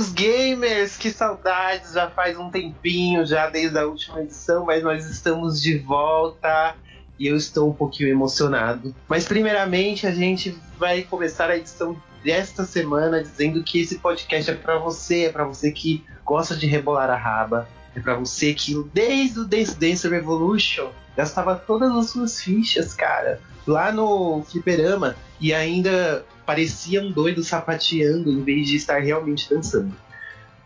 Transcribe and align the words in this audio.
Queridos 0.00 0.12
gamers, 0.12 0.96
que 0.96 1.10
saudades! 1.10 1.92
Já 1.92 2.08
faz 2.08 2.38
um 2.38 2.48
tempinho, 2.48 3.26
já 3.26 3.50
desde 3.50 3.78
a 3.78 3.84
última 3.84 4.22
edição, 4.22 4.64
mas 4.64 4.82
nós 4.82 5.04
estamos 5.04 5.60
de 5.60 5.76
volta 5.76 6.74
e 7.18 7.26
eu 7.26 7.36
estou 7.36 7.68
um 7.68 7.72
pouquinho 7.74 8.08
emocionado. 8.08 8.94
Mas 9.06 9.26
primeiramente 9.26 10.06
a 10.06 10.10
gente 10.10 10.56
vai 10.78 11.02
começar 11.02 11.50
a 11.50 11.56
edição 11.56 12.00
desta 12.24 12.64
semana 12.64 13.22
dizendo 13.22 13.62
que 13.62 13.80
esse 13.80 13.98
podcast 13.98 14.50
é 14.50 14.54
para 14.54 14.78
você, 14.78 15.24
é 15.24 15.28
para 15.28 15.44
você 15.44 15.70
que 15.70 16.02
gosta 16.24 16.56
de 16.56 16.66
rebolar 16.66 17.10
a 17.10 17.16
raba, 17.16 17.68
é 17.94 18.00
para 18.00 18.14
você 18.14 18.54
que 18.54 18.82
desde 18.94 19.40
o 19.40 19.44
Dance 19.44 19.78
Dance 19.78 20.08
Revolution 20.08 20.88
gastava 21.14 21.56
todas 21.56 21.94
as 21.94 22.06
suas 22.06 22.40
fichas, 22.40 22.94
cara, 22.94 23.38
lá 23.66 23.92
no 23.92 24.42
fliperama 24.44 25.14
e 25.38 25.52
ainda 25.52 26.24
parecia 26.50 27.00
um 27.00 27.12
doido 27.12 27.44
sapateando 27.44 28.28
em 28.28 28.42
vez 28.42 28.66
de 28.66 28.74
estar 28.74 29.00
realmente 29.00 29.48
dançando. 29.48 29.94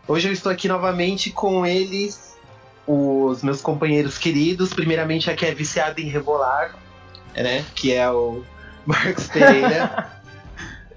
Hoje 0.07 0.27
eu 0.27 0.33
estou 0.33 0.51
aqui 0.51 0.67
novamente 0.67 1.29
com 1.29 1.63
eles, 1.63 2.35
os 2.87 3.43
meus 3.43 3.61
companheiros 3.61 4.17
queridos. 4.17 4.73
Primeiramente, 4.73 5.29
a 5.29 5.35
que 5.35 5.45
é 5.45 5.53
viciada 5.53 6.01
em 6.01 6.05
rebolar, 6.05 6.73
né? 7.35 7.63
Que 7.75 7.93
é 7.93 8.09
o 8.09 8.43
Marcos 8.83 9.27
Pereira. 9.27 10.09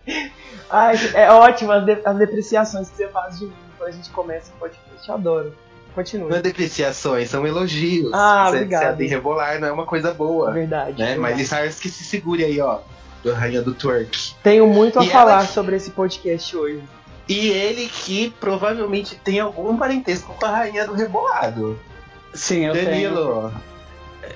Ai, 0.71 0.97
é 1.13 1.31
ótimo 1.31 1.73
as, 1.73 1.85
de 1.85 1.99
as, 2.03 2.17
depreciações 2.17 2.89
que 2.89 2.97
você 2.97 3.09
faz 3.09 3.39
de 3.39 3.45
mim 3.45 3.53
quando 3.77 3.91
a 3.91 3.93
gente 3.93 4.09
começa 4.09 4.51
o 4.55 4.59
podcast. 4.59 5.07
Eu 5.07 5.15
adoro. 5.15 5.55
Continue. 5.95 6.31
Não 6.31 6.39
é 6.39 6.41
depreciações, 6.41 7.29
são 7.29 7.47
elogios. 7.47 8.11
Ah, 8.15 8.47
Você 8.49 8.57
obrigado. 8.57 9.03
em 9.03 9.07
rebolar 9.07 9.61
não 9.61 9.69
é 9.69 9.73
uma 9.73 9.85
coisa 9.85 10.15
boa. 10.15 10.51
Verdade. 10.51 10.99
Né? 10.99 11.09
Verdade. 11.09 11.35
Miley 11.35 11.45
Cyrus 11.45 11.79
que 11.79 11.91
se 11.91 12.05
segure 12.05 12.43
aí, 12.43 12.59
ó 12.59 12.81
do 13.29 13.35
Rainha 13.35 13.63
do 13.63 13.75
Twerk. 13.75 14.35
Tenho 14.43 14.67
muito 14.67 14.99
a 14.99 15.05
e 15.05 15.11
falar 15.11 15.41
ela... 15.41 15.47
sobre 15.47 15.77
esse 15.77 15.91
podcast 15.91 16.57
hoje. 16.57 16.83
E 17.29 17.49
ele 17.49 17.89
que 17.89 18.31
provavelmente 18.41 19.15
tem 19.17 19.39
algum 19.39 19.77
parentesco 19.77 20.35
com 20.35 20.47
a 20.47 20.51
Rainha 20.51 20.87
do 20.87 20.95
Rebolado. 20.95 21.79
Sim, 22.33 22.67
eu 22.67 22.75
Danilo. 22.75 23.53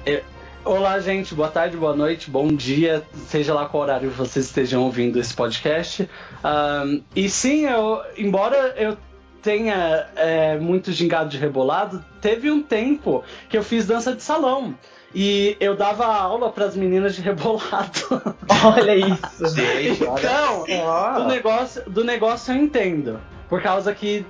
tenho. 0.05 0.17
Eu... 0.17 0.23
Olá, 0.65 1.01
gente. 1.01 1.35
Boa 1.35 1.49
tarde, 1.49 1.77
boa 1.77 1.97
noite, 1.97 2.31
bom 2.31 2.47
dia, 2.47 3.03
seja 3.27 3.53
lá 3.53 3.67
qual 3.67 3.83
horário 3.83 4.11
vocês 4.11 4.47
estejam 4.47 4.83
ouvindo 4.83 5.19
esse 5.19 5.35
podcast. 5.35 6.09
Um, 6.45 7.03
e 7.17 7.29
sim, 7.29 7.65
eu, 7.67 8.01
embora 8.17 8.75
eu 8.77 8.97
tenha 9.43 10.07
é, 10.15 10.57
muito 10.59 10.93
gingado 10.93 11.29
de 11.31 11.37
rebolado, 11.37 12.05
teve 12.21 12.49
um 12.49 12.63
tempo 12.63 13.25
que 13.49 13.59
eu 13.59 13.65
fiz 13.65 13.87
dança 13.87 14.15
de 14.15 14.23
salão. 14.23 14.75
E 15.15 15.57
eu 15.61 15.77
dava 15.77 16.07
aula 16.07 16.51
para 16.51 16.65
as 16.65 16.75
meninas 16.75 17.15
de 17.15 17.21
rebolado. 17.21 18.23
Olha 18.65 18.97
isso. 18.97 19.55
Gente, 19.55 20.03
então, 20.03 20.65
olha 20.69 21.21
do 21.21 21.29
negócio, 21.29 21.83
do 21.91 22.05
negócio 22.05 22.55
eu 22.55 22.59
entendo. 22.59 23.21
Por 23.49 23.61
causa 23.61 23.95
que 23.95 24.25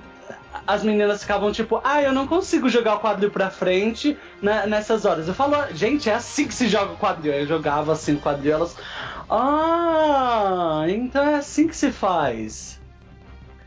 as 0.67 0.83
meninas 0.83 1.21
ficavam 1.21 1.51
tipo, 1.51 1.79
ah, 1.83 2.01
eu 2.01 2.11
não 2.11 2.27
consigo 2.27 2.67
jogar 2.69 2.95
o 2.95 2.99
quadril 2.99 3.31
pra 3.31 3.49
frente 3.49 4.17
né, 4.41 4.65
nessas 4.67 5.05
horas. 5.05 5.27
Eu 5.27 5.33
falo, 5.33 5.55
gente, 5.73 6.09
é 6.09 6.13
assim 6.13 6.47
que 6.47 6.53
se 6.53 6.67
joga 6.67 6.93
o 6.93 6.97
quadril. 6.97 7.33
Eu 7.33 7.47
jogava 7.47 7.93
assim 7.93 8.15
o 8.15 8.19
quadril, 8.19 8.53
elas. 8.53 8.75
Ah, 9.29 10.83
então 10.89 11.23
é 11.23 11.35
assim 11.35 11.67
que 11.67 11.75
se 11.75 11.91
faz. 11.91 12.79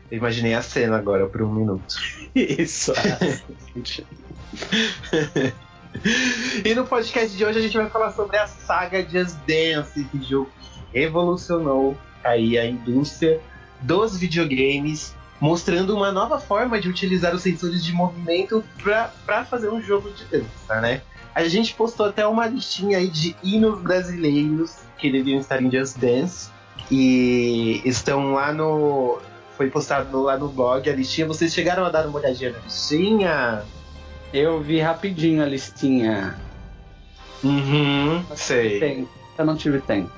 Eu 0.09 0.19
imaginei 0.19 0.53
a 0.53 0.61
cena 0.61 0.97
agora 0.97 1.27
por 1.27 1.41
um 1.41 1.51
minuto. 1.51 1.95
Isso. 2.35 2.93
É. 2.93 3.41
e 6.63 6.73
no 6.73 6.85
podcast 6.85 7.35
de 7.35 7.45
hoje 7.45 7.59
a 7.59 7.61
gente 7.61 7.77
vai 7.77 7.89
falar 7.89 8.11
sobre 8.11 8.37
a 8.37 8.47
saga 8.47 9.01
Just 9.01 9.35
Dance, 9.47 9.99
esse 9.99 10.23
jogo 10.23 10.49
que 10.61 10.99
revolucionou 10.99 11.97
aí 12.23 12.57
a 12.57 12.65
indústria 12.65 13.39
dos 13.81 14.17
videogames, 14.17 15.15
mostrando 15.39 15.95
uma 15.95 16.11
nova 16.11 16.39
forma 16.39 16.79
de 16.79 16.89
utilizar 16.89 17.33
os 17.33 17.41
sensores 17.41 17.83
de 17.83 17.93
movimento 17.93 18.63
para 18.83 19.45
fazer 19.45 19.69
um 19.69 19.81
jogo 19.81 20.09
de 20.11 20.25
dança, 20.25 20.81
né? 20.81 21.01
A 21.33 21.47
gente 21.47 21.73
postou 21.75 22.07
até 22.07 22.25
uma 22.25 22.47
listinha 22.47 22.97
aí 22.97 23.07
de 23.07 23.35
hinos 23.43 23.79
brasileiros 23.79 24.77
que 24.97 25.11
deviam 25.11 25.39
estar 25.39 25.61
em 25.61 25.69
Just 25.69 25.97
Dance 25.97 26.49
e 26.89 27.81
estão 27.85 28.33
lá 28.33 28.51
no 28.51 29.19
foi 29.55 29.69
postado 29.69 30.21
lá 30.21 30.37
no 30.37 30.47
blog 30.47 30.87
a 30.89 30.95
listinha. 30.95 31.25
Vocês 31.27 31.53
chegaram 31.53 31.83
a 31.83 31.89
dar 31.89 32.05
uma 32.07 32.19
olhadinha 32.19 32.51
na 32.51 32.59
listinha? 32.59 33.65
Eu 34.33 34.61
vi 34.61 34.79
rapidinho 34.79 35.41
a 35.41 35.45
listinha. 35.45 36.37
Uhum, 37.43 38.23
sei. 38.35 39.07
Eu 39.37 39.45
não 39.45 39.55
tive 39.55 39.79
tempo. 39.79 40.11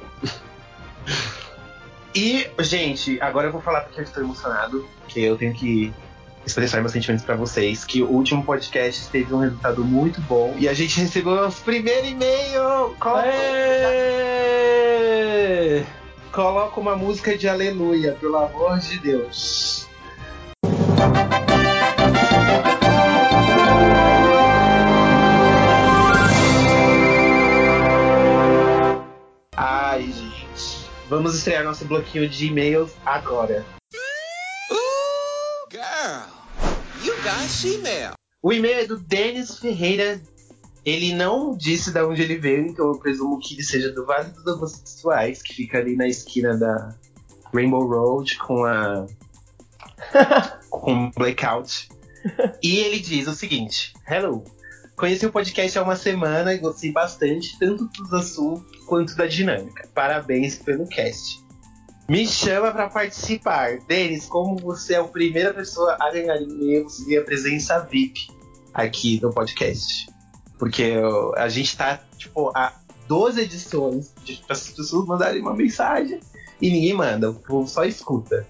E, 2.16 2.48
gente, 2.60 3.22
agora 3.22 3.48
eu 3.48 3.52
vou 3.52 3.62
falar 3.62 3.82
porque 3.82 4.00
eu 4.00 4.04
estou 4.04 4.24
emocionado, 4.24 4.88
que 5.08 5.22
eu 5.22 5.38
tenho 5.38 5.54
que 5.54 5.94
expressar 6.46 6.80
meus 6.80 6.92
sentimentos 6.92 7.24
para 7.24 7.36
vocês, 7.36 7.86
que 7.86 8.02
o 8.02 8.10
último 8.10 8.44
podcast 8.44 9.10
teve 9.10 9.34
um 9.34 9.40
resultado 9.40 9.84
muito 9.84 10.20
bom 10.22 10.56
e 10.58 10.68
a 10.68 10.74
gente 10.74 11.00
recebeu 11.00 11.36
nosso 11.36 11.62
primeiro 11.64 12.08
e-mail! 12.08 12.96
Coloca 16.32 16.80
uma 16.80 16.96
música 16.96 17.38
de 17.38 17.48
aleluia, 17.48 18.14
pelo 18.20 18.38
amor 18.38 18.80
de 18.80 18.98
Deus. 19.00 19.89
Vamos 31.10 31.34
estrear 31.34 31.64
nosso 31.64 31.86
bloquinho 31.86 32.30
de 32.30 32.46
e-mails 32.46 32.92
agora. 33.04 33.66
Ooh, 34.72 35.68
girl, 35.72 36.30
you 37.04 37.16
got 37.24 38.16
O 38.44 38.54
e-mail 38.54 38.82
é 38.82 38.86
do 38.86 39.00
Denis 39.00 39.58
Ferreira. 39.58 40.22
Ele 40.86 41.16
não 41.16 41.58
disse 41.58 41.92
de 41.92 42.00
onde 42.04 42.22
ele 42.22 42.38
veio, 42.38 42.68
então 42.68 42.90
eu 42.90 43.00
presumo 43.00 43.40
que 43.40 43.56
ele 43.56 43.64
seja 43.64 43.92
do 43.92 44.06
Vale 44.06 44.30
dos 44.30 44.46
Homossexuais, 44.46 45.42
que 45.42 45.56
fica 45.56 45.80
ali 45.80 45.96
na 45.96 46.08
esquina 46.08 46.56
da 46.56 46.96
Rainbow 47.52 47.88
Road 47.88 48.38
com 48.38 48.64
a. 48.64 49.08
com 50.70 51.10
Blackout. 51.10 51.90
E 52.62 52.82
ele 52.82 53.00
diz 53.00 53.28
o 53.28 53.34
seguinte: 53.34 53.96
Hello, 54.08 54.44
Conheci 55.00 55.26
o 55.26 55.32
podcast 55.32 55.80
há 55.80 55.82
uma 55.82 55.96
semana 55.96 56.54
e 56.54 56.58
gostei 56.58 56.92
bastante, 56.92 57.58
tanto 57.58 57.86
dos 57.86 58.14
assuntos 58.14 58.84
quanto 58.84 59.16
da 59.16 59.28
dinâmica. 59.28 59.88
Parabéns 59.96 60.58
pelo 60.58 60.86
cast. 60.90 61.42
Me 62.10 62.28
chama 62.28 62.70
para 62.74 62.90
participar. 62.90 63.80
Denis, 63.88 64.26
como 64.26 64.58
você 64.58 64.96
é 64.96 64.98
a 64.98 65.04
primeira 65.06 65.54
pessoa 65.54 65.96
a 66.02 66.12
ganhar 66.12 66.36
e-mails 66.42 67.00
a 67.18 67.22
presença 67.22 67.80
VIP 67.80 68.28
aqui 68.74 69.22
no 69.22 69.32
podcast. 69.32 70.10
Porque 70.58 70.96
a 71.38 71.48
gente 71.48 71.78
tá, 71.78 72.02
tipo, 72.18 72.52
há 72.54 72.74
12 73.08 73.40
edições 73.40 74.14
para 74.46 74.54
as 74.54 74.70
pessoas 74.70 75.08
mandarem 75.08 75.42
uma 75.42 75.56
mensagem 75.56 76.20
e 76.62 76.70
ninguém 76.70 76.94
manda, 76.94 77.30
o 77.30 77.36
povo 77.36 77.70
só 77.70 77.86
escuta. 77.86 78.46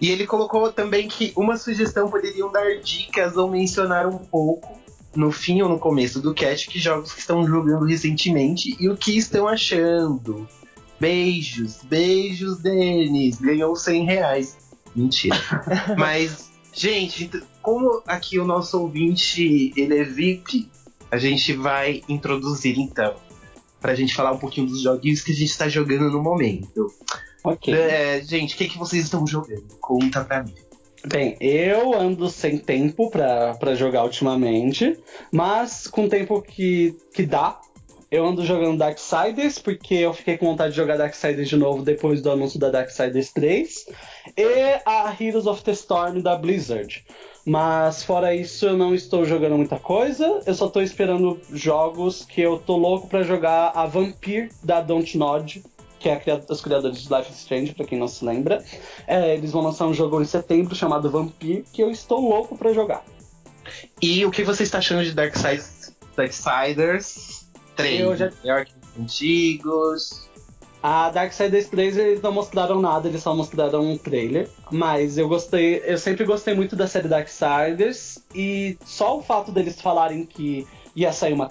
E 0.00 0.12
ele 0.12 0.28
colocou 0.28 0.72
também 0.72 1.08
que 1.08 1.32
uma 1.34 1.56
sugestão 1.56 2.08
poderiam 2.08 2.52
dar 2.52 2.76
dicas 2.76 3.36
ou 3.36 3.50
mencionar 3.50 4.06
um 4.06 4.18
pouco 4.18 4.77
no 5.18 5.32
fim 5.32 5.60
ou 5.62 5.68
no 5.68 5.80
começo 5.80 6.20
do 6.22 6.32
cast 6.32 6.68
que 6.68 6.78
jogos 6.78 7.12
que 7.12 7.18
estão 7.18 7.44
jogando 7.44 7.84
recentemente 7.84 8.76
e 8.78 8.88
o 8.88 8.96
que 8.96 9.18
estão 9.18 9.48
achando. 9.48 10.48
Beijos, 11.00 11.80
beijos, 11.82 12.58
Denis. 12.58 13.40
Ganhou 13.40 13.74
100 13.74 14.04
reais. 14.04 14.56
Mentira. 14.94 15.36
Mas, 15.98 16.50
gente, 16.72 17.28
como 17.60 18.00
aqui 18.06 18.38
o 18.38 18.44
nosso 18.44 18.80
ouvinte 18.80 19.72
ele 19.76 19.98
é 19.98 20.04
VIP, 20.04 20.70
a 21.10 21.18
gente 21.18 21.52
vai 21.52 22.02
introduzir 22.08 22.78
então. 22.78 23.16
Pra 23.80 23.96
gente 23.96 24.14
falar 24.14 24.32
um 24.32 24.38
pouquinho 24.38 24.68
dos 24.68 24.80
joguinhos 24.80 25.22
que 25.22 25.32
a 25.32 25.34
gente 25.34 25.50
está 25.50 25.68
jogando 25.68 26.12
no 26.12 26.22
momento. 26.22 26.92
Ok. 27.42 27.74
É, 27.74 28.22
gente, 28.22 28.54
o 28.54 28.58
que, 28.58 28.68
que 28.68 28.78
vocês 28.78 29.02
estão 29.02 29.26
jogando? 29.26 29.66
Conta 29.80 30.24
pra 30.24 30.44
mim. 30.44 30.54
Bem, 31.06 31.36
eu 31.40 31.94
ando 31.94 32.28
sem 32.28 32.58
tempo 32.58 33.10
para 33.10 33.74
jogar 33.74 34.04
ultimamente, 34.04 34.98
mas 35.30 35.86
com 35.86 36.08
tempo 36.08 36.42
que, 36.42 36.96
que 37.14 37.24
dá, 37.24 37.60
eu 38.10 38.26
ando 38.26 38.44
jogando 38.44 38.78
Darksiders, 38.78 39.58
porque 39.58 39.94
eu 39.94 40.12
fiquei 40.12 40.36
com 40.36 40.46
vontade 40.46 40.70
de 40.70 40.76
jogar 40.76 40.96
Darksiders 40.96 41.48
de 41.48 41.56
novo 41.56 41.82
depois 41.82 42.20
do 42.20 42.30
anúncio 42.30 42.58
da 42.58 42.70
Darksiders 42.70 43.32
3, 43.32 43.86
e 44.36 44.80
a 44.84 45.14
Heroes 45.18 45.46
of 45.46 45.62
the 45.62 45.72
Storm 45.72 46.20
da 46.20 46.34
Blizzard. 46.34 47.04
Mas 47.44 48.02
fora 48.02 48.34
isso, 48.34 48.66
eu 48.66 48.76
não 48.76 48.94
estou 48.94 49.24
jogando 49.24 49.56
muita 49.56 49.78
coisa, 49.78 50.40
eu 50.44 50.54
só 50.54 50.66
estou 50.66 50.82
esperando 50.82 51.40
jogos 51.52 52.24
que 52.24 52.40
eu 52.40 52.58
tô 52.58 52.76
louco 52.76 53.08
para 53.08 53.22
jogar 53.22 53.72
a 53.74 53.86
Vampire 53.86 54.50
da 54.62 54.80
Don't 54.80 55.16
Nod, 55.16 55.62
que 55.98 56.08
é 56.08 56.20
os 56.48 56.60
criadores 56.60 57.02
de 57.02 57.14
Life 57.14 57.30
is 57.30 57.38
Strange, 57.38 57.74
pra 57.74 57.84
quem 57.84 57.98
não 57.98 58.08
se 58.08 58.24
lembra. 58.24 58.64
É, 59.06 59.34
eles 59.34 59.50
vão 59.50 59.62
lançar 59.62 59.86
um 59.86 59.94
jogo 59.94 60.20
em 60.20 60.24
setembro 60.24 60.74
chamado 60.74 61.10
Vampire, 61.10 61.64
que 61.72 61.82
eu 61.82 61.90
estou 61.90 62.20
louco 62.20 62.56
para 62.56 62.72
jogar. 62.72 63.04
E 64.00 64.24
o 64.24 64.30
que 64.30 64.42
você 64.42 64.62
está 64.62 64.78
achando 64.78 65.04
de 65.04 65.12
Darksiders, 65.12 65.94
Darksiders 66.16 67.48
3? 67.76 68.00
Eu 68.00 68.16
já... 68.16 68.30
Melhor 68.42 68.64
que 68.64 68.72
antigos? 68.98 70.28
A 70.82 71.10
Darksiders 71.10 71.68
3 71.68 71.96
eles 71.96 72.22
não 72.22 72.32
mostraram 72.32 72.80
nada, 72.80 73.08
eles 73.08 73.22
só 73.22 73.34
mostraram 73.34 73.80
um 73.80 73.98
trailer. 73.98 74.48
Mas 74.70 75.18
eu 75.18 75.28
gostei, 75.28 75.82
eu 75.84 75.98
sempre 75.98 76.24
gostei 76.24 76.54
muito 76.54 76.76
da 76.76 76.86
série 76.86 77.08
Darksiders. 77.08 78.18
E 78.34 78.78
só 78.84 79.18
o 79.18 79.22
fato 79.22 79.50
deles 79.50 79.80
falarem 79.80 80.24
que 80.24 80.66
ia 80.94 81.12
sair 81.12 81.32
uma 81.32 81.46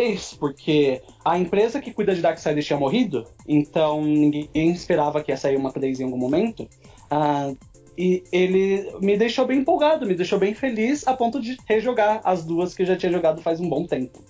3, 0.00 0.34
porque 0.34 1.02
a 1.24 1.38
empresa 1.38 1.80
que 1.80 1.92
cuida 1.92 2.14
de 2.14 2.22
Darksiders 2.22 2.66
tinha 2.66 2.78
morrido, 2.78 3.26
então 3.46 4.02
ninguém 4.02 4.70
esperava 4.70 5.22
que 5.22 5.30
ia 5.30 5.36
sair 5.36 5.56
uma 5.56 5.70
3 5.70 6.00
em 6.00 6.04
algum 6.04 6.16
momento. 6.16 6.66
Ah, 7.10 7.52
e 7.98 8.24
ele 8.32 8.90
me 9.00 9.16
deixou 9.18 9.46
bem 9.46 9.58
empolgado, 9.58 10.06
me 10.06 10.14
deixou 10.14 10.38
bem 10.38 10.54
feliz 10.54 11.06
a 11.06 11.12
ponto 11.12 11.40
de 11.40 11.58
rejogar 11.66 12.20
as 12.24 12.44
duas 12.44 12.74
que 12.74 12.82
eu 12.82 12.86
já 12.86 12.96
tinha 12.96 13.12
jogado 13.12 13.42
faz 13.42 13.60
um 13.60 13.68
bom 13.68 13.86
tempo. 13.86 14.24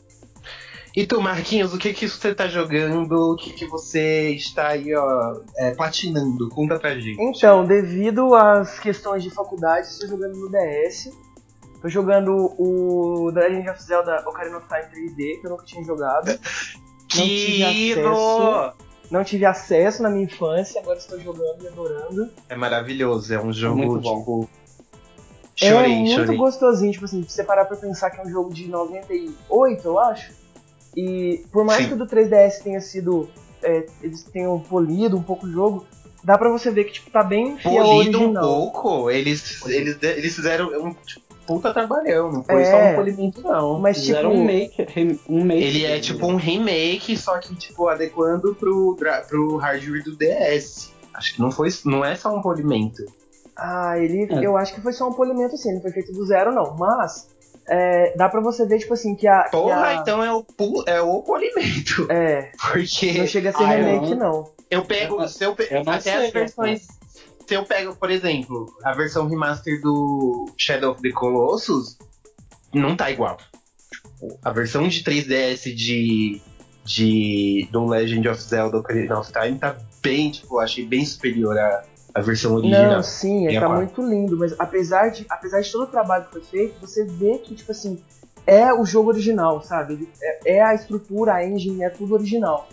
E 0.96 1.06
tu, 1.06 1.20
Marquinhos, 1.20 1.72
o 1.72 1.78
que 1.78 1.94
que 1.94 2.08
você 2.08 2.34
tá 2.34 2.48
jogando? 2.48 3.12
O 3.12 3.36
que 3.36 3.52
que 3.52 3.64
você 3.64 4.30
está 4.30 4.70
aí, 4.70 4.92
ó, 4.92 5.40
é, 5.56 5.70
platinando? 5.72 6.48
Conta 6.48 6.80
pra 6.80 6.98
gente. 6.98 7.22
Então, 7.22 7.64
devido 7.64 8.34
às 8.34 8.80
questões 8.80 9.22
de 9.22 9.30
faculdade, 9.30 9.86
estou 9.86 10.08
jogando 10.08 10.36
no 10.36 10.50
DS. 10.50 11.10
Tô 11.80 11.88
jogando 11.88 12.32
o 12.58 13.30
The 13.32 13.40
Legend 13.40 13.70
of 13.70 13.82
Zelda 13.82 14.22
Ocarina 14.28 14.58
of 14.58 14.66
Time 14.68 14.82
3D, 15.10 15.40
que 15.40 15.46
eu 15.46 15.50
nunca 15.50 15.64
tinha 15.64 15.82
jogado. 15.84 16.26
Não 17.16 17.24
tive 17.26 17.64
Quilo! 17.72 18.08
acesso. 18.16 18.72
Não 19.10 19.24
tive 19.24 19.44
acesso 19.44 20.02
na 20.04 20.08
minha 20.10 20.24
infância, 20.24 20.80
agora 20.80 20.96
estou 20.98 21.18
jogando 21.18 21.64
e 21.64 21.66
adorando. 21.66 22.30
É 22.48 22.54
maravilhoso, 22.54 23.34
é 23.34 23.40
um 23.42 23.52
jogo, 23.52 23.76
muito 23.78 24.00
bom. 24.00 24.18
tipo. 24.20 24.50
é 25.60 25.68
Chorei, 25.70 25.96
muito 25.96 26.14
chorei. 26.14 26.36
gostosinho, 26.36 26.92
tipo 26.92 27.04
assim, 27.06 27.22
se 27.24 27.30
você 27.34 27.42
parar 27.42 27.64
pra 27.64 27.76
pensar 27.76 28.10
que 28.10 28.20
é 28.20 28.22
um 28.22 28.30
jogo 28.30 28.54
de 28.54 28.68
98, 28.68 29.84
eu 29.84 29.98
acho. 29.98 30.32
E 30.96 31.44
por 31.50 31.64
mais 31.64 31.82
Sim. 31.82 31.88
que 31.88 31.94
o 31.94 31.96
do 31.96 32.06
3DS 32.06 32.62
tenha 32.62 32.80
sido. 32.80 33.28
é, 33.62 33.86
eles 34.00 34.22
tenham 34.22 34.60
polido 34.60 35.16
um 35.16 35.22
pouco 35.22 35.44
o 35.46 35.50
jogo, 35.50 35.84
dá 36.22 36.38
pra 36.38 36.48
você 36.48 36.70
ver 36.70 36.84
que 36.84 36.92
tipo, 36.92 37.10
tá 37.10 37.24
bem 37.24 37.58
fiel 37.58 37.82
Polido 37.84 38.18
um 38.18 38.22
original. 38.22 38.42
pouco, 38.44 39.10
eles, 39.10 39.66
eles, 39.66 39.98
eles 40.00 40.36
fizeram 40.36 40.68
um 40.84 40.94
tipo, 40.94 41.24
puta 41.54 41.72
trabalhão, 41.74 42.30
não 42.30 42.44
foi 42.44 42.62
É. 42.62 42.64
só 42.64 42.76
um 42.76 42.94
polimento, 42.94 43.42
não. 43.42 43.78
Mas 43.80 43.96
tipo. 43.96 44.06
Fizeram 44.08 44.32
um 44.32 44.44
make, 44.44 45.20
um 45.28 45.44
make 45.44 45.62
Ele 45.64 45.84
é 45.84 45.98
tipo 45.98 46.26
um 46.26 46.36
remake, 46.36 47.16
só 47.16 47.38
que 47.38 47.54
tipo 47.56 47.88
adequando 47.88 48.54
pro, 48.54 48.96
pro 49.28 49.56
hardware 49.56 50.04
do 50.04 50.16
DS. 50.16 50.92
Acho 51.12 51.34
que 51.34 51.40
não 51.40 51.50
foi, 51.50 51.68
não 51.84 52.04
é 52.04 52.14
só 52.14 52.32
um 52.34 52.40
polimento. 52.40 53.04
Ah, 53.56 53.98
ele. 53.98 54.28
É. 54.32 54.46
Eu 54.46 54.56
acho 54.56 54.72
que 54.74 54.80
foi 54.80 54.92
só 54.92 55.08
um 55.08 55.12
polimento 55.12 55.54
assim, 55.54 55.74
não 55.74 55.80
foi 55.82 55.90
feito 55.90 56.12
do 56.12 56.24
zero, 56.24 56.52
não. 56.52 56.76
Mas. 56.78 57.28
é, 57.68 58.14
dá 58.16 58.28
pra 58.28 58.40
você 58.40 58.64
ver, 58.66 58.78
tipo 58.78 58.94
assim, 58.94 59.14
que 59.14 59.26
a. 59.26 59.42
que 59.44 59.50
Porra, 59.50 59.86
a- 59.86 59.94
então 59.96 60.22
é 60.24 60.32
o, 60.32 60.44
é 60.86 61.00
o 61.02 61.20
polimento. 61.22 62.06
É, 62.10 62.50
Porque 62.72 63.12
não 63.18 63.26
chega 63.26 63.50
a 63.50 63.52
ser 63.52 63.64
Ah, 63.64 63.68
remake, 63.70 64.14
não- 64.14 64.32
não. 64.32 64.50
eu 64.70 64.84
pego. 64.84 65.20
Eu- 65.20 65.28
se 65.28 65.44
eu 65.44 65.54
pe- 65.54 65.68
até 65.86 66.00
sei, 66.00 66.26
as 66.26 66.30
versões. 66.32 66.86
Se 67.50 67.54
eu 67.56 67.64
pego, 67.64 67.96
por 67.96 68.12
exemplo, 68.12 68.72
a 68.84 68.94
versão 68.94 69.26
remaster 69.26 69.80
do 69.80 70.46
Shadow 70.56 70.92
of 70.92 71.02
the 71.02 71.10
Colossus, 71.10 71.98
não 72.72 72.94
tá 72.94 73.10
igual. 73.10 73.38
Tipo, 73.90 74.38
a 74.40 74.52
versão 74.52 74.86
de 74.86 75.02
3DS 75.02 75.74
de. 75.74 76.40
de 76.84 77.68
do 77.72 77.86
Legend 77.86 78.28
of 78.28 78.40
Zelda 78.40 78.78
Ocarina 78.78 79.18
of 79.18 79.32
Time 79.32 79.58
tá 79.58 79.76
bem, 80.00 80.30
tipo, 80.30 80.60
achei 80.60 80.86
bem 80.86 81.04
superior 81.04 81.58
à, 81.58 81.82
à 82.14 82.20
versão 82.20 82.54
original. 82.54 82.92
Não, 82.92 83.02
sim, 83.02 83.48
é, 83.48 83.58
tá 83.58 83.68
muito 83.68 84.00
lindo, 84.00 84.36
mas 84.38 84.54
apesar 84.56 85.08
de, 85.08 85.26
apesar 85.28 85.60
de 85.60 85.72
todo 85.72 85.82
o 85.82 85.86
trabalho 85.88 86.26
que 86.26 86.30
foi 86.30 86.42
feito, 86.42 86.80
você 86.80 87.04
vê 87.04 87.38
que, 87.38 87.56
tipo 87.56 87.72
assim, 87.72 87.98
é 88.46 88.72
o 88.72 88.84
jogo 88.84 89.08
original, 89.08 89.60
sabe? 89.60 90.08
É, 90.22 90.54
é 90.58 90.62
a 90.62 90.72
estrutura, 90.72 91.34
a 91.34 91.44
engine, 91.44 91.82
é 91.82 91.90
tudo 91.90 92.14
original. 92.14 92.68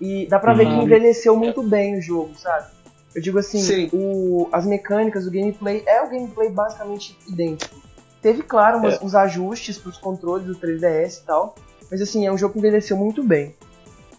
E 0.00 0.26
dá 0.26 0.38
pra 0.38 0.54
ver 0.54 0.64
que 0.64 0.72
Uhum. 0.72 0.84
envelheceu 0.84 1.36
muito 1.36 1.62
bem 1.62 1.98
o 1.98 2.00
jogo, 2.00 2.34
sabe? 2.34 2.80
Eu 3.14 3.20
digo 3.20 3.38
assim, 3.38 3.58
Sim. 3.60 3.90
o- 3.92 4.48
as 4.52 4.64
mecânicas, 4.66 5.26
o 5.26 5.30
gameplay, 5.30 5.82
é 5.86 6.02
o 6.02 6.08
gameplay 6.10 6.48
basicamente 6.50 7.16
idêntico. 7.28 7.74
Teve, 8.22 8.42
claro, 8.42 8.78
umas- 8.78 9.02
uns 9.02 9.14
ajustes 9.14 9.76
pros 9.78 9.98
controles 9.98 10.46
do 10.46 10.54
3DS 10.54 11.18
e 11.18 11.26
tal, 11.26 11.54
mas 11.90 12.00
assim, 12.00 12.26
é 12.26 12.32
um 12.32 12.38
jogo 12.38 12.52
que 12.54 12.58
envelheceu 12.58 12.96
muito 12.96 13.22
bem. 13.22 13.54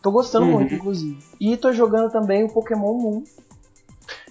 Tô 0.01 0.11
gostando 0.11 0.45
Uhum. 0.45 0.51
muito, 0.59 0.73
inclusive. 0.75 1.17
E 1.39 1.55
tô 1.57 1.71
jogando 1.71 2.11
também 2.11 2.43
o 2.43 2.49
Pokémon 2.49 2.93
Moon, 2.93 3.23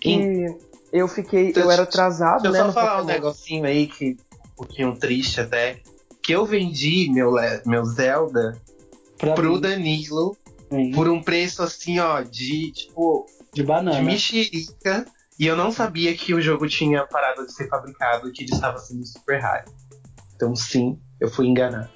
que 0.00 0.46
eu 0.92 1.08
fiquei, 1.08 1.52
eu 1.56 1.70
era 1.70 1.82
atrasado, 1.82 2.42
Deixa 2.42 2.48
eu 2.48 2.52
né, 2.52 2.58
só 2.58 2.66
no 2.66 2.72
falar 2.72 2.94
um 2.96 3.00
Pokémon. 3.00 3.12
negocinho 3.14 3.64
aí 3.64 3.86
que 3.86 4.10
um 4.10 4.56
pouquinho 4.56 4.96
triste 4.98 5.40
até. 5.40 5.80
Que 6.22 6.32
eu 6.32 6.44
vendi 6.44 7.10
meu, 7.10 7.32
meu 7.66 7.84
Zelda 7.84 8.60
Pra 9.18 9.34
pro 9.34 9.54
mim, 9.54 9.60
Danilo 9.60 10.36
sim, 10.70 10.92
por 10.92 11.08
um 11.08 11.20
preço 11.22 11.62
assim, 11.62 11.98
ó, 11.98 12.20
de 12.20 12.70
tipo, 12.72 13.26
de 13.52 13.60
de 13.60 13.62
banana. 13.62 14.02
mexerica. 14.02 15.06
E 15.38 15.46
eu 15.46 15.56
não 15.56 15.72
sabia 15.72 16.14
que 16.14 16.34
o 16.34 16.40
jogo 16.40 16.68
tinha 16.68 17.06
parado 17.06 17.46
de 17.46 17.52
ser 17.52 17.68
fabricado 17.68 18.28
e 18.28 18.32
que 18.32 18.44
ele 18.44 18.52
estava 18.52 18.78
sendo 18.78 19.04
super 19.04 19.40
raro. 19.40 19.64
Então 20.36 20.54
sim, 20.54 20.98
eu 21.20 21.28
fui 21.28 21.46
enganado. 21.46 21.88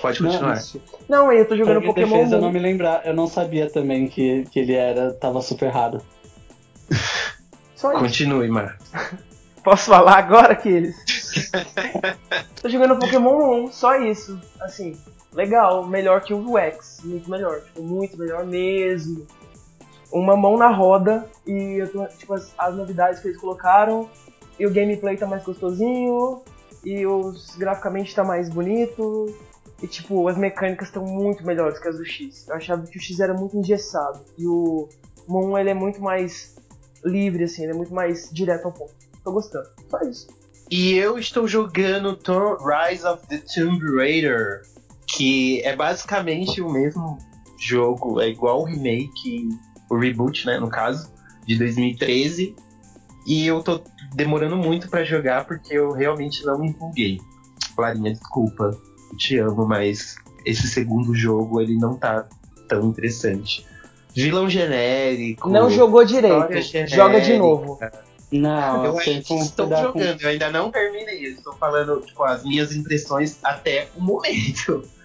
Pode 0.00 0.22
Não, 0.22 0.30
continuar. 0.30 0.56
isso. 0.56 0.80
Não, 1.08 1.32
eu 1.32 1.46
tô 1.46 1.56
jogando 1.56 1.80
minha 1.80 1.92
Pokémon 1.92 2.16
defesa, 2.16 2.36
eu 2.36 2.40
não 2.40 2.50
me 2.50 2.58
lembrar, 2.58 3.06
eu 3.06 3.14
não 3.14 3.26
sabia 3.26 3.70
também 3.70 4.08
que, 4.08 4.44
que 4.50 4.60
ele 4.60 4.74
era, 4.74 5.12
tava 5.12 5.40
super 5.42 5.68
raro. 5.68 6.00
Só 7.76 7.92
isso. 7.92 8.00
Continue, 8.00 8.48
Mar. 8.48 8.78
Posso 9.62 9.90
falar 9.90 10.18
agora 10.18 10.56
que 10.56 10.68
eles. 10.68 10.96
tô 12.60 12.68
jogando 12.68 12.98
Pokémon 12.98 13.38
Moon, 13.38 13.72
só 13.72 13.94
isso. 13.96 14.40
Assim, 14.60 14.98
legal, 15.32 15.86
melhor 15.86 16.20
que 16.20 16.34
o 16.34 16.58
X, 16.58 17.00
muito 17.04 17.30
melhor, 17.30 17.60
tipo, 17.60 17.80
muito 17.80 18.18
melhor 18.18 18.44
mesmo. 18.44 19.24
Uma 20.12 20.36
mão 20.36 20.58
na 20.58 20.68
roda 20.68 21.26
e 21.46 21.78
tipo, 22.18 22.34
as, 22.34 22.52
as 22.58 22.76
novidades 22.76 23.20
que 23.20 23.28
eles 23.28 23.40
colocaram, 23.40 24.08
e 24.58 24.66
o 24.66 24.70
gameplay 24.70 25.16
tá 25.16 25.26
mais 25.26 25.42
gostosinho, 25.42 26.42
e 26.84 27.06
os 27.06 27.56
graficamente 27.56 28.14
tá 28.14 28.22
mais 28.22 28.48
bonito, 28.48 29.34
e 29.82 29.86
tipo, 29.86 30.28
as 30.28 30.36
mecânicas 30.36 30.88
estão 30.88 31.04
muito 31.04 31.44
melhores 31.44 31.78
que 31.78 31.88
as 31.88 31.96
do 31.96 32.04
X. 32.04 32.46
Eu 32.48 32.56
achava 32.56 32.86
que 32.86 32.98
o 32.98 33.00
X 33.00 33.20
era 33.20 33.34
muito 33.34 33.56
engessado, 33.56 34.20
e 34.36 34.46
o 34.46 34.88
Moon 35.26 35.56
ele 35.58 35.70
é 35.70 35.74
muito 35.74 36.00
mais 36.00 36.54
livre, 37.04 37.44
assim, 37.44 37.62
ele 37.62 37.72
é 37.72 37.76
muito 37.76 37.94
mais 37.94 38.30
direto 38.30 38.66
ao 38.66 38.72
ponto. 38.72 38.94
Tô 39.24 39.32
gostando. 39.32 39.68
Só 39.88 40.00
isso. 40.02 40.28
E 40.70 40.94
eu 40.94 41.18
estou 41.18 41.46
jogando 41.46 42.16
Tomb 42.16 42.56
Rise 42.62 43.04
of 43.06 43.26
the 43.26 43.38
Tomb 43.38 43.78
Raider, 43.96 44.62
que 45.06 45.60
é 45.62 45.76
basicamente 45.76 46.62
o 46.62 46.70
mesmo 46.70 47.18
jogo, 47.58 48.20
é 48.20 48.28
igual 48.28 48.62
o 48.62 48.64
remake, 48.64 49.48
o 49.94 49.98
reboot, 49.98 50.46
né, 50.46 50.58
no 50.58 50.68
caso, 50.68 51.10
de 51.46 51.56
2013. 51.58 52.54
E 53.26 53.46
eu 53.46 53.62
tô 53.62 53.80
demorando 54.14 54.56
muito 54.56 54.88
pra 54.88 55.04
jogar 55.04 55.44
porque 55.44 55.74
eu 55.74 55.92
realmente 55.92 56.44
não 56.44 56.58
me 56.58 56.68
empolguei. 56.68 57.20
Clarinha, 57.76 58.12
desculpa, 58.12 58.76
eu 59.10 59.16
te 59.16 59.38
amo, 59.38 59.66
mas 59.66 60.16
esse 60.44 60.66
segundo 60.68 61.14
jogo 61.14 61.60
ele 61.60 61.76
não 61.76 61.94
tá 61.96 62.26
tão 62.68 62.88
interessante. 62.88 63.64
Vilão 64.14 64.48
genérico. 64.48 65.48
Não 65.48 65.70
jogou 65.70 66.04
direito. 66.04 66.36
Joga 66.88 67.20
de 67.20 67.36
novo. 67.38 67.78
Não, 68.30 68.84
Eu 68.86 68.98
ainda 68.98 69.10
estou 69.20 69.66
cuidar 69.66 69.92
com- 69.92 69.98
jogando, 70.00 70.20
eu 70.22 70.28
ainda 70.30 70.50
não 70.50 70.70
terminei. 70.70 71.24
Estou 71.26 71.52
falando, 71.54 72.00
tipo, 72.00 72.22
as 72.24 72.42
minhas 72.42 72.74
impressões 72.74 73.38
até 73.42 73.88
o 73.96 74.00
momento. 74.02 74.82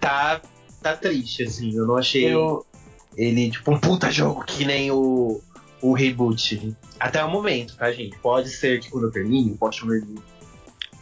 Tá, 0.00 0.38
tá 0.82 0.94
triste, 0.94 1.44
assim. 1.44 1.74
Eu 1.74 1.86
não 1.86 1.96
achei 1.96 2.26
Eu, 2.30 2.66
ele, 3.16 3.50
tipo, 3.50 3.70
um 3.70 3.78
puta 3.78 4.10
jogo 4.10 4.44
que 4.44 4.64
nem 4.64 4.90
o, 4.90 5.40
o 5.80 5.92
reboot. 5.92 6.74
Até 6.98 7.24
o 7.24 7.30
momento, 7.30 7.76
tá, 7.76 7.90
gente? 7.92 8.18
Pode 8.18 8.48
ser 8.48 8.80
que 8.80 8.90
quando 8.90 9.04
eu 9.04 9.10
termine, 9.10 9.56
pode 9.56 9.76
chamar 9.76 10.00
de. 10.00 10.14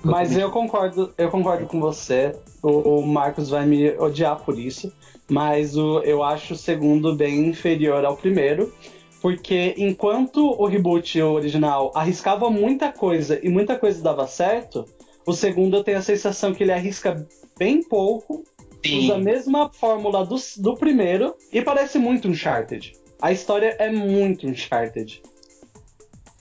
Mas 0.02 0.36
eu 0.36 0.50
concordo, 0.50 1.12
eu 1.16 1.30
concordo 1.30 1.66
com 1.66 1.80
você. 1.80 2.34
O, 2.62 2.98
o 2.98 3.06
Marcos 3.06 3.48
vai 3.48 3.64
me 3.64 3.90
odiar 3.98 4.40
por 4.40 4.58
isso. 4.58 4.92
Mas 5.28 5.76
o, 5.76 6.00
eu 6.00 6.22
acho 6.22 6.54
o 6.54 6.56
segundo 6.56 7.14
bem 7.14 7.46
inferior 7.46 8.04
ao 8.04 8.16
primeiro. 8.16 8.72
Porque 9.20 9.74
enquanto 9.78 10.44
o 10.44 10.66
reboot 10.66 11.22
o 11.22 11.32
original 11.32 11.92
arriscava 11.94 12.50
muita 12.50 12.90
coisa 12.90 13.38
e 13.40 13.48
muita 13.48 13.78
coisa 13.78 14.02
dava 14.02 14.26
certo, 14.26 14.84
o 15.24 15.32
segundo 15.32 15.76
eu 15.76 15.84
tenho 15.84 15.98
a 15.98 16.02
sensação 16.02 16.52
que 16.52 16.64
ele 16.64 16.72
arrisca 16.72 17.24
bem 17.56 17.84
pouco, 17.84 18.42
usa 18.86 19.14
a 19.14 19.18
mesma 19.18 19.70
fórmula 19.72 20.24
do, 20.24 20.36
do 20.58 20.76
primeiro 20.76 21.36
e 21.52 21.62
parece 21.62 21.98
muito 21.98 22.28
Uncharted. 22.28 22.94
A 23.20 23.30
história 23.32 23.76
é 23.78 23.90
muito 23.90 24.46
Uncharted. 24.46 25.22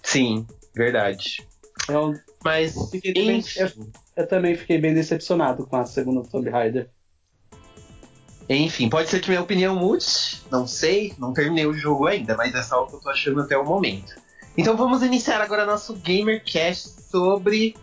Sim, 0.04 0.46
verdade. 0.76 1.48
Eu, 1.88 2.14
Mas, 2.44 2.74
Fiquei 2.90 3.14
também- 3.14 3.38
enfim, 3.40 3.92
eu 4.16 4.28
também 4.28 4.56
fiquei 4.56 4.78
bem 4.80 4.94
decepcionado 4.94 5.66
com 5.68 5.76
a 5.76 5.86
segunda 5.86 6.24
Tomb 6.24 6.50
Raider. 6.50 6.90
enfim, 8.50 8.90
pode 8.90 9.10
ser 9.10 9.20
que 9.22 9.30
minha 9.30 9.42
opinião 9.42 9.76
mude. 9.76 10.42
Não 10.52 10.66
sei, 10.68 11.14
não 11.18 11.34
terminei 11.34 11.66
o 11.66 11.74
jogo 11.74 12.08
ainda, 12.08 12.36
mas 12.36 12.54
é 12.56 12.62
só 12.64 12.84
o 12.84 12.88
que 12.88 12.96
eu 12.96 13.00
tô 13.00 13.10
achando 13.10 13.42
até 13.42 13.58
o 13.58 13.64
momento. 13.66 14.16
Então 14.58 14.76
vamos 14.76 15.02
iniciar 15.02 15.40
agora 15.40 15.66
nosso 15.66 15.96
GamerCast 15.96 17.02
sobre 17.10 17.76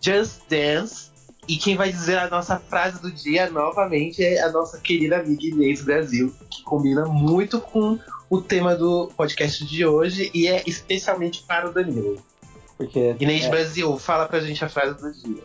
Just 0.00 0.42
Dance, 0.48 1.10
E 1.46 1.56
quem 1.56 1.76
vai 1.76 1.90
dizer 1.90 2.18
a 2.18 2.28
nossa 2.28 2.58
frase 2.58 3.00
do 3.00 3.10
dia 3.10 3.50
novamente 3.50 4.24
é 4.24 4.42
a 4.42 4.50
nossa 4.50 4.78
querida 4.80 5.18
amiga 5.18 5.44
Inês 5.44 5.82
Brasil, 5.82 6.34
que 6.50 6.62
combina 6.62 7.04
muito 7.04 7.60
com 7.60 7.98
o 8.30 8.40
tema 8.40 8.74
do 8.74 9.10
podcast 9.16 9.64
de 9.66 9.84
hoje 9.84 10.30
e 10.32 10.48
é 10.48 10.62
especialmente 10.66 11.42
para 11.42 11.68
o 11.68 11.72
Danilo. 11.72 12.22
Porque. 12.78 13.14
Inês 13.20 13.44
é, 13.44 13.48
Brasil, 13.48 13.98
fala 13.98 14.26
pra 14.26 14.40
gente 14.40 14.64
a 14.64 14.68
frase 14.68 15.00
do 15.00 15.12
dia. 15.12 15.42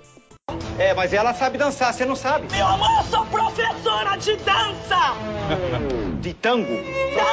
É, 0.79 0.93
mas 0.93 1.13
ela 1.13 1.33
sabe 1.33 1.57
dançar, 1.57 1.93
você 1.93 2.05
não 2.05 2.15
sabe. 2.15 2.47
Meu 2.51 2.65
amor, 2.65 2.89
eu 2.97 3.03
sou 3.03 3.25
professora 3.25 4.15
de 4.15 4.35
dança! 4.37 4.99
De 6.19 6.33
tango? 6.33 6.67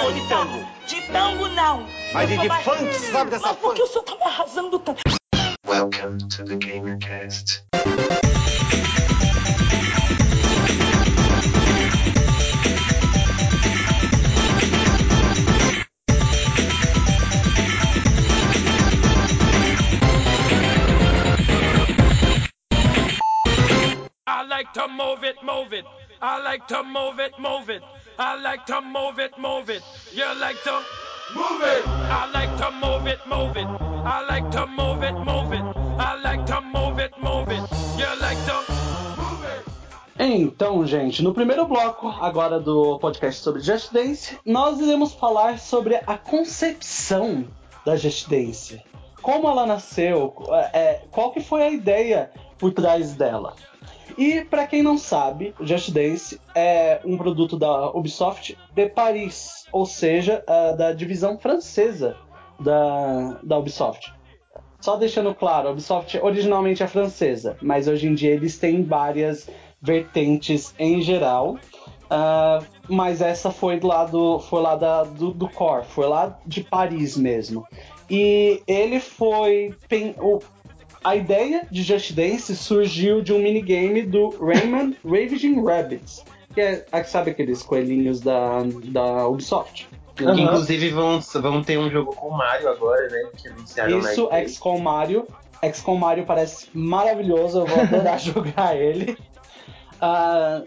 Sou 0.01 0.13
de 0.13 0.29
tango. 0.29 0.65
De 0.87 1.03
tango, 1.11 1.49
não! 1.49 1.85
Mas 2.13 2.31
e 2.31 2.39
de 2.39 2.47
mais- 2.47 2.65
funk, 2.65 2.85
você 2.85 3.11
sabe 3.11 3.33
dessa 3.33 3.49
Mas 3.49 3.57
por 3.57 3.75
que 3.75 3.83
o 3.83 3.87
senhor 3.89 4.05
tá 4.05 4.15
me 4.15 4.23
arrasando 4.23 4.79
tanto? 4.79 5.03
Welcome 5.67 6.19
to 6.31 6.45
the 6.45 6.57
GamerCast. 6.57 7.63
I 24.29 24.45
like 24.45 24.73
to 24.75 24.87
move 24.89 25.25
it, 25.25 25.37
move 25.43 25.73
it. 25.73 25.85
I 26.23 26.41
like 26.43 26.69
to 26.69 26.85
move 26.85 27.19
it, 27.19 27.33
move 27.41 27.71
it. 27.71 27.83
I 28.19 28.41
like 28.41 28.67
to 28.67 28.81
move 28.81 29.19
it, 29.19 29.37
move 29.39 29.69
it. 29.69 29.83
You 30.13 30.25
like 30.41 30.63
to 30.63 30.83
move 31.35 31.63
it. 31.63 31.83
I 31.87 32.31
like 32.33 32.57
to 32.59 32.71
move 32.71 33.07
it, 33.07 33.21
move 33.27 33.57
it. 33.57 33.67
I 34.05 34.21
like 34.29 34.51
to 34.53 34.67
move 34.67 35.03
it, 35.03 35.15
move 35.25 35.53
it. 35.53 35.65
I 35.99 36.21
like 36.23 36.47
to 36.47 36.61
move 36.61 36.99
it, 36.99 37.13
move 37.21 37.49
it. 37.51 37.63
You 37.99 38.07
like 38.21 38.39
to. 38.47 38.77
Então, 40.19 40.87
gente, 40.87 41.23
no 41.23 41.35
primeiro 41.35 41.67
bloco 41.67 42.09
agora 42.09 42.59
do 42.59 42.99
podcast 42.99 43.43
sobre 43.43 43.61
Just 43.61 43.93
Dance, 43.93 44.39
nós 44.47 44.81
iremos 44.81 45.13
falar 45.13 45.59
sobre 45.59 46.01
a 46.07 46.17
concepção 46.17 47.47
da 47.85 47.97
Just 47.97 48.29
Dance. 48.29 48.83
Como 49.21 49.47
ela 49.47 49.67
nasceu, 49.67 50.35
é, 50.73 51.03
qual 51.11 51.33
que 51.33 51.41
foi 51.41 51.63
a 51.63 51.71
ideia 51.71 52.31
por 52.59 52.73
trás 52.73 53.15
dela. 53.15 53.55
E 54.17 54.41
para 54.43 54.67
quem 54.67 54.83
não 54.83 54.97
sabe, 54.97 55.55
Just 55.61 55.91
Dance 55.91 56.41
é 56.55 57.01
um 57.05 57.19
produto 57.19 57.59
da 57.59 57.91
Ubisoft 57.91 58.57
de 58.75 58.89
Paris, 58.89 59.66
ou 59.77 59.87
seja, 59.87 60.43
a- 60.47 60.73
da 60.73 60.93
divisão 60.93 61.39
francesa 61.39 62.17
da, 62.59 63.39
da 63.43 63.59
Ubisoft. 63.59 64.13
Só 64.81 64.97
deixando 64.97 65.35
claro, 65.35 65.69
a 65.69 65.71
Ubisoft 65.73 66.19
originalmente 66.23 66.83
é 66.83 66.87
francesa, 66.87 67.57
mas 67.61 67.89
hoje 67.89 68.07
em 68.07 68.15
dia 68.15 68.31
eles 68.33 68.59
têm 68.59 68.83
várias 68.83 69.49
vertentes 69.83 70.75
em 70.79 71.01
geral. 71.03 71.59
Ah, 72.09 72.61
mas 72.89 73.21
essa 73.21 73.51
foi 73.51 73.81
lá, 73.81 74.05
do, 74.05 74.39
foi 74.39 74.63
lá 74.63 74.77
da, 74.77 75.03
do, 75.05 75.33
do 75.33 75.49
core, 75.49 75.85
foi 75.85 76.07
lá 76.07 76.39
de 76.47 76.63
Paris 76.63 77.17
mesmo. 77.17 77.67
E 78.09 78.63
ele 78.67 79.01
foi. 79.01 79.75
o- 80.21 80.39
a 81.03 81.15
ideia 81.17 81.67
de 81.71 81.83
Just 81.83 82.13
Dance 82.15 82.55
surgiu 82.57 83.21
de 83.23 83.33
um 83.33 83.39
minigame 83.39 84.03
do 84.03 84.31
Rayman 84.45 84.97
Ravaging 85.05 85.65
Rabbits, 85.65 86.25
que 86.57 86.61
é, 86.63 87.05
sabe 87.05 87.33
aqueles 87.33 87.63
coelhinhos 87.63 88.19
da, 88.19 88.63
da 88.87 89.29
Ubisoft? 89.29 89.87
Que 90.15 90.25
Aham. 90.25 90.41
inclusive 90.41 90.89
vão, 90.89 91.21
vão 91.21 91.63
ter 91.63 91.79
um 91.79 91.91
jogo 91.91 92.15
com 92.17 92.29
o 92.29 92.37
Mario 92.39 92.71
agora, 92.71 93.07
né? 93.11 93.29
Que 93.37 93.49
anunciaram 93.49 93.99
Isso, 93.99 94.27
E3. 94.31 94.49
XCOM 94.49 94.79
Mario. 94.79 95.29
XCOM 95.63 95.97
Mario 95.99 96.25
parece 96.25 96.69
maravilhoso, 96.73 97.59
eu 97.61 97.67
vou 97.67 97.79
adorar 97.83 98.19
jogar 98.19 98.75
ele. 98.75 99.19
Ah, 100.01 100.63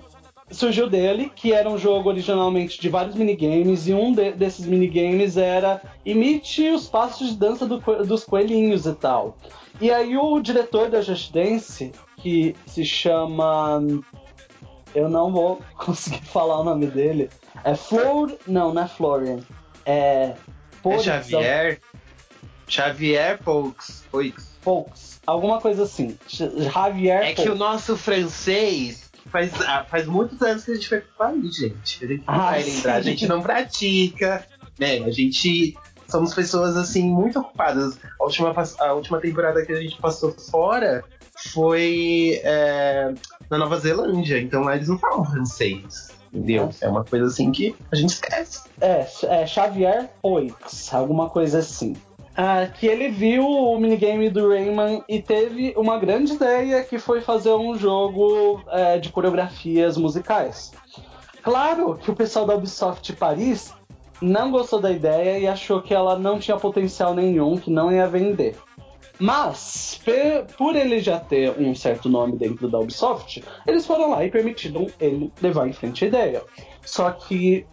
surgiu 0.52 0.88
dele, 0.88 1.32
que 1.36 1.52
era 1.52 1.68
um 1.68 1.80
jogo 1.80 2.10
originalmente 2.10 2.80
de 2.80 2.90
vários 2.90 3.16
minigames, 3.16 3.88
e 3.88 3.94
um 3.96 4.14
de- 4.14 4.34
desses 4.34 4.66
minigames 4.68 5.38
era 5.38 5.82
imite 6.06 6.70
os 6.70 6.88
passos 6.88 7.30
de 7.32 7.36
dança 7.38 7.66
do 7.66 7.80
dos 8.06 8.24
coelhinhos 8.24 8.86
e 8.86 8.94
tal. 8.94 9.36
E 9.82 9.90
aí 9.92 10.16
o 10.16 10.40
diretor 10.40 10.90
da 10.90 11.02
Just 11.02 11.32
Dance, 11.32 11.92
que 12.18 12.56
se 12.68 12.86
chama. 12.86 13.82
Eu 14.96 15.10
não 15.10 15.32
vou 15.32 15.62
conseguir 15.78 16.26
falar 16.26 16.60
o 16.60 16.64
nome 16.64 16.88
dele. 16.88 17.30
É 17.64 17.76
Flor. 17.76 18.38
Não, 18.48 18.74
não 18.74 18.84
é 18.84 18.88
Florian. 18.88 19.40
É. 19.86 19.92
É 19.92 20.36
Porizão- 20.82 21.22
Xavier. 21.22 21.80
Xavier. 22.68 23.40
Folks. 23.44 24.04
Folks, 24.62 25.20
alguma 25.26 25.60
coisa 25.60 25.84
assim. 25.84 26.18
Javier 26.28 27.24
É 27.24 27.34
que 27.34 27.50
o 27.50 27.56
nosso 27.56 27.96
francês 27.98 29.10
faz, 29.28 29.52
ah, 29.62 29.86
faz 29.90 30.06
muitos 30.06 30.42
anos 30.42 30.64
que 30.66 30.72
a 30.72 30.76
gente 30.76 30.88
foi 30.90 31.02
pro 31.02 31.14
país, 31.18 31.56
gente. 31.56 32.06
A 32.06 32.08
gente 32.08 32.24
não 32.26 32.34
Ah, 32.34 32.52
vai 32.52 32.64
lembrar, 32.64 32.96
a 32.96 33.02
gente 33.02 33.28
não 33.28 33.42
pratica, 33.42 34.46
né? 34.78 35.00
A 35.00 35.10
gente 35.12 35.78
somos 36.08 36.34
pessoas 36.34 36.76
assim 36.76 37.04
muito 37.10 37.40
ocupadas. 37.40 37.98
A 38.20 38.24
última, 38.24 38.54
a 38.80 38.94
última 38.94 39.20
temporada 39.20 39.66
que 39.66 39.72
a 39.72 39.82
gente 39.82 39.98
passou 40.02 40.32
fora 40.32 41.04
foi 41.54 42.42
é, 42.44 43.14
na 43.50 43.58
Nova 43.58 43.80
Zelândia, 43.80 44.40
então 44.40 44.64
lá 44.64 44.76
eles 44.76 44.88
não 44.88 44.98
falam 44.98 45.26
francês. 45.26 46.10
Entendeu? 46.32 46.70
É 46.80 46.88
uma 46.88 47.04
coisa 47.04 47.26
assim 47.26 47.52
que 47.52 47.76
a 47.92 47.96
gente 47.96 48.12
esquece. 48.12 48.62
É, 48.80 49.08
é 49.24 49.48
Xavier 49.48 50.10
Folks, 50.22 50.94
alguma 50.94 51.30
coisa 51.30 51.60
assim. 51.60 51.96
Ah, 52.38 52.68
que 52.68 52.88
ele 52.88 53.10
viu 53.10 53.46
o 53.46 53.78
minigame 53.80 54.30
do 54.30 54.48
Rayman 54.48 55.04
e 55.10 55.22
teve 55.22 55.74
uma 55.76 55.98
grande 55.98 56.34
ideia 56.34 56.84
que 56.84 57.00
foi 57.00 57.20
fazer 57.20 57.52
um 57.52 57.76
jogo 57.76 58.62
é, 58.70 58.98
de 59.00 59.10
coreografias 59.10 59.98
musicais. 59.98 60.72
Claro 61.42 61.96
que 61.96 62.12
o 62.12 62.16
pessoal 62.16 62.46
da 62.46 62.56
Ubisoft 62.56 63.12
Paris 63.14 63.74
não 64.22 64.52
gostou 64.52 64.80
da 64.80 64.92
ideia 64.92 65.40
e 65.40 65.48
achou 65.48 65.82
que 65.82 65.94
ela 65.94 66.18
não 66.18 66.40
tinha 66.40 66.58
potencial 66.58 67.14
nenhum, 67.14 67.58
que 67.58 67.72
não 67.72 67.92
ia 67.92 68.08
vender. 68.08 68.56
Mas, 69.20 70.00
por 70.58 70.76
ele 70.76 71.00
já 71.00 71.20
ter 71.20 71.52
um 71.60 71.76
certo 71.76 72.08
nome 72.08 72.38
dentro 72.38 72.70
da 72.70 72.80
Ubisoft, 72.80 73.44
eles 73.68 73.86
foram 73.86 74.12
lá 74.12 74.24
e 74.24 74.32
permitiram 74.32 74.88
ele 75.00 75.32
levar 75.42 75.68
em 75.68 75.74
frente 75.74 76.06
a 76.06 76.08
ideia. 76.08 76.44
Só 76.86 77.12
que 77.12 77.66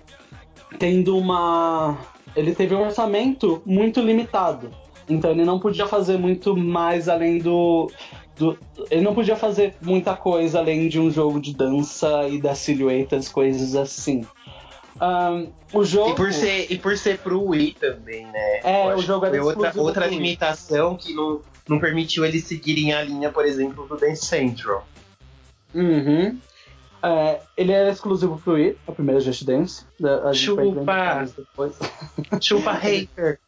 tendo 0.79 1.17
uma. 1.17 1.97
Ele 2.35 2.55
teve 2.55 2.75
um 2.75 2.83
orçamento 2.83 3.63
muito 3.65 4.01
limitado. 4.01 4.71
Então 5.09 5.31
ele 5.31 5.45
não 5.45 5.61
podia 5.61 5.87
fazer 5.87 6.19
muito 6.19 6.57
mais 6.57 7.09
além 7.09 7.39
do. 7.39 7.89
do- 8.37 8.59
ele 8.91 9.03
não 9.03 9.15
podia 9.15 9.37
fazer 9.37 9.75
muita 9.81 10.17
coisa 10.17 10.59
além 10.59 10.89
de 10.89 10.99
um 10.99 11.11
jogo 11.11 11.41
de 11.41 11.55
dança 11.55 12.27
e 12.29 12.41
das 12.41 12.59
silhuetas, 12.59 13.29
coisas 13.29 13.77
assim. 13.77 14.23
Ahn, 15.01 15.47
o 15.73 15.85
jogo. 15.85 16.11
E 16.11 16.15
por 16.15 16.33
ser, 16.33 16.73
e 16.73 16.79
por 16.79 16.97
ser 16.97 17.19
pro 17.19 17.43
Wii 17.43 17.77
também, 17.79 18.27
né? 18.27 18.61
É, 18.65 18.95
o 18.95 19.01
jogo 19.01 19.27
era 19.27 19.37
foi 19.37 19.45
outra, 19.55 19.73
outra 19.77 20.07
limitação 20.07 20.97
que 20.97 21.13
não, 21.15 21.41
não 21.69 21.79
permitiu 21.79 22.25
eles 22.25 22.45
seguirem 22.45 22.93
a 22.93 23.03
linha, 23.03 23.31
por 23.31 23.45
exemplo, 23.45 23.87
do 23.87 23.97
Dance 23.97 24.25
Central. 24.25 24.87
Uhum. 25.75 26.39
É, 27.03 27.41
ele 27.57 27.73
era 27.73 27.91
exclusivo 27.91 28.41
pro 28.43 28.55
Wii, 28.55 28.77
a 28.89 28.93
primeira 28.93 29.21
Just 29.21 29.45
Dance. 29.45 29.85
A 30.25 30.33
gente 30.33 30.45
Chupa! 30.45 31.25
depois. 31.37 31.79
Chupa 32.41 32.73
hater. 32.79 33.39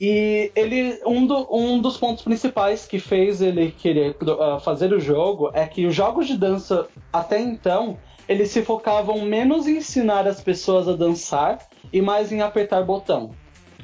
E 0.00 0.50
ele, 0.56 1.00
um, 1.06 1.26
do- 1.26 1.46
um 1.54 1.80
dos 1.80 1.96
pontos 1.96 2.24
principais 2.24 2.86
que 2.86 2.98
fez 2.98 3.40
ele 3.40 3.70
querer 3.70 4.16
ah, 4.40 4.58
fazer 4.58 4.92
o 4.92 4.98
jogo 4.98 5.50
é 5.54 5.64
que 5.64 5.86
os 5.86 5.94
jogos 5.94 6.26
de 6.26 6.36
dança 6.36 6.88
até 7.12 7.38
então 7.40 7.96
eles 8.28 8.50
se 8.50 8.62
focavam 8.62 9.20
menos 9.24 9.66
em 9.66 9.76
ensinar 9.78 10.26
as 10.26 10.40
pessoas 10.40 10.88
a 10.88 10.94
dançar 10.94 11.58
e 11.92 12.00
mais 12.00 12.32
em 12.32 12.40
apertar 12.40 12.82
botão. 12.82 13.30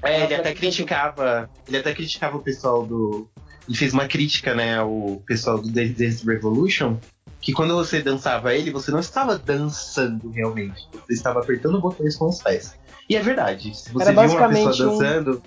É, 0.03 0.25
ele 0.25 0.35
até 0.35 0.55
criticava. 0.55 1.51
Ele 1.67 1.77
até 1.77 1.93
criticava 1.95 2.37
o 2.37 2.43
pessoal 2.43 2.87
do. 2.87 3.29
Ele 3.69 3.77
fez 3.77 3.93
uma 3.93 4.07
crítica, 4.07 4.55
né, 4.55 4.79
ao 4.79 5.21
pessoal 5.27 5.59
do 5.59 5.69
Dance 5.71 6.25
Revolution. 6.25 6.97
Que 7.41 7.53
quando 7.53 7.75
você 7.75 8.01
dançava 8.01 8.55
ele, 8.55 8.71
você 8.71 8.91
não 8.91 8.99
estava 8.99 9.39
dançando 9.39 10.31
realmente. 10.31 10.89
Você 10.93 11.13
estava 11.13 11.41
apertando 11.41 11.81
botões 11.81 12.17
com 12.17 12.29
os 12.29 12.43
pés. 12.43 12.75
E 13.09 13.17
é 13.17 13.21
verdade. 13.23 13.77
Se 13.77 13.93
você 13.93 14.11
Era 14.11 14.13
viu 14.27 14.37
uma 14.39 14.49
pessoa 14.49 14.49
basicamente 14.49 14.83
um- 14.83 14.99
dançando 14.99 15.43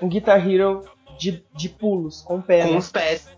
Um 0.00 0.08
Guitar 0.08 0.46
Hero 0.48 0.84
de, 1.18 1.42
de 1.54 1.68
pulos, 1.68 2.22
com 2.22 2.40
pé. 2.40 2.66
com 2.66 2.76
os 2.76 2.90
pés. 2.90 3.28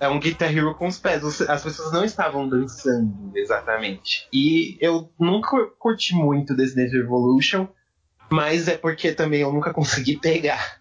É 0.00 0.08
um 0.08 0.18
Guitar 0.18 0.50
Hero 0.50 0.74
com 0.74 0.86
os 0.86 0.98
pés. 0.98 1.22
As 1.42 1.62
pessoas 1.62 1.92
não 1.92 2.04
estavam 2.04 2.48
dançando 2.48 3.30
exatamente. 3.34 4.26
E 4.32 4.78
eu 4.80 5.10
nunca 5.18 5.66
curti 5.78 6.14
muito 6.14 6.56
Dance 6.56 6.74
Dance 6.74 6.96
Revolution. 6.96 7.68
Mas 8.32 8.68
é 8.68 8.78
porque 8.78 9.12
também 9.12 9.40
eu 9.40 9.52
nunca 9.52 9.74
consegui 9.74 10.16
pegar. 10.16 10.80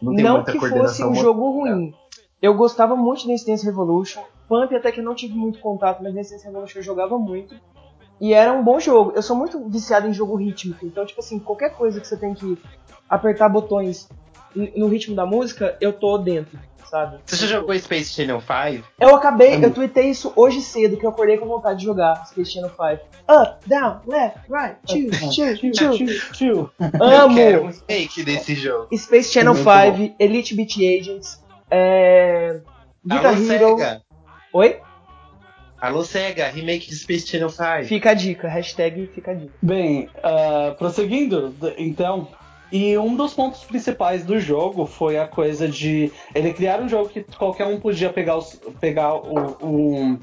Não, 0.00 0.12
Não 0.12 0.44
que 0.44 0.58
fosse 0.58 1.04
um 1.04 1.14
jogo 1.14 1.50
ruim. 1.50 1.92
Eu 2.40 2.54
gostava 2.54 2.96
muito 2.96 3.22
de 3.22 3.28
Dance 3.28 3.46
Dance 3.46 3.66
Revolution. 3.66 4.22
Pump 4.48 4.74
até 4.74 4.92
que 4.92 5.00
eu 5.00 5.04
não 5.04 5.14
tive 5.14 5.34
muito 5.34 5.58
contato, 5.58 6.02
mas 6.02 6.14
Dance 6.14 6.30
Dance 6.30 6.46
Revolution 6.46 6.78
eu 6.78 6.82
jogava 6.82 7.18
muito. 7.18 7.54
E 8.20 8.32
era 8.32 8.52
um 8.52 8.64
bom 8.64 8.80
jogo. 8.80 9.12
Eu 9.14 9.22
sou 9.22 9.36
muito 9.36 9.68
viciado 9.68 10.06
em 10.06 10.12
jogo 10.12 10.36
rítmico. 10.36 10.86
Então, 10.86 11.04
tipo 11.04 11.20
assim, 11.20 11.38
qualquer 11.38 11.74
coisa 11.74 12.00
que 12.00 12.06
você 12.06 12.16
tem 12.16 12.32
que 12.32 12.56
apertar 13.08 13.48
botões 13.48 14.08
no 14.74 14.88
ritmo 14.88 15.14
da 15.14 15.26
música, 15.26 15.76
eu 15.80 15.92
tô 15.92 16.16
dentro, 16.16 16.58
sabe? 16.90 17.18
Você 17.24 17.36
já 17.36 17.58
jogou 17.58 17.78
Space 17.78 18.14
Channel 18.14 18.40
5? 18.40 18.86
Eu 19.00 19.14
acabei, 19.14 19.64
eu 19.64 19.72
tuitei 19.72 20.10
isso 20.10 20.32
hoje 20.36 20.60
cedo, 20.60 20.96
que 20.96 21.04
eu 21.04 21.10
acordei 21.10 21.36
com 21.36 21.46
vontade 21.46 21.80
de 21.80 21.84
jogar 21.84 22.26
Space 22.26 22.52
Channel 22.52 22.70
5. 22.70 22.82
Up, 23.28 23.68
down, 23.68 24.00
left, 24.06 24.40
right, 24.48 24.76
choose, 24.86 25.34
choose, 25.34 25.60
Tio, 25.60 25.74
choose. 25.74 25.98
tio, 25.98 26.32
tio. 26.32 26.70
Eu 26.80 27.34
quero 27.34 27.62
um 27.62 27.66
Amo 27.66 27.72
fake 27.72 28.22
desse 28.24 28.54
jogo. 28.54 28.88
Space 28.96 29.32
Channel 29.32 29.54
Muito 29.54 29.96
5, 29.96 30.16
Elite 30.18 30.54
Beat 30.54 30.76
Agents, 30.76 31.42
é... 31.70 32.60
Guitar 33.04 33.34
Alô, 33.34 33.52
Hero... 33.52 33.78
Sega. 33.78 34.02
Oi? 34.52 34.80
Alô, 35.80 36.02
Sega. 36.02 36.48
Remake 36.48 36.88
de 36.88 36.96
Space 36.96 37.26
Channel 37.26 37.50
5. 37.50 37.84
Fica 37.84 38.10
a 38.10 38.14
dica, 38.14 38.48
hashtag 38.48 39.06
fica 39.14 39.30
a 39.32 39.34
dica. 39.34 39.54
Bem, 39.62 40.08
ah, 40.22 40.74
prosseguindo, 40.78 41.54
então. 41.76 42.28
E 42.72 42.98
um 42.98 43.14
dos 43.14 43.32
pontos 43.32 43.62
principais 43.64 44.24
do 44.24 44.40
jogo 44.40 44.86
foi 44.86 45.18
a 45.18 45.26
coisa 45.26 45.68
de 45.68 46.10
ele 46.34 46.52
criar 46.52 46.80
um 46.80 46.88
jogo 46.88 47.08
que 47.08 47.22
qualquer 47.38 47.66
um 47.66 47.78
podia 47.78 48.10
pegar, 48.10 48.36
os- 48.36 48.60
pegar 48.80 49.14
o, 49.14 49.56
um, 49.64 50.18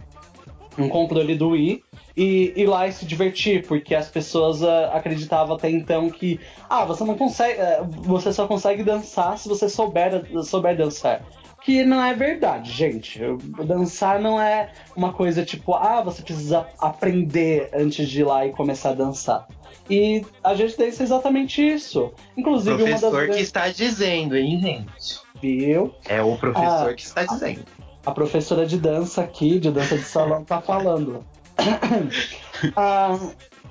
um 0.78 0.90
controle 0.90 1.36
do 1.36 1.50
Wii 1.50 1.84
e 2.18 2.54
ir 2.56 2.66
lá 2.66 2.88
e 2.88 2.92
se 2.92 3.06
divertir, 3.06 3.66
porque 3.66 3.96
as 3.96 4.10
pessoas 4.10 4.62
ah, 4.62 4.92
acreditavam 4.94 5.56
até 5.56 5.70
então 5.70 6.10
que 6.10 6.40
ah, 6.70 6.84
você 6.84 7.04
não 7.04 7.16
consegue, 7.16 7.60
eh, 7.60 7.82
você 7.90 8.34
só 8.34 8.46
consegue 8.46 8.84
dançar 8.84 9.38
se 9.38 9.48
você 9.48 9.70
souber, 9.70 10.24
souber 10.44 10.76
dançar. 10.76 11.22
Que 11.64 11.84
não 11.84 12.04
é 12.04 12.14
verdade, 12.14 12.72
gente. 12.72 13.20
Dançar 13.66 14.20
não 14.20 14.40
é 14.40 14.72
uma 14.96 15.14
coisa 15.14 15.46
tipo, 15.46 15.74
ah, 15.74 16.02
você 16.02 16.22
precisa 16.22 16.68
aprender 16.78 17.70
antes 17.74 18.10
de 18.10 18.22
ir 18.22 18.24
lá 18.26 18.46
e 18.46 18.52
começar 18.52 18.90
a 18.90 18.94
dançar. 18.94 19.48
E 19.90 20.26
a 20.44 20.54
gente 20.56 20.76
tem 20.76 20.88
exatamente 20.88 21.66
isso. 21.66 22.12
Inclusive, 22.38 22.76
uma 22.84 22.86
Professor 22.86 23.28
das 23.28 23.36
que 23.36 23.42
está 23.42 23.70
dizendo, 23.70 24.36
hein, 24.36 24.60
gente? 24.60 25.22
viu? 25.42 25.94
É 26.08 26.22
o 26.22 26.38
professor 26.38 26.90
Ah. 26.90 26.94
que 26.94 27.02
está 27.04 27.24
dizendo. 27.26 27.66
A 28.06 28.12
professora 28.12 28.66
de 28.66 28.78
dança 28.78 29.22
aqui, 29.22 29.60
de 29.60 29.72
dança 29.72 29.98
de 29.98 30.04
salão, 30.04 30.44
tá 30.44 30.62
falando. 30.62 31.26
Ah, 32.78 33.18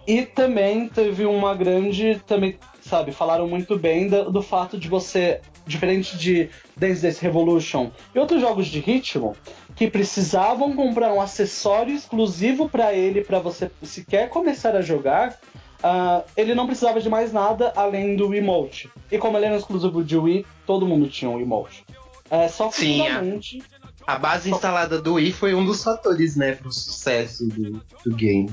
e 0.07 0.23
também 0.27 0.89
teve 0.89 1.25
uma 1.25 1.55
grande. 1.55 2.21
Também, 2.27 2.59
sabe, 2.83 3.11
falaram 3.13 3.49
muito 3.49 3.79
bem 3.79 4.07
do, 4.09 4.31
do 4.31 4.43
fato 4.43 4.77
de 4.79 4.87
você, 4.89 5.41
diferente 5.67 6.17
de 6.17 6.49
Dance 6.77 7.03
Dance 7.03 7.21
Revolution 7.23 7.91
e 8.15 8.19
outros 8.19 8.41
jogos 8.41 8.67
de 8.67 8.81
ritmo, 8.81 9.37
que 9.77 9.89
precisavam 9.89 10.75
comprar 10.75 11.13
um 11.13 11.21
acessório 11.21 11.95
exclusivo 11.95 12.69
pra 12.69 12.93
ele, 12.93 13.23
pra 13.23 13.39
você 13.39 13.71
sequer 13.83 14.29
começar 14.29 14.75
a 14.77 14.83
jogar. 14.83 15.39
ah, 15.83 16.23
ele 16.37 16.55
não 16.55 16.67
precisava 16.67 17.01
de 17.01 17.09
mais 17.09 17.33
nada 17.33 17.73
além 17.75 18.15
do 18.17 18.33
emote. 18.35 18.89
E 19.11 19.19
como 19.19 19.37
ele 19.37 19.47
era 19.47 19.57
exclusivo 19.57 20.05
de 20.05 20.17
Wii, 20.17 20.47
todo 20.67 20.87
mundo 20.87 21.09
tinha 21.09 21.31
um 21.31 21.41
emote. 21.41 21.85
É, 22.31 22.49
só 22.49 22.69
que 22.69 22.77
Sim, 22.77 23.03
finalmente 23.05 23.63
A 24.07 24.17
base 24.19 24.51
instalada 24.51 25.01
do 25.03 25.15
Wii 25.15 25.33
foi 25.33 25.55
um 25.55 25.67
dos 25.67 25.83
fatores, 25.85 26.35
né, 26.35 26.53
pro 26.55 26.73
sucesso 26.73 27.47
do, 27.47 27.83
do 28.05 28.17
game. 28.17 28.51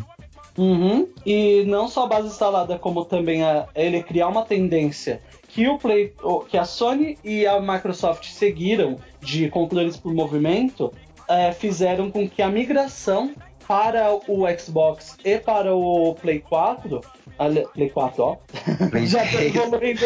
Uhum. 0.59 1.07
E 1.25 1.63
não 1.65 1.87
só 1.87 2.03
a 2.03 2.07
base 2.07 2.27
instalada, 2.27 2.77
como 2.77 3.05
também 3.05 3.43
a, 3.43 3.67
ele 3.73 4.03
criar 4.03 4.27
uma 4.27 4.43
tendência 4.43 5.21
que 5.47 5.67
o 5.67 5.77
Play, 5.77 6.13
que 6.49 6.57
a 6.57 6.65
Sony 6.65 7.17
e 7.23 7.47
a 7.47 7.59
Microsoft 7.59 8.25
seguiram 8.25 8.97
de 9.21 9.49
controles 9.49 9.95
por 9.97 10.13
movimento, 10.13 10.91
é, 11.27 11.51
fizeram 11.51 12.11
com 12.11 12.27
que 12.29 12.41
a 12.41 12.49
migração 12.49 13.33
para 13.67 14.11
o 14.27 14.45
Xbox 14.59 15.15
e 15.23 15.37
para 15.37 15.73
o 15.75 16.15
Play 16.15 16.39
4, 16.39 17.01
ali- 17.37 17.67
Play 17.73 17.89
4, 17.89 18.23
ó, 18.23 18.35
Play 18.89 19.05
já 19.07 19.25
3. 19.25 19.55
evoluindo 19.55 20.05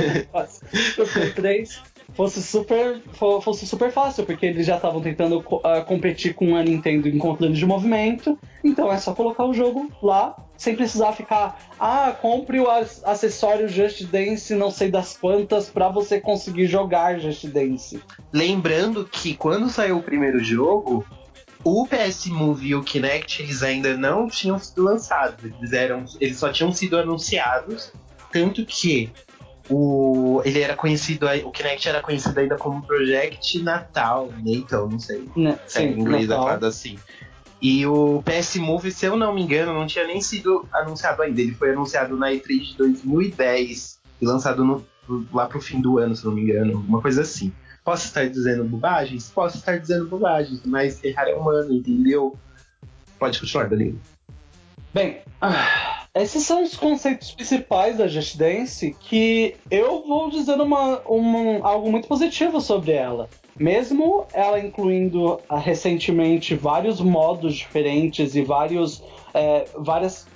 o 1.00 1.08
Play 1.08 1.32
3 1.32 1.82
fosse 2.16 2.42
super, 2.44 3.02
fo- 3.14 3.42
fosse 3.42 3.66
super 3.66 3.92
fácil, 3.92 4.26
porque 4.26 4.46
eles 4.46 4.66
já 4.66 4.76
estavam 4.76 5.02
tentando 5.02 5.44
ah, 5.64 5.82
competir 5.82 6.34
com 6.36 6.56
a 6.56 6.64
Nintendo 6.64 7.08
em 7.08 7.18
controle 7.18 7.54
de 7.54 7.66
movimento. 7.66 8.38
Então 8.64 8.92
é 8.92 8.98
só 8.98 9.14
colocar 9.14 9.46
o 9.46 9.54
jogo 9.54 9.92
lá, 10.02 10.36
sem 10.58 10.76
precisar 10.76 11.14
ficar, 11.14 11.60
ah, 11.80 12.16
compre 12.22 12.60
o 12.60 12.70
ac- 12.70 13.02
acessório 13.04 13.68
Just 13.68 14.04
Dance, 14.06 14.54
não 14.56 14.70
sei 14.72 14.90
das 14.92 15.18
quantas, 15.18 15.70
pra 15.70 15.90
você 15.90 16.20
conseguir 16.22 16.68
jogar 16.68 17.20
Just 17.20 17.46
Dance. 17.48 18.00
Lembrando 18.32 19.06
que 19.06 19.36
quando 19.36 19.70
saiu 19.70 19.98
o 19.98 20.04
primeiro 20.04 20.40
jogo, 20.44 21.06
o 21.66 21.88
PS 21.88 22.28
Move 22.28 22.68
e 22.68 22.76
o 22.76 22.84
Kinect 22.84 23.42
eles 23.42 23.64
ainda 23.64 23.96
não 23.98 24.28
tinham 24.28 24.60
sido 24.60 24.84
lançados. 24.84 25.44
Eles, 25.46 25.72
eram, 25.74 26.04
eles 26.20 26.38
só 26.38 26.50
tinham 26.52 26.72
sido 26.74 26.98
anunciados. 26.98 27.92
Tanto 28.32 28.66
que 28.66 29.10
o, 29.70 30.42
ele 30.46 30.62
era 30.62 30.76
conhecido, 30.76 31.26
o 31.46 31.52
Kinect 31.52 31.88
era 31.90 32.02
conhecido 32.02 32.38
ainda 32.40 32.58
como 32.58 32.86
Project 32.86 33.62
Natal, 33.62 34.32
Natal, 34.44 34.90
não 34.90 35.00
sei 35.00 35.30
Né? 35.36 35.58
se 35.68 35.80
é 35.80 35.84
em 35.84 36.00
inglês 36.00 36.26
é 36.26 36.28
Natal. 36.28 36.44
falado 36.46 36.66
assim. 36.66 36.98
E 37.62 37.86
o 37.86 38.22
PS 38.24 38.58
Move, 38.58 38.92
se 38.92 39.06
eu 39.06 39.16
não 39.16 39.34
me 39.34 39.42
engano, 39.42 39.74
não 39.74 39.88
tinha 39.88 40.06
nem 40.06 40.20
sido 40.22 40.68
anunciado 40.74 41.22
ainda. 41.22 41.40
Ele 41.40 41.54
foi 41.54 41.72
anunciado 41.72 42.18
na 42.18 42.28
E3 42.30 42.60
de 42.72 42.78
2010 42.78 44.00
e 44.22 44.26
lançado 44.26 44.66
no- 44.66 44.86
lá 45.34 45.48
pro 45.48 45.62
fim 45.62 45.80
do 45.80 45.98
ano, 45.98 46.14
se 46.16 46.26
não 46.26 46.34
me 46.34 46.42
engano, 46.42 46.84
uma 46.86 47.02
coisa 47.02 47.22
assim. 47.22 47.54
Posso 47.86 48.06
estar 48.08 48.28
dizendo 48.28 48.66
bobagens? 48.66 49.30
Posso 49.34 49.58
estar 49.58 49.78
dizendo 49.78 50.08
bobagens, 50.08 50.62
mas 50.66 51.02
errar 51.04 51.30
é 51.30 51.36
humano, 51.36 51.74
entendeu? 51.74 52.38
Pode 53.18 53.40
continuar, 53.40 53.70
Danilo. 53.70 54.00
Bem, 54.94 55.22
ah, 55.42 55.93
esses 56.16 56.44
são 56.44 56.62
os 56.64 56.76
conceitos 56.78 57.32
principais 57.32 57.98
da 57.98 58.08
Just 58.08 58.38
Dance 58.38 58.96
que 59.00 59.56
eu 59.72 60.04
vou 60.08 60.30
dizer 60.30 60.60
uma, 60.62 61.00
uma- 61.08 61.68
algo 61.68 61.90
muito 61.90 62.08
positivo 62.08 62.62
sobre 62.62 62.92
ela. 62.92 63.28
Mesmo 63.58 64.26
ela 64.34 64.60
incluindo 64.60 65.40
ah, 65.50 65.58
recentemente 65.58 66.54
vários 66.56 67.00
modos 67.02 67.56
diferentes 67.56 68.36
e 68.36 68.42
vários, 68.44 69.04
é, 69.34 69.66
várias, 69.76 70.28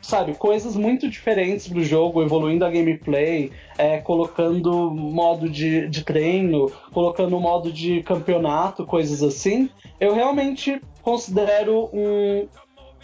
sabe, 0.00 0.34
coisas 0.34 0.76
muito 0.76 1.08
diferentes 1.08 1.66
pro 1.66 1.82
jogo, 1.82 2.22
evoluindo 2.22 2.64
a 2.64 2.70
gameplay, 2.70 3.50
é, 3.76 3.98
colocando 3.98 4.90
modo 4.90 5.48
de, 5.48 5.88
de 5.88 6.04
treino, 6.04 6.70
colocando 6.92 7.38
modo 7.40 7.72
de 7.72 8.02
campeonato, 8.02 8.84
coisas 8.86 9.22
assim, 9.22 9.68
eu 9.98 10.14
realmente 10.14 10.80
considero 11.02 11.88
um, 11.92 12.46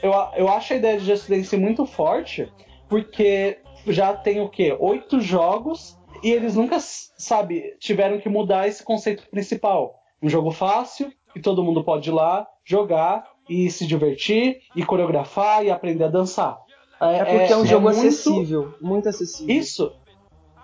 eu, 0.02 0.12
eu 0.36 0.48
acho 0.48 0.72
a 0.72 0.76
ideia 0.76 0.98
de 0.98 1.04
Just 1.04 1.28
Dance 1.28 1.56
muito 1.56 1.84
forte, 1.86 2.50
porque 2.88 3.58
já 3.86 4.14
tem 4.14 4.40
o 4.40 4.48
quê? 4.48 4.76
Oito 4.78 5.20
jogos 5.20 5.98
e 6.22 6.30
eles 6.30 6.54
nunca, 6.56 6.78
sabe, 6.80 7.76
tiveram 7.78 8.18
que 8.18 8.28
mudar 8.28 8.68
esse 8.68 8.82
conceito 8.84 9.28
principal. 9.30 9.94
Um 10.22 10.28
jogo 10.28 10.50
fácil, 10.50 11.10
que 11.32 11.40
todo 11.40 11.62
mundo 11.64 11.82
pode 11.82 12.10
ir 12.10 12.12
lá, 12.12 12.46
jogar 12.64 13.24
e 13.48 13.70
se 13.70 13.86
divertir, 13.86 14.58
e 14.76 14.84
coreografar 14.84 15.64
e 15.64 15.70
aprender 15.70 16.04
a 16.04 16.08
dançar. 16.08 16.58
É 17.00 17.24
porque 17.24 17.52
é, 17.52 17.56
um 17.56 17.64
jogo 17.64 17.86
muito- 17.86 17.98
acessível, 17.98 18.74
muito 18.80 19.08
acessível. 19.08 19.56
Isso. 19.56 19.92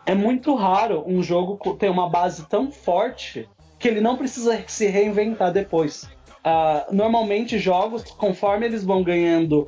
É 0.04 0.14
muito 0.14 0.54
raro 0.54 1.02
um 1.06 1.22
jogo 1.22 1.58
ter 1.76 1.88
uma 1.88 2.08
base 2.08 2.46
tão 2.46 2.70
forte 2.70 3.48
que 3.78 3.88
ele 3.88 4.00
não 4.00 4.16
precisa 4.16 4.62
se 4.66 4.86
reinventar 4.86 5.52
depois. 5.52 6.08
Ah, 6.48 6.86
normalmente 6.92 7.58
jogos, 7.58 8.04
conforme 8.04 8.66
eles 8.66 8.84
vão 8.84 9.02
ganhando 9.02 9.66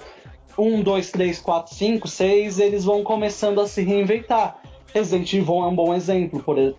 1, 0.57 0.81
2, 0.81 1.11
3, 1.11 1.41
4, 1.41 1.75
5, 1.75 2.07
6, 2.07 2.61
eles 2.61 2.85
vão 2.85 3.03
começando 3.03 3.61
a 3.61 3.67
se 3.67 3.83
reinventar. 3.83 4.61
Resident 4.95 5.33
Evil 5.33 5.57
é 5.65 5.67
um 5.67 5.75
bom 5.75 5.93
exemplo, 5.93 6.41
por, 6.41 6.57
e- 6.57 6.77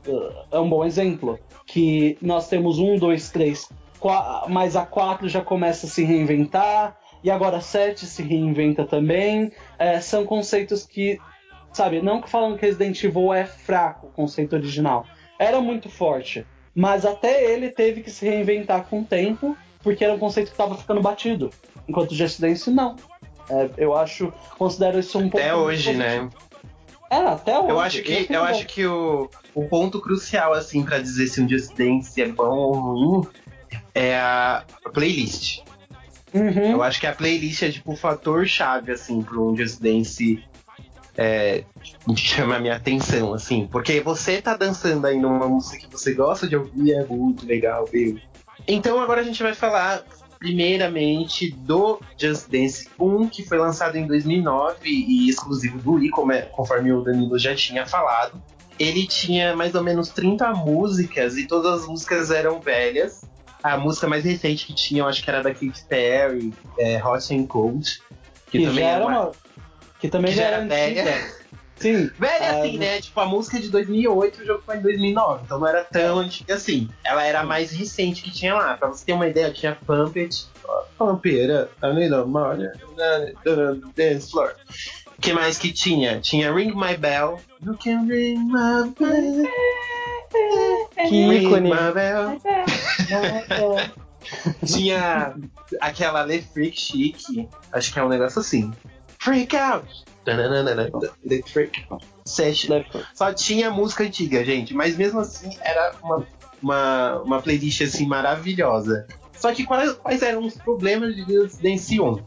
é 0.52 0.58
um 0.58 0.70
bom 0.70 0.86
exemplo. 0.86 1.38
Que 1.68 2.18
nós 2.22 2.48
temos 2.48 2.80
1, 2.80 2.98
2, 2.98 3.30
3, 3.30 3.68
qua- 4.00 4.46
mas 4.48 4.78
a 4.78 4.86
4 4.86 5.28
já 5.28 5.42
começa 5.42 5.86
a 5.86 5.90
se 5.90 6.06
reinventar, 6.06 6.98
e 7.22 7.30
agora 7.30 7.58
a 7.58 7.62
7 7.62 8.06
se 8.06 8.24
reinventa 8.24 8.86
também. 8.86 9.52
É, 9.78 10.00
são 10.00 10.26
conceitos 10.26 10.86
que 10.86 11.20
sabe, 11.74 12.02
não 12.02 12.24
falando 12.24 12.58
que 12.58 12.66
Resident 12.66 13.04
Evil 13.04 13.34
é 13.34 13.46
fraco, 13.46 14.08
o 14.08 14.12
conceito 14.12 14.54
original. 14.56 15.06
Era 15.38 15.60
muito 15.60 15.90
forte. 15.90 16.46
Mas 16.74 17.06
até 17.06 17.52
ele 17.52 17.70
teve 17.70 18.02
que 18.02 18.10
se 18.10 18.26
reinventar 18.26 18.86
com 18.90 19.02
o 19.02 19.04
tempo, 19.06 19.58
porque 19.84 20.04
era 20.04 20.14
um 20.14 20.20
conceito 20.20 20.48
que 20.48 20.54
estava 20.54 20.76
ficando 20.76 21.02
batido. 21.02 21.50
Enquanto 21.88 22.14
Just 22.14 22.40
Dance, 22.40 22.70
não. 22.70 22.96
É, 23.50 23.70
eu 23.78 23.96
acho, 23.96 24.32
considero 24.58 25.00
isso 25.00 25.18
um 25.18 25.28
Até 25.28 25.52
ponto 25.52 25.64
hoje, 25.64 25.94
muito 25.94 26.00
né? 26.00 26.30
É, 27.10 27.18
até 27.18 27.58
hoje. 27.58 27.70
Eu 27.70 27.80
acho 27.80 28.04
que, 28.04 28.26
tenho 28.26 28.40
eu 28.40 28.42
bom. 28.42 28.48
acho 28.48 28.66
que 28.68 28.86
o, 28.86 29.30
o 29.56 29.68
ponto 29.68 30.00
crucial, 30.00 30.54
assim, 30.54 30.84
pra 30.84 31.00
dizer 31.00 31.28
se 31.28 31.42
um 31.42 31.50
Just 31.50 31.74
Dance 31.76 32.22
é 32.22 32.28
bom 32.28 32.56
ou 32.56 32.74
ruim 32.74 33.28
é 33.94 34.18
a 34.18 34.64
playlist. 34.94 35.62
Uhum. 36.34 36.72
Eu 36.72 36.84
acho 36.84 37.00
que 37.00 37.08
a 37.08 37.14
playlist 37.14 37.64
é 37.64 37.72
tipo 37.72 37.94
o 37.94 37.96
fator 37.96 38.46
chave, 38.46 38.92
assim, 38.92 39.22
pro 39.22 39.52
um 39.52 39.58
Just 39.58 39.82
Dance 39.82 40.44
é, 41.18 41.64
chamar 42.16 42.58
a 42.58 42.60
minha 42.60 42.76
atenção, 42.76 43.34
assim. 43.34 43.68
Porque 43.70 44.00
você 44.00 44.42
tá 44.42 44.56
dançando 44.56 45.08
aí 45.08 45.18
numa 45.18 45.48
música 45.48 45.80
que 45.80 45.92
você 45.92 46.14
gosta 46.14 46.48
de 46.48 46.56
ouvir, 46.56 46.94
é 46.94 47.06
muito 47.06 47.46
legal, 47.46 47.86
viu? 47.86 48.20
Então 48.68 49.00
agora 49.00 49.22
a 49.22 49.24
gente 49.24 49.42
vai 49.42 49.54
falar 49.54 50.04
primeiramente 50.40 51.52
do 51.52 52.00
Just 52.18 52.48
Dance 52.50 52.88
1, 53.00 53.28
que 53.28 53.44
foi 53.44 53.58
lançado 53.58 53.98
em 53.98 54.08
2009 54.08 54.78
e 54.90 55.30
exclusivo 55.30 55.78
do 55.80 55.94
Wii, 55.94 56.12
é- 56.32 56.42
conforme 56.44 56.94
o 56.94 57.02
Danilo 57.02 57.38
já 57.38 57.54
tinha 57.56 57.86
falado. 57.86 58.42
ele 58.80 59.06
tinha 59.06 59.54
mais 59.58 59.76
ou 59.76 59.84
menos 59.84 60.08
30 60.08 60.54
músicas 60.54 61.36
e 61.36 61.46
todas 61.46 61.82
as 61.82 61.88
músicas 61.88 62.32
eram 62.32 62.62
velhas. 62.62 63.26
A 63.62 63.78
música 63.78 64.08
mais 64.08 64.24
recente 64.24 64.66
que 64.66 64.74
tinha, 64.74 65.02
eu 65.02 65.06
acho 65.06 65.22
que 65.22 65.30
era 65.30 65.44
da 65.44 65.54
Katy 65.54 65.84
Perry, 65.90 66.54
é, 66.78 67.06
Hot 67.06 67.36
and 67.36 67.46
Cold. 67.48 68.00
Que, 68.50 68.58
Que, 68.60 68.66
também 68.66 68.84
já 68.86 68.90
era 68.90 69.06
uma... 69.06 69.32
Que 70.00 70.08
também 70.08 70.32
que 70.32 70.38
já 70.38 70.44
era 70.46 70.56
era 70.56 70.66
velha. 70.66 71.28
Sim. 71.80 72.10
Velha 72.20 72.52
Ah, 72.52 72.60
assim, 72.60 72.78
né? 72.78 73.00
Tipo, 73.02 73.20
a 73.22 73.26
música 73.26 73.58
é 73.58 73.62
de 73.62 73.70
2008 73.70 74.40
e 74.40 74.44
o 74.44 74.46
jogo 74.46 74.64
foi 74.66 74.78
em 74.78 74.82
2009. 74.82 75.44
Então 75.46 75.60
não 75.60 75.68
era 75.68 75.84
tão 75.86 76.20
antiga 76.20 76.56
assim. 76.56 76.90
Ela 77.04 77.24
era 77.24 77.40
a 77.42 77.44
mais 77.44 77.72
recente 77.72 78.22
que 78.22 78.32
tinha 78.32 78.54
lá. 78.54 78.76
Pra 78.78 78.90
você 78.90 79.06
ter 79.06 79.14
uma 79.14 79.28
ideia, 79.28 79.52
tinha 79.52 79.78
Pump 79.86 80.20
It. 80.20 80.46
Pump 80.98 81.26
It 81.30 81.52
Up, 81.52 81.72
I 81.84 81.94
need 81.94 82.14
a 82.14 82.26
money, 82.26 82.68
Dance 83.96 84.30
Floor. 84.32 84.54
O 85.18 85.22
que 85.22 85.34
mais 85.34 85.58
que 85.58 85.72
tinha? 85.74 86.20
Tinha 86.22 86.54
Ring 86.54 86.74
My 86.76 86.96
Bell. 86.98 87.40
You 87.66 87.78
can 87.84 88.06
ring 88.08 88.38
my 88.40 88.90
bell. 88.98 89.50
Que 90.96 91.10
Ring 91.10 91.44
ícone. 91.48 91.70
my 91.70 91.92
bell. 91.94 92.40
Tinha 94.66 95.34
aquela 95.82 96.24
Le 96.24 96.42
Freak 96.42 96.80
Chic. 96.80 97.48
Acho 97.72 97.94
que 97.94 98.00
é 98.00 98.04
um 98.04 98.10
negócio 98.10 98.40
assim. 98.40 98.72
Freak 99.20 99.56
Out. 99.58 99.88
The 101.28 101.42
Freak 101.46 101.86
Session. 102.26 102.84
Só 103.14 103.34
tinha 103.34 103.70
música 103.70 104.04
antiga, 104.04 104.44
gente. 104.44 104.74
Mas 104.74 104.98
mesmo 104.98 105.20
assim, 105.20 105.58
era 105.62 105.94
uma, 106.04 106.28
uma, 106.62 107.22
uma 107.22 107.42
playlist 107.42 107.82
assim 107.82 108.06
maravilhosa. 108.06 109.08
Só 109.34 109.54
que 109.54 109.66
quais, 109.66 109.94
quais 109.94 110.22
eram 110.22 110.46
os 110.46 110.56
problemas 110.56 111.16
de 111.16 111.26
Dance 111.62 112.00
1? 112.00 112.24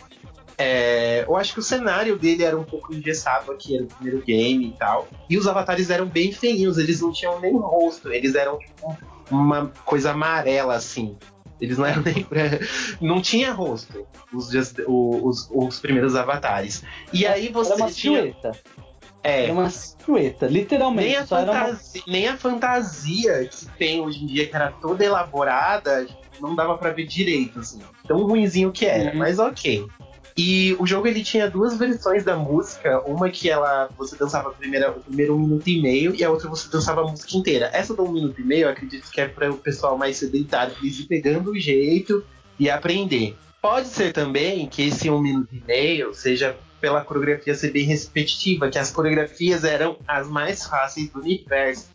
É, 0.56 1.24
eu 1.26 1.36
acho 1.36 1.54
que 1.54 1.60
o 1.60 1.62
cenário 1.62 2.16
dele 2.18 2.44
era 2.44 2.56
um 2.56 2.64
pouco 2.64 2.94
engessado 2.94 3.50
aqui, 3.50 3.74
era 3.74 3.84
o 3.84 3.88
primeiro 3.88 4.22
game 4.22 4.68
e 4.68 4.72
tal. 4.72 5.08
E 5.28 5.36
os 5.36 5.46
avatares 5.46 5.90
eram 5.90 6.06
bem 6.06 6.32
feinhos, 6.32 6.78
eles 6.78 7.00
não 7.00 7.12
tinham 7.12 7.40
nem 7.40 7.52
rosto, 7.52 8.12
eles 8.12 8.34
eram 8.34 8.58
tipo 8.58 8.96
uma 9.30 9.72
coisa 9.84 10.10
amarela 10.12 10.74
assim. 10.74 11.16
Eles 11.62 11.79
não 11.79 11.87
eram 11.87 12.03
nem. 12.03 12.27
não 13.01 13.22
tinha 13.22 13.53
rosto, 13.53 14.05
os, 14.33 14.51
Just- 14.51 14.83
os, 14.85 15.48
os 15.51 15.79
primeiros 15.79 16.16
avatares. 16.16 16.83
E 17.12 17.25
aí 17.25 17.48
você 17.51 17.72
Era 17.72 17.83
uma 17.83 17.90
tinha. 17.90 18.18
silhueta. 18.20 18.53
É, 19.22 19.44
Era 19.44 19.53
uma 19.53 19.70
silhueta, 19.70 20.46
literalmente. 20.48 21.07
nem 21.09 21.16
a, 21.16 21.20
era 21.20 21.53
uma- 21.53 21.64
fantasia, 21.66 22.03
nem 22.09 22.27
a 22.29 22.37
fantasia 22.37 23.44
que 23.48 23.66
tem 23.79 24.01
hoje 24.01 24.25
em 24.25 24.27
dia, 24.27 24.48
que 24.48 24.57
era 24.57 24.72
toda 24.72 25.05
elaborada, 25.05 26.05
não 26.40 26.57
dava 26.57 26.77
pra 26.77 26.90
ver 26.90 27.07
direito, 27.07 27.61
assim. 27.61 27.79
Tão 28.09 28.25
ruinzinho 28.27 28.72
que 28.72 28.85
era, 28.85 29.12
Uhum. 29.12 29.18
mas 29.18 29.38
ok. 29.38 29.87
E 30.37 30.75
o 30.79 30.87
jogo 30.87 31.07
ele 31.07 31.23
tinha 31.23 31.51
duas 31.51 31.77
versões 31.77 32.25
da 32.25 32.37
música, 32.37 33.01
uma 33.07 33.31
que 33.31 33.51
ela 33.51 33.88
você 33.97 34.16
dançava 34.16 34.49
a 34.49 34.53
primeira, 34.53 34.90
o 34.90 35.01
primeiro 35.01 35.35
um 35.35 35.38
minuto 35.38 35.68
e 35.68 35.81
meio 35.81 36.14
e 36.14 36.25
a 36.25 36.31
outra 36.31 36.49
você 36.49 36.68
dançava 36.68 37.03
a 37.03 37.09
música 37.09 37.37
inteira. 37.37 37.71
Essa 37.73 37.95
do 37.95 38.03
um 38.03 38.12
minuto 38.12 38.40
e 38.40 38.45
meio, 38.45 38.64
eu 38.64 38.71
acredito 38.71 39.11
que 39.11 39.21
é 39.21 39.29
para 39.29 39.51
o 39.51 39.57
pessoal 39.57 39.97
mais 39.99 40.16
sedentário, 40.16 40.75
ir 40.83 41.05
pegando 41.05 41.51
o 41.51 41.59
jeito 41.59 42.25
e 42.59 42.71
aprender. 42.71 43.37
Pode 43.61 43.88
ser 43.88 44.12
também 44.12 44.66
que 44.66 44.83
esse 44.83 45.09
um 45.09 45.21
minuto 45.21 45.55
e 45.55 45.62
meio 45.66 46.12
seja 46.14 46.57
pela 46.81 47.05
coreografia 47.05 47.55
ser 47.55 47.71
bem 47.71 47.85
repetitiva, 47.85 48.68
que 48.68 48.77
as 48.77 48.90
coreografias 48.90 49.62
eram 49.62 49.97
as 50.07 50.29
mais 50.29 50.66
fáceis 50.66 51.09
do 51.11 51.21
universo. 51.21 51.92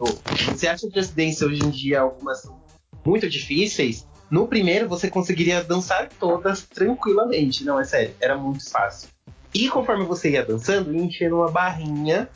Você 0.47 0.65
acha 0.65 0.87
que 0.87 0.97
Just 0.97 1.13
Dance 1.13 1.43
hoje 1.43 1.61
em 1.61 1.69
dia 1.69 1.99
algumas 1.99 2.41
são 2.41 2.57
muito 3.05 3.29
difíceis? 3.29 4.07
No 4.29 4.47
primeiro 4.47 4.87
você 4.87 5.09
conseguiria 5.09 5.63
dançar 5.63 6.09
todas 6.19 6.63
tranquilamente, 6.63 7.63
não 7.63 7.79
é 7.79 7.83
sério, 7.83 8.13
era 8.19 8.37
muito 8.37 8.69
fácil. 8.69 9.09
E 9.53 9.69
conforme 9.69 10.05
você 10.05 10.31
ia 10.31 10.45
dançando, 10.45 10.93
ia 10.93 11.01
enchendo 11.01 11.37
uma 11.37 11.49
barrinha 11.49 12.29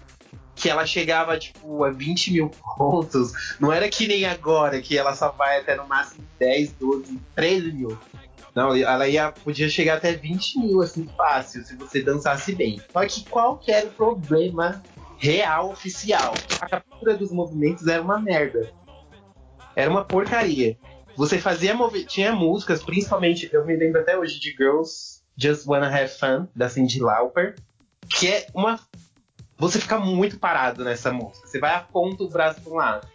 que 0.56 0.69
ela 0.69 0.86
chegava 0.86 1.38
tipo 1.38 1.84
a 1.84 1.89
20 1.89 2.32
mil 2.34 2.49
pontos. 2.77 3.56
Não 3.60 3.71
era 3.71 3.89
que 3.89 4.08
nem 4.08 4.25
agora, 4.25 4.82
que 4.82 4.97
ela 4.97 5.15
só 5.15 5.30
vai 5.30 5.60
até 5.60 5.75
no 5.75 5.88
máximo 5.88 6.23
10, 6.39 6.73
12, 6.73 7.19
13 7.36 7.71
mil. 7.71 7.97
Não, 8.54 8.75
ela 8.75 9.08
ia, 9.08 9.32
podia 9.32 9.69
chegar 9.69 9.97
até 9.97 10.13
20 10.13 10.60
mil, 10.60 10.82
assim, 10.82 11.08
fácil, 11.17 11.63
se 11.63 11.75
você 11.75 12.01
dançasse 12.01 12.54
bem. 12.54 12.82
Só 12.91 13.06
que 13.06 13.23
qual 13.30 13.58
que 13.58 13.71
era 13.71 13.88
o 13.88 13.91
problema 13.91 14.84
real, 15.17 15.71
oficial? 15.71 16.34
A 16.60 16.67
captura 16.67 17.15
dos 17.15 17.32
movimentos 17.32 17.88
era 17.88 18.01
uma 18.01 18.19
merda. 18.19 18.69
Era 19.75 19.89
uma 19.89 20.04
porcaria. 20.04 20.77
Você 21.15 21.38
fazia 21.38 21.74
movi 21.74 22.06
tinha 22.06 22.34
músicas, 22.34 22.84
principalmente, 22.84 23.50
eu 23.52 23.65
me 23.65 23.76
lembro 23.76 24.02
até 24.02 24.17
hoje 24.17 24.39
de 24.39 24.52
Girls 24.52 25.21
Just 25.38 25.67
Wanna 25.67 25.88
Have 25.88 26.10
Fun, 26.10 26.47
da 26.56 26.69
Cindy 26.69 27.00
Lauper, 27.00 27.56
que 28.10 28.28
é 28.28 28.47
uma. 28.54 28.80
Você 29.58 29.80
fica 29.80 30.00
muito 30.00 30.39
parado 30.39 30.84
nessa 30.84 31.12
música. 31.12 31.47
Você 31.47 31.60
vai 31.60 31.76
aponta 31.76 32.24
o 32.24 32.30
braço 32.30 32.62
para 32.62 32.71
um 32.71 32.76
lado, 32.76 33.08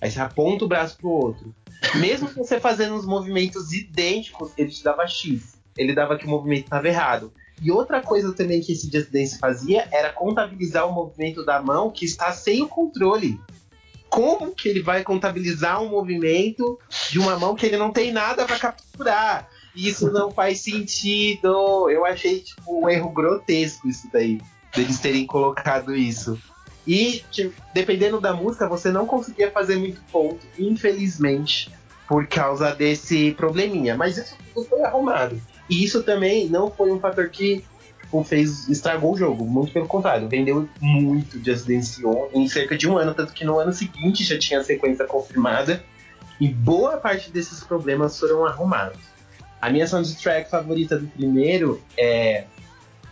aí 0.00 0.10
você 0.10 0.20
aponta 0.20 0.64
o 0.64 0.68
braço 0.68 0.96
pro 0.96 1.10
outro. 1.10 1.54
Mesmo 1.96 2.28
você 2.28 2.60
fazendo 2.60 2.96
os 2.96 3.06
movimentos 3.06 3.72
idênticos, 3.72 4.52
ele 4.56 4.70
te 4.70 4.82
dava 4.82 5.06
X. 5.06 5.56
Ele 5.76 5.94
dava 5.94 6.18
que 6.18 6.26
o 6.26 6.28
movimento 6.28 6.64
estava 6.64 6.88
errado. 6.88 7.32
E 7.60 7.70
outra 7.70 8.00
coisa 8.00 8.32
também 8.32 8.60
que 8.60 8.72
esse 8.72 8.90
Just 8.90 9.10
Dance 9.10 9.38
fazia 9.38 9.88
era 9.90 10.12
contabilizar 10.12 10.88
o 10.88 10.92
movimento 10.92 11.44
da 11.44 11.60
mão 11.62 11.90
que 11.90 12.04
está 12.04 12.32
sem 12.32 12.62
o 12.62 12.68
controle. 12.68 13.40
Como 14.08 14.54
que 14.54 14.68
ele 14.68 14.82
vai 14.82 15.02
contabilizar 15.02 15.82
um 15.82 15.88
movimento 15.88 16.78
de 17.10 17.18
uma 17.18 17.38
mão 17.38 17.54
que 17.54 17.66
ele 17.66 17.76
não 17.76 17.92
tem 17.92 18.10
nada 18.10 18.44
para 18.44 18.58
capturar? 18.58 19.48
Isso 19.74 20.10
não 20.10 20.30
faz 20.30 20.60
sentido. 20.60 21.88
Eu 21.90 22.04
achei 22.04 22.40
tipo 22.40 22.82
um 22.82 22.88
erro 22.88 23.10
grotesco 23.10 23.88
isso 23.88 24.08
daí, 24.12 24.40
deles 24.74 24.98
terem 24.98 25.26
colocado 25.26 25.94
isso. 25.94 26.38
E 26.86 27.22
tipo, 27.30 27.54
dependendo 27.74 28.20
da 28.20 28.32
música, 28.32 28.66
você 28.66 28.90
não 28.90 29.06
conseguia 29.06 29.50
fazer 29.50 29.76
muito 29.76 30.00
ponto, 30.10 30.44
infelizmente, 30.58 31.70
por 32.08 32.26
causa 32.26 32.74
desse 32.74 33.32
probleminha. 33.32 33.96
Mas 33.96 34.16
isso 34.16 34.36
tudo 34.54 34.66
foi 34.66 34.82
arrumado. 34.82 35.40
E 35.68 35.84
isso 35.84 36.02
também 36.02 36.48
não 36.48 36.70
foi 36.70 36.90
um 36.90 36.98
fator 36.98 37.28
que 37.28 37.62
tipo, 38.08 38.24
fez 38.24 38.68
estragou 38.68 39.12
o 39.12 39.16
jogo, 39.16 39.44
muito 39.44 39.72
pelo 39.72 39.86
contrário, 39.86 40.28
vendeu 40.28 40.68
muito 40.80 41.42
Just 41.44 41.66
Dance 41.66 42.04
1 42.04 42.28
em 42.32 42.48
cerca 42.48 42.76
de 42.76 42.88
um 42.88 42.96
ano, 42.96 43.14
tanto 43.14 43.32
que 43.32 43.44
no 43.44 43.58
ano 43.58 43.72
seguinte 43.72 44.24
já 44.24 44.38
tinha 44.38 44.60
a 44.60 44.64
sequência 44.64 45.06
confirmada 45.06 45.84
e 46.40 46.48
boa 46.48 46.96
parte 46.96 47.30
desses 47.30 47.62
problemas 47.62 48.18
foram 48.18 48.46
arrumados. 48.46 48.98
A 49.60 49.70
minha 49.70 49.86
soundtrack 49.86 50.50
favorita 50.50 50.98
do 50.98 51.06
primeiro 51.08 51.82
é 51.96 52.44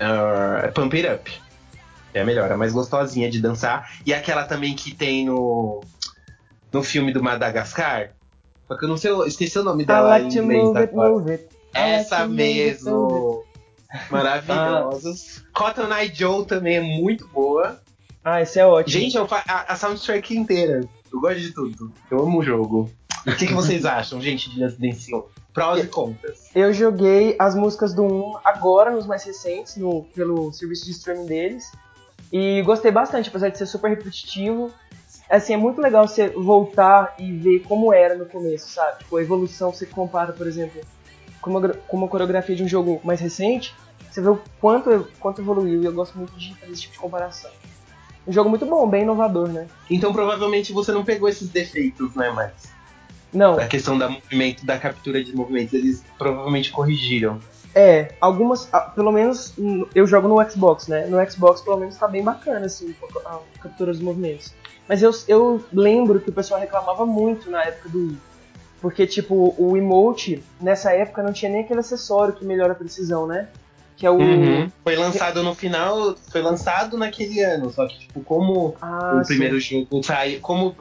uh, 0.01 0.73
Pump 0.73 0.97
It 0.97 1.09
Up. 1.09 1.31
É 2.15 2.21
a 2.23 2.25
melhor, 2.25 2.51
a 2.51 2.57
mais 2.57 2.73
gostosinha 2.73 3.29
de 3.29 3.41
dançar. 3.41 3.91
E 4.07 4.15
aquela 4.15 4.45
também 4.45 4.75
que 4.75 4.95
tem 4.95 5.27
no, 5.27 5.83
no 6.73 6.83
filme 6.85 7.13
do 7.13 7.23
Madagascar. 7.23 8.13
Só 8.69 8.77
que 8.77 8.85
eu 8.85 8.89
não 8.89 8.97
sei, 8.97 9.11
eu 9.11 9.27
esqueci 9.27 9.59
o 9.59 9.65
nome 9.65 9.85
dela 9.85 10.09
like 10.09 10.39
em 10.39 10.41
inglês 10.41 10.77
it, 10.77 10.95
agora. 10.95 11.33
it. 11.33 11.49
Essa 11.75 12.27
mesmo. 12.27 13.45
Maravilhosos. 14.11 15.45
Cotton 15.53 15.93
Eye 15.95 16.13
Joe 16.15 16.45
também 16.47 16.77
é 16.77 16.81
muito 16.81 17.27
boa. 17.29 17.81
Ah, 18.25 18.43
esse 18.43 18.59
é 18.59 18.67
ótimo. 18.67 19.01
Gente, 19.01 19.17
eu 19.17 19.27
fa- 19.27 19.45
a, 19.47 19.73
a 19.73 19.77
soundtrack 19.77 20.37
inteira. 20.37 20.81
Eu 21.13 21.21
gosto 21.21 21.41
de 21.41 21.53
tudo. 21.53 21.93
Eu 22.11 22.21
amo 22.21 22.41
o 22.41 22.43
jogo. 22.43 22.91
O 23.27 23.33
que, 23.37 23.47
que 23.47 23.55
vocês 23.55 23.85
acham, 23.85 24.21
gente, 24.21 24.51
de 24.51 24.59
Dance 24.61 25.15
1? 25.15 25.23
Prós 25.53 25.83
e 25.83 25.87
contras. 25.87 26.51
Eu 26.55 26.73
joguei 26.73 27.35
as 27.39 27.55
músicas 27.55 27.95
do 27.95 28.03
1 28.05 28.39
agora, 28.45 28.91
nos 28.91 29.07
mais 29.07 29.23
recentes, 29.25 29.77
no, 29.77 30.05
pelo 30.15 30.53
serviço 30.53 30.85
de 30.85 30.91
streaming 30.91 31.27
deles. 31.27 31.71
E 32.33 32.61
gostei 32.63 32.91
bastante, 32.91 33.29
apesar 33.29 33.49
de 33.49 33.57
ser 33.59 33.67
super 33.67 33.89
repetitivo. 33.89 34.71
Assim, 35.31 35.55
é 35.55 35.57
muito 35.57 35.81
legal 35.81 36.07
você 36.07 36.29
voltar 36.29 37.15
e 37.19 37.33
ver 37.33 37.61
como 37.61 37.93
era 37.93 38.15
no 38.17 38.27
começo, 38.27 38.69
sabe? 38.71 38.99
Tipo, 38.99 39.17
a 39.17 39.23
evolução, 39.23 39.73
você 39.73 39.87
compara, 39.87 40.33
por 40.33 40.47
exemplo, 40.47 40.81
com 41.41 41.51
uma, 41.51 41.61
gra- 41.61 41.75
com 41.89 41.97
uma 41.97 42.09
coreografia 42.09 42.55
de 42.57 42.63
um 42.63 42.69
jogo 42.69 43.01
mais 43.05 43.21
recente, 43.21 43.75
você 44.11 44.21
vê 44.21 44.29
o 44.29 44.41
quanto, 44.61 45.09
quanto 45.21 45.41
evoluiu. 45.41 45.83
E 45.83 45.85
eu 45.85 45.93
gosto 45.93 46.17
muito 46.17 46.33
de 46.39 46.55
fazer 46.57 46.73
esse 46.73 46.83
tipo 46.83 46.95
de 46.95 46.99
comparação. 47.01 47.51
Um 48.27 48.33
jogo 48.33 48.49
muito 48.51 48.67
bom, 48.67 48.89
bem 48.89 49.03
inovador, 49.03 49.49
né? 49.49 49.67
Então 49.89 50.13
provavelmente 50.13 50.73
você 50.73 50.91
não 50.93 51.05
pegou 51.05 51.29
esses 51.29 51.49
defeitos, 51.49 52.15
né, 52.15 52.31
Max? 52.31 52.75
Não, 53.33 53.59
A 53.59 53.67
questão 53.67 53.99
da 53.99 54.09
movimento, 54.09 54.65
da 54.65 54.79
captura 54.79 55.23
de 55.23 55.35
movimentos, 55.35 55.75
eles 55.75 56.03
provavelmente 56.19 56.71
corrigiram. 56.71 57.39
É, 57.75 58.15
algumas, 58.21 58.71
pelo 58.95 59.13
menos 59.13 59.53
eu 59.95 60.07
jogo 60.07 60.27
no 60.29 60.51
Xbox, 60.51 60.89
né? 60.89 61.07
No 61.07 61.31
Xbox 61.31 61.61
pelo 61.61 61.77
menos 61.77 61.97
tá 61.97 62.09
bem 62.09 62.25
bacana, 62.25 62.65
assim, 62.67 62.95
a 63.27 63.39
captura 63.61 63.93
dos 63.93 64.01
movimentos. 64.01 64.55
Mas 64.89 65.03
eu, 65.03 65.11
eu 65.29 65.63
lembro 65.73 66.19
que 66.21 66.31
o 66.31 66.33
pessoal 66.33 66.59
reclamava 66.59 67.05
muito 67.05 67.51
na 67.51 67.63
época 67.65 67.89
do. 67.91 68.17
Porque, 68.81 69.07
tipo, 69.07 69.55
o 69.59 69.77
emote, 69.77 70.43
nessa 70.61 70.93
época, 70.93 71.23
não 71.23 71.33
tinha 71.33 71.51
nem 71.51 71.63
aquele 71.63 71.81
acessório 71.81 72.35
que 72.35 72.45
melhora 72.45 72.73
a 72.73 72.77
precisão, 72.77 73.27
né? 73.27 73.49
Que 73.97 74.07
é 74.07 74.11
o. 74.11 74.19
Uhum. 74.19 74.71
Foi 74.85 74.95
lançado 74.95 75.43
no 75.43 75.55
final, 75.55 76.15
foi 76.31 76.43
lançado 76.43 76.99
naquele 76.99 77.41
ano, 77.41 77.71
só 77.71 77.87
que 77.87 77.99
tipo, 78.01 78.21
como 78.21 78.77
Ah, 78.81 79.19
o 79.21 79.25
sim. 79.25 79.29
primeiro 79.29 79.59
jogo 79.59 80.03
saiu, 80.03 80.41
como 80.41 80.77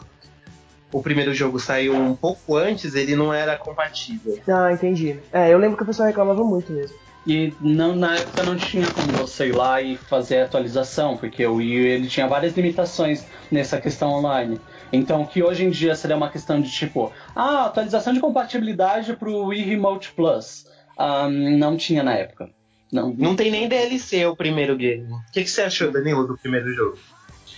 o 0.92 1.02
primeiro 1.02 1.34
jogo 1.34 1.60
saiu 1.60 1.96
um 1.96 2.16
pouco 2.16 2.58
antes, 2.58 2.94
ele 2.94 3.16
não 3.16 3.34
era 3.34 3.58
compatível. 3.58 4.38
Ah, 4.48 4.72
entendi. 4.74 5.18
É, 5.32 5.54
eu 5.54 5.58
lembro 5.58 5.78
que 5.78 5.84
o 5.84 5.86
pessoal 5.86 6.08
reclamava 6.08 6.44
muito 6.44 6.72
mesmo. 6.74 6.98
E 7.26 7.54
não, 7.60 7.96
na 7.96 8.18
época 8.18 8.44
não 8.44 8.56
tinha 8.56 8.86
como 8.92 9.08
você 9.14 9.48
ir 9.48 9.56
lá 9.56 9.82
e 9.82 9.98
fazer 9.98 10.42
a 10.42 10.46
atualização, 10.46 11.18
porque 11.18 11.44
o 11.46 11.56
Wii 11.56 11.74
ele 11.88 12.08
tinha 12.08 12.28
várias 12.28 12.56
limitações 12.56 13.26
nessa 13.50 13.82
questão 13.82 14.12
online. 14.12 14.60
Então, 14.92 15.26
que 15.26 15.44
hoje 15.44 15.66
em 15.66 15.70
dia 15.70 15.96
seria 15.96 16.16
uma 16.16 16.30
questão 16.30 16.62
de 16.62 16.72
tipo, 16.72 17.12
ah, 17.36 17.66
atualização 17.66 18.14
de 18.14 18.20
compatibilidade 18.20 19.16
pro 19.16 19.46
Wii 19.46 19.64
Remote 19.64 20.12
Plus. 20.14 20.68
Ah, 20.98 21.28
não 21.30 21.76
tinha 21.76 22.04
na 22.04 22.14
época. 22.14 22.50
Não, 22.92 23.14
Não 23.18 23.36
tem 23.36 23.52
nem 23.52 23.68
DLC 23.68 24.26
o 24.26 24.36
primeiro 24.36 24.76
game. 24.78 25.12
O 25.12 25.32
que, 25.32 25.44
que 25.44 25.50
você 25.50 25.64
achou, 25.64 25.92
Danilo, 25.92 26.28
do 26.28 26.38
primeiro 26.38 26.72
jogo? 26.74 26.98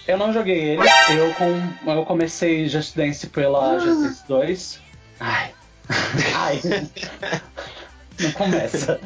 Eu 0.07 0.17
não 0.17 0.31
joguei 0.31 0.57
ele. 0.59 0.81
Eu, 1.09 1.33
com, 1.33 1.91
eu 1.91 2.05
comecei 2.05 2.67
Just 2.69 2.95
Dance 2.95 3.27
pela 3.27 3.77
Just 3.77 4.01
Dance 4.01 4.23
2. 4.27 4.81
Ai. 5.19 5.51
Ai. 6.33 6.61
Não 8.19 8.31
começa. 8.31 8.99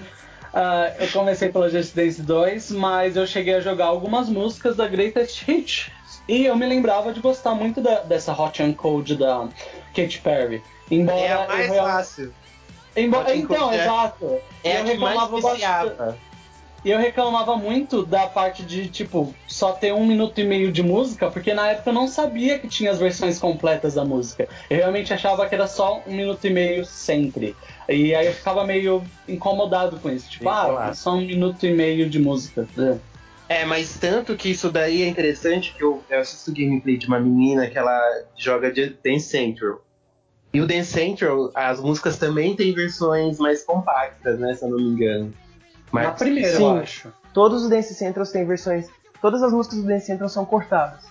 Ah, 0.53 0.91
eu 0.99 1.07
comecei 1.11 1.49
pela 1.49 1.69
Just 1.69 1.95
Dance 1.95 2.21
2, 2.21 2.71
mas 2.71 3.15
eu 3.15 3.25
cheguei 3.25 3.53
a 3.55 3.61
jogar 3.61 3.85
algumas 3.85 4.27
músicas 4.29 4.75
da 4.75 4.87
Greatest 4.87 5.47
Hits. 5.47 5.89
E 6.27 6.45
eu 6.45 6.55
me 6.55 6.65
lembrava 6.65 7.13
de 7.13 7.19
gostar 7.21 7.55
muito 7.55 7.81
da- 7.81 8.01
dessa 8.01 8.33
Hot 8.33 8.61
and 8.61 8.73
Cold 8.73 9.15
da 9.15 9.47
Katy 9.95 10.19
Perry. 10.19 10.61
Embora 10.89 11.19
É 11.19 11.31
a 11.31 11.47
mais 11.47 11.69
real- 11.69 11.85
fácil. 11.85 12.33
Embora, 12.95 13.33
então, 13.35 13.71
é- 13.71 13.81
exato. 13.81 14.39
É 14.63 14.77
a 14.77 14.79
eu 14.81 14.85
que 14.85 14.97
mais 14.97 15.13
reclamava 15.19 15.41
bastante- 15.41 16.17
e 16.83 16.91
eu 16.91 16.99
reclamava 16.99 17.55
muito 17.55 18.05
da 18.05 18.27
parte 18.27 18.63
de, 18.63 18.89
tipo, 18.89 19.33
só 19.47 19.71
ter 19.71 19.93
um 19.93 20.05
minuto 20.05 20.39
e 20.41 20.43
meio 20.43 20.71
de 20.71 20.83
música, 20.83 21.29
porque 21.31 21.53
na 21.53 21.69
época 21.69 21.91
eu 21.91 21.93
não 21.93 22.07
sabia 22.07 22.59
que 22.59 22.67
tinha 22.67 22.91
as 22.91 22.99
versões 22.99 23.39
completas 23.39 23.93
da 23.93 24.03
música. 24.03 24.47
Eu 24.69 24.77
realmente 24.77 25.13
achava 25.13 25.47
que 25.47 25.55
era 25.55 25.67
só 25.67 26.01
um 26.05 26.11
minuto 26.11 26.45
e 26.45 26.49
meio 26.49 26.83
sempre. 26.83 27.55
E 27.89 28.13
aí 28.15 28.27
eu 28.27 28.33
ficava 28.33 28.65
meio 28.65 29.03
incomodado 29.27 29.99
com 29.99 30.09
isso. 30.09 30.29
Tipo, 30.29 30.45
Sim, 30.45 30.49
ah, 30.49 30.65
claro. 30.69 30.95
só 30.95 31.13
um 31.15 31.21
minuto 31.21 31.65
e 31.65 31.73
meio 31.73 32.09
de 32.09 32.19
música. 32.19 32.67
É, 33.49 33.65
mas 33.65 33.97
tanto 33.97 34.35
que 34.37 34.49
isso 34.49 34.71
daí 34.71 35.01
é 35.03 35.07
interessante 35.07 35.73
que 35.75 35.83
eu, 35.83 36.01
eu 36.09 36.19
assisto 36.19 36.53
gameplay 36.53 36.97
de 36.97 37.07
uma 37.07 37.19
menina 37.19 37.67
que 37.67 37.77
ela 37.77 37.99
joga 38.37 38.71
de 38.71 38.91
Dance 39.03 39.27
Central. 39.27 39.81
E 40.53 40.61
o 40.61 40.67
Dance 40.67 40.91
Central, 40.91 41.51
as 41.55 41.79
músicas 41.79 42.17
também 42.17 42.55
têm 42.55 42.73
versões 42.73 43.39
mais 43.39 43.63
compactas, 43.63 44.39
né? 44.39 44.53
Se 44.53 44.63
eu 44.65 44.69
não 44.69 44.77
me 44.77 44.83
engano. 44.89 45.33
Mas, 45.91 46.05
Na 46.05 46.11
primeira, 46.11 46.55
Sim. 46.55 46.63
eu 46.63 46.77
acho. 46.77 47.13
Todos 47.33 47.63
os 47.63 47.69
Dance 47.69 47.93
Centrals 47.93 48.31
têm 48.31 48.45
versões. 48.45 48.87
Todas 49.21 49.43
as 49.43 49.51
músicas 49.53 49.79
do 49.79 49.87
Dance 49.87 50.05
Central 50.05 50.29
são 50.29 50.45
cortadas. 50.45 51.03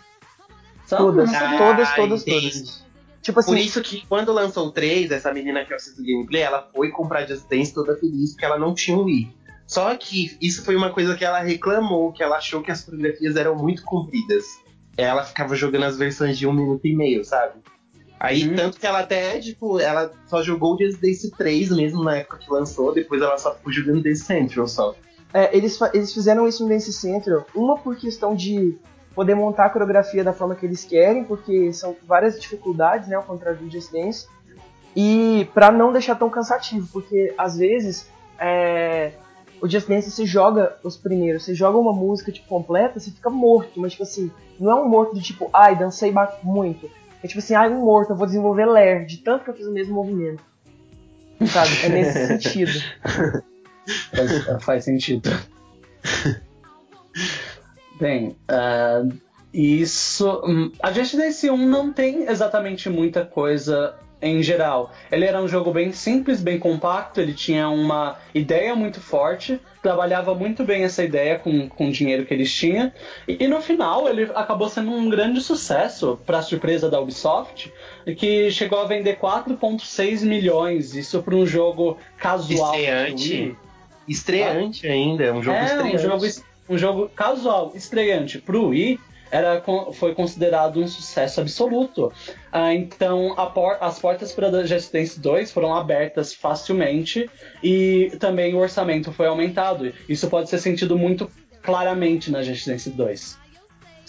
Só- 0.87 0.97
Todas. 0.97 1.31
todas, 1.31 1.89
Ah, 1.89 1.95
todas, 1.97 2.23
entendi. 2.23 2.51
todas. 2.51 2.85
Tipo 3.23 3.41
assim, 3.41 3.51
Por 3.53 3.59
isso 3.59 3.83
que 3.83 4.07
quando 4.07 4.33
lançou 4.33 4.67
o 4.69 4.71
3, 4.73 5.11
essa 5.11 5.33
menina 5.33 5.65
que 5.65 5.73
eu 5.73 5.77
assisto 5.77 6.03
gameplay, 6.03 6.43
ela 6.43 6.69
foi 6.75 6.91
comprar 6.91 7.27
Just 7.29 7.47
Dance 7.49 7.73
toda 7.75 7.97
feliz 7.97 8.31
porque 8.33 8.45
ela 8.47 8.59
não 8.59 8.73
tinha 8.75 8.97
um 8.97 9.05
Wii. 9.05 9.37
Só 9.67 9.95
que 9.95 10.37
isso 10.41 10.65
foi 10.65 10.75
uma 10.75 10.91
coisa 10.93 11.15
que 11.15 11.25
ela 11.25 11.41
reclamou, 11.41 12.13
que 12.13 12.23
ela 12.23 12.37
achou 12.39 12.63
que 12.63 12.71
as 12.71 12.83
coreografias 12.83 13.37
eram 13.37 13.55
muito 13.57 13.83
compridas. 13.85 14.45
Ela 14.97 15.23
ficava 15.23 15.55
jogando 15.55 15.85
as 15.85 15.97
versões 15.99 16.37
de 16.39 16.47
um 16.47 16.53
minuto 16.53 16.85
e 16.87 16.97
meio, 16.97 17.25
sabe? 17.25 17.61
Aí, 18.19 18.49
Uhum. 18.49 18.57
tanto 18.57 18.79
que 18.81 18.87
ela 18.87 19.01
até, 19.01 19.39
tipo, 19.39 19.79
ela 19.79 20.11
só 20.27 20.43
jogou 20.43 20.75
o 20.75 20.79
Just 20.79 21.01
Dance 21.01 21.31
3 21.31 21.71
mesmo 21.71 22.03
na 22.03 22.17
época 22.17 22.39
que 22.39 22.51
lançou, 22.51 22.93
depois 22.93 23.23
ela 23.23 23.39
só 23.39 23.55
ficou 23.55 23.73
jogando 23.73 24.03
Dance 24.03 24.25
Central 24.25 24.67
só. 24.67 24.95
é, 25.33 25.57
eles, 25.57 25.79
eles 25.95 26.13
fizeram 26.13 26.47
isso 26.49 26.63
no 26.65 26.69
Dance 26.69 26.93
Central, 26.93 27.47
uma 27.55 27.79
por 27.79 27.97
questão 27.97 28.35
de 28.35 28.77
poder 29.15 29.35
montar 29.35 29.67
a 29.67 29.71
coreografia 29.71 30.23
da 30.23 30.33
forma 30.33 30.55
que 30.55 30.65
eles 30.65 30.85
querem, 30.85 31.25
porque 31.25 31.73
são 31.73 31.97
várias 32.07 32.41
dificuldades, 32.41 33.09
né, 33.09 33.17
ao 33.17 33.23
contrário 33.23 33.59
do 33.59 33.71
Just 33.71 33.93
Dance, 33.93 34.27
e 34.95 35.49
pra 35.55 35.71
não 35.71 35.93
deixar 35.93 36.17
tão 36.17 36.31
cansativo, 36.31 36.89
porque 36.93 37.35
às 37.37 37.57
vezes 37.57 38.09
é, 38.39 39.13
o 39.61 39.69
Just 39.69 39.89
Dance 39.89 40.11
você 40.11 40.25
joga 40.25 40.77
os 40.83 40.97
primeiros, 40.97 41.45
você 41.45 41.55
joga 41.55 41.79
uma 41.79 41.93
música 41.93 42.33
tipo 42.33 42.49
completa, 42.49 42.99
você 42.99 43.11
fica 43.11 43.31
morto, 43.31 43.79
mas 43.81 43.93
tipo 43.93 44.03
assim, 44.03 44.31
não 44.59 44.71
é 44.71 44.75
um 44.75 44.89
morto 44.89 45.15
de 45.15 45.23
tipo, 45.23 45.51
ai, 45.53 45.77
dancei 45.77 46.13
muito. 46.43 46.91
É 47.23 47.27
tipo 47.27 47.39
assim, 47.39 47.55
ai, 47.55 47.71
um 47.71 47.85
morto, 47.85 48.11
eu 48.11 48.17
vou 48.17 48.27
desenvolver 48.27 48.67
ler, 48.67 49.05
de 49.05 49.19
tanto 49.19 49.45
que 49.45 49.51
eu 49.51 49.55
fiz 49.55 49.67
o 49.67 49.73
mesmo 49.73 49.95
movimento. 49.95 50.43
Sabe? 51.47 51.71
É 51.85 51.89
nesse 51.89 52.27
sentido. 52.27 52.73
Faz, 54.11 54.65
faz 54.65 54.85
sentido. 54.85 55.31
Bem, 58.01 58.37
ah, 58.49 59.03
isso. 59.53 60.43
hum, 60.45 60.73
A 60.81 60.91
Just 60.93 61.17
Dance 61.17 61.51
1 61.51 61.57
não 61.57 61.93
tem 61.93 62.29
exatamente 62.29 62.89
muita 62.89 63.25
coisa 63.25 63.95
em 64.23 64.43
geral. 64.43 64.93
Ele 65.11 65.25
era 65.25 65.41
um 65.41 65.49
jogo 65.49 65.73
bem 65.73 65.93
simples, 65.93 66.43
bem 66.43 66.59
compacto, 66.59 67.21
ele 67.21 67.33
tinha 67.33 67.69
uma 67.69 68.19
ideia 68.35 68.75
muito 68.75 69.01
forte, 69.01 69.59
trabalhava 69.83 70.35
muito 70.35 70.63
bem 70.63 70.85
essa 70.85 71.03
ideia 71.03 71.39
com, 71.39 71.69
com 71.69 71.89
o 71.89 71.93
dinheiro 71.93 72.27
que 72.27 72.35
eles 72.35 72.53
tinham, 72.53 72.93
e, 73.27 73.45
e 73.45 73.49
no 73.49 73.61
final 73.63 74.09
ele 74.09 74.31
acabou 74.35 74.69
sendo 74.69 74.91
um 74.91 75.09
grande 75.09 75.41
sucesso, 75.41 76.19
para 76.27 76.43
surpresa 76.43 76.91
da 76.91 77.01
Ubisoft, 77.01 77.73
que 78.17 78.51
chegou 78.51 78.81
a 78.81 78.85
vender 78.85 79.19
4,6 79.19 80.23
milhões, 80.25 80.95
isso 80.95 81.23
para 81.23 81.35
um 81.35 81.47
jogo 81.47 81.97
casual. 82.19 82.75
Estreante. 82.75 83.57
Estreante 84.07 84.87
ainda, 84.87 85.25
é 85.25 85.33
um 85.33 85.43
jogo 85.43 85.57
é, 85.57 85.65
estreante. 85.65 85.97
um 85.97 85.99
jogo, 85.99 86.27
um 86.71 86.79
jogo 86.79 87.09
casual, 87.09 87.73
estreante 87.75 88.39
pro 88.39 88.69
Wii, 88.69 88.99
era, 89.31 89.63
foi 89.93 90.15
considerado 90.15 90.81
um 90.81 90.89
sucesso 90.89 91.41
absoluto. 91.41 92.13
Ah, 92.51 92.75
então, 92.75 93.35
por- 93.55 93.77
as 93.81 93.99
portas 93.99 94.33
para 94.33 94.67
Just 94.67 94.93
Dance 94.93 95.21
2 95.21 95.53
foram 95.53 95.75
abertas 95.75 96.33
facilmente 96.35 97.29
e 97.63 98.13
também 98.19 98.55
o 98.55 98.59
orçamento 98.59 99.13
foi 99.13 99.27
aumentado. 99.27 99.93
Isso 100.09 100.29
pode 100.29 100.49
ser 100.49 100.59
sentido 100.59 100.97
muito 100.99 101.31
claramente 101.63 102.31
na 102.31 102.43
Just 102.43 102.67
Dance 102.67 102.91
2. 102.91 103.40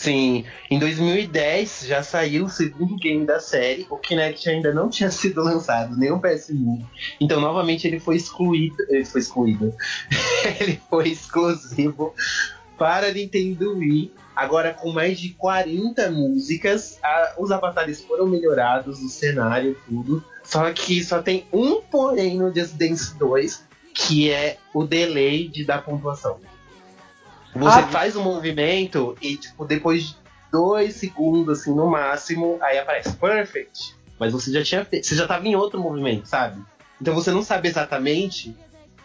Sim, 0.02 0.46
em 0.68 0.80
2010 0.80 1.86
já 1.86 2.02
saiu 2.02 2.46
o 2.46 2.50
segundo 2.50 2.96
game 2.96 3.24
da 3.24 3.40
série, 3.40 3.86
o 3.88 3.98
Kinect 3.98 4.50
ainda 4.50 4.74
não 4.74 4.90
tinha 4.90 5.12
sido 5.12 5.44
lançado, 5.44 5.96
nem 5.96 6.12
o 6.12 6.20
PS1. 6.20 6.84
Então, 7.20 7.40
novamente, 7.40 7.86
ele 7.86 8.00
foi 8.00 8.16
excluído. 8.16 8.76
Ele 8.90 9.06
foi 9.06 9.22
excluído. 9.22 9.72
ele 10.60 10.82
foi 10.90 11.10
exclusivo 11.10 12.16
para 12.80 13.12
Nintendo 13.14 13.78
Wii. 13.78 14.12
Agora, 14.36 14.74
com 14.74 14.92
mais 14.92 15.20
de 15.20 15.30
40 15.36 16.10
músicas, 16.10 16.98
a- 17.04 17.36
os 17.38 17.52
avatares 17.52 18.02
foram 18.02 18.26
melhorados, 18.26 19.00
o 19.04 19.08
cenário, 19.08 19.78
tudo. 19.88 20.24
Só 20.44 20.74
que 20.74 21.04
só 21.04 21.22
tem 21.22 21.46
um 21.54 21.80
porém 21.80 22.40
no 22.40 22.52
Just 22.52 22.74
Dance 22.74 23.16
2, 23.20 23.64
que 23.94 24.32
é 24.32 24.58
o 24.74 24.84
delay 24.84 25.48
de 25.48 25.64
dar 25.64 25.84
pontuação. 25.86 26.40
Você 27.56 27.80
Ah. 27.80 27.88
faz 27.88 28.16
um 28.16 28.24
movimento 28.24 29.16
e, 29.22 29.36
tipo, 29.38 29.66
depois 29.66 30.04
de 30.10 30.18
dois 30.52 30.96
segundos, 30.96 31.60
assim, 31.60 31.74
no 31.74 31.90
máximo, 31.90 32.58
aí 32.62 32.78
aparece 32.78 33.14
perfect. 33.16 33.96
Mas 34.20 34.32
você 34.34 34.52
já 34.52 34.64
tinha 34.64 34.86
feito, 34.86 35.08
você 35.08 35.16
já 35.16 35.28
tava 35.28 35.48
em 35.48 35.56
outro 35.56 35.80
movimento, 35.82 36.28
sabe? 36.28 36.62
Então 37.02 37.14
você 37.16 37.32
não 37.32 37.42
sabe 37.42 37.68
exatamente 37.68 38.56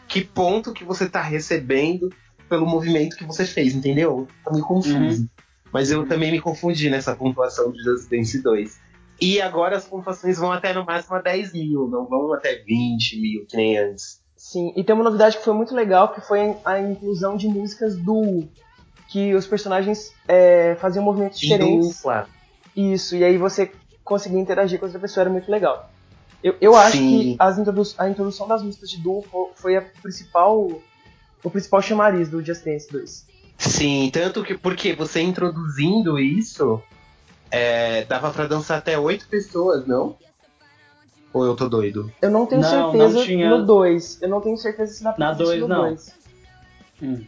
que 0.06 0.22
ponto 0.22 0.72
que 0.72 0.84
você 0.84 1.08
tá 1.08 1.22
recebendo 1.22 2.10
pelo 2.48 2.66
movimento 2.66 3.16
que 3.16 3.24
você 3.24 3.44
fez, 3.44 3.74
entendeu? 3.74 4.28
Tá 4.44 4.52
meio 4.52 4.64
confuso. 4.64 5.28
Mas 5.72 5.90
eu 5.90 6.06
também 6.06 6.30
me 6.30 6.40
confundi 6.40 6.88
nessa 6.88 7.14
pontuação 7.16 7.72
de 7.72 7.82
Just 7.82 8.08
Dance 8.08 8.40
2. 8.42 8.78
E 9.20 9.40
agora 9.40 9.76
as 9.76 9.84
pontuações 9.84 10.38
vão 10.38 10.52
até 10.52 10.72
no 10.72 10.84
máximo 10.84 11.16
a 11.16 11.22
10 11.22 11.52
mil, 11.52 11.88
não 11.88 12.06
vão 12.06 12.32
até 12.34 12.56
20 12.62 13.20
mil, 13.20 13.46
que 13.46 13.56
nem 13.56 13.78
antes. 13.78 14.20
Sim, 14.36 14.72
e 14.76 14.84
tem 14.84 14.94
uma 14.94 15.04
novidade 15.04 15.38
que 15.38 15.44
foi 15.44 15.54
muito 15.54 15.74
legal, 15.74 16.12
que 16.12 16.20
foi 16.20 16.54
a 16.64 16.78
inclusão 16.80 17.36
de 17.36 17.48
músicas 17.48 17.96
duo. 17.96 18.48
Que 19.08 19.34
os 19.34 19.46
personagens 19.46 20.12
é, 20.26 20.74
faziam 20.80 21.04
movimentos 21.04 21.38
diferentes. 21.38 21.96
dupla. 21.96 22.28
Isso, 22.76 23.14
e 23.16 23.22
aí 23.24 23.38
você 23.38 23.70
conseguia 24.04 24.38
interagir 24.40 24.78
com 24.78 24.84
outra 24.86 25.00
pessoa, 25.00 25.22
era 25.22 25.30
muito 25.30 25.50
legal. 25.50 25.90
Eu, 26.42 26.54
eu 26.60 26.76
acho 26.76 26.96
Sim. 26.98 27.08
que 27.08 27.36
as 27.38 27.58
introdu 27.58 27.82
a 27.98 28.08
introdução 28.08 28.46
das 28.46 28.62
músicas 28.62 28.90
de 28.90 28.98
duo 28.98 29.22
fo- 29.22 29.50
foi 29.54 29.76
a 29.76 29.82
principal, 30.02 30.68
o 31.42 31.50
principal 31.50 31.80
chamariz 31.80 32.28
do 32.28 32.44
Just 32.44 32.64
Dance 32.64 32.90
2. 32.92 33.26
Sim, 33.58 34.10
tanto 34.12 34.42
que 34.44 34.56
porque 34.58 34.92
você 34.92 35.22
introduzindo 35.22 36.18
isso, 36.18 36.82
é, 37.50 38.04
dava 38.04 38.30
pra 38.30 38.46
dançar 38.46 38.78
até 38.78 38.98
oito 38.98 39.26
pessoas, 39.28 39.86
não? 39.86 40.16
Ou 41.36 41.44
eu 41.44 41.54
tô 41.54 41.68
doido? 41.68 42.10
Eu 42.22 42.30
não 42.30 42.46
tenho 42.46 42.62
Não, 42.62 42.92
certeza 42.92 43.18
não 43.18 43.24
tinha- 43.26 43.50
no 43.50 43.66
2. 43.66 44.22
Eu 44.22 44.28
não 44.30 44.40
tenho 44.40 44.56
certeza 44.56 44.94
se 44.94 45.04
dá 45.04 45.12
pra 45.12 45.26
Na 45.26 45.32
dois, 45.34 45.60
no 45.60 45.68
não. 45.68 45.82
2. 45.82 46.14
Hum. 47.02 47.24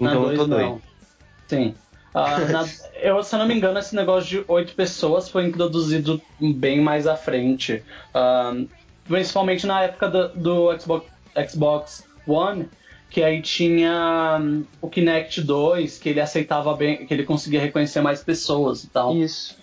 Então 0.00 0.06
Na 0.08 0.12
eu 0.14 0.20
dois, 0.22 0.38
tô 0.38 0.46
não. 0.48 0.56
doido. 0.58 0.82
Sim. 1.46 1.74
Ah, 2.12 2.38
na- 2.50 2.68
eu, 3.00 3.22
se 3.22 3.34
eu 3.34 3.38
não 3.38 3.46
me 3.46 3.54
engano, 3.54 3.78
esse 3.78 3.94
negócio 3.94 4.28
de 4.28 4.44
oito 4.48 4.74
pessoas 4.74 5.28
foi 5.28 5.44
introduzido 5.46 6.20
bem 6.40 6.80
mais 6.80 7.06
à 7.06 7.14
frente. 7.14 7.80
Ah, 8.12 8.54
principalmente 9.06 9.66
na 9.68 9.82
época 9.84 10.08
do, 10.08 10.28
do 10.30 10.80
Xbox, 10.80 11.06
Xbox 11.48 12.04
One, 12.26 12.68
que 13.08 13.22
aí 13.22 13.40
tinha 13.40 14.38
hum, 14.40 14.64
o 14.82 14.88
Kinect 14.90 15.40
2, 15.42 15.96
que 15.98 16.08
ele 16.08 16.20
aceitava 16.20 16.74
bem, 16.74 17.06
que 17.06 17.14
ele 17.14 17.22
conseguia 17.24 17.60
reconhecer 17.60 18.00
mais 18.00 18.20
pessoas 18.22 18.82
e 18.82 18.88
tal. 18.88 19.14
Isso. 19.16 19.56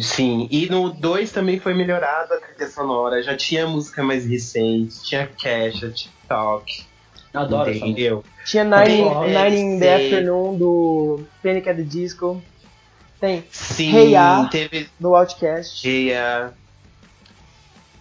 Sim, 0.00 0.48
e 0.50 0.68
no 0.68 0.90
2 0.90 1.32
também 1.32 1.58
foi 1.58 1.72
melhorado 1.72 2.34
a 2.34 2.36
trilha 2.38 2.70
sonora, 2.70 3.22
já 3.22 3.36
tinha 3.36 3.66
música 3.66 4.02
mais 4.02 4.26
recente, 4.26 5.02
tinha 5.02 5.26
Cash, 5.26 5.80
TikTok. 5.94 6.84
Adoro. 7.32 7.70
Entendeu? 7.70 8.24
Tinha 8.44 8.64
Nine, 8.64 9.04
Nine 9.04 9.56
in 9.56 9.78
the. 9.78 9.94
Afternoon 9.94 10.58
do 10.58 11.20
Panic! 11.42 11.68
at 11.68 11.76
the 11.76 11.82
Disco. 11.82 12.42
Tem 13.20 13.44
Sim, 13.50 13.94
Hey 13.94 14.10
Ya. 14.10 14.48
teve 14.50 14.88
do 14.98 15.14
Outcast. 15.14 15.82
Geia. 15.82 16.52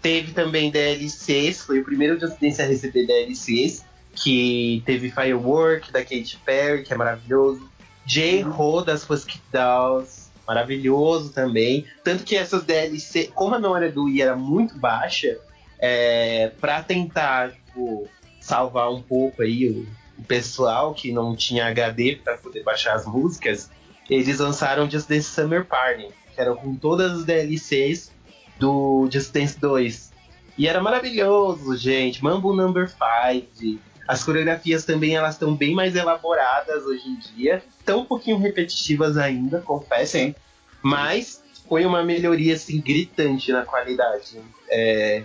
Teve 0.01 0.31
também 0.31 0.69
DLCs, 0.69 1.61
foi 1.61 1.79
o 1.79 1.83
primeiro 1.83 2.19
Just 2.19 2.39
Dance 2.39 2.61
a 2.61 2.65
receber 2.65 3.05
DLCs, 3.05 3.83
que 4.15 4.81
teve 4.85 5.09
Firework 5.09 5.91
da 5.91 6.01
Katy 6.01 6.39
Perry, 6.45 6.83
que 6.83 6.93
é 6.93 6.97
maravilhoso. 6.97 7.69
J-Ho 8.05 8.81
das 8.81 9.03
Pussycat 9.03 9.41
Dolls, 9.51 10.26
maravilhoso 10.47 11.31
também. 11.31 11.85
Tanto 12.03 12.23
que 12.23 12.35
essas 12.35 12.63
DLC, 12.63 13.29
como 13.33 13.55
a 13.55 13.59
memória 13.59 13.91
do 13.91 14.05
Wii 14.05 14.21
era 14.21 14.35
muito 14.35 14.77
baixa, 14.77 15.37
é, 15.79 16.51
para 16.59 16.81
tentar 16.81 17.51
tipo, 17.51 18.07
salvar 18.39 18.91
um 18.91 19.01
pouco 19.01 19.41
aí 19.41 19.69
o, 19.69 19.87
o 20.17 20.23
pessoal 20.23 20.93
que 20.93 21.11
não 21.11 21.35
tinha 21.35 21.67
HD 21.67 22.15
para 22.15 22.37
poder 22.37 22.63
baixar 22.63 22.95
as 22.95 23.05
músicas, 23.05 23.69
eles 24.09 24.39
lançaram 24.39 24.89
Just 24.89 25.09
Dance 25.09 25.29
Summer 25.29 25.65
Party, 25.65 26.07
que 26.33 26.41
era 26.41 26.55
com 26.55 26.75
todas 26.75 27.11
as 27.11 27.25
DLCs 27.25 28.11
do 28.57 29.07
Just 29.11 29.33
Dance 29.33 29.59
2. 29.59 30.13
E 30.57 30.67
era 30.67 30.81
maravilhoso, 30.81 31.77
gente. 31.77 32.23
Mambo 32.23 32.55
Number 32.55 32.89
5. 32.89 33.79
As 34.07 34.23
coreografias 34.23 34.85
também 34.85 35.15
elas 35.15 35.33
estão 35.33 35.53
bem 35.53 35.75
mais 35.75 35.95
elaboradas 35.95 36.85
hoje 36.85 37.07
em 37.07 37.19
dia. 37.35 37.61
Estão 37.79 37.99
um 38.01 38.05
pouquinho 38.05 38.37
repetitivas 38.37 39.17
ainda, 39.17 39.59
confesso. 39.59 40.13
Sim. 40.13 40.33
Mas 40.81 41.43
foi 41.67 41.85
uma 41.85 42.03
melhoria 42.03 42.53
assim 42.55 42.79
gritante 42.79 43.51
na 43.51 43.65
qualidade. 43.65 44.39
é, 44.69 45.23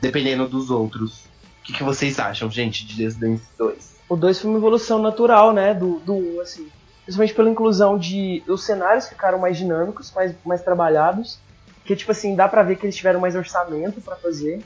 dependendo 0.00 0.48
dos 0.48 0.70
outros. 0.70 1.24
O 1.60 1.62
que, 1.62 1.72
que 1.74 1.84
vocês 1.84 2.18
acham, 2.18 2.50
gente, 2.50 2.86
de 2.86 3.12
Dance 3.12 3.44
2? 3.58 3.96
O 4.08 4.16
2 4.16 4.40
foi 4.40 4.50
uma 4.50 4.58
evolução 4.58 5.00
natural, 5.00 5.52
né, 5.52 5.74
do, 5.74 6.00
do 6.00 6.14
1, 6.14 6.36
um, 6.36 6.40
assim. 6.40 6.68
Principalmente 7.04 7.34
pela 7.34 7.50
inclusão 7.50 7.98
de... 7.98 8.42
Os 8.48 8.64
cenários 8.64 9.08
ficaram 9.08 9.38
mais 9.38 9.56
dinâmicos, 9.56 10.10
mais, 10.12 10.34
mais 10.44 10.62
trabalhados. 10.62 11.38
Que, 11.84 11.94
tipo 11.94 12.10
assim, 12.12 12.34
dá 12.34 12.48
pra 12.48 12.62
ver 12.62 12.76
que 12.76 12.86
eles 12.86 12.96
tiveram 12.96 13.20
mais 13.20 13.36
orçamento 13.36 14.00
pra 14.00 14.16
fazer. 14.16 14.62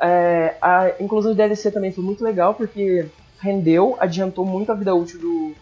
É, 0.00 0.56
a 0.60 0.92
inclusão 1.00 1.32
de 1.32 1.38
DLC 1.38 1.70
também 1.70 1.92
foi 1.92 2.02
muito 2.02 2.24
legal, 2.24 2.54
porque 2.54 3.06
rendeu, 3.40 3.96
adiantou 4.00 4.44
muito 4.44 4.72
a 4.72 4.74
vida 4.74 4.94
útil 4.94 5.20
do... 5.20 5.54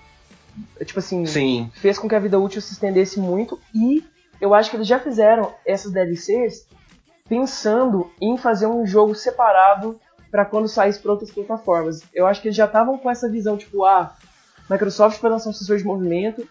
Tipo 0.84 0.98
assim, 0.98 1.24
Sim. 1.24 1.70
fez 1.74 1.98
com 1.98 2.08
que 2.08 2.14
a 2.14 2.18
vida 2.18 2.38
útil 2.38 2.60
se 2.60 2.74
estendesse 2.74 3.18
muito 3.18 3.58
e 3.74 4.04
eu 4.40 4.52
acho 4.52 4.70
que 4.70 4.76
eles 4.76 4.86
já 4.86 4.98
fizeram 4.98 5.54
essas 5.64 5.92
DLCs 5.92 6.66
pensando 7.28 8.10
em 8.20 8.36
fazer 8.36 8.66
um 8.66 8.84
jogo 8.84 9.14
separado 9.14 9.98
para 10.30 10.44
quando 10.44 10.68
saísse 10.68 10.98
para 10.98 11.12
outras 11.12 11.30
plataformas. 11.30 12.02
Eu 12.12 12.26
acho 12.26 12.42
que 12.42 12.48
eles 12.48 12.56
já 12.56 12.66
estavam 12.66 12.98
com 12.98 13.10
essa 13.10 13.28
visão 13.28 13.56
tipo, 13.56 13.84
ah, 13.84 14.14
Microsoft 14.68 15.20
vai 15.20 15.30
lançar 15.30 15.50
um 15.50 15.52
sensor 15.52 15.78
de 15.78 15.84
movimento 15.84 16.46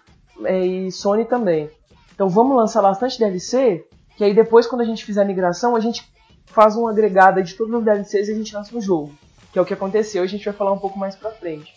é, 0.45 0.65
e 0.65 0.91
Sony 0.91 1.25
também. 1.25 1.69
Então 2.13 2.29
vamos 2.29 2.55
lançar 2.55 2.81
bastante 2.81 3.19
DLC, 3.19 3.85
que 4.15 4.23
aí 4.23 4.33
depois 4.33 4.67
quando 4.67 4.81
a 4.81 4.85
gente 4.85 5.03
fizer 5.03 5.21
a 5.21 5.25
migração, 5.25 5.75
a 5.75 5.79
gente 5.79 6.09
faz 6.51 6.75
uma 6.75 6.91
agregada 6.91 7.41
de 7.41 7.53
todas 7.53 7.75
as 7.75 7.83
DLCs 7.83 8.27
e 8.27 8.31
a 8.31 8.35
gente 8.35 8.53
lança 8.53 8.75
um 8.75 8.81
jogo. 8.81 9.13
Que 9.51 9.59
é 9.59 9.61
o 9.61 9.65
que 9.65 9.73
aconteceu, 9.73 10.23
a 10.23 10.27
gente 10.27 10.45
vai 10.45 10.53
falar 10.53 10.71
um 10.71 10.79
pouco 10.79 10.97
mais 10.97 11.15
pra 11.15 11.31
frente. 11.31 11.73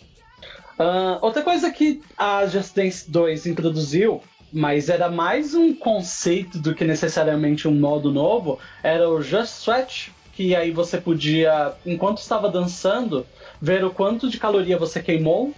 Ah, 0.79 1.19
outra 1.23 1.43
coisa 1.43 1.71
que 1.71 2.03
a 2.17 2.47
Just 2.47 2.75
Dance 2.75 3.11
2 3.11 3.47
introduziu, 3.47 4.21
mas 4.53 4.89
era 4.89 5.11
mais 5.11 5.55
um 5.55 5.75
conceito 5.75 6.59
do 6.59 6.75
que 6.75 6.85
necessariamente 6.85 7.67
um 7.67 7.75
modo 7.75 8.13
novo, 8.13 8.59
era 8.83 9.09
o 9.09 9.23
Just 9.23 9.63
Sweat, 9.63 10.13
que 10.33 10.55
aí 10.55 10.71
você 10.71 10.99
podia, 10.99 11.75
enquanto 11.87 12.19
estava 12.19 12.49
dançando, 12.49 13.27
ver 13.61 13.85
o 13.85 13.91
quanto 13.91 14.29
de 14.29 14.39
caloria 14.39 14.77
você 14.77 15.01
queimou. 15.01 15.55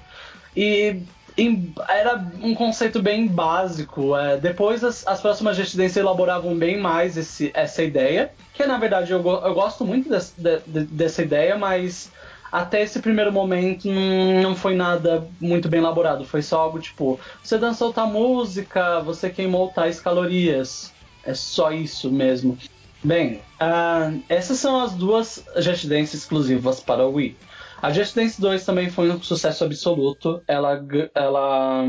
E 0.54 1.02
em- 1.36 1.72
era 1.88 2.24
um 2.42 2.54
conceito 2.54 3.00
bem 3.02 3.26
básico. 3.26 4.16
é, 4.16 4.36
depois 4.36 4.82
as, 4.82 5.06
as 5.06 5.20
próximas 5.20 5.56
Dance 5.74 5.98
elaboravam 5.98 6.56
bem 6.56 6.78
mais 6.78 7.16
esse- 7.16 7.50
essa 7.54 7.82
ideia, 7.82 8.32
que 8.54 8.64
na 8.66 8.78
verdade 8.78 9.12
eu, 9.12 9.18
eu 9.18 9.54
gosto 9.54 9.84
muito 9.84 10.08
de- 10.08 10.60
de- 10.66 10.84
dessa 10.86 11.22
ideia, 11.22 11.56
mas 11.56 12.10
até 12.50 12.82
esse 12.82 13.00
primeiro 13.00 13.32
momento 13.32 13.88
não, 13.90 14.42
não 14.42 14.56
foi 14.56 14.74
nada 14.74 15.26
muito 15.40 15.68
bem 15.68 15.80
elaborado. 15.80 16.24
Foi 16.24 16.42
só 16.42 16.60
algo 16.60 16.78
tipo: 16.78 17.18
você 17.42 17.58
dançou 17.58 17.92
tal 17.92 18.08
música, 18.08 19.00
você 19.00 19.28
queimou 19.28 19.68
tais 19.68 20.00
calorias. 20.00 20.92
É 21.24 21.34
só 21.34 21.72
isso 21.72 22.10
mesmo. 22.10 22.56
Bem, 23.02 23.40
ah, 23.60 24.12
essas 24.28 24.58
são 24.58 24.80
as 24.80 24.92
duas 24.94 25.44
Dance 25.84 26.16
exclusivas 26.16 26.80
para 26.80 27.04
o 27.04 27.12
Wii. 27.14 27.36
A 27.80 27.92
Just 27.92 28.14
Dance 28.14 28.40
2 28.40 28.64
também 28.64 28.90
foi 28.90 29.10
um 29.10 29.22
sucesso 29.22 29.64
absoluto. 29.64 30.42
Ela, 30.48 30.84
ela 31.14 31.84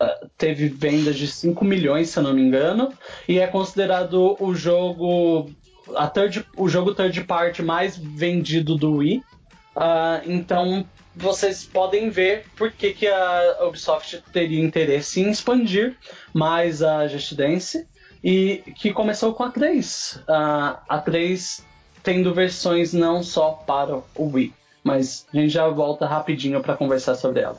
ah, 0.00 0.26
teve 0.36 0.68
vendas 0.68 1.16
de 1.16 1.28
5 1.28 1.64
milhões, 1.64 2.10
se 2.10 2.18
eu 2.18 2.22
não 2.22 2.34
me 2.34 2.42
engano, 2.42 2.92
e 3.28 3.38
é 3.38 3.46
considerado 3.46 4.36
o 4.40 4.54
jogo 4.54 5.50
a 5.94 6.06
third, 6.08 6.44
o 6.56 6.68
jogo 6.68 6.94
third 6.94 7.24
party 7.24 7.62
mais 7.62 7.96
vendido 7.96 8.76
do 8.76 8.96
Wii. 8.96 9.22
Ah, 9.76 10.20
então 10.26 10.86
vocês 11.14 11.64
podem 11.64 12.10
ver 12.10 12.44
por 12.56 12.72
que, 12.72 12.92
que 12.92 13.06
a 13.06 13.58
Ubisoft 13.62 14.22
teria 14.32 14.62
interesse 14.62 15.20
em 15.20 15.30
expandir 15.30 15.96
mais 16.32 16.82
a 16.82 17.06
Just 17.06 17.34
Dance 17.34 17.86
e 18.22 18.62
que 18.76 18.92
começou 18.92 19.32
com 19.34 19.44
a 19.44 19.50
3. 19.50 20.20
Ah, 20.28 20.82
a 20.88 20.98
3 20.98 21.64
tendo 22.02 22.34
versões 22.34 22.92
não 22.92 23.22
só 23.22 23.52
para 23.52 23.96
o 23.96 24.32
Wii, 24.32 24.52
mas 24.84 25.26
a 25.32 25.36
gente 25.36 25.48
já 25.50 25.66
volta 25.68 26.06
rapidinho 26.06 26.60
para 26.62 26.76
conversar 26.76 27.14
sobre 27.14 27.40
ela. 27.40 27.58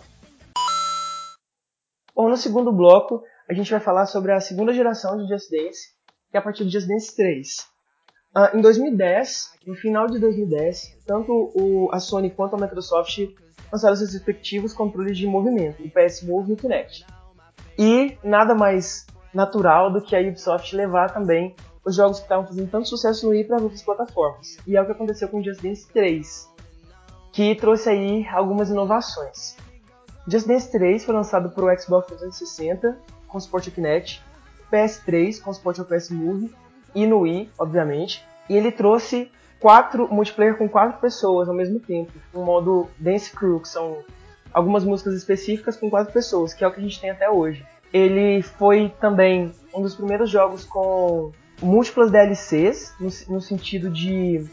Bom, 2.16 2.30
no 2.30 2.38
segundo 2.38 2.72
bloco, 2.72 3.22
a 3.50 3.54
gente 3.54 3.70
vai 3.72 3.80
falar 3.80 4.06
sobre 4.06 4.32
a 4.32 4.40
segunda 4.40 4.72
geração 4.74 5.18
de 5.18 5.28
Just 5.28 5.50
Dance, 5.52 5.90
que 6.32 6.38
é 6.38 6.40
a 6.40 6.42
partir 6.42 6.64
do 6.64 6.70
Just 6.70 6.88
Dance 6.88 7.16
3. 7.16 7.48
Ah, 8.34 8.52
em 8.54 8.62
2010, 8.62 9.54
no 9.66 9.76
final 9.76 10.08
de 10.08 10.20
2010, 10.20 10.98
tanto 11.06 11.32
o- 11.56 11.90
a 11.92 12.00
Sony 12.00 12.30
quanto 12.30 12.56
a 12.56 12.60
Microsoft 12.60 13.18
lançaram 13.72 13.96
seus 13.96 14.14
respectivos 14.14 14.74
controles 14.74 15.18
de 15.18 15.26
movimento, 15.26 15.82
o 15.84 15.90
PS 15.90 16.22
Move 16.26 16.52
e 16.52 16.54
o 16.54 16.58
Kinect. 16.58 17.06
E 17.78 18.18
nada 18.24 18.54
mais 18.54 19.06
natural 19.34 19.92
do 19.92 20.02
que 20.02 20.16
a 20.16 20.20
Ubisoft 20.22 20.74
levar 20.76 21.14
também 21.14 21.56
os 21.86 21.96
jogos 21.96 22.18
que 22.20 22.26
estavam 22.26 22.48
fazendo 22.48 22.70
tanto 22.70 22.88
sucesso 22.88 23.26
no 23.26 23.32
Wii 23.32 23.44
para 23.46 23.62
outras 23.62 23.84
plataformas. 23.84 24.58
E 24.66 24.76
é 24.78 24.82
o 24.82 24.86
que 24.86 24.92
aconteceu 24.94 25.28
com 25.28 25.44
Just 25.44 25.62
Dance 25.62 25.88
3, 25.92 26.50
que 27.36 27.54
trouxe 27.54 27.89
aí 27.89 28.26
algumas 28.30 28.69
inovações. 28.69 29.58
Just 30.26 30.48
Dance 30.48 30.71
3 30.71 31.04
foi 31.04 31.13
lançado 31.13 31.50
para 31.50 31.65
o 31.65 31.80
Xbox 31.80 32.08
360 32.08 32.98
com 33.28 33.39
suporte 33.41 33.69
Kinect, 33.69 34.24
PS3 34.71 35.41
com 35.41 35.54
suporte 35.54 35.82
ao 35.82 35.86
PS 35.86 36.12
Move 36.12 36.50
e 36.95 37.06
no 37.06 37.19
Wii, 37.19 37.52
obviamente. 37.60 38.26
E 38.50 38.56
ele 38.56 38.71
trouxe 38.71 39.30
quatro 39.60 40.08
multiplayer 40.08 40.58
com 40.58 40.69
quatro 40.69 40.98
pessoas 41.02 41.50
ao 41.50 41.54
mesmo 41.54 41.78
tempo, 41.78 42.13
um 42.34 42.45
modo 42.45 42.88
Dance 42.98 43.30
Crew, 43.30 43.60
que 43.60 43.67
são 43.67 43.98
algumas 44.54 44.86
músicas 44.86 45.13
específicas 45.13 45.76
com 45.76 45.89
quatro 45.89 46.13
pessoas, 46.13 46.54
que 46.54 46.63
é 46.63 46.67
o 46.67 46.71
que 46.71 46.80
a 46.80 46.84
gente 46.84 47.02
tem 47.02 47.10
até 47.10 47.30
hoje. 47.30 47.65
Ele 47.91 48.41
foi 48.41 48.93
também 49.02 49.52
um 49.74 49.82
dos 49.82 49.93
primeiros 49.93 50.30
jogos 50.30 50.63
com 50.63 51.34
múltiplas 51.62 52.10
DLCs, 52.12 52.93
no, 52.98 53.36
no 53.36 53.41
sentido 53.41 53.89
de 53.89 54.48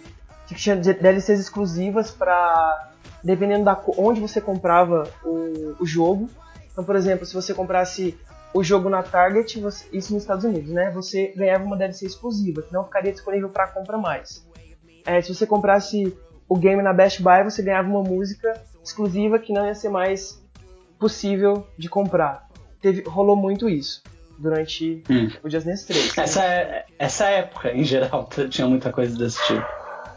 que 0.52 0.58
tinha 0.60 0.76
DLCs 0.76 1.40
exclusivas 1.40 2.10
para 2.10 2.90
dependendo 3.24 3.64
da 3.64 3.80
onde 3.98 4.20
você 4.20 4.40
comprava 4.40 5.08
o, 5.24 5.76
o 5.80 5.86
jogo. 5.86 6.28
Então, 6.72 6.82
por 6.84 6.96
exemplo, 6.96 7.24
se 7.24 7.34
você 7.34 7.54
comprasse 7.54 8.18
o 8.54 8.62
jogo 8.64 8.88
na 8.88 9.02
Target, 9.02 9.60
você- 9.60 9.86
isso 9.92 10.12
nos 10.12 10.22
Estados 10.24 10.44
Unidos, 10.44 10.70
né? 10.70 10.90
Você 10.90 11.32
ganhava 11.36 11.62
uma 11.64 11.76
DLC 11.76 12.04
exclusiva, 12.06 12.62
que 12.62 12.72
não 12.72 12.84
ficaria 12.84 13.12
disponível 13.12 13.48
para 13.48 13.68
compra 13.68 13.96
mais. 13.96 14.44
É, 15.06 15.20
se 15.22 15.32
você 15.34 15.46
comprasse 15.46 16.16
o 16.48 16.56
game 16.56 16.82
na 16.82 16.92
Best 16.92 17.22
Buy, 17.22 17.44
você 17.44 17.62
ganhava 17.62 17.88
uma 17.88 18.02
música 18.02 18.52
exclusiva 18.84 19.38
que 19.38 19.52
não 19.52 19.66
ia 19.66 19.74
ser 19.74 19.88
mais 19.88 20.42
possível 20.98 21.66
de 21.78 21.88
comprar. 21.88 22.46
Teve, 22.80 23.02
rolou 23.06 23.36
muito 23.36 23.68
isso 23.68 24.02
durante 24.38 25.02
Hum. 25.08 25.30
o 25.42 25.48
Just 25.48 25.66
Dance 25.66 25.86
3. 25.86 26.18
Essa, 26.18 26.44
é- 26.44 26.84
essa 26.98 27.26
época, 27.26 27.70
em 27.72 27.84
geral, 27.84 28.28
tinha 28.50 28.66
muita 28.66 28.92
coisa 28.92 29.16
desse 29.16 29.38
tipo. 29.46 29.64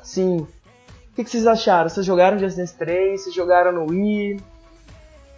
Sim. 0.06 0.38
O 0.38 1.16
que, 1.16 1.24
que 1.24 1.30
vocês 1.30 1.48
acharam? 1.48 1.90
Vocês 1.90 2.06
jogaram 2.06 2.38
Just 2.38 2.58
Dance 2.58 2.78
3? 2.78 3.22
Vocês 3.22 3.36
jogaram 3.36 3.72
no 3.72 3.90
Wii? 3.90 4.40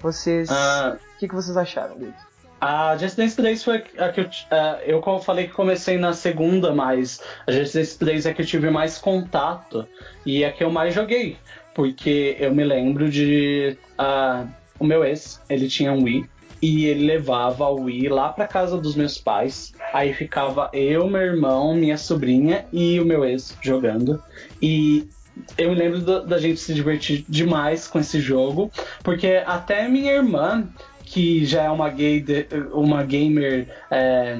Vocês. 0.01 0.49
Ah, 0.51 0.97
O 1.15 1.19
que, 1.19 1.27
que 1.27 1.33
vocês 1.33 1.55
acharam 1.55 1.97
dele? 1.97 2.13
A 2.59 2.97
Just 2.97 3.15
Dance 3.15 3.35
3 3.35 3.63
foi 3.63 3.83
a 3.97 4.09
que 4.09 4.21
eu, 4.21 4.29
ah, 4.51 4.79
eu 4.83 5.01
falei 5.19 5.47
que 5.47 5.53
comecei 5.53 5.97
na 5.97 6.13
segunda, 6.13 6.73
mas 6.73 7.21
a 7.45 7.51
Just 7.51 7.75
Dance 7.75 7.97
3 7.97 8.25
é 8.25 8.33
que 8.33 8.41
eu 8.41 8.45
tive 8.45 8.69
mais 8.69 8.97
contato 8.97 9.87
e 10.25 10.43
é 10.43 10.51
que 10.51 10.63
eu 10.63 10.71
mais 10.71 10.93
joguei, 10.93 11.37
porque 11.73 12.35
eu 12.39 12.53
me 12.53 12.63
lembro 12.63 13.09
de 13.09 13.77
ah, 13.97 14.45
o 14.79 14.83
meu 14.83 15.05
ex, 15.05 15.41
ele 15.47 15.67
tinha 15.67 15.93
um 15.93 16.03
Wii 16.03 16.27
e 16.61 16.85
ele 16.85 17.05
levava 17.05 17.67
o 17.69 17.83
Wii 17.83 18.09
lá 18.09 18.29
pra 18.29 18.47
casa 18.47 18.77
dos 18.77 18.95
meus 18.95 19.17
pais. 19.17 19.73
Aí 19.93 20.13
ficava 20.13 20.69
eu, 20.73 21.07
meu 21.07 21.21
irmão, 21.21 21.75
minha 21.75 21.97
sobrinha 21.97 22.65
e 22.71 22.99
o 22.99 23.05
meu 23.05 23.23
ex 23.23 23.55
jogando. 23.61 24.21
E 24.61 25.07
eu 25.57 25.69
me 25.69 25.75
lembro 25.75 26.01
da, 26.01 26.19
da 26.19 26.37
gente 26.37 26.59
se 26.59 26.73
divertir 26.73 27.23
demais 27.29 27.87
com 27.87 27.99
esse 27.99 28.19
jogo, 28.19 28.71
porque 29.03 29.43
até 29.45 29.87
minha 29.87 30.13
irmã, 30.13 30.67
que 31.03 31.45
já 31.45 31.63
é 31.63 31.69
uma, 31.69 31.89
gay 31.89 32.19
de- 32.19 32.47
uma 32.73 33.03
gamer. 33.03 33.67
é, 33.91 34.39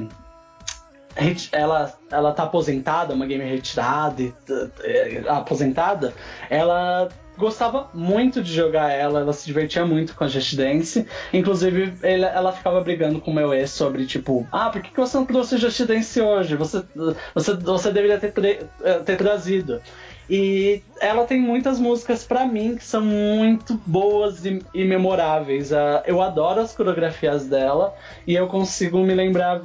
ela, 1.52 1.98
ela 2.12 2.32
tá 2.32 2.44
aposentada, 2.44 3.14
uma 3.14 3.26
gamer 3.26 3.48
retirada, 3.48 4.32
é, 4.84 5.24
aposentada, 5.28 6.14
ela 6.50 7.10
gostava 7.38 7.90
muito 7.94 8.42
de 8.44 8.54
jogar 8.54 8.92
ela, 8.92 9.20
ela 9.22 9.34
se 9.34 9.46
divertia 9.46 9.86
muito 9.86 10.16
com 10.16 10.24
a 10.24 10.28
Just 10.28 10.56
Dance. 10.56 11.06
Inclusive, 11.34 11.94
ele- 12.04 12.26
ela 12.26 12.52
ficava 12.52 12.82
brigando 12.82 13.20
com 13.22 13.32
o 13.32 13.34
meu 13.34 13.54
ex 13.54 13.72
sobre, 13.72 14.06
tipo, 14.06 14.48
ah, 14.52 14.70
por 14.70 14.82
que, 14.82 14.92
que 14.92 15.00
você 15.00 15.18
não 15.18 15.26
trouxe 15.26 15.58
Just 15.58 15.82
Dance 15.86 16.20
hoje? 16.22 16.56
Você, 16.56 16.84
você, 17.34 17.54
você 17.56 17.92
deveria 17.92 18.20
ter, 18.20 18.34
eh, 18.84 19.00
ter 19.00 19.16
trazido. 19.18 19.82
E 20.30 20.82
ela 21.00 21.24
tem 21.26 21.40
muitas 21.40 21.80
músicas 21.80 22.24
pra 22.26 22.46
mim 22.46 22.76
que 22.76 22.84
são 22.84 23.02
muito 23.02 23.80
boas 23.86 24.46
e, 24.46 24.62
e 24.74 24.84
memoráveis. 24.84 25.72
Ah, 25.72 26.04
eu 26.06 26.22
adoro 26.22 26.60
as 26.60 26.74
coreografias 26.76 27.48
dela 27.48 27.94
e 28.26 28.36
eu 28.36 28.48
consigo 28.48 29.00
me 29.00 29.14
lembrar. 29.14 29.62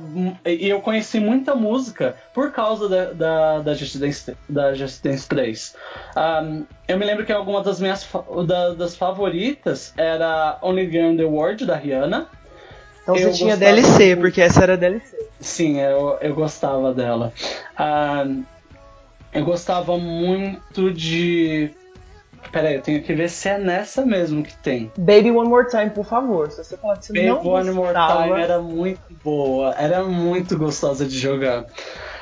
E 0.46 0.68
eu 0.68 0.80
conheci 0.80 1.18
muita 1.18 1.54
música 1.54 2.14
por 2.32 2.52
causa 2.52 2.88
da, 2.88 3.12
da, 3.12 3.58
da, 3.60 3.74
Just, 3.74 3.96
Dance, 3.98 4.36
da 4.48 4.72
Just 4.74 5.02
Dance 5.02 5.28
3. 5.28 5.74
Ah, 6.14 6.44
eu 6.86 6.96
me 6.98 7.04
lembro 7.04 7.24
que 7.26 7.32
alguma 7.32 7.62
das 7.62 7.80
minhas 7.80 8.06
da- 8.46 8.74
das 8.74 8.94
favoritas 8.96 9.92
era 9.96 10.58
Only 10.62 10.90
Girl 10.90 11.10
in 11.12 11.16
the 11.16 11.24
World, 11.24 11.66
da 11.66 11.74
Rihanna. 11.76 12.28
Então 13.02 13.16
Eu 13.16 13.32
você 13.32 13.38
tinha 13.38 13.56
DLC, 13.56 14.10
muito. 14.14 14.20
porque 14.20 14.40
essa 14.40 14.62
era 14.62 14.76
DLC. 14.76 15.16
Sim, 15.40 15.80
eu, 15.80 16.18
eu 16.20 16.34
gostava 16.36 16.94
dela. 16.94 17.32
Ah, 17.76 18.24
eu 19.33 19.45
gostava 19.45 19.97
muito 19.99 20.93
de. 20.93 21.70
Peraí, 22.51 22.74
eu 22.74 22.83
tenho 22.83 23.03
que 23.03 23.14
ver 23.14 23.30
se 23.30 23.49
é 23.49 23.59
nessa 23.59 24.05
mesmo 24.05 24.43
que 24.43 24.55
tem. 24.59 24.91
Baby 24.99 25.30
One 25.30 25.49
More 25.49 25.68
Time, 25.68 25.91
por 25.91 26.05
favor. 26.05 26.51
Se 26.51 26.62
você 26.62 26.76
falar 26.76 26.99
que 26.99 27.07
você 27.07 27.12
Baby 27.12 27.28
não 27.28 27.47
One 27.47 27.70
More 27.70 27.95
Time 27.95 28.41
era 28.41 28.59
muito 28.59 29.01
boa, 29.24 29.74
era 29.78 30.05
muito 30.05 30.59
gostosa 30.59 31.07
de 31.07 31.18
jogar. 31.18 31.64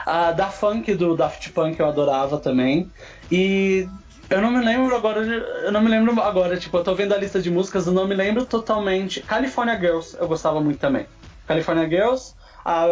A 0.07 0.31
da 0.33 0.47
Funk 0.47 0.95
do 0.95 1.17
Daft 1.17 1.51
Punk 1.53 1.81
eu 1.81 1.87
adorava 1.87 2.39
também. 2.39 2.91
E 3.31 3.89
eu 4.29 4.41
não 4.41 4.53
me 4.53 4.65
lembro 4.65 4.95
agora, 4.95 5.21
eu 5.21 5.73
não 5.73 5.81
me 5.81 5.89
lembro 5.89 6.21
agora, 6.21 6.57
tipo, 6.57 6.77
eu 6.77 6.85
tô 6.85 6.95
vendo 6.95 7.13
a 7.13 7.19
lista 7.19 7.41
de 7.41 7.51
músicas, 7.51 7.87
eu 7.87 7.93
não 7.93 8.07
me 8.07 8.15
lembro 8.15 8.45
totalmente. 8.47 9.21
California 9.23 9.79
Girls 9.79 10.17
eu 10.21 10.29
gostava 10.29 10.61
muito 10.61 10.79
também. 10.79 11.07
California 11.49 11.89
Girls, 11.89 12.35
a 12.65 12.87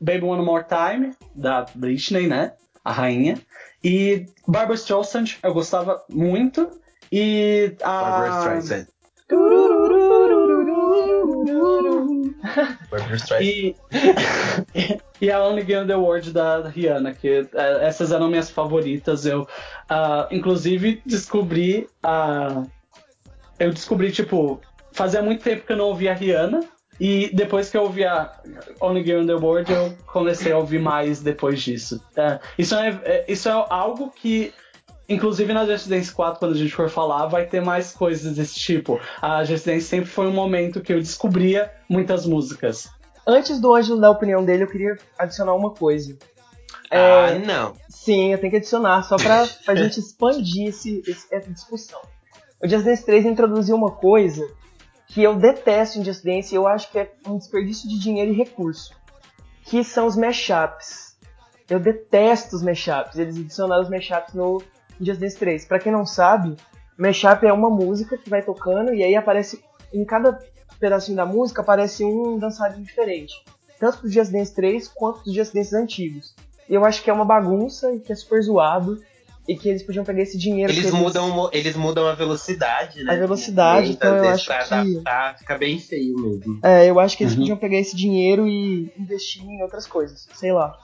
Baby 0.00 0.24
One 0.24 0.42
More 0.42 0.64
Time, 0.64 1.14
da 1.34 1.66
Britney, 1.74 2.26
né? 2.26 2.52
A 2.84 2.92
rainha. 2.92 3.38
E 3.82 4.26
Barbara 4.46 4.74
Streisand 4.74 5.38
eu 5.42 5.54
gostava 5.54 6.02
muito. 6.08 6.70
E 7.10 7.74
a. 7.82 8.02
Barbara 8.02 8.38
Streisand. 8.38 8.86
Barbara 12.90 13.16
Streisand. 13.16 13.44
E, 13.44 13.76
e 15.20 15.30
a 15.30 15.42
Only 15.42 15.62
in 15.62 15.86
the 15.86 15.94
World 15.94 16.32
da 16.32 16.68
Rihanna, 16.68 17.14
que 17.14 17.48
é, 17.54 17.86
essas 17.86 18.12
eram 18.12 18.28
minhas 18.28 18.50
favoritas. 18.50 19.24
Eu, 19.26 19.46
ah, 19.88 20.28
inclusive, 20.30 21.02
descobri 21.06 21.88
a. 22.02 22.64
eu 23.58 23.72
descobri, 23.72 24.10
tipo, 24.12 24.60
fazia 24.92 25.22
muito 25.22 25.42
tempo 25.42 25.66
que 25.66 25.72
eu 25.72 25.76
não 25.76 25.86
ouvia 25.86 26.12
a 26.12 26.14
Rihanna. 26.14 26.60
E 27.00 27.30
depois 27.34 27.70
que 27.70 27.76
eu 27.78 27.82
ouvi 27.82 28.04
a 28.04 28.30
Only 28.80 29.02
Girl 29.04 29.22
in 29.22 29.26
the 29.26 29.34
World, 29.34 29.72
eu 29.72 29.94
comecei 30.06 30.52
a 30.52 30.58
ouvir 30.58 30.78
mais 30.80 31.20
depois 31.20 31.60
disso. 31.62 32.00
É, 32.14 32.38
isso, 32.58 32.74
é, 32.74 32.88
é- 33.04 33.24
isso 33.26 33.48
é 33.48 33.52
algo 33.70 34.10
que, 34.14 34.52
inclusive 35.08 35.52
na 35.54 35.64
Just 35.64 35.88
Dance 35.88 36.12
4, 36.12 36.38
quando 36.38 36.52
a 36.52 36.58
gente 36.58 36.74
for 36.74 36.90
falar, 36.90 37.26
vai 37.26 37.46
ter 37.46 37.62
mais 37.62 37.92
coisas 37.92 38.36
desse 38.36 38.54
tipo. 38.56 39.00
A 39.22 39.42
Just 39.44 39.64
Dance 39.64 39.86
sempre 39.86 40.10
foi 40.10 40.26
um 40.26 40.32
momento 40.32 40.82
que 40.82 40.92
eu 40.92 40.98
descobria 41.00 41.70
muitas 41.88 42.26
músicas. 42.26 42.88
Antes 43.26 43.58
do 43.60 43.74
Ângelo 43.74 44.00
dar 44.00 44.08
a 44.08 44.10
opinião 44.12 44.44
dele, 44.44 44.64
eu 44.64 44.68
queria 44.68 44.98
adicionar 45.18 45.54
uma 45.54 45.70
coisa. 45.70 46.16
Ah, 46.90 47.30
É, 47.30 47.38
não. 47.38 47.74
Sim, 47.88 48.32
eu 48.32 48.38
tenho 48.38 48.50
que 48.50 48.56
adicionar, 48.58 49.02
só 49.04 49.16
pra, 49.16 49.46
pra 49.64 49.74
gente 49.74 49.98
expandir 50.00 50.68
esse, 50.68 51.02
esse- 51.06 51.26
essa 51.32 51.50
discussão. 51.50 52.00
O 52.62 52.68
Just 52.68 52.84
Dance 52.84 53.04
3 53.06 53.24
introduziu 53.24 53.74
uma 53.76 53.90
coisa 53.92 54.46
que 55.10 55.22
eu 55.22 55.34
detesto 55.34 55.98
em 55.98 56.04
Just 56.04 56.24
Dance 56.24 56.54
e 56.54 56.56
eu 56.56 56.66
acho 56.68 56.90
que 56.90 56.98
é 56.98 57.12
um 57.26 57.36
desperdício 57.36 57.88
de 57.88 57.98
dinheiro 57.98 58.32
e 58.32 58.36
recurso. 58.36 58.94
Que 59.64 59.82
são 59.82 60.06
os 60.06 60.16
mashups. 60.16 61.16
Eu 61.68 61.80
detesto 61.80 62.54
os 62.54 62.62
mashups. 62.62 63.16
Eles 63.16 63.36
adicionaram 63.36 63.82
os 63.82 63.90
mashups 63.90 64.34
no 64.34 64.62
Just 65.00 65.20
Dance 65.20 65.36
3. 65.36 65.64
Pra 65.64 65.80
quem 65.80 65.90
não 65.90 66.06
sabe, 66.06 66.56
mashup 66.96 67.44
é 67.44 67.52
uma 67.52 67.68
música 67.68 68.16
que 68.16 68.30
vai 68.30 68.42
tocando 68.42 68.94
e 68.94 69.02
aí 69.02 69.16
aparece 69.16 69.62
em 69.92 70.04
cada 70.04 70.38
pedacinho 70.78 71.16
da 71.16 71.26
música 71.26 71.60
aparece 71.60 72.04
um 72.04 72.38
dançarino 72.38 72.84
diferente. 72.84 73.34
Tanto 73.80 74.02
do 74.02 74.08
Just 74.08 74.30
Dance 74.30 74.54
3 74.54 74.88
quanto 74.88 75.24
dos 75.24 75.34
Just 75.34 75.52
Dances 75.52 75.74
antigos. 75.74 76.36
E 76.68 76.74
eu 76.74 76.84
acho 76.84 77.02
que 77.02 77.10
é 77.10 77.12
uma 77.12 77.24
bagunça 77.24 77.92
e 77.92 77.98
que 77.98 78.12
é 78.12 78.14
super 78.14 78.40
zoado. 78.40 79.02
E 79.50 79.56
que 79.56 79.68
eles 79.68 79.82
podiam 79.82 80.04
pegar 80.04 80.22
esse 80.22 80.38
dinheiro 80.38 80.70
Eles 80.72 80.86
que 80.86 80.92
mudam, 80.96 81.50
eles 81.52 81.74
mudam 81.74 82.06
a 82.06 82.14
velocidade, 82.14 83.02
né? 83.02 83.14
A 83.14 83.16
velocidade, 83.16 83.90
então 83.90 84.16
eu 84.16 84.28
acho 84.28 84.46
pra 84.46 84.64
que- 84.64 84.74
adaptar, 84.74 85.38
fica 85.38 85.58
bem 85.58 85.76
feio 85.80 86.14
mesmo. 86.16 86.60
É, 86.62 86.88
eu 86.88 87.00
acho 87.00 87.16
que 87.16 87.24
eles 87.24 87.32
Uhum. 87.34 87.40
podiam 87.40 87.56
pegar 87.56 87.78
esse 87.78 87.96
dinheiro 87.96 88.46
e 88.46 88.92
investir 88.96 89.42
em 89.42 89.60
outras 89.62 89.88
coisas. 89.88 90.28
Sei 90.34 90.52
lá. 90.52 90.78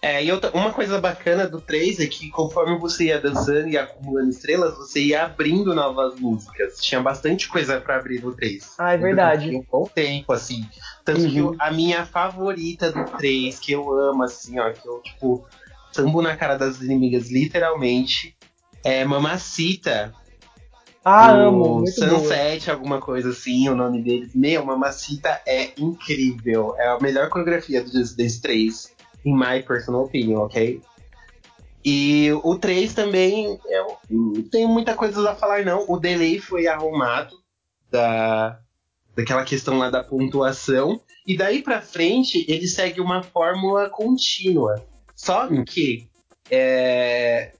É, 0.00 0.24
e 0.24 0.30
outra, 0.32 0.50
uma 0.52 0.72
coisa 0.72 1.00
bacana 1.00 1.46
do 1.46 1.60
3 1.60 1.98
é 2.00 2.06
que 2.06 2.28
conforme 2.30 2.78
você 2.78 3.06
ia 3.06 3.20
dançando 3.20 3.68
e 3.68 3.76
acumulando 3.78 4.30
estrelas, 4.30 4.76
você 4.76 5.00
ia 5.00 5.24
abrindo 5.24 5.74
novas 5.74 6.18
músicas. 6.18 6.78
Tinha 6.80 7.00
bastante 7.00 7.48
coisa 7.48 7.80
pra 7.80 7.96
abrir 7.96 8.20
no 8.22 8.32
3. 8.34 8.74
Ah, 8.78 8.92
é 8.94 8.96
verdade. 8.96 9.46
Tinha 9.48 9.58
um 9.60 9.64
bom 9.70 9.84
tempo, 9.92 10.32
assim. 10.32 10.64
Tanto 11.04 11.22
Uhum. 11.22 11.30
que 11.30 11.38
eu- 11.38 11.56
a 11.58 11.70
minha 11.72 12.04
favorita 12.06 12.90
do 12.92 13.04
3, 13.16 13.58
que 13.58 13.72
eu 13.72 13.92
amo, 13.98 14.22
assim, 14.22 14.58
ó, 14.60 14.70
que 14.72 14.86
eu, 14.86 15.00
tipo, 15.02 15.44
sambo 15.92 16.22
na 16.22 16.36
cara 16.36 16.56
das 16.56 16.80
inimigas, 16.80 17.30
literalmente, 17.30 18.36
é 18.84 19.04
Mamacita. 19.04 20.14
Ah, 21.04 21.32
amo. 21.32 21.80
Muito 21.80 22.00
boa. 22.00 22.20
Sunset, 22.20 22.70
alguma 22.70 23.00
coisa 23.00 23.30
assim, 23.30 23.68
o 23.68 23.74
nome 23.74 24.02
deles. 24.02 24.34
Meu, 24.34 24.64
Mamacita 24.64 25.40
é 25.46 25.70
incrível. 25.76 26.74
É 26.78 26.88
a 26.88 27.00
melhor 27.00 27.28
coreografia 27.28 27.82
do 27.82 27.90
Just 27.90 28.16
Dance 28.16 28.40
3, 28.40 28.94
in 29.24 29.36
my 29.36 29.62
personal 29.62 30.04
opinion, 30.04 30.40
ok? 30.40 30.80
E 31.84 32.30
o 32.44 32.56
3 32.56 32.94
também, 32.94 33.58
eu 33.68 33.96
não 34.08 34.42
tenho 34.42 34.68
muita 34.68 34.94
coisa 34.94 35.28
a 35.28 35.34
falar, 35.34 35.64
não. 35.64 35.84
O 35.88 35.98
delay 35.98 36.38
foi 36.38 36.68
arrumado 36.68 37.36
da, 37.90 38.60
daquela 39.16 39.44
questão 39.44 39.78
lá 39.78 39.90
da 39.90 40.04
pontuação. 40.04 41.00
E 41.26 41.36
daí 41.36 41.62
pra 41.62 41.82
frente, 41.82 42.44
ele 42.48 42.68
segue 42.68 43.00
uma 43.00 43.22
fórmula 43.22 43.90
contínua. 43.90 44.84
Só 45.22 45.46
Hum. 45.46 45.64
que 45.64 46.08
é, 46.50 47.52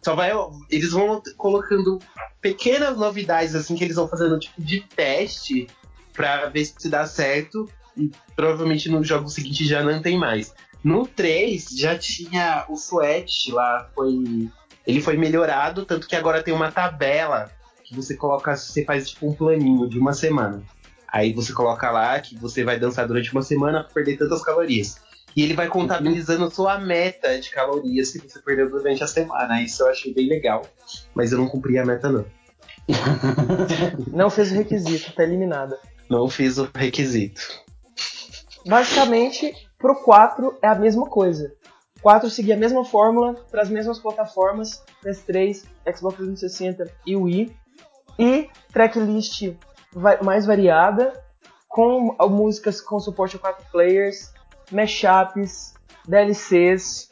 só 0.00 0.14
vai, 0.14 0.30
eles 0.70 0.92
vão 0.92 1.20
colocando 1.36 1.98
pequenas 2.40 2.96
novidades 2.96 3.56
assim 3.56 3.74
que 3.74 3.82
eles 3.82 3.96
vão 3.96 4.06
fazendo 4.06 4.38
tipo 4.38 4.62
de 4.62 4.80
teste 4.94 5.66
pra 6.12 6.46
ver 6.46 6.64
se 6.66 6.88
dá 6.88 7.04
certo 7.06 7.68
e 7.96 8.12
provavelmente 8.36 8.88
no 8.88 9.02
jogo 9.02 9.28
seguinte 9.28 9.66
já 9.66 9.82
não 9.82 10.00
tem 10.00 10.16
mais. 10.16 10.54
No 10.84 11.04
3 11.04 11.70
já 11.76 11.98
tinha 11.98 12.64
o 12.68 12.76
sweat 12.76 13.50
lá, 13.50 13.90
foi 13.92 14.48
ele 14.86 15.00
foi 15.00 15.16
melhorado, 15.16 15.84
tanto 15.84 16.06
que 16.06 16.14
agora 16.14 16.44
tem 16.44 16.54
uma 16.54 16.70
tabela 16.70 17.50
que 17.82 17.92
você 17.92 18.14
coloca, 18.14 18.56
você 18.56 18.84
faz 18.84 19.10
tipo 19.10 19.28
um 19.28 19.34
planinho 19.34 19.88
de 19.88 19.98
uma 19.98 20.12
semana. 20.12 20.62
Aí 21.08 21.32
você 21.32 21.52
coloca 21.52 21.90
lá 21.90 22.20
que 22.20 22.38
você 22.38 22.62
vai 22.62 22.78
dançar 22.78 23.04
durante 23.08 23.32
uma 23.32 23.42
semana 23.42 23.82
pra 23.82 23.94
perder 23.94 24.16
tantas 24.16 24.44
calorias. 24.44 25.09
E 25.36 25.42
ele 25.42 25.54
vai 25.54 25.68
contabilizando 25.68 26.50
sua 26.50 26.78
meta 26.78 27.38
de 27.38 27.50
calorias 27.50 28.10
que 28.10 28.18
você 28.18 28.40
perdeu 28.40 28.68
durante 28.70 29.02
a 29.02 29.06
semana. 29.06 29.62
Isso 29.62 29.82
eu 29.82 29.88
achei 29.88 30.12
bem 30.12 30.28
legal. 30.28 30.62
Mas 31.14 31.32
eu 31.32 31.38
não 31.38 31.48
cumpri 31.48 31.78
a 31.78 31.84
meta, 31.84 32.10
não. 32.10 32.24
Não 34.12 34.30
fez 34.30 34.50
o 34.50 34.54
requisito, 34.54 35.12
tá 35.14 35.22
eliminada. 35.22 35.78
Não 36.08 36.28
fiz 36.28 36.58
o 36.58 36.68
requisito. 36.74 37.40
Basicamente, 38.66 39.54
pro 39.78 40.02
4 40.02 40.58
é 40.60 40.68
a 40.68 40.74
mesma 40.74 41.06
coisa. 41.06 41.54
4 42.02 42.28
seguia 42.30 42.54
a 42.54 42.58
mesma 42.58 42.84
fórmula 42.84 43.34
para 43.50 43.62
as 43.62 43.70
mesmas 43.70 43.98
plataformas, 43.98 44.82
PS3, 45.04 45.64
Xbox 45.94 46.16
360 46.16 46.90
e 47.06 47.16
Wii. 47.16 47.56
E 48.18 48.48
tracklist 48.72 49.54
mais 50.22 50.46
variada, 50.46 51.12
com 51.68 52.16
músicas 52.28 52.80
com 52.80 52.98
suporte 52.98 53.36
a 53.36 53.38
4 53.38 53.66
players, 53.70 54.32
mashups, 54.70 55.74
DLCs. 56.06 57.10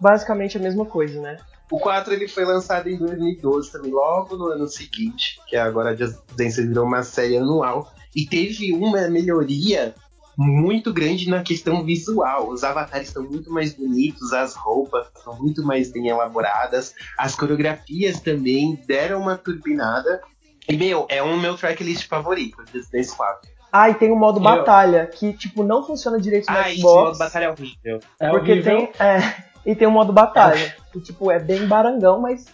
Basicamente 0.00 0.56
a 0.56 0.60
mesma 0.60 0.86
coisa, 0.86 1.20
né? 1.20 1.38
O 1.70 1.78
4 1.78 2.14
ele 2.14 2.28
foi 2.28 2.44
lançado 2.44 2.88
em 2.88 2.96
2012 2.96 3.72
também, 3.72 3.90
logo 3.90 4.36
no 4.36 4.46
ano 4.46 4.66
seguinte, 4.66 5.38
que 5.46 5.56
agora 5.56 5.90
a 5.90 6.34
Dance 6.34 6.66
virou 6.66 6.86
uma 6.86 7.02
série 7.02 7.36
anual. 7.36 7.92
E 8.16 8.24
teve 8.24 8.72
uma 8.72 9.06
melhoria 9.08 9.94
muito 10.36 10.92
grande 10.92 11.28
na 11.28 11.42
questão 11.42 11.84
visual. 11.84 12.48
Os 12.48 12.62
avatares 12.62 13.08
estão 13.08 13.24
muito 13.24 13.50
mais 13.50 13.74
bonitos, 13.74 14.32
as 14.32 14.54
roupas 14.54 15.08
são 15.22 15.36
muito 15.36 15.62
mais 15.62 15.90
bem 15.90 16.08
elaboradas, 16.08 16.94
as 17.18 17.34
coreografias 17.34 18.20
também 18.20 18.80
deram 18.86 19.20
uma 19.20 19.36
turbinada. 19.36 20.22
E, 20.68 20.76
meu, 20.76 21.06
é 21.10 21.22
um 21.22 21.38
meu 21.38 21.56
tracklist 21.56 22.06
favorito, 22.06 22.62
Just 22.72 22.90
Dance 22.90 23.14
4. 23.14 23.57
Ah, 23.72 23.90
e 23.90 23.94
tem 23.94 24.10
o 24.10 24.16
modo 24.16 24.38
Eu- 24.38 24.42
batalha, 24.44 25.06
que, 25.06 25.32
tipo, 25.34 25.62
não 25.62 25.84
funciona 25.86 26.18
direito 26.20 26.50
no 26.50 26.56
Ah, 26.56 26.70
esse 26.70 26.80
Xbox. 26.80 27.04
modo 27.08 27.18
batalha 27.18 27.44
é 27.44 27.50
horrível. 27.50 28.00
É 28.18 28.30
porque 28.30 28.52
horrível. 28.52 28.76
tem. 28.78 28.92
É, 29.06 29.34
e 29.66 29.74
tem 29.74 29.86
o 29.86 29.90
modo 29.90 30.12
batalha. 30.12 30.74
Que, 30.92 31.00
tipo, 31.00 31.30
é 31.30 31.38
bem 31.38 31.66
barangão, 31.66 32.20
mas. 32.20 32.46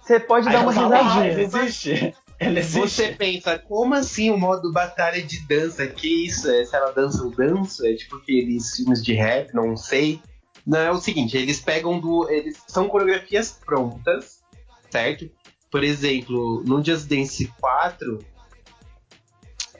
Você 0.00 0.18
pode 0.20 0.46
Aí 0.48 0.52
dar 0.54 0.60
uma 0.60 0.70
Ah, 0.72 0.74
risadinha. 1.00 1.26
ele 1.32 1.42
existe. 1.42 2.14
Ele 2.40 2.60
existe. 2.60 2.80
Você 2.88 3.08
pensa, 3.08 3.58
como 3.58 3.94
assim 3.94 4.30
o 4.30 4.38
modo 4.38 4.72
batalha 4.72 5.20
de 5.22 5.40
dança? 5.46 5.86
Que 5.86 6.26
isso? 6.26 6.48
É, 6.50 6.64
se 6.64 6.74
ela 6.76 6.92
dança, 6.92 7.22
eu 7.22 7.30
danço? 7.30 7.84
É 7.86 7.94
tipo 7.94 8.16
aqueles 8.16 8.76
filmes 8.76 9.02
de 9.04 9.12
rap, 9.14 9.52
não 9.54 9.76
sei. 9.76 10.20
Não, 10.66 10.78
é 10.78 10.90
o 10.90 10.98
seguinte, 10.98 11.36
eles 11.36 11.60
pegam 11.60 11.98
do. 11.98 12.28
Eles 12.30 12.62
são 12.68 12.88
coreografias 12.88 13.50
prontas, 13.64 14.40
certo? 14.90 15.28
Por 15.70 15.82
exemplo, 15.82 16.62
no 16.64 16.82
Just 16.84 17.08
Dance 17.08 17.52
4 17.60 18.18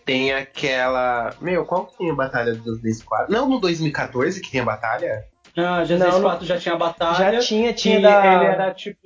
tem 0.09 0.33
aquela. 0.33 1.35
Meu, 1.41 1.65
qual 1.67 1.87
que 1.87 1.99
tem 1.99 2.11
a 2.11 2.15
batalha 2.15 2.55
do 2.55 2.65
Just 2.65 2.83
Dance 2.83 3.05
4? 3.05 3.31
Não 3.33 3.49
no 3.49 3.61
2014 3.61 4.41
que 4.41 4.51
tem 4.51 4.61
a 4.61 4.65
batalha? 4.65 5.25
Ah, 5.57 5.85
Jesus 5.85 6.01
Não, 6.09 6.19
não- 6.21 6.29
4 6.31 6.47
já 6.47 6.59
tinha 6.59 6.77
batalha. 6.77 7.33
Já 7.35 7.39
tinha, 7.41 7.73
tinha 7.75 8.01
da. 8.01 8.35
ele 8.35 8.45
era 8.47 8.73
tipo. 8.75 8.99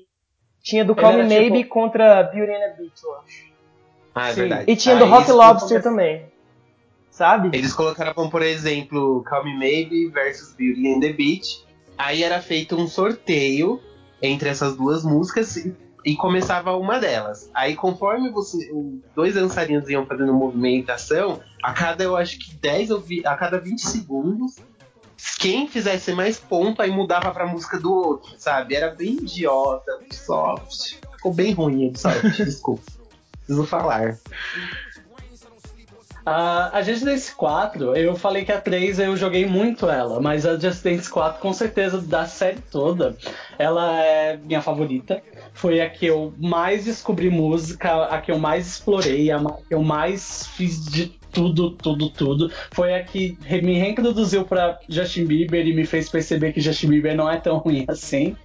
Tinha 0.63 0.85
do 0.85 0.95
Call 0.95 1.13
Me 1.15 1.19
era, 1.21 1.29
Maybe 1.29 1.59
tipo- 1.65 1.71
contra 1.75 2.23
Beauty 2.23 2.53
and 2.53 2.59
the 2.61 2.75
Beast, 2.79 3.03
eu 3.03 3.15
acho. 3.19 3.53
Ah, 4.15 4.29
é 4.29 4.33
Sim. 4.33 4.41
verdade. 4.43 4.71
E 4.71 4.77
tinha 4.77 4.95
Aí 4.95 4.99
do 5.01 5.07
Rock 5.07 5.33
Lobster 5.33 5.83
também. 5.83 6.27
Sabe? 7.11 7.51
Eles 7.57 7.73
colocaram, 7.73 8.31
por 8.31 8.43
exemplo, 8.43 9.25
Call 9.29 9.45
Me 9.45 9.59
Maybe 9.59 10.09
versus 10.09 10.55
Beauty 10.55 10.87
and 10.95 11.01
the 11.01 11.13
Beach. 11.13 11.65
Aí 11.99 12.23
era 12.23 12.41
feito 12.41 12.77
um 12.77 12.87
sorteio 12.87 13.81
entre 14.23 14.49
essas 14.49 14.77
duas 14.77 15.05
músicas 15.05 15.57
e, 16.05 16.17
começava 16.17 16.77
uma 16.77 16.99
delas. 16.99 17.51
Aí 17.55 17.75
conforme 17.75 18.31
você, 18.31 18.71
dois 19.15 19.35
dançarinos 19.35 19.89
iam 19.89 20.07
fazendo 20.07 20.33
movimentação, 20.33 21.41
a 21.63 21.73
cada, 21.73 22.03
eu 22.05 22.17
acho 22.17 22.39
que 22.39 22.55
10 22.57 22.91
ou 22.91 23.05
a 23.25 23.37
cada 23.37 23.59
20 23.59 23.81
segundos, 23.81 24.57
quem 25.39 25.69
fizesse 25.69 26.13
mais 26.13 26.39
ponto 26.39 26.83
aí 26.83 26.91
mudava 26.91 27.31
pra 27.31 27.47
música 27.47 27.79
do 27.79 27.93
outro, 27.93 28.35
sabe? 28.39 28.75
Era 28.75 28.91
bem 28.91 29.15
idiota, 29.15 30.01
soft. 30.11 30.97
Ficou 31.17 31.33
bem 31.33 31.53
ruim 31.53 31.91
o 31.91 31.99
soft, 31.99 32.37
desculpa. 32.43 32.83
Preciso 33.39 33.67
falar. 33.67 34.19
Ah, 36.25 36.71
a 36.73 36.83
Just 36.83 37.05
Dance 37.05 37.35
4, 37.35 37.97
eu 37.97 38.15
falei 38.15 38.45
que 38.45 38.53
a 38.53 38.61
3 38.61 38.99
eu 39.01 39.17
joguei 39.17 39.45
muito 39.45 39.89
ela, 39.91 40.21
mas 40.21 40.47
a 40.47 40.59
Just 40.59 40.85
Dance 40.85 41.11
4, 41.11 41.41
com 41.41 41.53
certeza, 41.53 42.01
da 42.01 42.27
série 42.27 42.61
toda, 42.71 43.17
ela 43.59 44.01
é 44.01 44.37
minha 44.37 44.63
favorita. 44.63 45.21
Foi 45.53 45.81
a 45.81 45.91
que 45.91 46.07
eu 46.07 46.33
mais 46.39 46.85
descobri 46.85 47.29
música, 47.29 48.05
a 48.07 48.21
que 48.21 48.31
eu 48.31 48.39
mais 48.39 48.67
explorei, 48.67 49.31
a 49.33 49.39
que 49.41 49.75
eu 49.75 49.83
mais 49.83 50.47
fiz 50.47 50.85
de 50.87 51.07
tudo, 51.33 51.71
tudo, 51.73 52.11
tudo. 52.11 52.53
Foi 52.73 52.95
a 52.95 53.03
que 53.03 53.37
me 53.63 53.79
reintroduziu 53.79 54.45
pra 54.45 54.79
Justin 54.89 55.27
Bieber 55.27 55.67
e 55.67 55.75
me 55.75 55.85
fez 55.87 56.09
perceber 56.09 56.53
que 56.53 56.61
Justin 56.61 56.89
Bieber 56.89 57.17
não 57.17 57.29
é 57.29 57.39
tão 57.39 57.59
ruim 57.59 57.85
assim. 57.89 58.37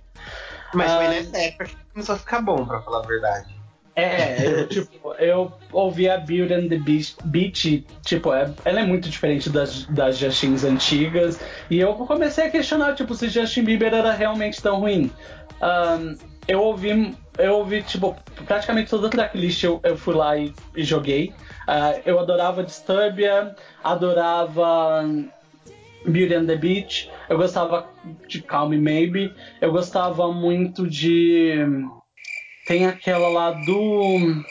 Mas 0.74 0.92
foi 0.92 1.06
Ah. 1.06 1.10
nessa 1.10 1.38
época 1.38 1.66
que 1.66 1.76
começou 1.94 2.16
a 2.16 2.18
ficar 2.18 2.42
bom, 2.42 2.66
pra 2.66 2.82
falar 2.82 3.04
a 3.04 3.08
verdade. 3.08 3.57
É, 3.98 4.48
eu, 4.48 4.68
tipo, 4.70 5.14
eu 5.16 5.52
ouvi 5.74 6.08
a 6.08 6.18
Beauty 6.20 6.54
and 6.54 6.68
the 6.68 6.78
Beach, 6.78 7.84
tipo, 8.04 8.32
é- 8.32 8.54
ela 8.64 8.82
é 8.82 8.86
muito 8.86 9.10
diferente 9.10 9.50
das, 9.50 9.86
das 9.86 10.18
Justins 10.20 10.64
antigas, 10.64 11.40
e 11.70 11.80
eu 11.80 11.96
comecei 11.96 12.46
a 12.46 12.52
questionar, 12.52 12.94
tipo, 12.94 13.16
se 13.16 13.28
Justin 13.28 13.64
Bieber 13.64 13.92
era 13.92 14.14
realmente 14.14 14.62
tão 14.62 14.80
ruim. 14.80 15.12
Ahn, 15.60 16.16
eu 16.48 16.62
ouvi, 16.62 17.18
eu 17.40 17.56
ouvi, 17.56 17.82
tipo, 17.82 18.16
praticamente 18.46 18.92
toda 18.92 19.08
a 19.08 19.10
tracklist 19.10 19.64
eu, 19.64 19.80
eu 19.84 19.98
fui 19.98 20.14
lá 20.14 20.38
e, 20.38 20.54
e 20.76 20.84
joguei. 20.84 21.34
Ah, 21.66 21.96
eu 22.06 22.20
adorava 22.20 22.64
Disturbia, 22.64 23.56
adorava 23.84 25.02
hum, 25.04 25.28
Beauty 26.06 26.36
and 26.36 26.46
the 26.46 26.56
Beach, 26.56 27.10
eu 27.28 27.38
gostava 27.38 27.90
de 28.28 28.44
Calm 28.44 28.70
Maybe, 28.78 29.34
eu 29.60 29.72
gostava 29.72 30.32
muito 30.32 30.88
de... 30.88 31.66
Tem 32.68 32.86
aquela 32.86 33.30
lá 33.30 33.52
do. 33.52 34.44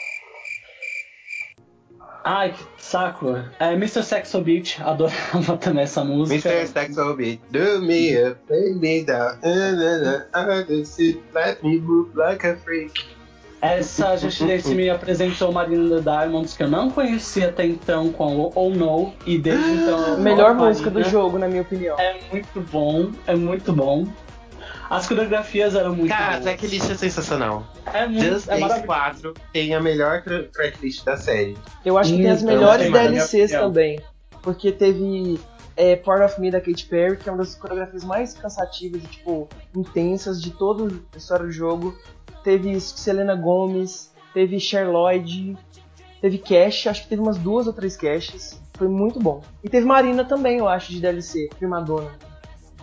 Ai, 2.23 2.51
que 2.51 2.65
saco. 2.77 3.37
É 3.59 3.73
Mr. 3.73 4.03
Sexo 4.03 4.41
Beach, 4.41 4.81
adorava 4.83 5.55
também 5.61 5.83
essa 5.83 6.03
música. 6.03 6.49
Mr. 6.49 6.67
Saxo 6.67 7.13
Beat, 7.13 7.39
do 7.51 7.81
me 7.81 8.17
up, 8.21 8.37
lay 8.49 8.73
me 8.73 9.03
down, 9.03 9.37
uh, 9.37 10.85
sit, 10.85 11.21
let 11.33 11.63
me 11.63 11.79
move 11.79 12.09
like 12.17 12.45
a 12.45 12.55
freak. 12.57 13.17
Essa 13.61 14.15
Just 14.17 14.43
Dance 14.43 14.73
me 14.75 14.89
apresentou 14.89 15.51
Marina 15.51 15.95
the 15.95 16.01
Diamonds, 16.01 16.55
que 16.55 16.63
eu 16.63 16.69
não 16.69 16.91
conhecia 16.91 17.49
até 17.49 17.65
então 17.65 18.11
com 18.11 18.37
o 18.37 18.51
Oh 18.53 18.69
No, 18.69 19.13
e 19.25 19.37
desde 19.37 19.71
então. 19.71 20.19
Melhor 20.19 20.53
música 20.53 20.91
do 20.91 21.03
jogo, 21.03 21.39
na 21.39 21.47
minha 21.47 21.63
opinião. 21.63 21.99
É 21.99 22.19
muito 22.31 22.61
bom, 22.71 23.11
é 23.25 23.35
muito 23.35 23.73
bom. 23.73 24.05
As 24.89 25.07
coreografias 25.07 25.75
eram 25.75 25.95
muito 25.95 26.09
Cara, 26.09 26.25
a 26.27 26.31
boas. 26.31 26.43
tracklist 26.43 26.89
é 26.89 26.95
sensacional. 26.95 27.65
É 27.93 28.07
muito 28.07 28.23
Just 28.23 28.47
é 28.47 28.51
Dance 28.51 28.61
maravilhoso. 28.61 28.85
4 28.85 29.33
tem 29.53 29.75
a 29.75 29.81
melhor 29.81 30.21
tra- 30.23 30.43
tracklist 30.43 31.03
da 31.03 31.17
série. 31.17 31.57
Eu 31.85 31.97
acho 31.97 32.11
que 32.11 32.17
tem 32.17 32.29
as 32.29 32.41
melhores 32.43 32.89
minha 32.89 33.09
DLCs 33.09 33.51
também. 33.51 33.99
Porque 34.41 34.71
teve 34.71 35.39
é, 35.75 35.95
Part 35.97 36.23
of 36.23 36.39
Me 36.39 36.49
da 36.49 36.61
Katy 36.61 36.85
Perry, 36.85 37.17
que 37.17 37.27
é 37.27 37.31
uma 37.31 37.39
das 37.39 37.55
coreografias 37.55 38.03
mais 38.03 38.33
cansativas 38.33 39.03
e, 39.03 39.07
tipo, 39.07 39.49
intensas 39.75 40.41
de 40.41 40.51
toda 40.51 40.93
a 41.13 41.17
história 41.17 41.45
do 41.45 41.51
jogo. 41.51 41.93
Teve 42.43 42.79
Selena 42.79 43.35
Gomez, 43.35 44.09
teve 44.33 44.57
Cher 44.59 44.89
Lloyd, 44.89 45.57
teve 46.21 46.37
Cash, 46.37 46.87
acho 46.87 47.03
que 47.03 47.09
teve 47.09 47.21
umas 47.21 47.37
duas 47.37 47.67
ou 47.67 47.73
três 47.73 47.97
caches. 47.97 48.57
Foi 48.77 48.87
muito 48.87 49.19
bom. 49.19 49.43
E 49.63 49.67
teve 49.67 49.85
Marina 49.85 50.23
também, 50.23 50.59
eu 50.59 50.67
acho, 50.67 50.91
de 50.93 51.01
DLC, 51.01 51.49
Primadonna. 51.59 52.09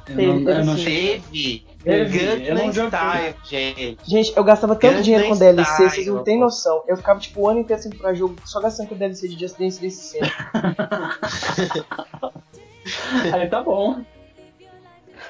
Eu 0.06 0.16
Teve, 0.16 0.26
não- 0.26 0.38
eu 0.40 0.44
teve 0.44 0.62
não. 0.64 0.74
Teve 0.76 0.84
Teve, 0.84 1.16
eu 1.62 1.68
não 1.68 1.73
Gangnam. 1.84 2.72
Style, 2.72 3.34
gente. 3.44 3.98
Gente, 4.04 4.32
eu 4.36 4.44
gastava 4.44 4.74
tanto 4.74 4.82
Gangnam 4.82 5.02
dinheiro 5.02 5.28
com 5.28 5.36
DLC, 5.36 5.72
Style, 5.72 5.90
vocês 5.90 6.06
não 6.06 6.24
têm 6.24 6.38
noção. 6.38 6.82
Eu 6.88 6.96
ficava, 6.96 7.20
tipo, 7.20 7.40
o 7.42 7.48
ano 7.48 7.60
inteiro 7.60 7.82
sem 7.82 7.92
comprar 7.92 8.14
jogo, 8.14 8.36
só 8.44 8.60
gastando 8.60 8.88
com 8.88 8.96
DLC 8.96 9.28
de 9.28 9.38
Just 9.38 9.58
Dance 9.58 9.80
Dance 9.80 9.96
sempre. 9.96 10.30
Aí 13.32 13.48
tá 13.48 13.62
bom. 13.62 14.02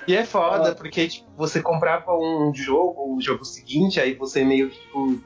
E 0.06 0.14
é 0.14 0.24
foda, 0.24 0.70
Ah. 0.70 0.74
porque 0.74 1.08
tipo, 1.08 1.26
você 1.36 1.62
comprava 1.62 2.12
um 2.16 2.52
jogo, 2.54 3.16
o 3.16 3.20
jogo 3.20 3.44
seguinte, 3.44 4.00
aí 4.00 4.14
você 4.14 4.44
meio 4.44 4.70
que 4.70 4.78
tipo, 4.78 5.18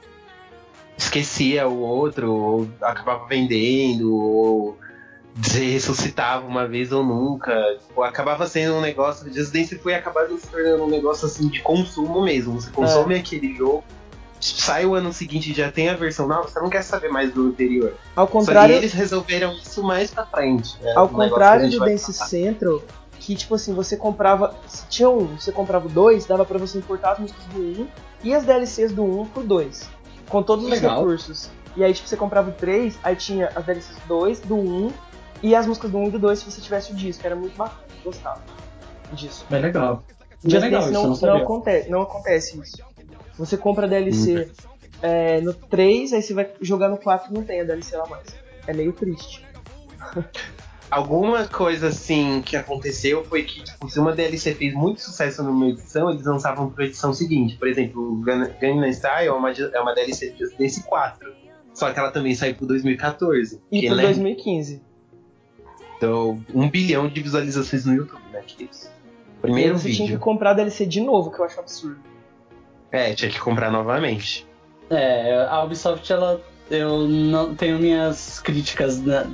esquecia 0.97 1.67
o 1.67 1.81
outro, 1.81 2.33
ou 2.33 2.69
acabava 2.81 3.27
vendendo, 3.27 4.15
ou 4.15 4.79
você 5.41 5.61
ressuscitava 5.71 6.47
uma 6.47 6.67
vez 6.67 6.93
ou 6.93 7.05
nunca. 7.05 7.55
Tipo, 7.87 8.03
acabava 8.03 8.47
sendo 8.47 8.75
um 8.75 8.81
negócio. 8.81 9.33
Just 9.33 9.53
Dance 9.53 9.77
foi 9.79 9.95
acabando 9.95 10.39
se 10.39 10.47
tornando 10.49 10.83
um 10.85 10.89
negócio 10.89 11.27
assim 11.27 11.49
de 11.49 11.61
consumo 11.61 12.23
mesmo. 12.23 12.61
Você 12.61 12.71
consome 12.71 13.15
aquele 13.15 13.55
jogo, 13.55 13.85
sai 14.41 14.85
o 14.87 14.95
ano 14.95 15.13
seguinte 15.13 15.51
e 15.51 15.55
já 15.55 15.71
tem 15.71 15.89
a 15.89 15.95
versão 15.95 16.27
nova, 16.27 16.49
você 16.49 16.59
não 16.61 16.69
quer 16.71 16.83
saber 16.83 17.09
mais 17.09 17.33
do 17.33 17.47
anterior. 17.49 17.95
Ao 18.17 18.27
contrário, 18.27 18.75
eles 18.75 18.93
resolveram 18.93 19.53
isso 19.53 19.83
mais 19.83 20.11
pra 20.11 20.27
frente. 20.27 20.77
né? 20.83 20.93
Ao 20.97 21.07
Um 21.07 21.09
contrário 21.09 21.71
do 21.71 21.79
Dance 21.79 22.13
falar. 22.13 22.29
Central, 22.29 22.83
que 23.19 23.35
tipo 23.37 23.55
assim, 23.55 23.75
você 23.75 23.97
comprava. 23.97 24.55
Se 24.67 24.87
tinha 24.89 25.09
um, 25.09 25.37
você 25.37 25.53
comprava 25.53 25.89
2, 25.89 26.27
dava 26.27 26.45
pra 26.45 26.59
você 26.59 26.79
importar 26.79 27.13
as 27.13 27.19
músicas 27.21 27.45
do 27.47 27.61
1 27.61 27.89
e 28.25 28.35
as 28.35 28.45
DLCs 28.45 28.93
do 28.93 29.05
1 29.05 29.27
por 29.27 29.45
2. 29.45 29.89
Com 30.29 30.43
todos 30.43 30.65
os 30.65 30.71
Legal. 30.71 30.97
recursos. 30.99 31.51
E 31.77 31.85
aí, 31.85 31.93
tipo, 31.95 32.09
você 32.09 32.17
comprava 32.17 32.51
o 32.51 32.53
3, 32.53 32.99
aí 33.05 33.15
tinha 33.15 33.51
as 33.55 33.65
DLCs 33.65 33.97
do 34.07 34.09
2, 34.09 34.41
do 34.41 34.57
1 34.57 34.93
e 35.43 35.55
as 35.55 35.67
músicas 35.67 35.91
do 35.91 35.99
1 35.99 36.09
e 36.09 36.11
do 36.13 36.19
2 36.19 36.39
se 36.39 36.51
você 36.51 36.61
tivesse 36.61 36.93
o 36.93 36.95
disco. 36.95 37.25
Era 37.27 37.37
muito 37.37 37.57
bacana, 37.57 37.83
eu 37.99 38.05
gostava 38.05 38.43
disso. 39.13 39.47
Bem 39.49 39.63
legal. 39.63 40.03
Bem 40.43 40.51
Just 40.51 40.63
legal 40.63 40.83
isso, 40.83 40.93
não, 40.93 41.09
não 41.09 41.17
não, 41.21 41.37
acontece, 41.37 41.91
não 41.91 42.03
acontece 42.03 42.61
isso. 42.61 42.83
Você 43.37 43.57
compra 43.57 43.87
a 43.87 43.89
DLC 43.89 44.51
é, 45.03 45.41
no 45.41 45.55
3, 45.55 46.13
aí 46.13 46.23
você 46.23 46.35
vai 46.35 46.51
jogar 46.61 46.89
no 46.89 46.97
4 46.97 47.31
e 47.31 47.35
não 47.35 47.45
tem 47.45 47.61
a 47.61 47.65
DLC 47.65 47.97
lá 47.97 48.07
mais. 48.07 48.27
É 48.67 48.73
meio 48.73 48.93
triste. 48.93 49.45
Alguma 50.91 51.47
coisa 51.47 51.89
assim 51.89 52.41
que 52.41 52.57
aconteceu 52.57 53.23
foi 53.25 53.43
que, 53.43 53.63
tipo, 53.63 53.91
se 53.91 54.01
uma 54.01 54.13
DLC 54.13 54.55
fez 54.55 54.73
muito 54.73 55.03
sucesso 55.03 55.43
numa 55.43 55.69
edição, 55.69 56.11
eles 56.11 56.25
lançavam 56.25 56.71
pra 56.71 56.87
edição 56.87 57.13
seguinte. 57.13 57.57
Por 57.57 57.69
exemplo, 57.69 58.17
Gangnam 58.23 58.91
Style 58.91 59.29
é 59.29 59.33
uma, 59.33 59.51
é 59.51 59.81
uma 59.81 59.95
DLC 59.95 60.31
de 60.31 60.39
Just 60.39 60.57
Dance 60.57 60.83
4. 60.85 61.31
Só 61.75 61.93
que 61.93 61.99
ela 61.99 62.11
também 62.11 62.35
saiu 62.35 62.55
pro 62.55 62.67
2014. 62.67 63.61
E 63.71 63.87
pro 63.87 63.97
né, 63.97 64.05
2015. 64.05 64.83
Deu 66.01 66.41
um 66.55 66.69
bilhão 66.71 67.09
de 67.09 67.21
visualizações 67.21 67.85
no 67.85 67.95
YouTube, 67.95 68.23
né? 68.33 68.41
Que 68.47 68.65
isso. 68.65 68.91
Primeiro 69.43 69.79
você 69.79 69.85
tinha 69.91 69.97
que 69.99 70.03
vídeo. 70.13 70.19
comprar 70.19 70.51
a 70.51 70.55
DLC 70.55 70.87
de 70.87 71.01
novo, 71.01 71.31
que 71.31 71.39
eu 71.41 71.45
acho 71.45 71.59
absurdo. 71.61 71.99
É, 72.91 73.15
tinha 73.15 73.31
que 73.31 73.39
comprar 73.41 73.71
novamente. 73.71 74.47
É, 74.91 75.47
a 75.49 75.63
Ubisoft 75.63 76.11
ela 76.13 76.41
eu 76.71 77.09
não 77.09 77.55
tenho 77.55 77.79
minhas 77.79 78.41
críticas 78.41 79.01
na- 79.03 79.27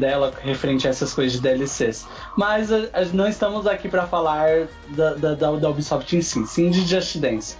dela 0.00 0.32
referente 0.42 0.86
a 0.86 0.90
essas 0.90 1.12
coisas 1.12 1.34
de 1.34 1.40
DLCs. 1.42 2.06
Mas 2.36 2.72
a- 2.72 2.88
a- 2.94 3.04
não 3.12 3.28
estamos 3.28 3.66
aqui 3.66 3.88
para 3.90 4.06
falar 4.06 4.68
da, 4.88 5.12
da, 5.14 5.34
da, 5.34 5.52
da 5.52 5.70
Ubisoft 5.70 6.16
em 6.16 6.22
si, 6.22 6.46
sim 6.46 6.70
de 6.70 6.80
Just 6.86 7.18
Dance. 7.18 7.56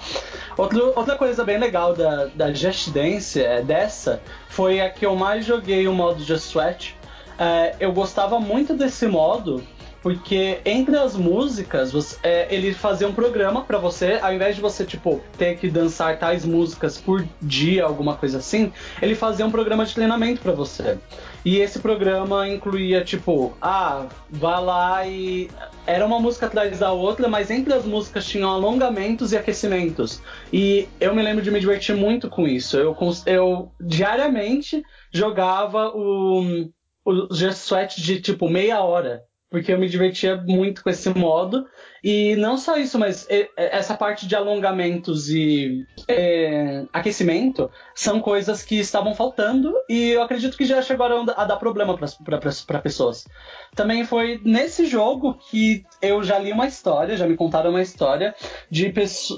Outro, 0.56 0.92
outra 0.96 1.14
coisa 1.16 1.44
bem 1.44 1.58
legal 1.58 1.94
da, 1.94 2.26
da 2.34 2.52
Just 2.54 2.88
Dance, 2.90 3.40
é, 3.42 3.60
dessa, 3.62 4.20
foi 4.48 4.80
a 4.80 4.88
que 4.88 5.04
eu 5.04 5.14
mais 5.14 5.44
joguei 5.44 5.86
o 5.86 5.92
modo 5.92 6.22
Just 6.24 6.46
Sweat. 6.50 6.96
É, 7.38 7.76
eu 7.78 7.92
gostava 7.92 8.40
muito 8.40 8.74
desse 8.74 9.06
modo 9.06 9.62
porque 10.00 10.60
entre 10.64 10.96
as 10.96 11.16
músicas 11.16 11.90
você- 11.92 12.16
é, 12.22 12.46
ele 12.54 12.72
fazia 12.72 13.06
um 13.08 13.12
programa 13.12 13.62
pra 13.62 13.78
você, 13.78 14.18
ao 14.22 14.32
invés 14.32 14.54
de 14.54 14.60
você 14.62 14.84
tipo 14.84 15.20
ter 15.36 15.56
que 15.58 15.68
dançar 15.68 16.18
tais 16.18 16.44
músicas 16.44 16.98
por 16.98 17.26
dia, 17.42 17.84
alguma 17.84 18.16
coisa 18.16 18.38
assim, 18.38 18.72
ele 19.02 19.14
fazia 19.16 19.44
um 19.44 19.50
programa 19.50 19.84
de 19.84 19.94
treinamento 19.94 20.40
pra 20.40 20.52
você. 20.52 20.98
E 21.44 21.58
esse 21.58 21.80
programa 21.80 22.48
incluía 22.48 23.04
tipo, 23.04 23.52
ah, 23.60 24.06
vá 24.30 24.58
lá 24.60 25.06
e 25.06 25.50
era 25.86 26.06
uma 26.06 26.20
música 26.20 26.46
atrás 26.46 26.78
da 26.78 26.92
outra, 26.92 27.26
mas 27.28 27.50
entre 27.50 27.72
as 27.74 27.84
músicas 27.84 28.24
tinham 28.24 28.50
alongamentos 28.50 29.32
e 29.32 29.36
aquecimentos. 29.36 30.22
E 30.52 30.88
eu 31.00 31.14
me 31.14 31.22
lembro 31.22 31.42
de 31.42 31.50
me 31.50 31.58
divertir 31.58 31.96
muito 31.96 32.30
com 32.30 32.46
isso. 32.46 32.76
Eu, 32.76 32.96
eu 33.26 33.72
diariamente 33.80 34.82
jogava 35.12 35.88
o 35.88 36.68
o 37.08 37.34
Just 37.34 37.66
Sweat 37.66 38.00
de 38.00 38.20
tipo 38.20 38.48
meia 38.48 38.80
hora. 38.82 39.24
Porque 39.50 39.72
eu 39.72 39.78
me 39.78 39.88
divertia 39.88 40.36
muito 40.36 40.82
com 40.82 40.90
esse 40.90 41.08
modo. 41.08 41.66
E 42.02 42.36
não 42.36 42.56
só 42.56 42.76
isso, 42.76 42.98
mas 42.98 43.26
essa 43.56 43.94
parte 43.94 44.26
de 44.26 44.36
alongamentos 44.36 45.28
e 45.28 45.86
é, 46.06 46.84
aquecimento 46.92 47.70
são 47.94 48.20
coisas 48.20 48.62
que 48.62 48.78
estavam 48.78 49.14
faltando 49.14 49.74
e 49.88 50.10
eu 50.10 50.22
acredito 50.22 50.56
que 50.56 50.64
já 50.64 50.80
chegaram 50.82 51.26
a 51.36 51.44
dar 51.44 51.56
problema 51.56 51.96
para 51.96 52.78
pessoas. 52.80 53.26
Também 53.74 54.04
foi 54.04 54.40
nesse 54.44 54.86
jogo 54.86 55.34
que 55.50 55.84
eu 56.00 56.22
já 56.22 56.38
li 56.38 56.52
uma 56.52 56.66
história, 56.66 57.16
já 57.16 57.26
me 57.26 57.36
contaram 57.36 57.70
uma 57.70 57.82
história 57.82 58.34
de 58.70 58.92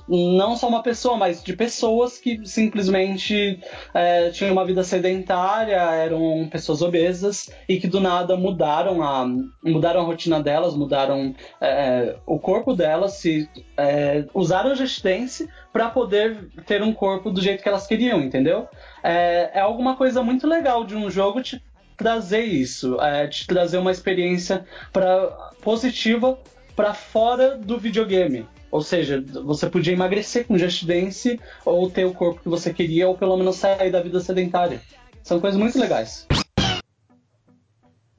não 0.09 0.57
só 0.57 0.69
uma 0.69 0.83
pessoa, 0.83 1.17
mas 1.17 1.43
de 1.43 1.55
pessoas 1.55 2.19
que 2.19 2.47
simplesmente 2.47 3.61
é, 3.95 4.31
tinham 4.31 4.53
uma 4.53 4.65
vida 4.65 4.83
sedentária, 4.83 5.77
eram 5.77 6.49
pessoas 6.51 6.83
obesas 6.83 7.51
e 7.69 7.79
que 7.79 7.87
do 7.87 8.01
nada 8.01 8.37
mudaram 8.37 9.03
a, 9.03 9.27
mudaram 9.63 10.01
a 10.01 10.05
rotina 10.05 10.41
delas, 10.43 10.75
mudaram 10.75 11.35
é, 11.61 12.17
o 12.27 12.39
corpo 12.51 12.75
delas, 12.75 13.13
se 13.13 13.49
é, 13.77 14.25
usaram 14.35 14.73
Dance 14.75 15.49
para 15.73 15.89
poder 15.89 16.49
ter 16.67 16.83
um 16.83 16.93
corpo 16.93 17.31
do 17.31 17.41
jeito 17.41 17.63
que 17.63 17.69
elas 17.69 17.87
queriam, 17.87 18.21
entendeu? 18.21 18.67
É, 19.05 19.53
é 19.55 19.61
alguma 19.61 19.95
coisa 19.95 20.21
muito 20.21 20.49
legal 20.49 20.85
de 20.85 20.97
um 20.97 21.09
jogo 21.09 21.41
te 21.41 21.63
trazer 21.97 22.43
isso, 22.43 23.01
é, 23.01 23.29
te 23.29 23.47
trazer 23.47 23.79
uma 23.79 23.93
experiência 23.93 24.65
pra, 24.93 25.29
positiva 25.63 26.41
para 26.75 26.93
fora 26.93 27.57
do 27.57 27.79
videogame. 27.79 28.49
Ou 28.69 28.83
seja, 28.83 29.25
você 29.45 29.71
podia 29.71 29.93
emagrecer 29.93 30.45
com 30.45 30.59
Just 30.59 30.85
Dance 30.85 31.39
ou 31.65 31.89
ter 31.89 32.05
o 32.05 32.13
corpo 32.13 32.43
que 32.43 32.49
você 32.49 32.75
queria 32.75 33.07
ou 33.07 33.17
pelo 33.17 33.37
menos 33.37 33.57
sair 33.57 33.93
da 33.93 34.03
vida 34.03 34.19
sedentária. 34.19 34.81
São 35.23 35.39
coisas 35.39 35.59
muito 35.59 35.79
legais. 35.79 36.27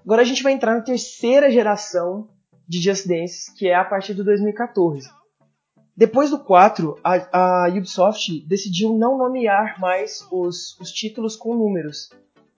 Agora 0.06 0.22
a 0.22 0.26
gente 0.26 0.42
vai 0.42 0.54
entrar 0.54 0.74
na 0.74 0.82
terceira 0.82 1.52
geração 1.52 2.30
de 2.72 2.82
Just 2.82 3.06
Dance, 3.06 3.54
que 3.54 3.68
é 3.68 3.76
a 3.76 3.84
partir 3.84 4.16
de 4.16 4.24
2014. 4.24 5.10
Depois 5.96 6.30
do 6.30 6.40
4, 6.40 6.98
a, 7.04 7.66
a 7.66 7.68
Ubisoft 7.68 8.48
decidiu 8.48 8.98
não 8.98 9.18
nomear 9.18 9.78
mais 9.78 10.26
os, 10.32 10.80
os 10.80 10.90
títulos 10.90 11.36
com 11.36 11.54
números. 11.54 12.10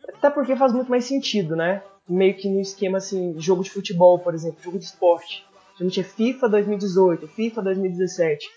Até 0.08 0.30
porque 0.30 0.56
faz 0.56 0.72
muito 0.72 0.88
mais 0.88 1.06
sentido, 1.06 1.56
né? 1.56 1.82
Meio 2.08 2.36
que 2.36 2.48
no 2.48 2.62
esquema 2.62 3.00
assim, 3.00 3.34
jogo 3.40 3.64
de 3.64 3.72
futebol, 3.72 4.20
por 4.20 4.36
exemplo, 4.36 4.62
jogo 4.62 4.78
de 4.78 4.86
esporte. 4.86 5.44
Gente 5.80 6.00
é 6.00 6.04
FIFA 6.04 6.48
2018, 6.48 7.28
FIFA 7.30 7.64
2017. 7.64 8.48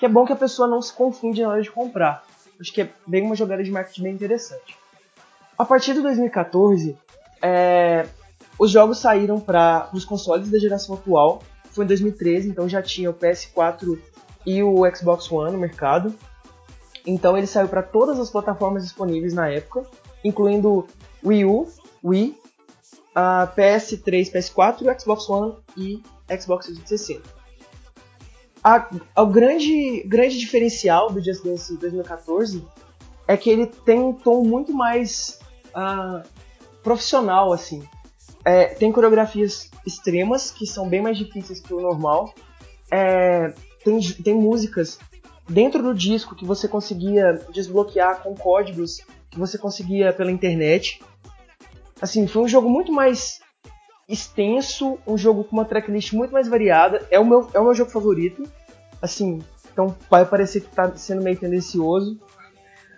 Que 0.00 0.06
é 0.06 0.08
bom 0.08 0.24
que 0.26 0.32
a 0.32 0.36
pessoa 0.36 0.66
não 0.66 0.82
se 0.82 0.92
confunde 0.92 1.42
na 1.42 1.50
hora 1.50 1.62
de 1.62 1.70
comprar. 1.70 2.24
Acho 2.60 2.72
que 2.72 2.82
é 2.82 2.90
bem 3.06 3.22
uma 3.22 3.36
jogada 3.36 3.62
de 3.62 3.70
marketing 3.70 4.02
bem 4.02 4.14
interessante. 4.14 4.76
A 5.56 5.64
partir 5.64 5.94
de 5.94 6.02
2014, 6.02 6.98
é, 7.40 8.04
os 8.58 8.70
jogos 8.70 8.98
saíram 8.98 9.40
para 9.40 9.88
os 9.92 10.04
consoles 10.04 10.50
da 10.50 10.58
geração 10.58 10.94
atual. 10.94 11.42
Foi 11.70 11.84
em 11.84 11.88
2013, 11.88 12.48
então 12.48 12.68
já 12.68 12.80
tinha 12.80 13.10
o 13.10 13.14
PS4 13.14 13.98
e 14.46 14.62
o 14.62 14.82
Xbox 14.94 15.30
One 15.30 15.52
no 15.52 15.58
mercado. 15.58 16.14
Então 17.06 17.36
ele 17.36 17.46
saiu 17.46 17.68
para 17.68 17.82
todas 17.82 18.18
as 18.18 18.30
plataformas 18.30 18.84
disponíveis 18.84 19.34
na 19.34 19.48
época, 19.48 19.84
incluindo 20.24 20.86
Wii 21.24 21.44
U, 21.44 21.68
Wii, 22.02 22.38
a 23.14 23.52
PS3, 23.56 24.32
PS4, 24.32 24.82
o 24.82 25.00
Xbox 25.00 25.28
One 25.28 25.54
e 25.76 26.02
Xbox 26.40 26.66
360. 26.66 27.22
A, 28.62 28.88
o 29.20 29.26
grande, 29.26 30.02
grande 30.06 30.38
diferencial 30.38 31.10
do 31.12 31.22
Just 31.22 31.44
Dance 31.44 31.76
2014 31.76 32.64
é 33.28 33.36
que 33.36 33.50
ele 33.50 33.66
tem 33.66 34.00
um 34.00 34.12
tom 34.12 34.42
muito 34.42 34.72
mais 34.72 35.38
ah, 35.74 36.22
profissional, 36.82 37.52
assim. 37.52 37.86
É, 38.44 38.66
tem 38.66 38.92
coreografias 38.92 39.70
extremas, 39.86 40.50
que 40.50 40.66
são 40.66 40.88
bem 40.88 41.00
mais 41.00 41.16
difíceis 41.16 41.60
que 41.60 41.72
o 41.72 41.80
normal. 41.80 42.34
É, 42.90 43.54
tem, 43.82 44.00
tem 44.00 44.34
músicas 44.34 44.98
dentro 45.48 45.82
do 45.82 45.94
disco 45.94 46.34
que 46.34 46.44
você 46.44 46.68
conseguia 46.68 47.40
desbloquear 47.52 48.22
com 48.22 48.34
códigos 48.34 49.00
que 49.30 49.38
você 49.38 49.58
conseguia 49.58 50.12
pela 50.12 50.30
internet. 50.30 51.02
Assim, 52.00 52.26
foi 52.26 52.42
um 52.42 52.48
jogo 52.48 52.68
muito 52.68 52.92
mais 52.92 53.40
extenso, 54.08 54.98
um 55.06 55.16
jogo 55.16 55.44
com 55.44 55.56
uma 55.56 55.64
tracklist 55.64 56.12
muito 56.12 56.32
mais 56.32 56.48
variada. 56.48 57.06
É 57.10 57.18
o 57.18 57.24
meu, 57.24 57.48
é 57.52 57.58
o 57.58 57.64
meu 57.64 57.74
jogo 57.74 57.90
favorito. 57.90 58.44
Assim, 59.00 59.42
então 59.72 59.96
vai 60.10 60.24
parecer 60.24 60.60
que 60.60 60.74
tá 60.74 60.94
sendo 60.96 61.22
meio 61.22 61.38
tendencioso. 61.38 62.20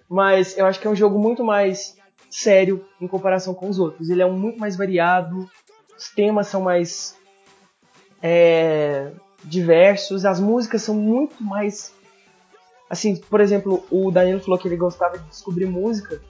Mas 0.08 0.56
eu 0.56 0.66
acho 0.66 0.78
que 0.78 0.86
é 0.86 0.90
um 0.90 0.96
jogo 0.96 1.18
muito 1.18 1.42
mais 1.42 1.96
sério 2.36 2.84
em 3.00 3.08
comparação 3.08 3.54
com 3.54 3.68
os 3.68 3.78
outros. 3.78 4.10
Ele 4.10 4.20
é 4.20 4.26
um 4.26 4.38
muito 4.38 4.58
mais 4.58 4.76
variado, 4.76 5.48
os 5.96 6.10
temas 6.10 6.48
são 6.48 6.60
mais 6.60 7.16
é, 8.22 9.12
diversos, 9.42 10.26
as 10.26 10.38
músicas 10.38 10.82
são 10.82 10.94
muito 10.94 11.42
mais. 11.42 11.94
Assim, 12.90 13.16
por 13.16 13.40
exemplo, 13.40 13.84
o 13.90 14.10
Danilo 14.10 14.40
falou 14.40 14.58
que 14.58 14.68
ele 14.68 14.76
gostava 14.76 15.18
de 15.18 15.24
descobrir 15.28 15.66
música. 15.66 16.20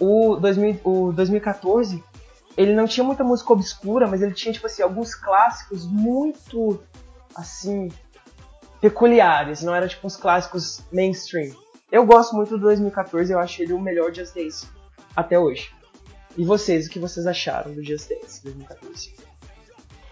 O, 0.00 0.36
2000, 0.36 0.80
o 0.84 1.12
2014 1.12 2.02
ele 2.56 2.74
não 2.74 2.86
tinha 2.86 3.04
muita 3.04 3.22
música 3.22 3.52
obscura, 3.52 4.06
mas 4.06 4.20
ele 4.20 4.34
tinha 4.34 4.52
tipo 4.52 4.66
assim 4.66 4.82
alguns 4.82 5.14
clássicos 5.14 5.86
muito 5.86 6.80
assim 7.34 7.90
peculiares. 8.80 9.62
Não 9.62 9.74
era 9.74 9.86
tipo 9.86 10.06
uns 10.06 10.16
clássicos 10.16 10.82
mainstream. 10.90 11.54
Eu 11.90 12.06
gosto 12.06 12.34
muito 12.34 12.56
do 12.56 12.58
2014, 12.58 13.32
eu 13.32 13.38
acho 13.38 13.62
ele 13.62 13.74
o 13.74 13.80
melhor 13.80 14.14
Just 14.14 14.34
Dance 14.34 14.66
até 15.14 15.38
hoje. 15.38 15.70
E 16.36 16.44
vocês, 16.44 16.86
o 16.86 16.90
que 16.90 16.98
vocês 16.98 17.26
acharam 17.26 17.74
do 17.74 17.84
Just 17.84 18.08
Dance 18.08 18.42
2014? 18.42 19.14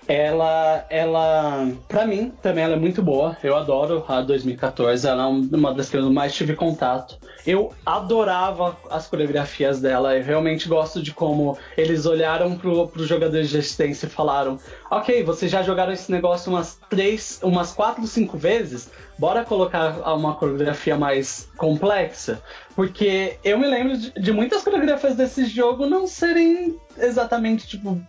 Ela, 0.09 0.87
ela, 0.91 1.69
pra 1.87 2.07
mim, 2.07 2.33
também 2.43 2.65
ela 2.65 2.75
é 2.75 2.79
muito 2.79 3.03
boa. 3.03 3.37
Eu 3.43 3.57
adoro 3.57 4.05
a 4.09 4.21
2014. 4.21 5.07
Ela 5.07 5.25
é 5.25 5.27
uma 5.27 5.73
das 5.73 5.89
que 5.89 5.97
eu 5.97 6.11
mais 6.11 6.35
tive 6.35 6.57
contato. 6.57 7.19
Eu 7.47 7.73
adorava 7.87 8.77
as 8.91 9.07
coreografias 9.07 9.81
dela. 9.81 10.17
Eu 10.17 10.25
realmente 10.25 10.69
gosto 10.69 11.03
de 11.03 11.13
como 11.13 11.57
eles 11.77 12.07
olharam 12.07 12.57
pro, 12.57 12.89
pros 12.89 13.07
jogadores 13.07 13.51
de 13.51 13.59
assistência 13.59 14.07
e 14.07 14.11
falaram: 14.11 14.59
Ok, 14.91 15.23
vocês 15.23 15.51
já 15.51 15.63
jogaram 15.63 15.93
esse 15.93 16.11
negócio 16.11 16.51
umas 16.51 16.79
três, 16.89 17.39
umas 17.43 17.73
quatro, 17.73 18.07
cinco 18.07 18.37
vezes. 18.37 18.91
Bora 19.19 19.45
colocar 19.45 20.01
uma 20.15 20.35
coreografia 20.35 20.97
mais 20.97 21.49
complexa. 21.57 22.43
Porque 22.75 23.37
eu 23.45 23.59
me 23.59 23.67
lembro 23.67 23.97
de, 23.97 24.11
de 24.13 24.33
muitas 24.33 24.65
coreografias 24.65 25.15
desse 25.15 25.45
jogo 25.45 25.87
não 25.87 26.07
serem 26.07 26.77
exatamente 26.99 27.67
tipo 27.67 28.01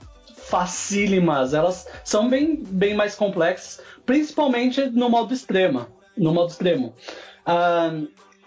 facílimas, 0.51 1.53
elas 1.53 1.87
são 2.03 2.29
bem, 2.29 2.61
bem 2.61 2.93
mais 2.93 3.15
complexas, 3.15 3.81
principalmente 4.05 4.85
no 4.89 5.09
modo 5.09 5.33
extrema, 5.33 5.87
no 6.17 6.33
modo 6.33 6.51
extremo. 6.51 6.93
Ah, 7.45 7.89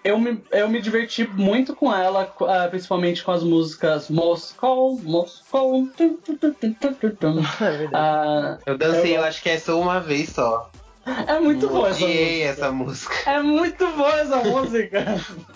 eu, 0.05 0.19
me, 0.19 0.45
eu 0.53 0.69
me 0.69 0.83
diverti 0.83 1.27
muito 1.27 1.75
com 1.75 1.93
ela, 1.93 2.31
ah, 2.43 2.69
principalmente 2.69 3.25
com 3.25 3.33
as 3.33 3.43
músicas. 3.43 4.11
É 7.59 7.71
verdade. 7.71 7.91
Ah, 7.95 8.59
Eu 8.67 8.77
dancei, 8.77 9.13
Eu 9.13 9.21
eu 9.21 9.25
acho 9.25 9.43
que 9.43 9.49
é 9.49 9.59
só 9.59 9.81
uma 9.81 9.99
vez 10.01 10.29
só. 10.29 10.71
É 11.07 11.39
muito 11.41 11.69
boa 11.69 11.89
essa 11.91 12.05
Odiei 12.05 12.45
música. 12.47 12.51
essa 12.51 12.73
música. 12.73 13.15
É 13.31 13.43
muito 13.43 13.87
boa 13.93 14.21
essa 14.21 14.37
música. 14.37 15.05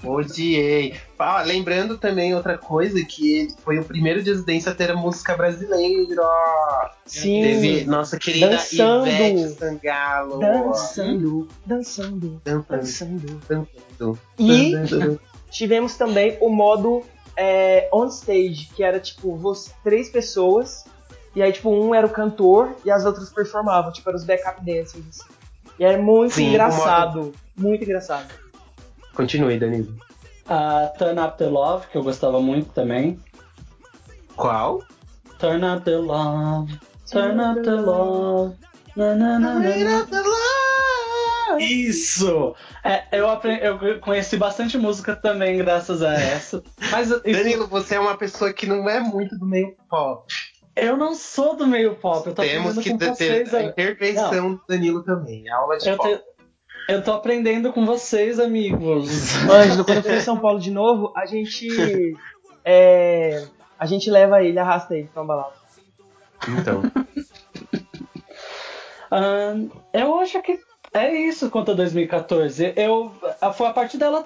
Odiei. 0.04 0.94
Ah, 1.18 1.42
lembrando 1.42 1.98
também 1.98 2.34
outra 2.34 2.56
coisa, 2.58 3.02
que 3.04 3.48
foi 3.64 3.78
o 3.78 3.84
primeiro 3.84 4.24
Just 4.24 4.44
Dance 4.44 4.68
a 4.68 4.74
ter 4.74 4.90
a 4.90 4.94
música 4.96 5.36
brasileira. 5.36 6.22
Sim, 7.06 7.42
Teve 7.42 7.84
nossa 7.84 8.18
querida 8.18 8.50
Dançando. 8.50 9.06
Ivete 9.08 9.48
Sangalo. 9.58 10.38
dançando, 10.38 11.48
dançando, 11.66 12.40
Dançando, 12.44 12.70
dançando. 12.70 13.40
dançando, 13.48 14.18
E 14.38 14.72
dançando. 14.72 15.20
tivemos 15.50 15.96
também 15.96 16.36
o 16.40 16.48
modo 16.50 17.02
é, 17.36 17.88
on 17.92 18.06
stage, 18.08 18.68
que 18.76 18.82
era 18.82 19.00
tipo 19.00 19.34
você, 19.36 19.70
três 19.82 20.08
pessoas, 20.08 20.84
e 21.34 21.42
aí 21.42 21.52
tipo 21.52 21.70
um 21.70 21.94
era 21.94 22.06
o 22.06 22.10
cantor 22.10 22.74
e 22.84 22.90
as 22.90 23.04
outras 23.04 23.30
performavam, 23.30 23.92
tipo 23.92 24.08
eram 24.08 24.18
os 24.18 24.24
backup 24.24 24.64
dancers. 24.64 25.04
Assim. 25.08 25.37
E 25.78 25.84
era 25.84 25.98
muito 26.00 26.34
Sim, 26.34 26.48
engraçado, 26.50 27.32
muito 27.56 27.84
engraçado. 27.84 28.26
Continue, 29.14 29.58
Danilo. 29.58 29.94
A 30.48 30.86
Turn 30.98 31.20
Up 31.20 31.36
the 31.38 31.46
Love, 31.46 31.86
que 31.88 31.96
eu 31.98 32.02
gostava 32.02 32.40
muito 32.40 32.70
também. 32.72 33.18
Qual? 34.36 34.82
Turn 35.38 35.64
Up 35.64 35.84
the 35.84 35.96
Love, 35.96 36.78
Turn 37.10 37.40
Up 37.40 37.62
the 37.62 37.70
Love. 37.72 38.56
Na, 38.96 39.14
na, 39.14 39.38
na, 39.38 39.54
na, 39.60 40.06
na. 40.06 41.58
Isso! 41.60 42.54
É, 42.84 43.04
eu, 43.18 43.28
aprendi, 43.28 43.64
eu 43.64 43.98
conheci 44.00 44.36
bastante 44.36 44.76
música 44.78 45.16
também 45.16 45.56
graças 45.56 46.02
a 46.02 46.12
essa. 46.14 46.62
Mas 46.90 47.10
isso- 47.10 47.22
Danilo, 47.22 47.66
você 47.66 47.94
é 47.96 48.00
uma 48.00 48.16
pessoa 48.16 48.52
que 48.52 48.66
não 48.66 48.88
é 48.88 49.00
muito 49.00 49.36
do 49.38 49.46
meio 49.46 49.74
pop. 49.88 50.32
Eu 50.86 50.96
não 50.96 51.14
sou 51.14 51.56
do 51.56 51.66
meio 51.66 51.94
pop, 51.96 52.26
eu 52.26 52.34
tô 52.34 52.42
Temos 52.42 52.74
que 52.74 52.80
aprendendo 52.92 53.08
com 53.08 53.14
vocês. 53.14 53.54
a 53.54 53.58
a- 53.58 53.62
intervenção 53.64 54.54
do 54.54 54.62
Danilo 54.68 55.02
também. 55.02 55.48
Aula 55.50 55.78
de 55.78 55.88
Eu, 55.88 55.96
pop. 55.96 56.08
te- 56.16 56.22
eu 56.88 57.02
tô 57.02 57.12
aprendendo 57.12 57.72
com 57.72 57.84
vocês, 57.86 58.38
amigos. 58.40 59.08
Ângelo, 59.50 59.84
quando 59.84 59.98
eu 59.98 60.02
for 60.02 60.14
em 60.14 60.20
São 60.20 60.38
Paulo 60.38 60.58
de 60.58 60.70
novo, 60.70 61.12
a 61.16 61.26
gente. 61.26 61.68
é, 62.64 63.44
a 63.78 63.86
gente 63.86 64.10
leva 64.10 64.42
ele, 64.42 64.58
arrasta 64.58 64.96
ele 64.96 65.08
pra 65.12 65.22
uma 65.22 65.34
balada. 65.36 65.54
Então. 66.48 66.82
Ahn, 69.10 69.68
eu 69.92 70.18
acho 70.20 70.40
que 70.42 70.58
é 70.92 71.12
isso 71.14 71.50
quanto 71.50 71.70
a 71.70 71.74
2014. 71.74 72.72
Eu, 72.76 73.12
foi 73.54 73.66
a 73.66 73.72
partir 73.72 73.98
dela. 73.98 74.24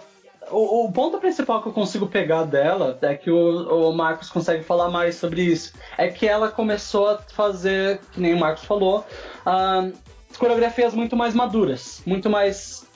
O, 0.53 0.85
o 0.85 0.93
ponto 0.93 1.19
principal 1.19 1.63
que 1.63 1.69
eu 1.69 1.73
consigo 1.73 2.07
pegar 2.07 2.45
dela 2.45 2.99
é 3.01 3.15
que 3.15 3.31
o, 3.31 3.89
o 3.89 3.93
Marcos 3.93 4.29
consegue 4.29 4.63
falar 4.63 4.91
mais 4.91 5.15
sobre 5.17 5.43
isso. 5.43 5.73
É 5.97 6.09
que 6.09 6.29
ela 6.29 6.49
começou 6.49 7.09
a 7.09 7.19
fazer, 7.19 8.01
que 8.13 8.21
nem 8.21 8.35
o 8.35 8.39
Marcos 8.39 8.65
falou, 8.65 9.05
ahn, 9.47 9.93
coreografias 10.39 10.95
muito 10.95 11.17
mais 11.17 11.35
maduras, 11.35 12.03
muito 12.05 12.29
mais 12.29 12.87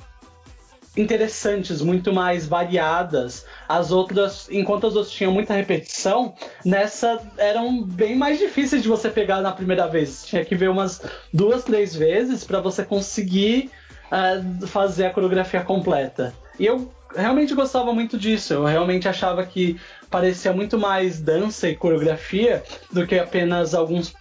interessantes, 0.96 1.80
muito 1.80 2.12
mais 2.12 2.46
variadas. 2.46 3.46
As 3.68 3.90
outras, 3.90 4.48
enquanto 4.50 4.86
as 4.86 4.94
outras 4.94 5.12
tinham 5.12 5.32
muita 5.32 5.54
repetição, 5.54 6.34
nessa 6.64 7.20
eram 7.36 7.82
bem 7.82 8.16
mais 8.16 8.38
difíceis 8.38 8.82
de 8.82 8.88
você 8.88 9.09
pegar 9.11 9.40
na 9.40 9.52
primeira 9.52 9.86
vez. 9.86 10.24
Tinha 10.26 10.44
que 10.44 10.54
ver 10.54 10.70
umas 10.70 11.00
duas, 11.32 11.64
três 11.64 11.94
vezes 11.94 12.44
para 12.44 12.61
você 12.61 12.84
conseguir 12.84 13.70
ah, 14.11 14.42
fazer 14.66 15.07
a 15.07 15.11
coreografia 15.11 15.62
completa. 15.62 16.34
E 16.59 16.66
eu 16.66 16.90
realmente 17.14 17.54
gostava 17.54 17.92
muito 17.92 18.18
disso. 18.18 18.54
Eu 18.54 18.64
realmente 18.64 19.09
achava 19.09 19.44
que 19.44 19.78
parecia 20.11 20.52
muito 20.52 20.78
mais 20.78 21.20
dança 21.20 21.68
e 21.68 21.76
coreografia 21.76 22.62
do 22.92 23.07
que 23.07 23.18
apenas 23.18 23.74
alguns 23.74 24.14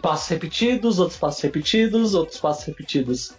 passos 0.00 0.28
repetidos, 0.28 0.98
outros 0.98 1.18
passos 1.18 1.42
repetidos, 1.42 2.14
outros 2.14 2.40
passos 2.40 2.64
repetidos. 2.64 3.34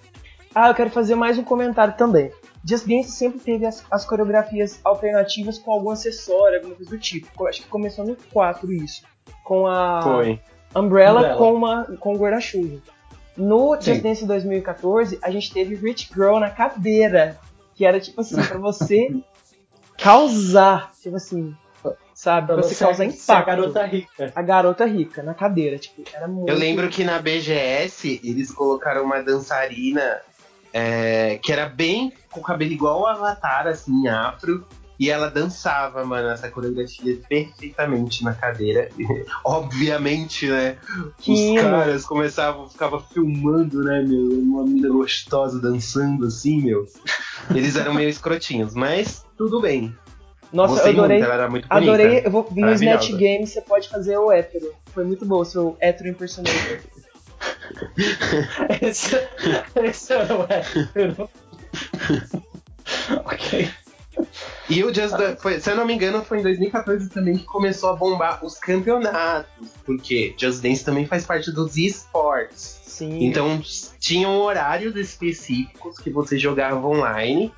Ah, 0.54 0.70
eu 0.70 0.76
quero 0.76 0.90
fazer 0.90 1.16
mais 1.16 1.38
um 1.38 1.44
comentário 1.44 1.96
também. 1.96 2.32
Just 2.68 2.86
Dance 2.86 3.12
sempre 3.12 3.40
teve 3.40 3.66
as, 3.66 3.84
as 3.90 4.06
coreografias 4.06 4.80
alternativas 4.84 5.58
com 5.58 5.72
algum 5.72 5.90
acessório, 5.90 6.58
alguma 6.58 6.76
coisa 6.76 6.92
do 6.92 7.00
tipo. 7.00 7.28
Eu 7.40 7.48
Acho 7.48 7.64
que 7.64 7.68
começou 7.70 8.06
no 8.06 8.16
4 8.32 8.72
isso. 8.74 9.04
Com 9.44 9.66
a 9.66 10.02
Foi. 10.04 10.40
Umbrella, 10.76 11.20
Umbrella. 11.20 11.38
com, 11.38 11.54
uma, 11.54 11.86
com 12.00 12.14
o 12.14 12.18
guarda-chuva. 12.18 12.80
No 13.36 13.76
Sim. 13.80 13.94
Just 13.94 14.04
Dance 14.04 14.26
2014, 14.26 15.20
a 15.22 15.32
gente 15.32 15.52
teve 15.52 15.76
Rich 15.76 16.10
Girl 16.14 16.38
na 16.38 16.50
cadeira. 16.50 17.40
Que 17.82 17.86
era 17.88 18.00
tipo 18.00 18.22
assim, 18.22 18.36
pra 18.36 18.60
você 18.60 19.12
causar, 19.98 20.92
tipo 21.02 21.16
assim, 21.16 21.52
sabe? 22.14 22.46
Pra 22.46 22.58
você, 22.58 22.76
causar 22.76 22.98
ser 22.98 23.02
a 23.02 23.06
impacto. 23.08 23.48
garota 23.48 23.86
rica. 23.88 24.32
A 24.36 24.42
garota 24.44 24.86
rica 24.86 25.24
na 25.24 25.34
cadeira, 25.34 25.80
tipo, 25.80 26.04
era 26.14 26.28
muito. 26.28 26.48
Eu 26.48 26.56
lembro 26.60 26.88
que 26.90 27.04
na 27.04 27.18
BGS 27.18 28.22
eles 28.24 28.52
colocaram 28.52 29.04
uma 29.04 29.24
dançarina 29.24 30.22
é, 30.72 31.40
que 31.42 31.52
era 31.52 31.68
bem 31.68 32.14
com 32.30 32.40
o 32.40 32.44
cabelo 32.44 32.72
igual 32.72 33.02
o 33.02 33.08
Avatar, 33.08 33.66
assim, 33.66 34.08
afro. 34.08 34.64
E 35.02 35.10
ela 35.10 35.32
dançava, 35.32 36.06
mano, 36.06 36.30
essa 36.30 36.48
coreografia 36.48 37.20
perfeitamente 37.28 38.24
na 38.24 38.36
cadeira. 38.36 38.88
Obviamente, 39.44 40.48
né? 40.48 40.78
Que 41.18 41.56
os 41.56 41.60
caras 41.60 42.06
começavam, 42.06 42.70
ficavam 42.70 43.00
filmando, 43.12 43.84
né, 43.84 44.04
meu? 44.04 44.30
Uma 44.40 44.64
menina 44.64 44.90
gostosa 44.90 45.60
dançando 45.60 46.28
assim, 46.28 46.62
meu. 46.62 46.86
Eles 47.50 47.76
eram 47.76 47.96
meio 47.96 48.10
escrotinhos, 48.10 48.76
mas 48.76 49.26
tudo 49.36 49.60
bem. 49.60 49.92
Nossa, 50.54 50.76
Gostei 50.76 50.92
eu 50.92 51.00
adorei. 51.00 51.18
muito, 51.18 51.26
ela 51.26 51.34
era 51.34 51.50
muito 51.50 51.68
bonita. 51.68 51.92
Adorei, 51.94 52.22
eu 52.24 52.30
vou 52.30 52.48
no. 52.52 52.72
Snatch 52.72 53.12
Game, 53.14 53.48
você 53.48 53.62
pode 53.62 53.90
fazer 53.90 54.16
o 54.20 54.32
hétero. 54.32 54.72
Foi 54.94 55.04
muito 55.04 55.26
bom 55.26 55.40
o 55.40 55.46
seu 55.46 55.76
hétero 55.80 56.10
impersonator. 56.10 56.78
Esse, 58.80 59.16
esse 59.84 60.14
era 60.14 60.38
o 60.38 60.46
hétero. 60.48 61.28
ok. 63.26 63.81
E 64.70 64.84
o 64.84 64.94
Just 64.94 65.16
Dance, 65.16 65.42
foi, 65.42 65.60
se 65.60 65.70
eu 65.70 65.76
não 65.76 65.86
me 65.86 65.94
engano, 65.94 66.24
foi 66.24 66.40
em 66.40 66.44
2014 66.44 67.10
também 67.10 67.38
que 67.38 67.44
começou 67.44 67.90
a 67.90 67.96
bombar 67.96 68.44
os 68.46 68.58
campeonatos. 68.58 69.70
Porque 69.86 70.34
Just 70.38 70.62
Dance 70.62 70.84
também 70.84 71.06
faz 71.06 71.26
parte 71.26 71.52
dos 71.52 71.78
esportes. 71.78 72.82
Sim. 72.86 73.24
Então 73.24 73.62
tinham 74.00 74.38
horários 74.38 74.96
específicos 74.96 75.98
que 75.98 76.10
você 76.10 76.38
jogava 76.38 76.88
online. 76.88 77.52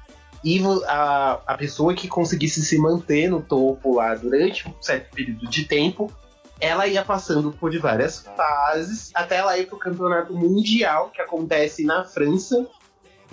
E 0.43 0.62
a, 0.88 1.39
a 1.47 1.58
pessoa 1.58 1.93
que 1.93 2.08
conseguisse 2.08 2.62
se 2.66 2.78
manter 2.78 3.30
no 3.30 3.41
topo 3.41 3.95
lá 3.95 4.14
durante 4.14 4.68
um 4.68 4.74
certo 4.82 5.16
período 5.16 5.47
de 5.47 5.64
tempo, 5.64 6.12
ela 6.60 6.86
ia 6.88 7.04
passando 7.04 7.51
por 7.51 7.78
várias 7.80 8.26
fases 8.36 9.12
até 9.14 9.38
ela 9.38 9.58
ir 9.58 9.68
pro 9.68 9.78
campeonato 9.78 10.34
mundial 10.34 11.10
que 11.10 11.22
acontece 11.22 11.84
na 11.84 12.04
França. 12.04 12.68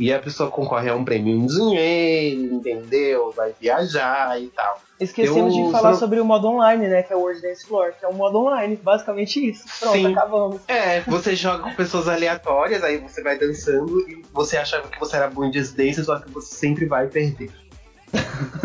E 0.00 0.12
a 0.12 0.18
pessoa 0.18 0.50
concorre 0.50 0.88
a 0.88 0.94
um 0.96 1.04
prêmio 1.04 1.34
em 1.36 1.46
dinheiro, 1.46 2.54
entendeu? 2.54 3.32
Vai 3.36 3.52
viajar 3.60 4.40
e 4.40 4.46
tal. 4.48 4.80
Esquecemos 4.98 5.54
eu- 5.56 5.66
de 5.66 5.70
falar 5.72 5.94
sobre 5.94 6.18
o 6.20 6.24
modo 6.24 6.48
online, 6.48 6.88
né? 6.88 7.02
Que 7.02 7.12
é 7.12 7.16
o 7.16 7.20
World 7.20 7.40
Dance 7.42 7.66
Floor, 7.66 7.92
que 7.98 8.04
é 8.04 8.08
o 8.08 8.14
modo 8.14 8.38
online. 8.38 8.76
Basicamente 8.76 9.46
isso. 9.50 9.64
Pronto, 9.78 9.94
Sim. 9.94 10.12
acabamos. 10.12 10.60
É, 10.66 11.00
você 11.02 11.36
joga 11.36 11.62
com 11.64 11.74
pessoas 11.74 12.08
aleatórias, 12.08 12.82
aí 12.82 12.96
você 12.98 13.22
vai 13.22 13.38
dançando 13.38 14.00
e 14.08 14.22
você 14.32 14.56
achava 14.56 14.88
que 14.88 14.98
você 14.98 15.16
era 15.16 15.28
bom 15.28 15.44
em 15.44 15.52
Just 15.52 15.74
Dance, 15.76 16.02
só 16.04 16.18
que 16.18 16.30
você 16.30 16.54
sempre 16.54 16.86
vai 16.86 17.06
perder. 17.06 17.50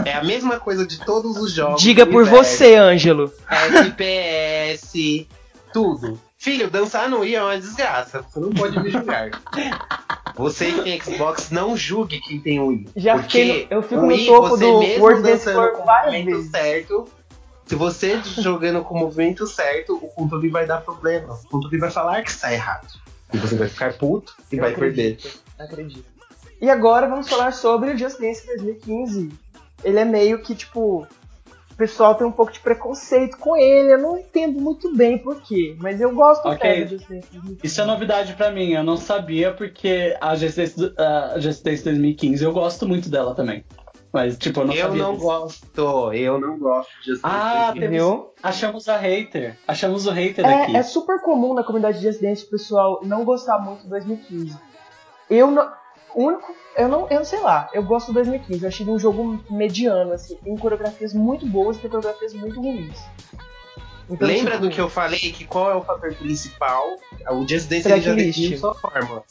É 0.06 0.14
a 0.14 0.24
mesma 0.24 0.60
coisa 0.60 0.86
de 0.88 1.04
todos 1.06 1.38
os 1.38 1.52
jogos. 1.52 1.82
Diga 1.82 2.06
por 2.06 2.24
universo. 2.24 2.44
você, 2.52 2.76
Ângelo. 2.76 3.32
FPS, 3.50 5.28
tudo. 5.74 6.20
Filho, 6.38 6.70
dançar 6.70 7.10
no 7.10 7.20
Wii 7.22 7.36
é 7.36 7.44
uma 7.44 7.58
desgraça. 7.58 8.22
Você 8.30 8.40
não 8.40 8.52
pode 8.52 8.80
me 8.80 8.90
julgar. 8.90 9.30
Você 10.36 10.72
que 10.72 10.82
tem 10.82 11.00
Xbox, 11.02 11.50
não 11.50 11.76
julgue 11.78 12.20
quem 12.20 12.40
tem 12.40 12.60
Wii. 12.60 12.90
Já 12.96 13.14
porque 13.16 13.28
fiquei 13.40 13.64
no- 13.66 13.74
eu 13.74 13.82
fico 13.82 13.96
o 13.96 14.02
no 14.02 14.08
Wii, 14.08 14.26
topo 14.26 14.48
você 14.50 14.66
do 14.72 14.80
mesmo 14.80 15.04
World 15.04 15.22
dançando 15.24 15.72
com 15.72 15.82
o 15.82 15.86
movimento 15.86 16.44
certo. 16.52 17.08
Se 17.66 17.76
você 17.76 18.22
jogando 18.24 18.84
com 18.84 18.94
o 18.96 19.00
movimento 19.00 19.48
certo, 19.48 19.96
o 19.96 20.08
controle 20.10 20.50
vai 20.50 20.66
dar 20.68 20.82
problema. 20.82 21.34
O 21.46 21.50
controle 21.50 21.78
vai 21.80 21.90
falar 21.90 22.22
que 22.24 22.30
está 22.30 22.54
errado. 22.54 22.88
E 23.34 23.38
você 23.38 23.56
vai 23.56 23.68
ficar 23.68 23.94
puto 23.94 24.36
e 24.52 24.56
Eu 24.58 24.62
vai 24.62 24.74
perder. 24.74 25.14
acredito, 25.14 25.40
Acredito. 25.58 26.06
E 26.62 26.70
agora 26.70 27.08
vamos 27.08 27.28
falar 27.28 27.52
sobre 27.54 27.92
o 27.92 27.98
Just 27.98 28.20
Dance 28.20 28.46
2015. 28.46 29.32
Ele 29.84 30.00
é 30.00 30.06
meio 30.06 30.40
que, 30.42 30.54
tipo, 30.54 31.08
o 31.76 31.78
pessoal 31.78 32.16
tem 32.16 32.26
um 32.26 32.32
pouco 32.32 32.54
de 32.54 32.60
preconceito 32.62 33.38
com 33.38 33.56
ele. 33.58 33.94
Eu 33.94 33.98
não 33.98 34.18
entendo 34.18 34.60
muito 34.62 34.96
bem 34.96 35.18
por 35.18 35.42
quê, 35.42 35.76
mas 35.80 36.00
eu 36.00 36.16
gosto 36.16 36.46
Ok. 36.48 36.56
até 36.58 36.86
do 36.86 36.90
Just 36.92 37.10
Dance 37.10 37.28
2015. 37.34 37.60
Isso 37.64 37.82
é 37.82 37.86
novidade 37.86 38.34
pra 38.34 38.50
mim, 38.50 38.72
eu 38.72 38.84
não 38.84 38.96
sabia 38.98 39.54
porque 39.54 40.16
a 40.22 40.36
Just 40.36 40.56
Dance, 40.58 40.94
a 40.98 41.40
Just 41.40 41.64
Dance 41.64 41.84
2015 41.84 42.44
eu 42.44 42.54
gosto 42.54 42.88
muito 42.88 43.10
dela 43.10 43.36
também. 43.36 43.64
Mas, 44.14 44.38
tipo, 44.38 44.62
eu 44.62 44.68
não 44.68 44.74
eu 44.74 44.86
sabia. 44.88 45.04
não 45.04 45.18
gosto, 45.18 46.14
eu 46.14 46.40
não 46.40 46.58
gosto 46.58 46.90
de 47.02 47.12
Just 47.12 47.22
Dance 47.22 47.36
Ah, 47.36 47.72
2015. 47.74 47.78
Entendeu? 47.80 48.34
Achamos 48.42 48.88
a 48.88 48.96
hater. 48.98 49.58
Achamos 49.68 50.08
o 50.08 50.12
hater 50.12 50.46
aqui. 50.46 50.74
É, 50.74 50.80
é 50.80 50.84
super 50.84 51.20
comum 51.22 51.54
na 51.54 51.64
comunidade 51.66 52.00
de 52.00 52.06
Just 52.06 52.22
Dance 52.22 52.46
o 52.46 52.50
pessoal 52.50 53.02
não 53.04 53.26
gostar 53.26 53.60
muito 53.60 53.84
do 53.84 53.90
2015. 53.90 54.58
Eu 55.30 55.52
não. 55.52 55.70
O 56.16 56.24
único. 56.28 56.56
Eu 56.78 56.88
não, 56.88 57.08
eu 57.10 57.18
não 57.18 57.26
sei 57.26 57.40
lá, 57.40 57.70
eu 57.74 57.84
gosto 57.84 58.08
do 58.08 58.14
2015. 58.16 58.64
Eu 58.64 58.68
achei 58.70 58.86
um 58.88 58.98
jogo 59.00 59.44
mediano, 59.50 60.12
assim. 60.14 60.36
Tem 60.44 60.58
coreografias 60.58 61.14
muito 61.14 61.46
boas 61.46 61.78
e 61.78 61.80
tem 61.82 61.90
coreografias 61.90 62.34
muito 62.34 62.60
ruins. 62.62 62.98
Então, 64.10 64.28
Lembra 64.28 64.54
tipo, 64.54 64.64
do 64.66 64.70
que 64.70 64.80
eu 64.80 64.90
falei? 64.90 65.20
Que 65.20 65.46
qual 65.46 65.72
é 65.72 65.76
o 65.76 65.82
fator 65.82 66.14
principal? 66.14 66.96
O 67.32 67.48
Just 67.48 67.68
Dance 67.70 67.92
ele 67.92 68.02
já 68.02 68.14
define 68.14 68.58
sua 68.58 68.76
fórmula. 68.76 69.24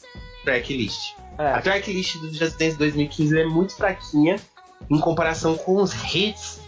Tracklist. 0.43 1.13
É. 1.37 1.47
A 1.53 1.61
tracklist 1.61 2.17
do 2.17 2.33
Just 2.33 2.57
Dance 2.57 2.77
2015 2.77 3.39
é 3.39 3.45
muito 3.45 3.75
fraquinha 3.75 4.35
em 4.89 4.99
comparação 4.99 5.55
com 5.57 5.77
os 5.81 5.93
hits, 6.13 6.59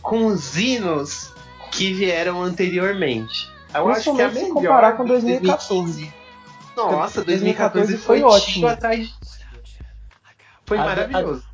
com 0.00 0.26
os 0.26 0.56
hinos 0.56 1.32
que 1.72 1.92
vieram 1.92 2.40
anteriormente. 2.42 3.50
Eu 3.74 3.88
acho 3.88 4.04
que 4.14 4.22
a 4.22 4.28
Principalmente 4.28 4.34
se 4.34 4.40
melhor 4.40 4.54
comparar 4.54 4.92
com 4.96 5.02
de 5.04 5.08
2014. 5.10 6.14
Nossa, 6.76 7.24
2014 7.24 7.24
2014 7.24 7.96
foi, 7.96 8.20
foi 8.20 8.22
ótimo. 8.22 8.68
atrás 8.68 9.08
de- 9.08 9.14
Foi 10.66 10.78
A- 10.78 10.84
maravilhoso. 10.84 11.44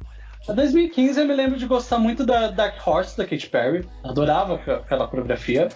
A 0.49 0.53
2015 0.53 1.21
eu 1.21 1.27
me 1.27 1.35
lembro 1.35 1.57
de 1.57 1.67
gostar 1.67 1.99
muito 1.99 2.27
da 2.27 2.49
Dark 2.49 2.75
Horse 2.85 3.17
da 3.17 3.25
Katy 3.25 3.47
Perry. 3.49 3.89
Adorava 4.03 4.55
aqu- 4.57 4.71
aquela 4.73 5.07
coreografia. 5.07 5.69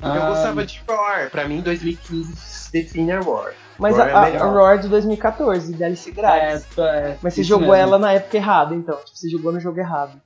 Eu 0.00 0.08
Ah, 0.08 0.28
gostava 0.30 0.64
de 0.66 0.80
Roar. 0.88 1.30
Pra 1.30 1.46
mim, 1.48 1.60
2015 1.60 2.70
define 2.72 3.12
a 3.12 3.20
Roar. 3.20 3.52
Mas 3.78 3.96
Roar 3.96 4.08
a, 4.16 4.28
é 4.28 4.36
a, 4.36 4.42
a. 4.44 4.46
Roar 4.46 4.78
de 4.78 4.88
2014, 4.88 5.72
DLC 5.74 6.10
grátis. 6.12 6.66
É, 6.76 6.82
é, 6.82 7.18
Mas 7.22 7.34
você 7.34 7.42
jogou 7.42 7.68
mesmo. 7.68 7.82
ela 7.82 7.98
na 7.98 8.12
época 8.12 8.36
errada, 8.36 8.74
então. 8.74 8.96
Tipo, 8.96 9.16
você 9.16 9.28
jogou 9.28 9.52
no 9.52 9.60
jogo 9.60 9.78
errado. 9.80 10.20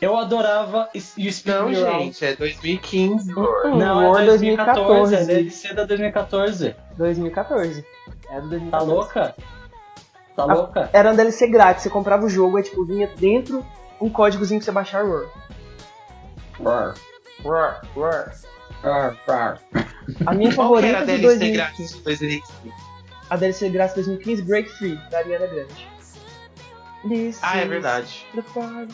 Eu 0.00 0.16
adorava 0.16 0.88
e 0.94 0.98
Spin 0.98 1.50
Não, 1.50 1.68
Me 1.68 1.74
gente, 1.74 2.24
é 2.24 2.34
2015, 2.34 3.32
Roar. 3.32 3.76
Não, 3.76 4.10
War 4.12 4.22
é 4.22 4.26
2014, 4.26 4.86
2014. 4.86 5.14
é 5.14 5.24
DLC 5.24 5.74
da 5.74 5.84
2014. 5.84 6.76
2014. 6.96 7.84
É 8.30 8.40
do 8.40 8.42
Tá 8.42 8.46
2014. 8.48 8.90
louca? 8.90 9.34
Tá 10.46 10.52
Ah, 10.52 10.54
louca? 10.54 10.90
Era 10.92 11.12
um 11.12 11.16
DLC 11.16 11.46
grátis, 11.48 11.82
você 11.82 11.90
comprava 11.90 12.24
o 12.26 12.28
jogo, 12.30 12.56
aí 12.56 12.62
tipo, 12.62 12.84
vinha 12.84 13.08
dentro 13.18 13.64
um 14.00 14.08
códigozinho 14.08 14.60
pra 14.60 14.64
você 14.64 14.72
baixar 14.72 15.04
Roar. 15.04 15.26
Roar, 16.58 16.94
Roar, 17.42 17.80
Roar. 17.94 18.32
roar, 18.82 19.16
roar. 19.26 19.60
A 20.26 20.34
minha 20.34 20.54
Qual 20.54 20.72
que 20.78 20.86
era 20.86 20.98
favorita 20.98 20.98
a 20.98 21.00
de 21.00 21.06
DLC 21.06 21.38
2015. 21.38 21.52
grátis 21.52 21.90
de 21.96 22.02
2015? 22.02 22.52
A 23.30 23.36
DLC 23.36 23.68
grátis 23.68 23.94
de 23.94 24.00
2015, 24.02 24.42
Break 24.42 24.68
Free, 24.70 24.98
da 25.10 25.18
Ariana 25.18 25.46
Grande. 25.46 25.90
This 27.08 27.38
Ah, 27.42 27.56
é 27.58 27.64
verdade. 27.66 28.26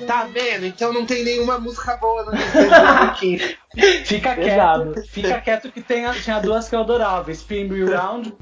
Tá 0.07 0.25
vendo? 0.33 0.65
Então 0.67 0.93
não 0.93 1.05
tem 1.05 1.25
nenhuma 1.25 1.59
música 1.59 1.97
boa 1.97 2.25
no 2.25 2.31
2015. 2.39 3.57
Fica 4.05 4.35
Pesado. 4.37 4.93
quieto, 4.93 5.09
fica 5.09 5.41
quieto 5.41 5.73
que 5.73 5.81
tem 5.81 6.05
a- 6.07 6.13
tinha 6.15 6.39
duas 6.39 6.69
que 6.69 6.77
eu 6.77 6.81
adorava, 6.81 7.31
Spin 7.33 7.67
Round. 7.85 8.33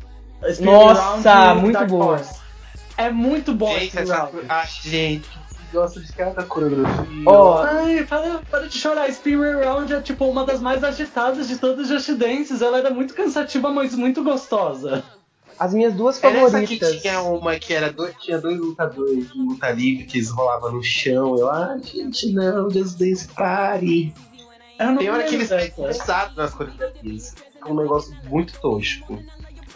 Spin 0.50 0.64
Nossa, 0.66 1.32
Round 1.32 1.58
e 1.58 1.62
muito 1.62 1.86
boa. 1.86 2.04
Horse. 2.12 2.43
É 2.96 3.10
muito 3.10 3.54
bom 3.54 3.72
gente, 3.72 3.86
Spin 3.88 3.96
Me 3.98 4.02
essa... 4.02 4.16
Round. 4.16 4.38
Ai, 4.48 4.66
gente, 4.82 5.28
vocês 5.48 5.68
gostam 5.72 6.02
de 6.02 6.12
cada 6.12 6.42
coreografia. 6.44 7.24
Ó, 7.26 7.62
Ai, 7.62 8.04
para, 8.04 8.38
para 8.50 8.68
de 8.68 8.78
chorar. 8.78 9.08
Spin 9.08 9.36
Me 9.36 9.50
Round 9.64 9.92
é 9.92 10.00
tipo 10.00 10.24
uma 10.26 10.44
das 10.44 10.60
mais 10.60 10.82
agitadas 10.84 11.48
de 11.48 11.58
todas 11.58 11.90
as 11.90 12.04
Just 12.04 12.18
Dances. 12.18 12.62
Ela 12.62 12.78
era 12.78 12.90
muito 12.90 13.14
cansativa, 13.14 13.70
mas 13.70 13.94
muito 13.94 14.22
gostosa. 14.22 15.02
as 15.58 15.74
minhas 15.74 15.92
duas 15.94 16.22
Era 16.22 16.38
essa 16.38 16.46
que 16.60 16.78
favoritas. 16.78 17.02
tinha 17.02 17.20
uma 17.22 17.56
que 17.58 17.74
era 17.74 17.92
dois, 17.92 18.14
tinha 18.20 18.38
dois 18.38 18.58
lutadores 18.58 19.32
de 19.32 19.38
luta 19.38 19.70
livre 19.70 20.04
que 20.04 20.18
eles 20.18 20.30
rolavam 20.30 20.72
no 20.72 20.82
chão. 20.82 21.36
Eu, 21.36 21.50
ah, 21.50 21.76
gente, 21.82 22.32
não, 22.32 22.70
Just 22.70 22.96
Dance 22.98 23.26
Party. 23.28 24.14
Eu 24.78 24.86
não 24.86 24.96
Tem 24.98 25.08
hora 25.10 25.22
que 25.24 25.34
eles 25.36 25.48
ficam 25.52 25.86
dessa. 25.86 26.00
pesados 26.00 26.36
nas 26.36 26.54
coreografias. 26.54 27.34
Fica 27.52 27.70
um 27.72 27.76
negócio 27.76 28.14
muito 28.28 28.60
tosco. 28.60 29.20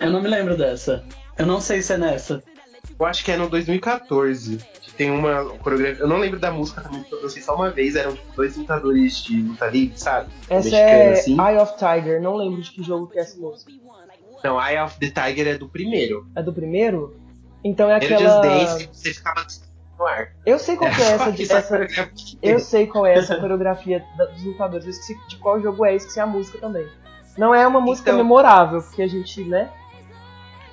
Eu 0.01 0.11
não 0.11 0.21
me 0.23 0.29
lembro 0.29 0.57
dessa. 0.57 1.05
Eu 1.37 1.47
não 1.47 1.61
sei 1.61 1.83
se 1.83 1.93
é 1.93 1.99
nessa. 1.99 2.43
Eu 2.99 3.07
acho 3.07 3.25
que 3.25 3.31
é 3.31 3.37
no 3.37 3.49
2014. 3.49 4.59
Que 4.81 4.93
tem 4.95 5.11
uma 5.11 5.45
coreografia. 5.59 6.03
Eu 6.03 6.09
não 6.09 6.17
lembro 6.19 6.39
da 6.41 6.51
música 6.51 6.81
também, 6.81 7.01
porque 7.01 7.15
eu 7.15 7.23
dancei 7.23 7.43
só 7.43 7.55
uma 7.55 7.71
vez. 7.71 7.95
Eram 7.95 8.15
tipo, 8.15 8.33
dois 8.35 8.57
lutadores 8.57 9.23
de 9.23 9.41
luta 9.41 9.67
livre, 9.67 9.99
sabe? 9.99 10.31
Essa 10.51 10.69
Mexicano, 10.71 10.89
é 10.89 11.13
assim. 11.13 11.33
Eye 11.41 11.59
of 11.59 11.73
Tiger, 11.77 12.21
não 12.21 12.35
lembro 12.37 12.61
de 12.61 12.71
que 12.71 12.83
jogo 12.83 13.07
que 13.07 13.19
é 13.19 13.23
essa 13.23 13.39
música. 13.39 13.71
Não, 14.43 14.61
Eye 14.61 14.79
of 14.83 14.99
the 14.99 15.07
Tiger 15.11 15.47
é 15.49 15.59
do 15.59 15.69
primeiro. 15.69 16.27
É 16.35 16.43
do 16.43 16.53
primeiro? 16.53 17.17
Então 17.63 17.91
é 17.91 17.97
aquela. 17.97 18.41
Dance, 18.41 18.89
você 18.93 19.15
ficava 19.15 19.47
no 19.99 20.07
ar. 20.07 20.33
Eu 20.47 20.59
sei 20.59 20.77
qual 20.77 20.91
que 20.91 21.01
é 21.03 21.07
essa. 21.13 21.33
Que 21.33 21.43
essa. 21.43 21.89
Eu 22.43 22.59
sei 22.59 22.87
qual 22.87 23.07
é 23.07 23.15
essa 23.15 23.37
coreografia 23.41 24.05
dos 24.17 24.45
lutadores. 24.45 24.85
Eu 24.87 24.91
esqueci 24.91 25.17
de 25.29 25.37
qual 25.37 25.61
jogo 25.61 25.85
é, 25.85 25.95
esqueci 25.95 26.19
a 26.21 26.27
música 26.27 26.59
também. 26.59 26.87
Não 27.37 27.55
é 27.55 27.65
uma 27.67 27.81
música 27.81 28.11
Então- 28.11 28.19
memorável, 28.23 28.83
porque 28.83 29.03
a 29.03 29.07
gente, 29.09 29.45
né? 29.45 29.71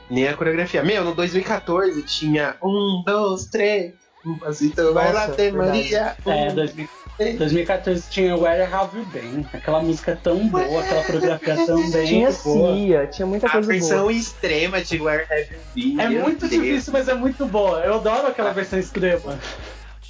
Nem 0.09 0.27
a 0.27 0.35
coreografia. 0.35 0.83
Meu, 0.83 1.03
no 1.03 1.15
2014 1.15 2.03
tinha 2.03 2.55
um, 2.61 3.03
dois, 3.05 3.45
três. 3.45 3.93
Um 4.25 4.37
pasito, 4.37 4.93
vai 4.93 5.13
lá, 5.13 5.29
tem. 5.29 5.51
Maria. 5.51 6.15
É, 6.25 6.51
um, 6.51 6.55
2000 6.55 6.87
2014 7.17 8.09
tinha 8.09 8.35
Where 8.35 8.63
Have 8.63 8.97
You 8.97 9.05
Been. 9.05 9.45
Aquela 9.53 9.81
música 9.81 10.19
tão 10.21 10.47
boa, 10.49 10.81
aquela 10.81 11.03
coreografia 11.03 11.65
tão 11.65 11.91
bem 11.91 12.05
tinha 12.07 12.31
boa. 12.43 12.75
Cia, 12.75 13.07
tinha 13.07 13.25
muita 13.25 13.47
A 13.47 13.51
coisa 13.51 13.67
versão 13.67 13.99
boa. 14.01 14.11
extrema 14.11 14.81
de 14.81 15.01
Where 15.01 15.25
Have 15.31 15.47
You 15.53 15.59
Been. 15.73 16.01
É 16.01 16.09
muito 16.09 16.47
Deus. 16.47 16.51
difícil, 16.51 16.91
mas 16.91 17.07
é 17.07 17.13
muito 17.13 17.45
boa. 17.45 17.79
Eu 17.79 17.95
adoro 17.95 18.27
aquela 18.27 18.51
versão 18.51 18.77
extrema. 18.77 19.39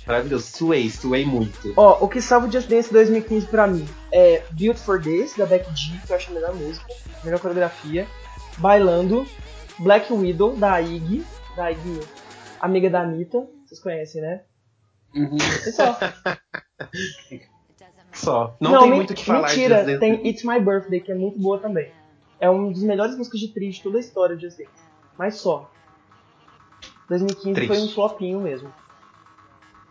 Maravilhoso. 0.07 0.47
Suei, 0.51 0.89
suei 0.89 1.25
muito. 1.25 1.73
Ó, 1.77 1.97
o 2.03 2.07
que 2.07 2.21
salva 2.21 2.47
o 2.47 2.51
Just 2.51 2.67
Dance 2.67 2.91
2015 2.91 3.47
pra 3.47 3.67
mim 3.67 3.87
é 4.11 4.41
Built 4.51 4.77
for 4.77 4.99
This, 5.01 5.35
da 5.35 5.45
Becky 5.45 5.69
G, 5.75 5.93
que 6.05 6.11
eu 6.11 6.15
acho 6.15 6.31
a 6.31 6.33
melhor 6.33 6.55
música, 6.55 6.85
a 7.21 7.25
melhor 7.25 7.39
coreografia. 7.39 8.07
Bailando, 8.57 9.27
Black 9.79 10.11
Widow, 10.11 10.55
da 10.55 10.81
Iggy, 10.81 11.25
da 11.55 11.71
Iggy, 11.71 11.99
amiga 12.59 12.89
da 12.89 13.01
Anitta, 13.01 13.47
vocês 13.65 13.79
conhecem, 13.79 14.21
né? 14.21 14.41
Uhum. 15.15 15.37
E 15.37 15.71
só. 15.71 15.97
Só. 18.13 18.55
Não, 18.59 18.79
tem 18.79 18.89
men- 18.89 18.95
muito 18.97 19.11
o 19.11 19.15
que 19.15 19.25
falar 19.25 19.47
Mentira, 19.49 19.83
de 19.83 19.99
tem 19.99 20.27
It's 20.27 20.43
My 20.43 20.59
Birthday, 20.59 20.99
que 21.01 21.11
é 21.11 21.15
muito 21.15 21.39
boa 21.39 21.59
também. 21.59 21.91
É 22.39 22.49
uma 22.49 22.69
das 22.71 22.81
melhores 22.81 23.17
músicas 23.17 23.39
de 23.39 23.49
triste 23.49 23.77
de 23.79 23.83
toda 23.83 23.97
a 23.97 24.01
história 24.01 24.35
de 24.35 24.43
Just 24.43 24.57
Dance. 24.57 24.69
Mas 25.17 25.35
só. 25.35 25.69
2015 27.09 27.43
foi 27.55 27.67
Triste. 27.67 27.83
um 27.85 27.93
flopinho 27.93 28.41
mesmo. 28.41 28.73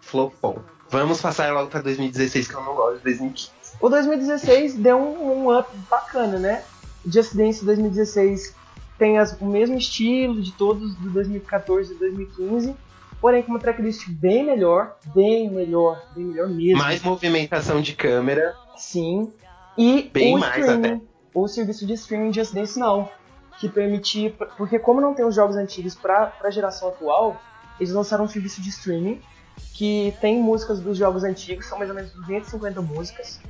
Flopou. 0.01 0.63
Vamos 0.91 1.21
passar 1.21 1.53
logo 1.53 1.71
pra 1.71 1.81
2016, 1.81 2.49
que 2.49 2.55
eu 2.55 2.63
não 2.63 2.75
gosto 2.75 2.99
de 2.99 3.05
2015. 3.05 3.51
O 3.81 3.89
2016 3.89 4.75
deu 4.75 4.97
um, 4.99 5.45
um 5.47 5.59
up 5.59 5.69
bacana, 5.91 6.39
né? 6.39 6.63
Just 7.07 7.35
Dance 7.35 7.65
2016 7.65 8.55
tem 8.99 9.19
as- 9.19 9.39
o 9.41 9.47
mesmo 9.47 9.77
estilo 9.77 10.41
de 10.41 10.53
todos 10.53 10.95
do 10.97 11.11
2014 11.11 11.95
e 11.95 11.99
2015, 11.99 12.75
porém 13.21 13.43
com 13.43 13.51
uma 13.53 13.59
tracklist 13.59 14.09
bem 14.11 14.45
melhor, 14.45 14.97
bem 15.15 15.51
melhor, 15.51 16.01
bem 16.15 16.25
melhor 16.25 16.49
mesmo. 16.49 16.79
Mais 16.79 17.03
movimentação 17.03 17.81
de 17.81 17.95
câmera. 17.95 18.55
Sim. 18.77 19.33
E 19.77 20.11
Bem 20.13 20.37
o 20.37 20.39
mais 20.39 20.65
streaming, 20.65 21.03
o 21.35 21.49
serviço 21.49 21.87
de 21.87 21.95
streaming 21.95 22.33
Just 22.33 22.55
Dance 22.55 22.79
não, 22.79 23.09
que 23.59 23.69
permitia, 23.69 24.31
porque 24.57 24.79
como 24.79 25.01
não 25.01 25.15
tem 25.15 25.25
os 25.25 25.35
jogos 25.35 25.57
antigos 25.57 25.95
para 25.95 26.33
a 26.43 26.51
geração 26.51 26.89
atual, 26.89 27.41
eles 27.81 27.93
lançaram 27.93 28.25
um 28.25 28.29
serviço 28.29 28.61
de 28.63 28.69
streaming 28.69 29.21
que 29.73 30.15
tem 30.21 30.41
músicas 30.41 30.79
dos 30.81 30.97
jogos 30.97 31.25
antigos, 31.25 31.67
são 31.67 31.79
mais 31.79 31.91
ou 31.91 31.97
menos 31.97 32.13
250 32.13 32.81
músicas, 32.81 33.41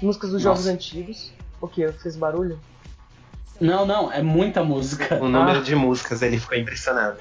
músicas 0.00 0.30
dos 0.30 0.40
jogos 0.40 0.60
Nossa. 0.60 0.72
antigos. 0.72 1.32
O 1.60 1.66
que? 1.68 1.90
Fez 1.92 2.16
barulho? 2.16 2.58
Não, 3.60 3.86
não, 3.86 4.12
é 4.12 4.22
muita 4.22 4.62
música. 4.62 5.16
O 5.22 5.28
número 5.28 5.58
Ah. 5.58 5.62
de 5.62 5.74
músicas, 5.74 6.22
ele 6.22 6.38
ficou 6.38 6.56
impressionado. 6.58 7.16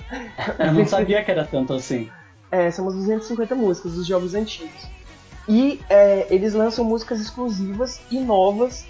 Eu 0.60 0.74
não 0.74 0.86
sabia 0.86 1.24
que 1.24 1.32
era 1.32 1.46
tanto 1.46 1.74
assim. 1.74 2.10
É, 2.52 2.70
são 2.72 2.86
umas 2.86 2.96
250 2.96 3.56
músicas 3.56 3.94
dos 3.94 4.06
jogos 4.06 4.34
antigos. 4.36 4.88
E 5.48 5.80
é, 5.90 6.28
eles 6.30 6.54
lançam 6.54 6.84
músicas 6.84 7.20
exclusivas 7.20 8.00
e 8.10 8.20
novas 8.20 8.86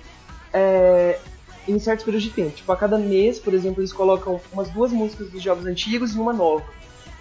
é, 0.53 1.19
em 1.67 1.77
certos 1.79 2.05
períodos 2.05 2.27
de 2.27 2.33
tempo. 2.33 2.51
Tipo, 2.51 2.71
a 2.71 2.77
cada 2.77 2.97
mês, 2.97 3.39
por 3.39 3.53
exemplo, 3.53 3.81
eles 3.81 3.91
colocam 3.93 4.39
umas 4.53 4.69
duas 4.69 4.91
músicas 4.91 5.29
dos 5.29 5.41
jogos 5.41 5.65
antigos 5.65 6.15
e 6.15 6.19
uma 6.19 6.31
nova. 6.33 6.63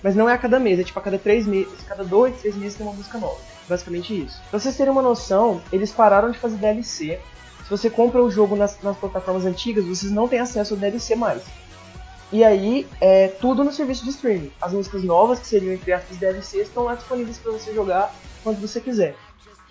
Mas 0.02 0.14
não 0.14 0.28
é 0.28 0.34
a 0.34 0.38
cada 0.38 0.60
mês, 0.60 0.78
é 0.78 0.84
tipo 0.84 0.98
a 0.98 1.02
cada 1.02 1.18
três 1.18 1.46
meses, 1.46 1.72
cada 1.88 2.04
dois, 2.04 2.36
três 2.40 2.54
meses 2.54 2.76
tem 2.76 2.86
uma 2.86 2.94
música 2.94 3.16
nova. 3.18 3.38
Basicamente 3.66 4.24
isso. 4.24 4.38
Pra 4.50 4.60
vocês 4.60 4.76
terem 4.76 4.92
uma 4.92 5.00
noção, 5.00 5.62
eles 5.72 5.90
pararam 5.90 6.30
de 6.30 6.38
fazer 6.38 6.56
DLC. 6.58 7.18
Se 7.64 7.70
você 7.70 7.88
compra 7.88 8.22
o 8.22 8.30
jogo 8.30 8.56
nas, 8.56 8.80
nas 8.82 8.96
plataformas 8.96 9.44
antigas, 9.44 9.84
vocês 9.84 10.12
não 10.12 10.28
têm 10.28 10.38
acesso 10.38 10.74
ao 10.74 10.80
DLC 10.80 11.16
mais. 11.16 11.42
E 12.30 12.44
aí, 12.44 12.86
é 13.00 13.28
tudo 13.28 13.64
no 13.64 13.72
serviço 13.72 14.04
de 14.04 14.10
streaming. 14.10 14.50
As 14.60 14.72
músicas 14.72 15.02
novas, 15.02 15.38
que 15.38 15.46
seriam 15.46 15.72
entre 15.72 15.92
aspas 15.92 16.16
DLCs, 16.16 16.68
estão 16.68 16.84
lá 16.84 16.94
disponíveis 16.94 17.38
para 17.38 17.52
você 17.52 17.72
jogar 17.72 18.14
quando 18.42 18.60
você 18.60 18.80
quiser. 18.80 19.16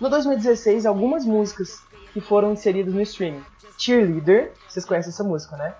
No 0.00 0.08
2016, 0.08 0.86
algumas 0.86 1.24
músicas 1.24 1.80
que 2.12 2.20
foram 2.20 2.52
inseridas 2.52 2.92
no 2.92 3.00
streaming. 3.02 3.42
Cheerleader, 3.78 4.52
vocês 4.68 4.84
conhecem 4.84 5.10
essa 5.10 5.22
música, 5.22 5.56
né? 5.56 5.74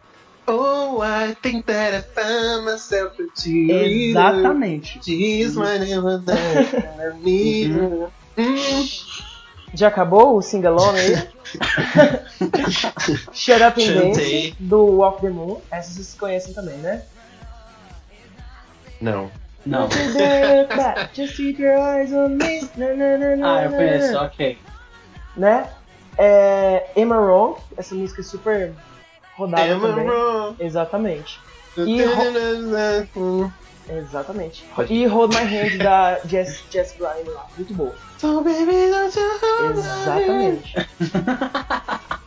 Oh, 0.47 1.03
I 1.03 1.35
think 1.41 1.65
that 1.67 1.97
I 1.97 2.03
found 2.03 2.67
myself 2.67 3.21
a 3.21 3.27
cheerleader. 3.41 4.11
Exatamente. 4.11 5.01
She's 5.03 5.57
my 5.57 5.79
name 5.79 6.07
Já 9.75 9.89
acabou 9.89 10.37
o 10.37 10.43
Sing 10.43 10.65
Along 10.65 10.97
aí? 10.97 11.15
Shut 13.33 13.63
Up 13.63 13.83
and. 13.83 14.13
Dance, 14.13 14.55
do 14.61 14.99
Walk 14.99 15.21
the 15.21 15.31
Moon. 15.31 15.61
Essa 15.71 15.93
vocês 15.93 16.15
conhecem 16.15 16.55
também, 16.55 16.77
né? 16.79 17.03
Não. 19.01 19.31
Não. 19.67 19.89
Just 21.15 21.37
keep 21.37 21.61
your 21.61 21.77
eyes 21.79 22.13
on 22.13 22.29
me. 22.37 22.69
Na, 22.77 22.95
na, 22.95 23.19
na, 23.19 23.37
na, 23.37 23.59
Ah, 23.59 23.65
eu 23.65 23.71
conheço, 23.73 24.13
na. 24.13 24.23
ok. 24.23 24.59
né? 25.37 25.67
É, 26.17 26.91
Emma 26.95 27.19
Wrong, 27.19 27.59
essa 27.77 27.95
música 27.95 28.21
é 28.21 28.25
super 28.25 28.73
rodada 29.37 29.67
I 29.67 29.81
também. 29.81 30.07
wrong? 30.09 30.57
Exatamente. 30.61 31.41
E. 31.77 32.03
Exatamente. 33.89 34.65
E 34.89 35.07
Hold 35.07 35.35
My 35.35 35.43
Hand 35.45 35.79
da 35.79 36.19
Jess, 36.27 36.63
Jess 36.71 36.95
Bryan 36.97 37.31
lá, 37.35 37.47
muito 37.57 37.75
boa. 37.75 37.95
So 38.19 38.43
baby, 38.43 38.91
don't 38.91 39.19
you. 39.19 39.71
Exatamente. 39.71 40.75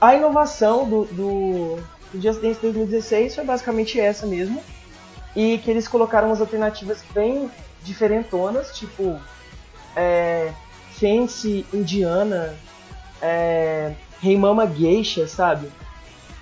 A 0.00 0.14
inovação 0.14 0.88
do, 0.88 1.04
do, 1.06 1.78
Just 2.14 2.40
Dance 2.40 2.60
2016 2.60 3.34
foi 3.34 3.44
basicamente 3.44 4.00
essa 4.00 4.26
mesmo. 4.26 4.62
e 5.34 5.58
que 5.58 5.70
eles 5.70 5.88
colocaram 5.88 6.28
umas 6.28 6.40
alternativas 6.40 7.02
bem 7.14 7.50
diferentonas, 7.82 8.76
tipo 8.76 9.18
é, 9.96 10.52
Fancy 11.00 11.64
Indiana, 11.72 12.54
é, 13.20 13.94
Hey 14.22 14.36
Mama 14.36 14.66
Geisha, 14.66 15.26
sabe? 15.26 15.70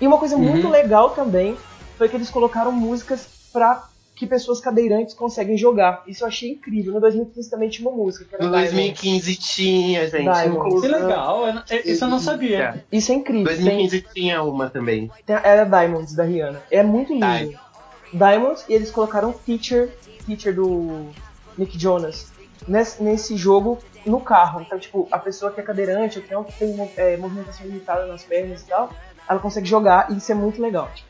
E 0.01 0.07
uma 0.07 0.19
coisa 0.19 0.37
muito 0.37 0.65
Uhum. 0.67 0.73
legal 0.73 1.11
também 1.11 1.57
foi 1.97 2.09
que 2.09 2.17
eles 2.17 2.31
colocaram 2.31 2.73
músicas 2.73 3.29
pra 3.53 3.90
que 4.21 4.27
pessoas 4.27 4.61
cadeirantes 4.61 5.15
conseguem 5.15 5.57
jogar. 5.57 6.03
Isso 6.07 6.25
eu 6.25 6.29
achei 6.29 6.51
incrível. 6.51 6.93
No 6.93 7.01
2015 7.01 7.49
também 7.49 7.71
tinha 7.71 7.89
uma 7.89 7.97
música 7.97 8.27
que 8.27 8.35
era 8.35 8.45
No 8.45 8.51
Diamonds. 8.51 8.75
2015 8.75 9.37
tinha, 9.37 10.11
gente. 10.11 10.47
Inclusão. 10.47 10.81
Que 10.83 10.89
legal, 10.89 11.45
isso 11.87 12.05
eu 12.05 12.09
não 12.09 12.19
sabia. 12.19 12.85
Isso 12.93 13.11
é 13.13 13.15
incrível. 13.15 13.47
Tem, 13.47 13.65
2015 13.65 14.07
tinha 14.13 14.43
uma 14.43 14.69
também. 14.69 15.11
tem, 15.25 15.37
era 15.37 15.65
Diamonds 15.65 16.15
da 16.15 16.25
Rihanna. 16.25 16.63
É 16.71 16.83
muito 16.83 17.15
lindo. 17.15 17.25
Diamonds. 17.25 17.61
Diamonds 18.13 18.65
e 18.69 18.75
eles 18.75 18.91
colocaram 18.91 19.33
feature, 19.33 19.89
feature 20.27 20.55
do 20.55 21.07
Nick 21.57 21.81
Jonas 21.81 22.31
nesse, 22.69 23.03
nesse 23.03 23.37
jogo 23.39 23.79
no 24.05 24.21
carro. 24.21 24.61
Então, 24.61 24.79
tipo, 24.79 25.09
a 25.11 25.19
pessoa 25.19 25.51
que 25.51 25.61
é 25.61 25.63
cadeirante 25.63 26.19
ou 26.19 26.25
que 26.27 26.35
não 26.35 26.45
tem 26.45 26.93
é, 26.99 27.17
movimentação 27.17 27.65
limitada 27.65 28.05
nas 28.05 28.23
pernas 28.23 28.61
e 28.61 28.67
tal, 28.67 28.91
ela 29.27 29.41
consegue 29.41 29.67
jogar 29.67 30.13
e 30.13 30.19
isso 30.19 30.31
é 30.31 30.35
muito 30.35 30.61
legal. 30.61 30.91
Tipo, 30.95 31.10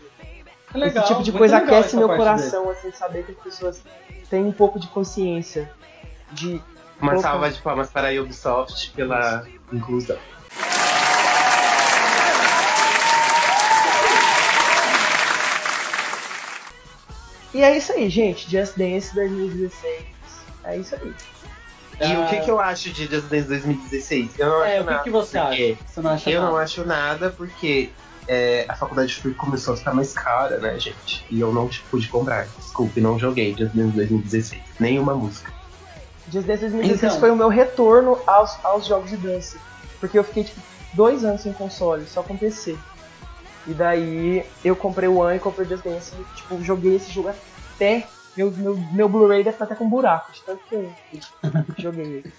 Que 0.72 0.78
legal, 0.78 1.04
esse 1.04 1.12
tipo 1.12 1.22
de 1.24 1.32
coisa 1.32 1.56
aquece 1.58 1.96
meu 1.96 2.08
coração, 2.08 2.70
assim, 2.70 2.90
saber 2.92 3.24
que 3.24 3.32
as 3.32 3.38
pessoas 3.38 3.82
têm 4.28 4.44
um 4.44 4.52
pouco 4.52 4.78
de 4.78 4.86
consciência 4.88 5.70
de. 6.32 6.62
Uma 7.00 7.12
Opa. 7.12 7.22
salva 7.22 7.50
de 7.50 7.58
palmas 7.60 7.88
para 7.88 8.08
a 8.08 8.20
Ubisoft 8.22 8.90
pela 8.92 9.44
inclusão. 9.72 10.18
E 17.52 17.62
é 17.62 17.76
isso 17.76 17.92
aí, 17.92 18.08
gente. 18.08 18.48
Just 18.50 18.76
Dance 18.76 19.14
2016. 19.14 20.04
É 20.64 20.76
isso 20.76 20.94
aí. 20.94 21.12
E 22.00 22.04
Ah. 22.14 22.20
o 22.20 22.28
que, 22.30 22.40
que 22.40 22.50
eu 22.50 22.58
acho 22.60 22.90
de 22.90 23.06
Just 23.06 23.26
Dance 23.28 23.48
2016? 23.48 24.38
Eu 24.38 24.48
não 24.48 24.64
É, 24.64 24.76
acho 24.78 24.80
o 24.80 24.84
que, 24.84 24.90
nada. 24.90 25.02
que 25.04 25.10
você 25.10 25.38
acha? 25.38 25.76
Você 25.86 26.00
não 26.00 26.10
acha 26.10 26.30
Eu 26.30 26.40
nada? 26.40 26.52
não 26.52 26.58
acho 26.58 26.84
nada 26.86 27.30
porque 27.30 27.90
é, 28.32 28.64
a 28.68 28.76
faculdade 28.76 29.12
Free 29.16 29.34
começou 29.34 29.74
a 29.74 29.76
ficar 29.76 29.92
mais 29.92 30.12
cara, 30.12 30.58
né, 30.58 30.78
gente? 30.78 31.26
E 31.28 31.40
eu 31.40 31.52
não 31.52 31.68
pude 31.90 32.06
comprar. 32.06 32.46
Desculpe, 32.56 33.00
não 33.00 33.18
joguei 33.18 33.56
Just 33.58 33.74
Dance 33.74 33.96
2016. 33.96 34.62
Nenhuma 34.78 35.16
música. 35.16 35.52
Just 36.30 36.46
Dance 36.46 36.60
2016 36.60 37.02
Então. 37.02 37.18
foi 37.18 37.32
o 37.32 37.34
meu 37.34 37.48
retorno 37.48 38.16
aos, 38.28 38.56
aos 38.64 38.86
jogos 38.86 39.10
de 39.10 39.16
dança. 39.16 39.58
Porque 39.98 40.16
eu 40.16 40.22
fiquei, 40.22 40.44
tipo, 40.44 40.60
dois 40.94 41.24
anos 41.24 41.40
sem 41.40 41.52
console, 41.52 42.06
só 42.06 42.22
com 42.22 42.36
PC. 42.36 42.78
E 43.66 43.74
daí 43.74 44.46
eu 44.64 44.76
comprei 44.76 45.08
o 45.08 45.16
One 45.18 45.36
e 45.36 45.40
comprei 45.40 45.66
o 45.66 45.68
Just 45.68 45.82
Dance 45.82 46.12
e, 46.14 46.36
tipo, 46.36 46.62
joguei 46.62 46.94
esse 46.94 47.10
jogo 47.10 47.30
até. 47.74 48.06
Meu, 48.36 48.48
meu, 48.52 48.76
meu 48.92 49.08
Blu-ray 49.08 49.42
deve 49.42 49.56
estar 49.56 49.64
até 49.64 49.74
com 49.74 49.90
buraco, 49.90 50.30
de 50.30 50.40
tanto 50.42 50.62
que 50.68 50.74
eu 50.76 50.92
joguei 51.76 52.04
ele. 52.04 52.32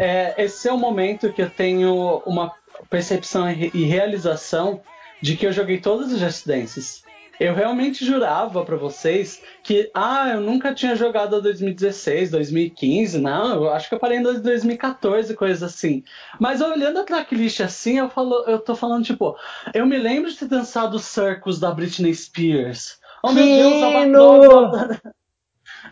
É, 0.00 0.42
esse 0.42 0.66
é 0.66 0.72
o 0.72 0.78
momento 0.78 1.30
que 1.30 1.42
eu 1.42 1.50
tenho 1.50 2.22
uma 2.24 2.50
percepção 2.90 3.50
e 3.50 3.54
re- 3.54 3.84
realização 3.84 4.82
de 5.20 5.36
que 5.36 5.46
eu 5.46 5.52
joguei 5.52 5.80
todos 5.80 6.12
os 6.12 6.18
Just 6.18 6.46
Dances. 6.46 7.02
Eu 7.40 7.54
realmente 7.54 8.04
jurava 8.04 8.64
pra 8.64 8.76
vocês 8.76 9.42
que, 9.64 9.90
ah, 9.94 10.28
eu 10.34 10.40
nunca 10.40 10.74
tinha 10.74 10.94
jogado 10.94 11.34
a 11.36 11.40
2016, 11.40 12.30
2015, 12.30 13.18
não, 13.18 13.54
eu 13.64 13.70
acho 13.72 13.88
que 13.88 13.94
eu 13.94 13.98
parei 13.98 14.18
em 14.18 14.22
2014, 14.22 15.34
coisa 15.34 15.66
assim. 15.66 16.04
Mas 16.38 16.60
olhando 16.60 17.00
a 17.00 17.04
tracklist 17.04 17.60
assim, 17.60 17.98
eu, 17.98 18.08
falo, 18.08 18.44
eu 18.46 18.58
tô 18.60 18.76
falando, 18.76 19.04
tipo, 19.04 19.36
eu 19.74 19.86
me 19.86 19.98
lembro 19.98 20.30
de 20.30 20.36
ter 20.36 20.46
dançado 20.48 20.96
os 20.96 21.04
Circus 21.04 21.58
da 21.58 21.70
Britney 21.72 22.14
Spears. 22.14 22.98
Oh 23.24 23.32
meu 23.32 23.44
Deus! 23.44 23.82
Albatroz, 23.82 25.00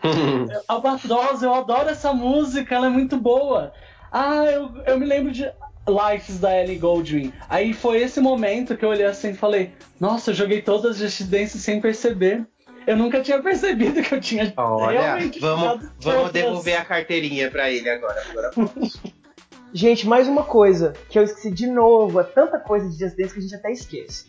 Albatroz, 0.67 1.43
eu 1.43 1.53
adoro 1.53 1.89
essa 1.89 2.13
música, 2.13 2.75
ela 2.75 2.87
é 2.87 2.89
muito 2.89 3.17
boa. 3.17 3.73
Ah, 4.11 4.45
eu, 4.45 4.71
eu 4.85 4.99
me 4.99 5.05
lembro 5.05 5.31
de 5.31 5.51
Lives 5.87 6.39
da 6.39 6.55
Ellie 6.57 6.77
Goulding. 6.77 7.33
Aí 7.49 7.73
foi 7.73 8.01
esse 8.01 8.19
momento 8.21 8.77
que 8.77 8.85
eu 8.85 8.89
olhei 8.89 9.05
assim 9.05 9.29
e 9.31 9.33
falei: 9.33 9.71
Nossa, 9.99 10.31
eu 10.31 10.35
joguei 10.35 10.61
todas 10.61 10.91
as 10.91 10.97
Just 10.97 11.23
Dance 11.29 11.57
sem 11.59 11.81
perceber. 11.81 12.45
Eu 12.87 12.97
nunca 12.97 13.21
tinha 13.21 13.41
percebido 13.41 14.01
que 14.01 14.13
eu 14.15 14.19
tinha 14.19 14.51
Olha, 14.57 15.01
realmente 15.01 15.39
vamos, 15.39 15.87
vamos 15.99 16.31
devolver 16.31 16.79
a 16.81 16.83
carteirinha 16.85 17.49
pra 17.51 17.69
ele 17.69 17.87
agora. 17.89 18.21
agora 18.29 18.51
Gente, 19.73 20.05
mais 20.07 20.27
uma 20.27 20.43
coisa 20.43 20.93
que 21.09 21.17
eu 21.17 21.23
esqueci 21.23 21.51
de 21.51 21.67
novo. 21.67 22.19
É 22.19 22.23
tanta 22.23 22.59
coisa 22.59 22.89
de 22.89 22.97
Just 22.97 23.15
Dance 23.15 23.33
que 23.33 23.39
a 23.39 23.41
gente 23.41 23.55
até 23.55 23.71
esquece. 23.71 24.25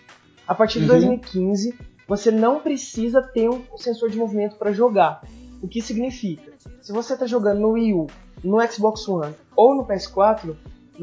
A 0.47 0.55
partir 0.55 0.79
de 0.81 0.85
Uhum. 0.85 0.99
2015, 0.99 1.75
você 2.07 2.31
não 2.31 2.61
precisa 2.61 3.23
ter 3.23 3.49
um 3.49 3.63
sensor 3.77 4.09
de 4.11 4.17
movimento 4.19 4.57
para 4.57 4.73
jogar. 4.73 5.23
O 5.61 5.67
que 5.67 5.81
significa? 5.81 6.53
Se 6.81 6.93
você 6.93 7.15
está 7.15 7.27
jogando 7.27 7.61
no 7.61 7.71
Wii 7.71 7.95
U, 7.95 8.07
no 8.45 8.61
Xbox 8.71 9.09
One 9.09 9.35
ou 9.57 9.75
no 9.75 9.85
PS4, 9.87 10.55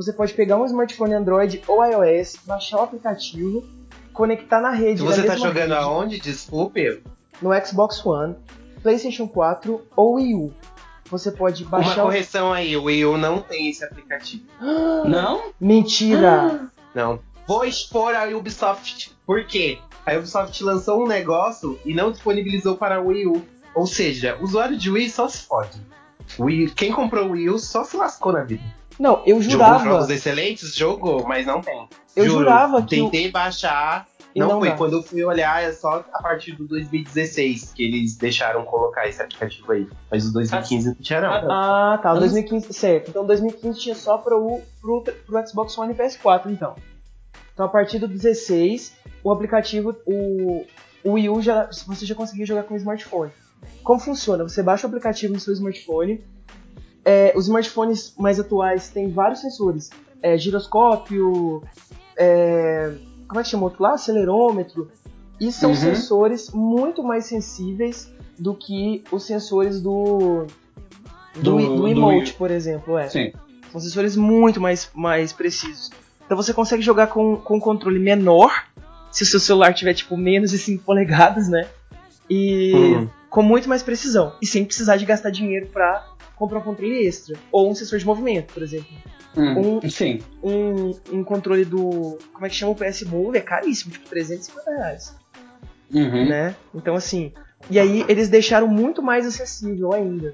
você 0.01 0.13
pode 0.13 0.33
pegar 0.33 0.57
um 0.57 0.65
smartphone 0.65 1.13
Android 1.13 1.61
ou 1.67 1.83
iOS, 1.83 2.37
baixar 2.45 2.77
o 2.77 2.83
aplicativo, 2.83 3.63
conectar 4.13 4.61
na 4.61 4.71
rede. 4.71 5.03
Na 5.03 5.09
você 5.11 5.23
tá 5.23 5.33
mesma 5.33 5.47
jogando 5.47 5.71
rede, 5.73 5.83
aonde, 5.83 6.19
desculpe, 6.19 7.01
No 7.41 7.49
Xbox 7.65 8.05
One, 8.05 8.35
PlayStation 8.81 9.27
4 9.27 9.81
ou 9.95 10.13
Wii 10.15 10.35
U. 10.35 10.53
Você 11.11 11.31
pode 11.31 11.63
uma 11.63 11.71
baixar. 11.71 12.03
o- 12.03 12.05
correção 12.05 12.53
aí. 12.53 12.77
O 12.77 12.83
Wii 12.83 13.05
U 13.05 13.17
não 13.17 13.41
tem 13.41 13.67
esse 13.69 13.83
aplicativo. 13.83 14.43
Não? 15.05 15.51
Mentira! 15.59 16.69
Não. 16.95 17.19
Vou 17.47 17.65
expor 17.65 18.15
a 18.15 18.25
Ubisoft. 18.27 19.11
Por 19.25 19.43
quê? 19.45 19.79
A 20.05 20.13
Ubisoft 20.13 20.63
lançou 20.63 21.03
um 21.03 21.07
negócio 21.07 21.79
e 21.83 21.93
não 21.93 22.11
disponibilizou 22.11 22.77
para 22.77 23.01
o 23.01 23.07
Wii 23.07 23.27
U. 23.27 23.41
Ou 23.75 23.85
seja, 23.87 24.37
usuário 24.39 24.77
de 24.77 24.89
Wii 24.89 25.09
só 25.09 25.27
se 25.27 25.39
fode. 25.45 25.81
Wii, 26.39 26.71
quem 26.71 26.91
comprou 26.91 27.27
o 27.27 27.31
Wii 27.31 27.49
U 27.49 27.57
só 27.59 27.83
se 27.83 27.97
lascou 27.97 28.31
na 28.31 28.43
vida. 28.43 28.63
Não, 28.99 29.21
eu 29.25 29.41
Jogou 29.41 29.51
jurava. 29.51 29.83
jogos 29.85 30.09
excelentes? 30.09 30.75
Jogou, 30.75 31.25
mas 31.25 31.45
não 31.47 31.61
tem. 31.61 31.87
Eu 32.15 32.25
Juro, 32.25 32.39
jurava 32.39 32.81
que 32.81 32.97
Tentei 32.97 33.31
baixar, 33.31 34.07
E 34.35 34.39
não, 34.39 34.49
não 34.49 34.59
foi. 34.59 34.69
dá. 34.69 34.75
Quando 34.75 34.93
eu 34.97 35.01
fui 35.03 35.23
olhar, 35.23 35.63
é 35.63 35.71
só 35.71 36.03
a 36.13 36.21
partir 36.21 36.51
do 36.51 36.67
2016 36.67 37.71
que 37.73 37.83
eles 37.83 38.17
deixaram 38.17 38.63
colocar 38.65 39.07
esse 39.07 39.21
aplicativo 39.21 39.71
aí. 39.71 39.87
Mas 40.11 40.25
o 40.27 40.33
2015 40.33 40.87
não 40.89 40.95
tinha, 40.95 41.21
não. 41.21 41.29
Ah, 41.51 41.97
tá. 42.01 42.09
Eu 42.09 42.13
não- 42.15 42.19
2015, 42.21 42.73
certo. 42.73 43.09
Então 43.09 43.25
2015 43.25 43.79
tinha 43.79 43.95
só 43.95 44.17
pro, 44.17 44.59
pro, 44.81 45.01
pro 45.25 45.47
Xbox 45.47 45.77
One 45.77 45.93
e 45.93 45.95
PS4, 45.95 46.47
então. 46.51 46.75
Então 47.53 47.65
a 47.65 47.69
partir 47.69 47.99
do 47.99 48.07
16, 48.07 48.93
o 49.23 49.31
aplicativo, 49.31 49.95
o, 50.05 50.65
o 51.03 51.11
Wii 51.13 51.29
U, 51.29 51.41
já, 51.41 51.69
você 51.87 52.05
já 52.05 52.15
conseguia 52.15 52.45
jogar 52.45 52.63
com 52.63 52.73
o 52.73 52.77
smartphone. 52.77 53.31
Como 53.83 53.99
funciona? 53.99 54.43
Você 54.43 54.61
baixa 54.63 54.85
o 54.87 54.89
aplicativo 54.89 55.33
no 55.33 55.39
seu 55.39 55.53
smartphone. 55.53 56.23
É, 57.11 57.33
os 57.35 57.45
smartphones 57.45 58.13
mais 58.19 58.39
atuais 58.39 58.89
têm 58.89 59.09
vários 59.09 59.39
sensores. 59.41 59.89
É, 60.21 60.37
giroscópio, 60.37 61.63
é, 62.15 62.93
como 63.27 63.39
é 63.39 63.43
que 63.43 63.49
chama 63.49 63.63
outro 63.63 63.81
lá? 63.81 63.93
Acelerômetro. 63.93 64.91
E 65.39 65.51
são 65.51 65.69
Uhum. 65.71 65.75
sensores 65.75 66.51
muito 66.51 67.01
mais 67.01 67.25
sensíveis 67.25 68.11
do 68.37 68.53
que 68.53 69.03
os 69.11 69.23
sensores 69.23 69.81
do 69.81 70.45
do, 71.35 71.41
Do- 71.41 71.57
do 71.57 71.75
do 71.77 71.87
emote, 71.87 72.29
Wii. 72.31 72.33
por 72.37 72.51
exemplo, 72.51 72.97
é. 72.97 73.07
Sim. 73.09 73.31
São 73.71 73.79
sensores 73.81 74.15
muito 74.15 74.59
mais, 74.61 74.89
mais 74.93 75.31
precisos. 75.33 75.89
Então 76.25 76.35
você 76.37 76.53
consegue 76.53 76.81
jogar 76.83 77.07
com, 77.07 77.37
com 77.37 77.55
um 77.57 77.59
controle 77.59 77.97
menor, 77.99 78.51
se 79.11 79.23
o 79.23 79.25
seu 79.25 79.39
celular 79.39 79.73
tiver 79.73 79.93
tipo 79.95 80.15
menos 80.17 80.51
de 80.51 80.57
5 80.59 80.83
polegadas, 80.83 81.47
né? 81.49 81.67
E 82.29 82.73
Hum. 82.75 83.07
Com 83.29 83.41
muito 83.43 83.67
mais 83.69 83.83
precisão. 83.83 84.33
E 84.41 84.45
sem 84.47 84.65
precisar 84.65 84.97
de 84.97 85.05
gastar 85.05 85.29
dinheiro 85.29 85.67
pra 85.67 86.05
comprar 86.35 86.59
um 86.59 86.63
controle 86.63 87.05
extra. 87.05 87.37
Ou 87.51 87.69
um 87.69 87.75
sensor 87.75 87.99
de 87.99 88.05
movimento, 88.05 88.53
por 88.53 88.63
exemplo. 88.63 88.87
Hum, 89.37 89.77
Um- 89.83 89.89
Sim. 89.89 90.19
Um, 90.43 90.95
um 91.11 91.23
controle 91.23 91.63
do. 91.63 92.17
Como 92.33 92.45
é 92.45 92.49
que 92.49 92.55
chama 92.55 92.71
o 92.71 92.75
PS 92.75 93.03
Move? 93.05 93.37
É 93.37 93.41
caríssimo, 93.41 93.91
tipo 93.91 94.07
350 94.09 94.71
reais. 94.71 95.15
Uhum. 95.93 96.27
Né? 96.27 96.55
Então 96.73 96.95
assim. 96.95 97.31
E 97.69 97.77
aí 97.79 98.05
eles 98.07 98.29
deixaram 98.29 98.67
muito 98.67 99.01
mais 99.03 99.25
acessível 99.27 99.93
ainda. 99.93 100.33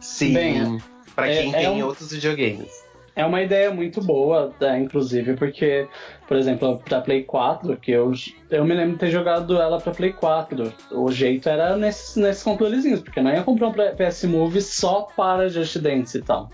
Sim. 0.00 0.34
Bem, 0.34 0.82
pra 1.14 1.28
é- 1.28 1.42
quem 1.42 1.54
é 1.54 1.58
tem 1.58 1.82
um- 1.82 1.86
outros 1.86 2.10
videogames. 2.12 2.70
É 3.18 3.26
uma 3.26 3.42
ideia 3.42 3.68
muito 3.72 4.00
boa, 4.00 4.54
tá, 4.60 4.78
inclusive, 4.78 5.34
porque, 5.34 5.88
por 6.28 6.36
exemplo, 6.36 6.80
pra 6.84 7.00
Play 7.00 7.24
4, 7.24 7.76
que 7.76 7.90
eu, 7.90 8.12
eu 8.48 8.64
me 8.64 8.72
lembro 8.72 8.92
de 8.92 9.00
ter 9.00 9.10
jogado 9.10 9.60
ela 9.60 9.80
pra 9.80 9.90
Play 9.92 10.12
4. 10.12 10.72
O 10.92 11.10
jeito 11.10 11.48
era 11.48 11.76
nesses, 11.76 12.14
nesses 12.14 12.44
controlezinhos, 12.44 13.00
porque 13.00 13.20
não 13.20 13.32
ia 13.32 13.42
comprar 13.42 13.70
um 13.70 13.72
PS 13.72 14.22
Move 14.22 14.62
só 14.62 15.08
para 15.16 15.48
Just 15.48 15.78
Dance 15.78 16.16
e 16.16 16.22
tal. 16.22 16.48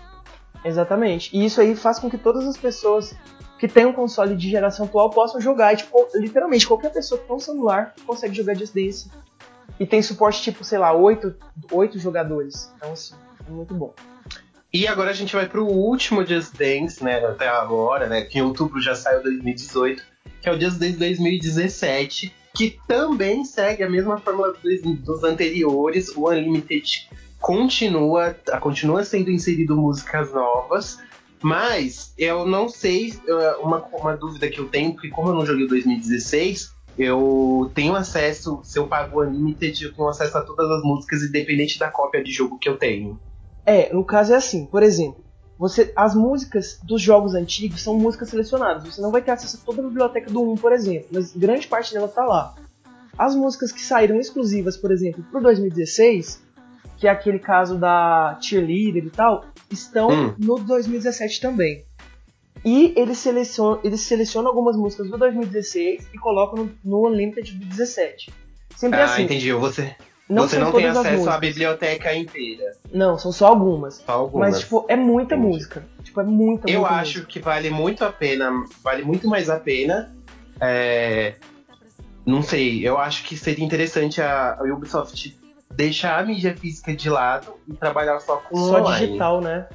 Exatamente. 0.65 1.29
E 1.37 1.45
isso 1.45 1.61
aí 1.61 1.75
faz 1.75 1.99
com 1.99 2.09
que 2.09 2.17
todas 2.17 2.43
as 2.47 2.57
pessoas 2.57 3.15
que 3.59 3.67
têm 3.67 3.85
um 3.85 3.93
console 3.93 4.35
de 4.35 4.49
geração 4.49 4.87
atual 4.87 5.11
possam 5.11 5.39
jogar. 5.39 5.71
E, 5.73 5.77
tipo, 5.77 5.95
literalmente, 6.15 6.65
qualquer 6.65 6.91
pessoa 6.91 7.21
que 7.21 7.27
tem 7.27 7.35
um 7.35 7.39
celular 7.39 7.93
consegue 8.07 8.33
jogar 8.33 8.55
Just 8.55 8.73
Dance. 8.73 9.11
E 9.79 9.85
tem 9.85 10.01
suporte, 10.01 10.41
tipo, 10.41 10.63
sei 10.63 10.79
lá, 10.79 10.91
oito, 10.93 11.35
oito 11.71 11.99
jogadores. 11.99 12.73
Então, 12.75 12.91
assim, 12.91 13.13
é 13.47 13.51
muito 13.51 13.75
bom. 13.75 13.93
E 14.75 14.85
agora 14.89 15.11
a 15.11 15.13
gente 15.13 15.33
vai 15.33 15.47
pro 15.47 15.65
último 15.65 16.25
Just 16.25 16.53
Dance, 16.57 17.01
né? 17.01 17.25
Até 17.25 17.47
agora, 17.47 18.07
né? 18.07 18.23
Que 18.23 18.39
em 18.39 18.41
outubro 18.41 18.81
já 18.81 18.93
saiu 18.93 19.23
2018, 19.23 20.03
que 20.41 20.49
é 20.49 20.51
o 20.51 20.59
Just 20.59 20.77
Dance 20.79 20.97
2017, 20.97 22.35
que 22.53 22.77
também 22.85 23.45
segue 23.45 23.83
a 23.83 23.89
mesma 23.89 24.19
fórmula 24.19 24.51
dos, 24.51 24.81
dos 24.99 25.23
anteriores. 25.23 26.09
O 26.09 26.29
Unlimited 26.29 27.07
continua, 27.39 28.35
continua 28.59 29.05
sendo 29.05 29.31
inserido 29.31 29.77
músicas 29.77 30.33
novas, 30.33 30.99
mas 31.41 32.13
eu 32.17 32.45
não 32.45 32.67
sei, 32.67 33.13
uma, 33.61 33.77
uma 33.93 34.17
dúvida 34.17 34.49
que 34.49 34.59
eu 34.59 34.67
tenho, 34.67 34.91
porque 34.91 35.07
como 35.07 35.29
eu 35.29 35.35
não 35.35 35.45
joguei 35.45 35.63
o 35.63 35.69
2016, 35.69 36.75
eu 36.99 37.71
tenho 37.73 37.95
acesso, 37.95 38.59
se 38.61 38.77
eu 38.77 38.87
pago 38.87 39.21
o 39.21 39.23
Unlimited, 39.23 39.85
eu 39.85 39.93
tenho 39.93 40.09
acesso 40.09 40.37
a 40.37 40.41
todas 40.41 40.69
as 40.69 40.83
músicas, 40.83 41.23
independente 41.23 41.79
da 41.79 41.89
cópia 41.89 42.21
de 42.21 42.33
jogo 42.33 42.59
que 42.59 42.67
eu 42.67 42.75
tenho. 42.75 43.17
É, 43.65 43.91
no 43.93 44.03
caso 44.03 44.33
é 44.33 44.35
assim, 44.35 44.65
por 44.65 44.83
exemplo, 44.83 45.23
você, 45.57 45.91
as 45.95 46.13
músicas 46.13 46.79
dos 46.83 47.01
jogos 47.01 47.33
antigos 47.33 47.81
são 47.81 47.97
músicas 47.97 48.29
selecionadas. 48.29 48.83
Você 48.83 49.01
não 49.01 49.11
vai 49.11 49.21
ter 49.21 49.31
acesso 49.31 49.57
a 49.61 49.65
toda 49.65 49.81
a 49.81 49.85
biblioteca 49.87 50.29
do 50.29 50.41
1, 50.51 50.55
por 50.55 50.71
exemplo, 50.73 51.07
mas 51.11 51.35
grande 51.35 51.67
parte 51.67 51.93
dela 51.93 52.07
tá 52.07 52.25
lá. 52.25 52.55
As 53.17 53.33
músicas 53.33 53.71
que 53.71 53.81
saíram 53.81 54.19
exclusivas, 54.19 54.75
por 54.75 54.91
exemplo, 54.91 55.23
pro 55.31 55.41
2016, 55.41 56.43
que 56.97 57.07
é 57.07 57.09
aquele 57.11 57.39
caso 57.39 57.77
da 57.77 58.37
Cheerleader 58.41 59.05
e 59.05 59.09
tal, 59.09 59.45
estão 59.71 60.09
Hum. 60.09 60.33
no 60.37 60.59
2017 60.59 61.39
também. 61.39 61.83
E 62.63 62.93
eles 62.97 63.19
selecionam, 63.19 63.79
eles 63.83 64.01
selecionam 64.01 64.49
algumas 64.49 64.75
músicas 64.75 65.09
do 65.09 65.17
2016 65.17 66.07
e 66.13 66.17
colocam 66.17 66.65
no, 66.65 66.71
no 66.83 67.07
Unlimited 67.07 67.53
do 67.53 67.65
17. 67.65 68.33
Sempre 68.75 68.99
ah, 68.99 69.05
assim. 69.05 69.23
entendi. 69.23 69.53
Você 69.53 69.95
Não 70.27 70.43
você 70.47 70.57
não 70.57 70.71
tem 70.71 70.87
acesso 70.87 71.29
à 71.29 71.37
biblioteca 71.37 72.13
inteira. 72.15 72.73
Não, 72.91 73.17
são 73.17 73.31
só 73.31 73.47
algumas. 73.47 73.95
Só 74.05 74.11
algumas. 74.13 74.51
Mas, 74.51 74.59
tipo, 74.61 74.85
é 74.87 74.95
muita 74.95 75.35
Entendi. 75.35 75.47
música. 75.53 75.85
Tipo, 76.03 76.21
é 76.21 76.23
muita, 76.23 76.69
Eu 76.69 76.79
muita 76.81 76.95
acho 76.95 77.13
música. 77.19 77.27
que 77.27 77.39
vale 77.39 77.69
muito 77.69 78.03
a 78.03 78.11
pena, 78.11 78.51
vale 78.83 79.03
muito 79.03 79.27
mais 79.27 79.49
a 79.49 79.59
pena. 79.59 80.15
é, 80.59 81.35
não 82.25 82.41
sei, 82.41 82.87
eu 82.87 82.97
acho 82.97 83.23
que 83.23 83.37
seria 83.37 83.63
interessante 83.63 84.19
a, 84.19 84.55
a 84.59 84.63
Ubisoft 84.63 85.37
deixar 85.71 86.17
a 86.19 86.23
mídia 86.23 86.55
física 86.57 86.95
de 86.95 87.07
lado 87.09 87.53
e 87.67 87.73
trabalhar 87.73 88.19
só 88.19 88.37
com 88.37 88.55
Só 88.57 88.79
online, 88.81 89.05
digital, 89.07 89.41
né? 89.41 89.67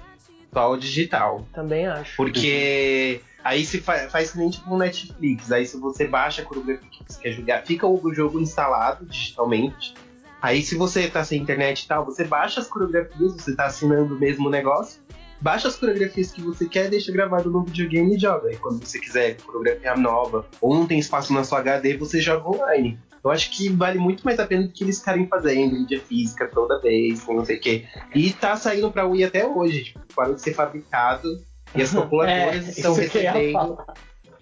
só 0.53 0.73
o 0.73 0.77
digital. 0.77 1.47
Também 1.53 1.87
acho. 1.87 2.17
Porque 2.17 3.21
aí 3.45 3.65
se 3.65 3.81
fa 3.81 4.09
faz 4.09 4.33
que 4.33 4.39
nem 4.39 4.51
tipo 4.51 4.75
um 4.75 4.79
Netflix. 4.79 5.53
Aí 5.53 5.65
se 5.65 5.77
você 5.77 6.09
baixa 6.09 6.43
a 6.43 6.45
coreografia 6.45 6.89
que 6.91 7.05
você 7.07 7.21
quer 7.21 7.33
jogar, 7.33 7.63
fica 7.63 7.87
o 7.87 8.13
jogo 8.13 8.41
instalado 8.41 9.05
digitalmente. 9.07 9.95
Aí 10.43 10.63
se 10.63 10.75
você 10.75 11.09
tá 11.09 11.25
sem 11.25 11.41
internet 11.41 11.83
e 11.83 11.89
tal, 11.89 12.05
você 12.05 12.25
baixa 12.25 12.61
as 12.61 12.67
coreografias, 12.67 13.35
você 13.35 13.55
tá 13.55 13.67
assinando 13.67 14.15
o 14.15 14.19
mesmo 14.19 14.49
negócio. 14.49 15.01
Baixa 15.41 15.69
as 15.69 15.77
coreografias 15.77 16.31
que 16.31 16.43
você 16.43 16.67
quer, 16.67 16.91
deixa 16.91 17.11
gravado 17.11 17.51
no 17.51 17.65
videogame 17.65 18.15
e 18.15 18.19
joga. 18.19 18.49
Aí 18.49 18.57
quando 18.57 18.85
você 18.85 18.99
quiser 18.99 19.37
coreografia 19.41 19.97
nova 19.97 20.47
ou 20.61 20.75
não 20.75 20.87
tem 20.87 20.99
espaço 20.99 21.33
na 21.33 21.45
sua 21.45 21.61
HD, 21.61 21.97
você 21.97 22.21
joga 22.21 22.49
online. 22.49 22.99
Eu 23.23 23.31
acho 23.31 23.51
que 23.51 23.69
vale 23.69 23.99
muito 23.99 24.23
mais 24.25 24.39
a 24.39 24.47
pena 24.47 24.67
do 24.67 24.73
que 24.73 24.83
eles 24.83 24.97
estarem 24.97 25.27
fazendo 25.27 25.79
mídia 25.79 26.01
física 26.01 26.47
toda 26.47 26.81
vez, 26.81 27.27
não 27.27 27.45
sei 27.45 27.57
o 27.57 27.61
quê. 27.61 27.85
E 28.15 28.33
tá 28.33 28.57
saindo 28.57 28.91
pra 28.91 29.07
Wii 29.07 29.25
até 29.25 29.47
hoje, 29.47 29.85
tipo, 29.85 30.01
parou 30.15 30.35
de 30.35 30.41
ser 30.41 30.55
fabricado 30.55 31.29
e 31.75 31.83
as 31.83 31.93
calculadoras 31.93 32.67
É, 32.67 32.71
estão 32.71 32.95
recebendo 32.95 33.79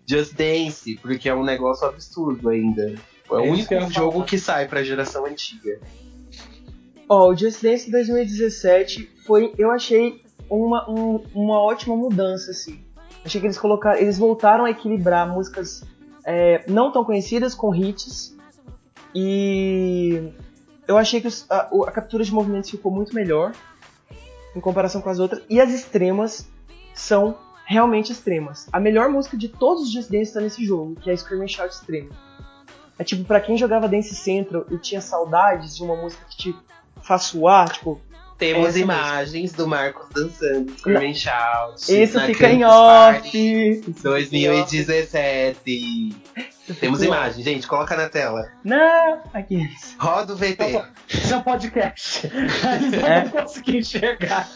Just 0.08 0.34
Dance, 0.34 0.96
porque 1.02 1.28
é 1.28 1.34
um 1.34 1.44
negócio 1.44 1.86
absurdo 1.86 2.48
ainda. 2.48 2.94
É 3.30 3.34
o 3.34 3.38
É 3.44 3.50
único 3.50 3.74
jogo 3.90 4.12
falar. 4.12 4.24
que 4.24 4.38
sai 4.38 4.66
pra 4.68 4.82
geração 4.82 5.26
antiga. 5.26 5.80
Ó, 7.08 7.30
o 7.30 7.36
Just 7.36 7.62
Dance 7.62 7.90
2017 7.90 9.08
foi, 9.26 9.52
eu 9.58 9.70
achei 9.70 10.22
uma, 10.50 10.88
um- 10.90 11.22
uma 11.34 11.58
ótima 11.60 11.96
mudança, 11.96 12.50
assim. 12.50 12.80
Achei 13.24 13.40
que 13.40 13.46
eles 13.46 13.58
colocaram, 13.58 13.98
eles 13.98 14.18
voltaram 14.18 14.64
a 14.64 14.70
equilibrar 14.70 15.28
músicas 15.28 15.82
é, 16.24 16.62
não 16.70 16.92
tão 16.92 17.04
conhecidas 17.04 17.54
com 17.54 17.74
hits 17.74 18.36
e 19.14 20.30
eu 20.86 20.96
achei 20.98 21.20
que 21.20 21.26
os- 21.26 21.46
a, 21.50 21.68
a 21.86 21.90
captura 21.90 22.22
de 22.22 22.32
movimentos 22.32 22.68
ficou 22.70 22.92
muito 22.92 23.14
melhor 23.14 23.52
em 24.54 24.60
comparação 24.60 25.00
com 25.00 25.08
as 25.08 25.18
outras 25.18 25.42
e 25.48 25.60
as 25.60 25.72
extremas 25.72 26.46
são 26.94 27.36
realmente 27.64 28.12
extremas. 28.12 28.66
A 28.72 28.78
melhor 28.80 29.08
música 29.08 29.36
de 29.36 29.48
todos 29.48 29.84
os 29.84 29.92
Just 29.92 30.10
Dance 30.10 30.32
tá 30.34 30.40
nesse 30.40 30.64
jogo, 30.64 30.94
que 30.96 31.08
é 31.10 31.12
a 31.12 31.16
Scream 31.16 31.42
and 31.42 31.48
Shout 31.48 31.74
Extreme. 31.74 32.10
É 32.98 33.04
tipo, 33.04 33.24
pra 33.24 33.40
quem 33.40 33.56
jogava 33.56 33.88
Dance 33.88 34.14
Central 34.14 34.64
e 34.70 34.78
tinha 34.78 35.00
saudades 35.00 35.76
de 35.76 35.82
uma 35.82 35.96
música 35.96 36.24
que 36.28 36.36
te 36.36 36.56
faz 37.02 37.22
suar, 37.24 37.68
tipo, 37.70 38.00
Temos 38.36 38.76
imagens 38.76 39.52
do 39.52 39.66
Marcos 39.66 40.06
dançando, 40.14 40.72
Scream 40.78 41.10
and 41.10 41.14
Shout. 41.14 42.02
isso 42.02 42.20
fica 42.20 42.50
em 42.50 42.60
Campus 42.60 42.76
off. 42.76 43.20
Party 43.20 43.38
em 43.38 43.80
off. 43.90 44.02
2017. 44.02 46.16
Isso 46.68 46.80
Temos 46.80 47.02
imagens, 47.02 47.44
gente, 47.44 47.66
coloca 47.66 47.96
na 47.96 48.08
tela. 48.08 48.48
Não, 48.62 49.22
aqui. 49.32 49.68
Roda 49.98 50.34
o 50.34 50.36
VT. 50.36 50.82
Isso 51.08 51.34
é 51.34 51.36
um 51.36 51.42
podcast. 51.42 52.26
Eles 52.32 52.92
não 53.00 53.08
É. 53.08 53.24
vão 53.24 53.42
conseguir 53.42 53.78
enxergar. 53.78 54.48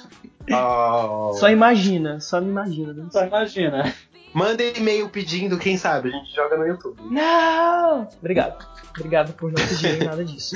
Oh. 0.51 1.33
Só 1.35 1.49
imagina, 1.49 2.21
só 2.21 2.41
me 2.41 2.49
imagina. 2.49 2.93
né? 2.93 3.07
Só 3.11 3.25
imagina. 3.25 3.93
Manda 4.35 4.63
e-mail 4.63 5.09
pedindo, 5.09 5.59
quem 5.59 5.77
sabe, 5.77 6.09
a 6.09 6.13
gente 6.13 6.35
joga 6.35 6.57
no 6.57 6.67
YouTube. 6.67 7.01
Não! 7.11 8.09
Obrigado. 8.19 8.67
Obrigado 8.97 9.33
por 9.35 9.53
não 9.53 9.67
pedirem 9.67 10.05
nada 10.07 10.25
disso. 10.25 10.55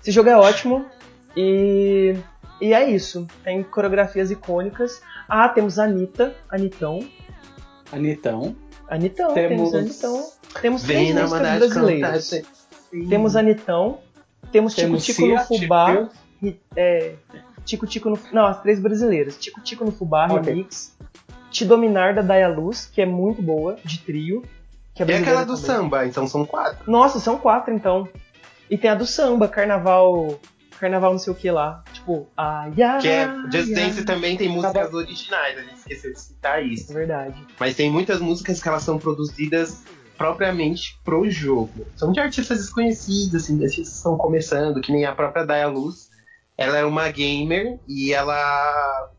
Esse 0.00 0.10
jogo 0.10 0.28
é 0.28 0.36
ótimo 0.36 0.84
e. 1.36 2.16
E 2.60 2.72
é 2.72 2.88
isso. 2.88 3.26
Tem 3.42 3.62
coreografias 3.62 4.30
icônicas. 4.30 5.02
Ah, 5.28 5.48
temos 5.48 5.78
a 5.78 5.84
Anitta, 5.84 6.34
Anitão. 6.48 7.00
Anitão. 7.90 8.54
Anitão, 8.88 9.34
Temos- 9.34 9.70
temos 9.70 9.74
Anitão. 9.74 10.30
Temos 10.60 10.82
três 10.82 11.14
músicas 11.14 11.58
brasileiras. 11.58 12.30
cantar. 12.30 13.08
Temos 13.08 13.36
Anitão. 13.36 13.98
Temos 14.52 14.74
Tico 14.74 14.86
Temos 14.88 15.04
Tico 15.04 15.26
no 15.26 15.38
Fubá. 15.44 16.08
Tico. 16.42 16.58
É, 16.76 17.14
Tico 17.64 17.86
Tico 17.86 18.10
no. 18.10 18.18
Não, 18.32 18.46
as 18.46 18.60
três 18.62 18.78
brasileiras. 18.80 19.36
Tico 19.38 19.60
Tico 19.60 19.84
no 19.84 19.92
Fubá, 19.92 20.26
Ok. 20.30 20.52
remix. 20.52 20.91
Te 21.52 21.64
Dominar 21.64 22.14
da 22.14 22.22
Daya 22.22 22.48
Luz, 22.48 22.86
que 22.92 23.00
é 23.02 23.06
muito 23.06 23.40
boa, 23.42 23.76
de 23.84 23.98
trio. 24.00 24.42
Que 24.94 25.02
é 25.02 25.06
E 25.06 25.12
aquela 25.14 25.44
do 25.44 25.54
também. 25.54 25.64
samba, 25.64 26.06
então 26.06 26.26
são 26.26 26.44
quatro. 26.44 26.90
Nossa, 26.90 27.20
são 27.20 27.38
quatro 27.38 27.72
então. 27.72 28.08
E 28.70 28.76
tem 28.76 28.90
a 28.90 28.94
do 28.94 29.06
samba, 29.06 29.48
carnaval. 29.48 30.38
Carnaval 30.78 31.12
não 31.12 31.18
sei 31.18 31.32
o 31.32 31.36
que 31.36 31.50
lá. 31.50 31.84
Tipo, 31.92 32.26
ai, 32.36 32.72
ai, 32.82 33.00
Que 33.00 33.08
é 33.08 33.26
Just 33.52 33.68
ai. 33.68 33.74
Dance 33.74 34.04
também 34.04 34.36
tem 34.36 34.48
músicas 34.48 34.92
originais, 34.92 35.56
a 35.58 35.60
gente 35.62 35.76
esqueceu 35.76 36.12
de 36.12 36.20
citar 36.20 36.66
isso. 36.66 36.90
É 36.90 36.94
verdade. 36.94 37.46
Mas 37.60 37.76
tem 37.76 37.90
muitas 37.90 38.20
músicas 38.20 38.60
que 38.60 38.68
elas 38.68 38.82
são 38.82 38.98
produzidas 38.98 39.82
propriamente 40.18 40.98
pro 41.04 41.28
jogo. 41.30 41.86
São 41.96 42.12
de 42.12 42.20
artistas 42.20 42.58
desconhecidos, 42.58 43.34
assim, 43.34 43.54
artistas 43.62 43.88
que 43.90 43.96
estão 43.96 44.16
começando, 44.16 44.80
que 44.80 44.92
nem 44.92 45.04
a 45.04 45.12
própria 45.14 45.44
Daya 45.46 45.68
Luz. 45.68 46.10
Ela 46.58 46.78
é 46.78 46.84
uma 46.84 47.08
gamer 47.10 47.78
e 47.88 48.12
ela 48.12 49.10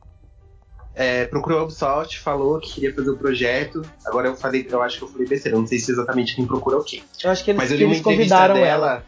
é, 0.95 1.25
procurou 1.25 1.59
a 1.59 1.63
Ubisoft, 1.63 2.19
falou 2.19 2.59
que 2.59 2.73
queria 2.73 2.93
fazer 2.93 3.09
o 3.09 3.17
projeto. 3.17 3.81
Agora 4.05 4.27
eu 4.27 4.35
falei, 4.35 4.67
eu 4.69 4.81
acho 4.81 4.99
que 4.99 5.03
eu 5.03 5.07
falei 5.07 5.27
besteira, 5.27 5.57
eu 5.57 5.61
não 5.61 5.67
sei 5.67 5.79
se 5.79 5.91
exatamente 5.91 6.35
quem 6.35 6.45
procura 6.45 6.77
o 6.77 6.83
quê. 6.83 7.01
Eu 7.23 7.31
acho 7.31 7.43
que 7.43 7.51
eles, 7.51 7.61
Mas 7.61 7.71
eu 7.71 7.77
que 7.77 7.83
li 7.83 7.85
uma 7.85 7.93
eles 7.93 8.01
entrevista 8.01 8.35
convidaram 8.35 8.55
dela. 8.55 8.67
ela. 8.67 9.03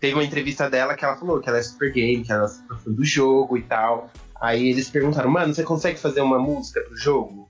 Tem 0.00 0.12
uma 0.12 0.24
entrevista 0.24 0.70
dela 0.70 0.94
que 0.94 1.04
ela 1.04 1.16
falou 1.16 1.40
que 1.40 1.48
ela 1.48 1.58
é 1.58 1.62
super 1.62 1.92
game, 1.92 2.22
que 2.22 2.32
ela 2.32 2.44
é 2.44 2.48
super 2.48 2.76
fã 2.78 2.90
do 2.92 3.04
jogo 3.04 3.56
e 3.56 3.62
tal. 3.62 4.10
Aí 4.40 4.68
eles 4.68 4.88
perguntaram, 4.90 5.30
mano, 5.30 5.54
você 5.54 5.62
consegue 5.62 5.98
fazer 5.98 6.20
uma 6.20 6.38
música 6.38 6.80
pro 6.82 6.96
jogo? 6.96 7.48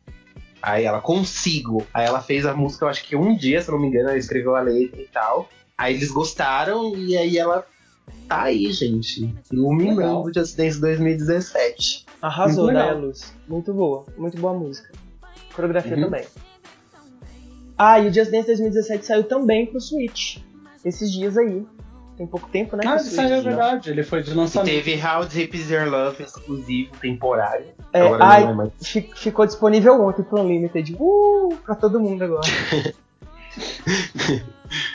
Aí 0.63 0.85
ela, 0.85 1.01
consigo. 1.01 1.87
Aí 1.93 2.07
ela 2.07 2.21
fez 2.21 2.47
a 2.47 2.55
música, 2.55 2.85
eu 2.85 2.89
acho 2.89 3.05
que 3.05 3.17
um 3.17 3.37
dia, 3.37 3.61
se 3.61 3.69
eu 3.69 3.75
não 3.75 3.81
me 3.81 3.89
engano, 3.89 4.09
ela 4.09 4.19
escreveu 4.19 4.57
a 4.57 4.61
letra 4.61 5.01
e 5.01 5.07
tal. 5.07 5.49
Aí 5.77 5.95
eles 5.95 6.11
gostaram 6.11 6.97
e 6.97 7.17
aí 7.17 7.37
ela 7.37 7.67
tá 8.29 8.45
aí, 8.45 8.73
gente. 8.73 9.35
Iluminando 9.53 10.33
Just 10.33 10.57
Dance 10.57 10.81
2017. 10.81 12.06
Arrasou. 12.21 12.73
Daya 12.73 12.95
Luz. 12.95 13.35
Muito 13.49 13.73
boa. 13.73 14.05
Muito 14.17 14.39
boa 14.41 14.53
música. 14.55 14.91
Coreografia 15.55 15.97
Uhum. 15.97 16.05
também. 16.05 16.25
Ah, 17.79 18.01
e 18.01 18.09
o 18.09 18.13
Just 18.13 18.31
Dance 18.31 18.47
2017 18.47 19.05
saiu 19.05 19.25
também 19.25 19.67
pro 19.67 19.81
Switch. 19.81 20.39
Esses 20.85 21.11
dias 21.13 21.37
aí. 21.37 21.67
Tem 22.17 22.27
pouco 22.27 22.49
tempo, 22.49 22.75
né? 22.77 22.83
Ah, 22.87 22.97
isso 22.97 23.11
Switch. 23.11 23.21
aí 23.21 23.33
é 23.33 23.41
verdade. 23.43 23.91
Ele 23.91 24.03
foi 24.03 24.23
de 24.23 24.31
E 24.31 24.35
lançamento. 24.35 24.73
teve 24.73 24.95
How 25.07 25.27
Deep 25.27 25.55
Is 25.55 25.71
Your 25.71 25.87
Love 25.91 26.23
exclusivo, 26.23 26.91
temporário. 26.99 27.67
É, 27.93 28.01
Agora 28.01 28.25
ai, 28.25 28.45
não 28.45 28.51
é 28.51 28.55
mais. 28.55 28.73
fi- 28.83 29.11
ficou 29.15 29.45
disponível 29.45 30.01
ontem 30.03 30.23
pro 30.23 30.41
Unlimited. 30.41 30.97
Uh, 30.99 31.55
pra 31.65 31.75
todo 31.75 32.01
mundo 32.01 32.25
agora. 32.25 32.41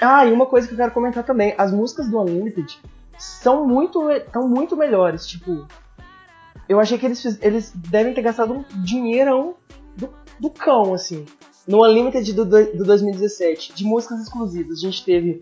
ah, 0.02 0.26
e 0.26 0.32
uma 0.32 0.46
coisa 0.48 0.68
que 0.68 0.74
eu 0.74 0.78
quero 0.78 0.92
comentar 0.92 1.24
também. 1.24 1.54
As 1.58 1.72
músicas 1.72 2.10
do 2.10 2.20
Unlimited 2.20 2.80
são 3.18 3.68
muito, 3.68 4.02
tão 4.32 4.48
muito 4.48 4.76
melhores. 4.76 5.28
Tipo, 5.28 5.68
eu 6.70 6.80
achei 6.80 6.98
que 6.98 7.06
eles, 7.06 7.38
eles 7.42 7.72
devem 7.76 8.14
ter 8.14 8.22
gastado 8.22 8.54
um 8.54 8.64
dinheirão 8.84 9.56
do, 9.98 10.10
do 10.40 10.50
cão, 10.50 10.94
assim. 10.94 11.26
No 11.68 11.84
Unlimited 11.84 12.34
do, 12.34 12.46
do 12.46 12.78
do 12.78 12.84
2017, 12.86 13.74
de 13.74 13.84
músicas 13.84 14.22
exclusivas, 14.22 14.80
a 14.80 14.82
gente 14.82 15.04
teve 15.06 15.42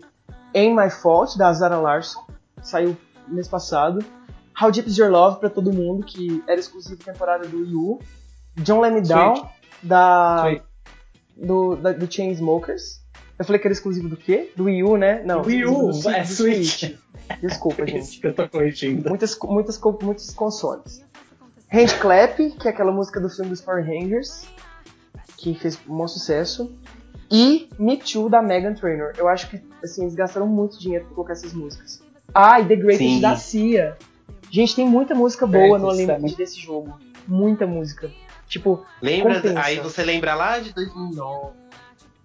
Ain't 0.54 0.74
My 0.74 0.90
Fault, 0.90 1.38
da 1.38 1.52
Zara 1.52 1.78
Larson, 1.78 2.24
saiu 2.62 2.96
mês 3.28 3.48
passado. 3.48 4.04
How 4.60 4.70
Deep 4.70 4.88
Is 4.88 4.98
Your 4.98 5.10
Love 5.10 5.40
pra 5.40 5.48
todo 5.48 5.72
mundo, 5.72 6.04
que 6.04 6.42
era 6.46 6.60
exclusivo 6.60 7.02
temporada 7.02 7.46
do 7.46 7.56
Wii 7.58 7.74
U. 7.74 7.98
John 8.58 8.80
Let 8.80 8.92
Me 8.92 9.00
Down, 9.00 9.48
da, 9.82 10.42
Sweet. 10.44 10.62
do, 11.36 11.76
da, 11.76 11.92
do 11.92 12.12
Chainsmokers. 12.12 13.00
Eu 13.38 13.44
falei 13.46 13.58
que 13.58 13.66
era 13.66 13.72
exclusivo 13.72 14.08
do 14.08 14.16
quê? 14.18 14.52
Do 14.54 14.64
Wii 14.64 14.82
U, 14.82 14.96
né? 14.98 15.22
Não, 15.24 15.40
Wii 15.40 15.64
U, 15.64 15.90
do, 15.92 16.10
é 16.10 16.24
Switch. 16.24 16.94
Desculpa, 17.40 17.82
É 17.84 17.86
gente. 17.86 18.20
que 18.20 18.26
eu 18.26 18.34
tô 18.34 18.46
corrigindo. 18.48 19.08
Muitas, 19.08 19.38
muitas, 19.42 19.80
muitos 20.02 20.30
consoles. 20.34 21.02
Hand 21.72 21.98
Clap, 22.00 22.36
que 22.36 22.66
é 22.68 22.70
aquela 22.70 22.90
música 22.92 23.20
do 23.20 23.28
filme 23.28 23.50
dos 23.50 23.60
Power 23.60 23.84
Rangers, 23.84 24.44
que 25.36 25.54
fez 25.54 25.78
um 25.88 25.96
bom 25.96 26.08
sucesso. 26.08 26.72
E 27.30 27.68
Me 27.78 27.96
Too, 27.96 28.28
da 28.28 28.42
Megan 28.42 28.74
Trainor. 28.74 29.12
Eu 29.16 29.28
acho 29.28 29.48
que 29.48 29.60
assim, 29.84 30.02
eles 30.02 30.14
gastaram 30.14 30.46
muito 30.48 30.78
dinheiro 30.80 31.04
pra 31.06 31.14
colocar 31.14 31.32
essas 31.34 31.52
músicas. 31.52 32.02
Ah, 32.34 32.60
e 32.60 32.66
The 32.66 32.76
Greatest 32.76 33.10
Sim. 33.14 33.20
da 33.20 33.36
Cia. 33.36 33.96
Gente, 34.50 34.74
tem 34.74 34.86
muita 34.86 35.14
música 35.14 35.46
boa 35.46 35.78
no 35.78 35.88
Greatest, 35.94 36.20
muito- 36.20 36.36
desse 36.36 36.58
jogo. 36.60 36.98
Muita 37.28 37.66
música. 37.68 38.10
Tipo, 38.48 38.84
Lembra? 39.00 39.36
Compensa. 39.36 39.60
Aí 39.60 39.78
você 39.78 40.02
lembra 40.02 40.34
lá 40.34 40.58
de 40.58 40.74
2009, 40.74 41.52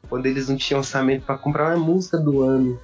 quando 0.09 0.25
eles 0.25 0.49
não 0.49 0.57
tinham 0.57 0.79
orçamento 0.79 1.23
pra 1.23 1.37
comprar 1.37 1.75
uma 1.75 1.85
música 1.85 2.17
do 2.17 2.41
ano. 2.41 2.79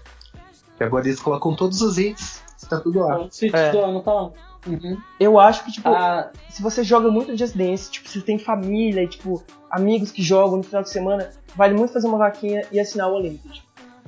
E 0.79 0.83
agora 0.83 1.07
eles 1.07 1.19
colocam 1.19 1.55
todos 1.55 1.81
os 1.81 1.97
hits, 1.97 2.43
tá 2.69 2.79
tudo 2.79 2.99
lá. 2.99 3.19
O 3.19 3.31
Switch 3.31 3.53
É. 3.53 3.71
do 3.71 3.79
ano 3.79 4.01
tá 4.03 4.13
lá. 4.13 4.31
Uhum. 4.67 4.97
eu 5.19 5.39
acho 5.39 5.65
que, 5.65 5.71
tipo, 5.71 5.89
Ah, 5.89 6.31
se 6.49 6.61
você 6.61 6.83
joga 6.83 7.09
muito 7.09 7.35
Just 7.35 7.55
Dance, 7.55 7.89
tipo, 7.89 8.07
você 8.07 8.21
tem 8.21 8.37
família 8.37 9.03
e, 9.03 9.07
tipo, 9.07 9.43
amigos 9.69 10.11
que 10.11 10.21
jogam 10.21 10.57
no 10.57 10.63
final 10.63 10.83
de 10.83 10.89
semana, 10.89 11.29
vale 11.55 11.73
muito 11.73 11.93
fazer 11.93 12.07
uma 12.07 12.17
vaquinha 12.17 12.63
e 12.71 12.79
assinar 12.79 13.09
o 13.09 13.17
Unlimited. 13.17 13.63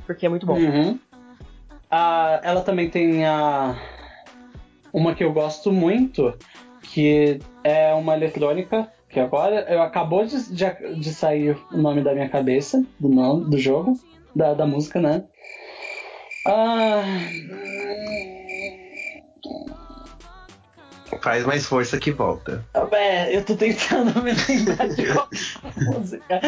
Porque 0.06 0.26
é 0.26 0.30
muito 0.30 0.46
bom. 0.46 0.56
Uhum. 0.56 1.00
Ah, 1.90 2.40
ela 2.44 2.62
também 2.62 2.90
tem 2.90 3.26
a 3.26 3.76
uma 4.92 5.16
que 5.16 5.24
eu 5.24 5.34
gosto 5.34 5.72
muito, 5.72 6.38
que 6.82 7.40
é 7.64 7.94
uma 7.94 8.16
eletrônica, 8.16 8.88
que 9.10 9.20
agora 9.20 9.66
eu 9.70 9.82
acabou 9.82 10.26
de, 10.26 10.54
de, 10.54 10.96
de 11.00 11.14
sair 11.14 11.58
o 11.72 11.78
nome 11.78 12.02
da 12.02 12.14
minha 12.14 12.30
cabeça, 12.30 12.84
do 13.00 13.10
nome 13.10 13.50
do 13.50 13.58
jogo, 13.58 13.94
da, 14.36 14.54
da 14.54 14.66
música, 14.66 15.00
né? 15.00 15.24
Ah, 16.46 17.04
Faz 21.22 21.46
mais 21.46 21.66
força 21.66 21.98
que 21.98 22.12
volta. 22.12 22.64
é, 22.92 23.36
eu 23.36 23.44
tô 23.44 23.56
tentando 23.56 24.12
me 24.24 24.32
lembrar 24.32 24.88
de 24.90 25.06
qual 25.14 25.28
música. 26.00 26.42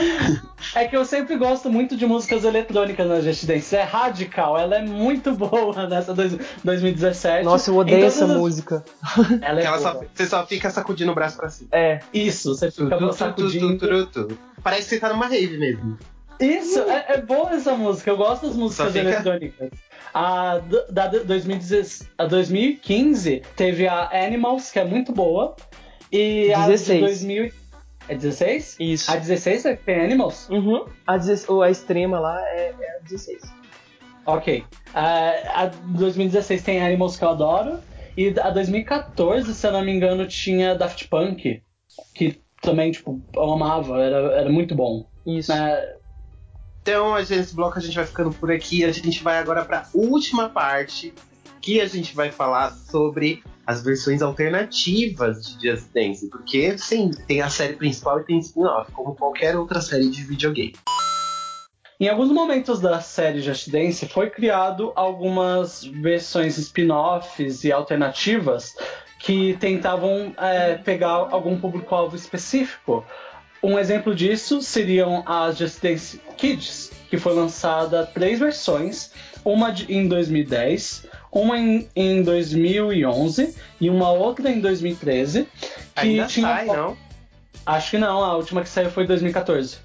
É 0.75 0.85
que 0.87 0.95
eu 0.95 1.05
sempre 1.05 1.35
gosto 1.37 1.69
muito 1.69 1.95
de 1.95 2.05
músicas 2.05 2.43
eletrônicas 2.43 3.07
na 3.07 3.21
Just 3.21 3.45
Dance. 3.45 3.75
É 3.75 3.83
radical, 3.83 4.57
ela 4.57 4.75
é 4.77 4.81
muito 4.81 5.33
boa 5.33 5.87
nessa 5.87 6.13
dois- 6.13 6.37
2017. 6.63 7.43
Nossa, 7.45 7.69
eu 7.71 7.77
odeio 7.77 8.05
essa 8.05 8.25
as- 8.25 8.31
música. 8.31 8.83
Ela 9.41 9.61
é 9.61 9.65
ela 9.65 9.77
boa. 9.77 9.93
só, 9.93 10.01
você 10.13 10.25
só 10.25 10.45
fica 10.45 10.69
sacudindo 10.69 11.11
o 11.11 11.15
braço 11.15 11.37
pra 11.37 11.49
cima. 11.49 11.69
É, 11.71 11.99
Isso, 12.13 12.55
você 12.55 12.71
fica 12.71 12.97
tu, 12.97 13.07
tu, 13.07 13.13
sacudindo. 13.13 13.77
tu, 13.77 13.87
tu, 13.87 14.05
tu, 14.07 14.27
tu. 14.27 14.37
Parece 14.63 14.83
que 14.89 14.95
você 14.95 14.99
tá 14.99 15.09
numa 15.09 15.27
rave 15.27 15.57
mesmo. 15.57 15.97
Isso, 16.39 16.79
é, 16.79 17.05
é 17.13 17.21
boa 17.21 17.51
essa 17.53 17.73
música. 17.75 18.09
Eu 18.11 18.17
gosto 18.17 18.47
das 18.47 18.55
músicas 18.57 18.87
fica- 18.91 18.99
eletrônicas. 18.99 19.69
A 20.13 20.59
da 20.89 21.07
do- 21.07 21.25
2016 21.25 22.09
a 22.17 22.25
2015 22.25 23.41
teve 23.55 23.87
a 23.87 24.09
Animals, 24.25 24.71
que 24.71 24.79
é 24.79 24.85
muito 24.85 25.11
boa. 25.11 25.55
E 26.11 26.53
a 26.53 26.61
de 26.61 26.67
16. 26.71 26.99
2000. 27.01 27.51
É 28.07 28.15
16? 28.15 28.77
isso. 28.79 29.11
A 29.11 29.15
16 29.15 29.65
é 29.65 29.75
que 29.75 29.83
tem 29.83 29.99
Animals? 29.99 30.47
Uhum. 30.49 30.85
A, 31.07 31.17
16 31.17 31.49
ou 31.49 31.61
a 31.63 31.71
extrema 31.71 32.19
lá 32.19 32.39
é, 32.49 32.73
é 32.79 32.97
a 32.97 33.03
16. 33.03 33.41
Ok. 34.25 34.63
A, 34.93 35.63
a 35.63 35.65
2016 35.65 36.61
tem 36.63 36.83
Animals 36.83 37.17
que 37.17 37.23
eu 37.25 37.29
adoro. 37.29 37.79
E 38.17 38.33
a 38.39 38.49
2014, 38.51 39.53
se 39.53 39.67
eu 39.67 39.71
não 39.73 39.83
me 39.83 39.91
engano, 39.93 40.25
tinha 40.27 40.75
Daft 40.75 41.07
Punk. 41.09 41.61
Que 42.13 42.39
também, 42.61 42.91
tipo, 42.91 43.21
eu 43.35 43.51
amava, 43.53 44.01
era, 44.01 44.17
era 44.39 44.49
muito 44.49 44.73
bom. 44.75 45.05
Isso. 45.25 45.51
É, 45.51 45.95
Então, 46.87 47.15
a 47.15 47.23
gente- 47.23 47.39
esse 47.39 47.55
bloco 47.55 47.79
a 47.79 47.81
gente 47.81 47.95
vai 47.95 48.05
ficando 48.05 48.31
por 48.31 48.51
aqui. 48.51 48.85
A 48.85 48.91
gente 48.91 49.23
vai 49.23 49.39
agora 49.39 49.65
pra 49.65 49.87
última 49.91 50.49
parte, 50.49 51.11
que 51.59 51.81
a 51.81 51.87
gente 51.87 52.15
vai 52.15 52.31
falar 52.31 52.69
sobre 52.69 53.41
as 53.65 53.83
versões 53.83 54.21
alternativas 54.21 55.57
de 55.57 55.67
Just 55.67 55.87
Dance. 55.91 56.29
Porque, 56.29 56.77
sim, 56.77 57.09
tem 57.27 57.41
a 57.41 57.49
série 57.49 57.73
principal 57.73 58.19
e 58.19 58.23
tem 58.25 58.37
spin-off, 58.37 58.91
como 58.91 59.15
qualquer 59.15 59.55
outra 59.57 59.81
série 59.81 60.11
de 60.11 60.21
videogame. 60.21 60.75
Em 61.99 62.07
alguns 62.07 62.29
momentos 62.29 62.79
da 62.79 63.01
série 63.01 63.41
Just 63.41 63.71
Dance 63.71 64.07
foi 64.07 64.29
criado 64.29 64.91
algumas 64.95 65.83
versões 65.85 66.55
spin-offs 66.59 67.63
e 67.63 67.71
alternativas 67.71 68.75
que 69.17 69.57
tentavam 69.57 70.35
é, 70.37 70.75
pegar 70.75 71.09
algum 71.31 71.59
público-alvo 71.59 72.15
específico. 72.15 73.03
Um 73.65 73.79
exemplo 73.79 74.13
disso 74.13 74.61
seriam 74.61 75.23
as 75.25 75.57
Just 75.57 75.81
Dance 75.81 76.21
Kids, 76.37 76.91
que 77.09 77.17
foi 77.17 77.33
lançada 77.33 78.05
três 78.05 78.37
versões, 78.37 79.09
uma 79.43 79.73
em 79.89 80.07
2010, 80.07 81.07
uma 81.31 81.57
em, 81.57 81.89
em 81.95 82.21
2011 82.21 83.55
e 83.81 83.89
uma 83.89 84.11
outra 84.11 84.51
em 84.51 84.59
2013. 84.59 85.47
Que 85.95 85.99
Ainda 85.99 86.27
tinha 86.27 86.47
sai, 86.47 86.65
não? 86.67 86.95
Acho 87.65 87.89
que 87.89 87.97
não, 87.97 88.23
a 88.23 88.35
última 88.35 88.61
que 88.61 88.69
saiu 88.69 88.91
foi 88.91 89.05
em 89.05 89.07
2014. 89.07 89.77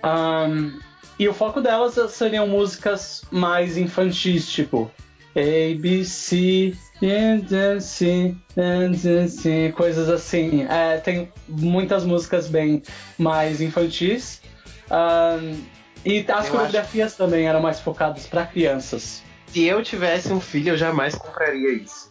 Ahn, 0.00 0.78
e 1.18 1.28
o 1.28 1.34
foco 1.34 1.60
delas 1.60 1.96
seriam 2.12 2.46
músicas 2.46 3.24
mais 3.28 3.76
infantis, 3.76 4.48
tipo 4.48 4.88
A, 5.34 5.80
B, 5.80 6.04
C, 6.04 6.76
coisas 9.72 10.08
assim. 10.08 10.66
É, 10.68 10.96
tem 10.98 11.30
muitas 11.48 12.04
músicas 12.04 12.48
bem 12.48 12.82
mais 13.16 13.60
infantis. 13.60 14.40
Ahn, 14.90 15.54
e 16.04 16.24
as 16.28 16.46
Eu 16.46 16.52
coreografias 16.52 17.14
também 17.14 17.46
eram 17.46 17.60
mais 17.60 17.80
focadas 17.80 18.26
para 18.26 18.46
crianças. 18.46 19.22
Se 19.46 19.64
eu 19.64 19.82
tivesse 19.82 20.32
um 20.32 20.40
filho, 20.40 20.70
eu 20.70 20.76
jamais 20.76 21.14
compraria 21.14 21.72
isso. 21.72 22.10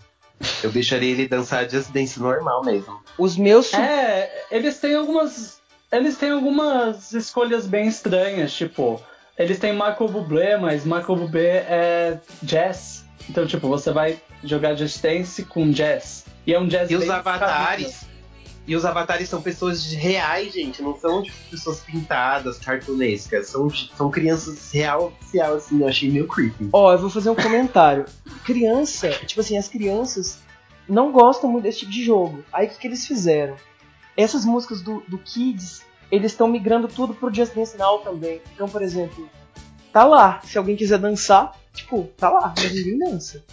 Eu 0.64 0.72
deixaria 0.72 1.12
ele 1.12 1.28
dançar 1.28 1.70
Just 1.70 1.92
Dance 1.92 2.20
normal 2.20 2.64
mesmo. 2.64 3.00
Os 3.18 3.38
meus. 3.38 3.74
É, 3.74 4.46
eles 4.52 4.80
têm 4.80 4.96
algumas. 4.96 5.60
Eles 5.92 6.18
têm 6.18 6.32
algumas 6.32 7.14
escolhas 7.14 7.66
bem 7.66 7.88
estranhas, 7.88 8.54
tipo, 8.54 9.02
eles 9.38 9.58
têm 9.58 9.72
Michael 9.72 10.10
Bublé, 10.10 10.58
mas 10.58 10.84
Michael 10.84 11.16
Bublé 11.16 11.66
é 11.70 12.20
jazz. 12.44 13.06
Então, 13.30 13.48
tipo, 13.48 13.70
você 13.70 13.92
vai 13.92 14.20
jogar 14.44 14.76
Just 14.76 15.02
Dance 15.02 15.44
com 15.44 15.70
jazz. 15.72 16.26
E 16.46 16.54
é 16.54 16.60
um 16.60 16.68
jazz 16.68 16.90
E 16.90 16.96
os 16.96 17.10
avatares. 17.10 18.06
E 18.68 18.76
os 18.76 18.84
avatares 18.84 19.30
são 19.30 19.42
pessoas 19.42 19.94
reais, 19.94 20.54
gente. 20.54 20.82
Não 20.82 20.98
são 21.00 21.24
tipo, 21.24 21.38
pessoas 21.50 21.80
pintadas, 21.80 22.58
cartunescas. 22.58 23.48
São, 23.48 23.70
são 23.70 24.12
crianças 24.12 24.72
real 24.72 25.08
oficial, 25.08 25.56
assim. 25.56 25.82
Eu 25.82 25.88
achei 25.88 26.12
meio 26.12 26.28
creepy. 26.28 26.70
Ó, 26.74 26.92
eu 26.92 27.00
vou 27.00 27.10
fazer 27.10 27.30
um 27.30 27.36
comentário. 27.36 28.06
Criança, 28.44 29.10
tipo 29.26 29.40
assim, 29.40 29.58
as 29.58 29.70
crianças 29.70 30.40
não 30.88 31.14
gostam 31.14 31.50
muito 31.50 31.64
desse 31.64 31.80
tipo 31.80 31.92
de 31.92 32.04
jogo. 32.04 32.44
Aí 32.52 32.68
o 32.68 32.70
que, 32.70 32.78
que 32.78 32.88
eles 32.88 33.08
fizeram? 33.08 33.56
Essas 34.18 34.44
músicas 34.44 34.82
do, 34.82 35.02
do 35.08 35.18
Kids, 35.18 35.82
eles 36.12 36.34
estão 36.34 36.48
migrando 36.48 36.90
tudo 36.90 37.14
pro 37.14 37.34
Just 37.34 37.54
Dance 37.54 37.78
Now 37.78 38.00
também. 38.00 38.42
Então, 38.54 38.68
por 38.68 38.82
exemplo, 38.82 39.30
tá 39.94 40.04
lá. 40.04 40.42
Se 40.44 40.58
alguém 40.58 40.76
quiser 40.76 40.98
dançar, 40.98 41.58
tipo, 41.78 42.04
tá 42.18 42.30
lá, 42.30 42.54
mas 42.58 42.74
ninguém 42.74 43.00
dança. 43.00 43.44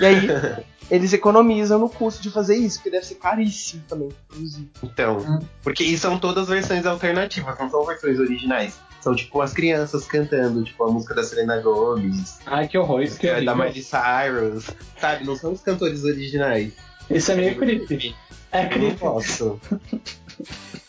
E 0.00 0.04
aí, 0.04 0.28
eles 0.90 1.12
economizam 1.12 1.78
no 1.78 1.88
custo 1.88 2.22
de 2.22 2.30
fazer 2.30 2.56
isso, 2.56 2.78
porque 2.78 2.90
deve 2.90 3.06
ser 3.06 3.16
caríssimo 3.16 3.82
também 3.88 4.08
produzir. 4.28 4.68
Então, 4.82 5.40
porque 5.62 5.82
e 5.84 5.96
são 5.98 6.18
todas 6.18 6.48
versões 6.48 6.84
alternativas, 6.86 7.58
não 7.58 7.70
são 7.70 7.84
versões 7.84 8.18
originais. 8.18 8.74
São 9.00 9.14
tipo 9.14 9.40
as 9.40 9.52
crianças 9.52 10.06
cantando, 10.06 10.64
tipo 10.64 10.82
a 10.84 10.90
música 10.90 11.14
da 11.14 11.22
Selena 11.22 11.60
Gomez, 11.60 12.40
Ai, 12.46 12.66
que 12.66 12.76
horror, 12.76 13.00
isso 13.02 13.16
que 13.18 13.28
é 13.28 13.40
da 13.42 13.52
horrível. 13.52 13.56
Miley 13.68 13.82
Cyrus, 13.82 14.70
sabe? 15.00 15.24
Não 15.24 15.36
são 15.36 15.52
os 15.52 15.60
cantores 15.60 16.02
originais. 16.02 16.72
Isso 17.08 17.30
é 17.30 17.36
meio 17.36 17.56
creepy. 17.56 18.14
É 18.50 18.60
Eu 18.60 18.62
não 18.64 18.70
creepy. 18.70 18.96
posso. 18.98 19.60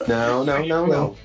Não, 0.07 0.43
não, 0.43 0.65
não, 0.65 0.87
não. 0.87 1.15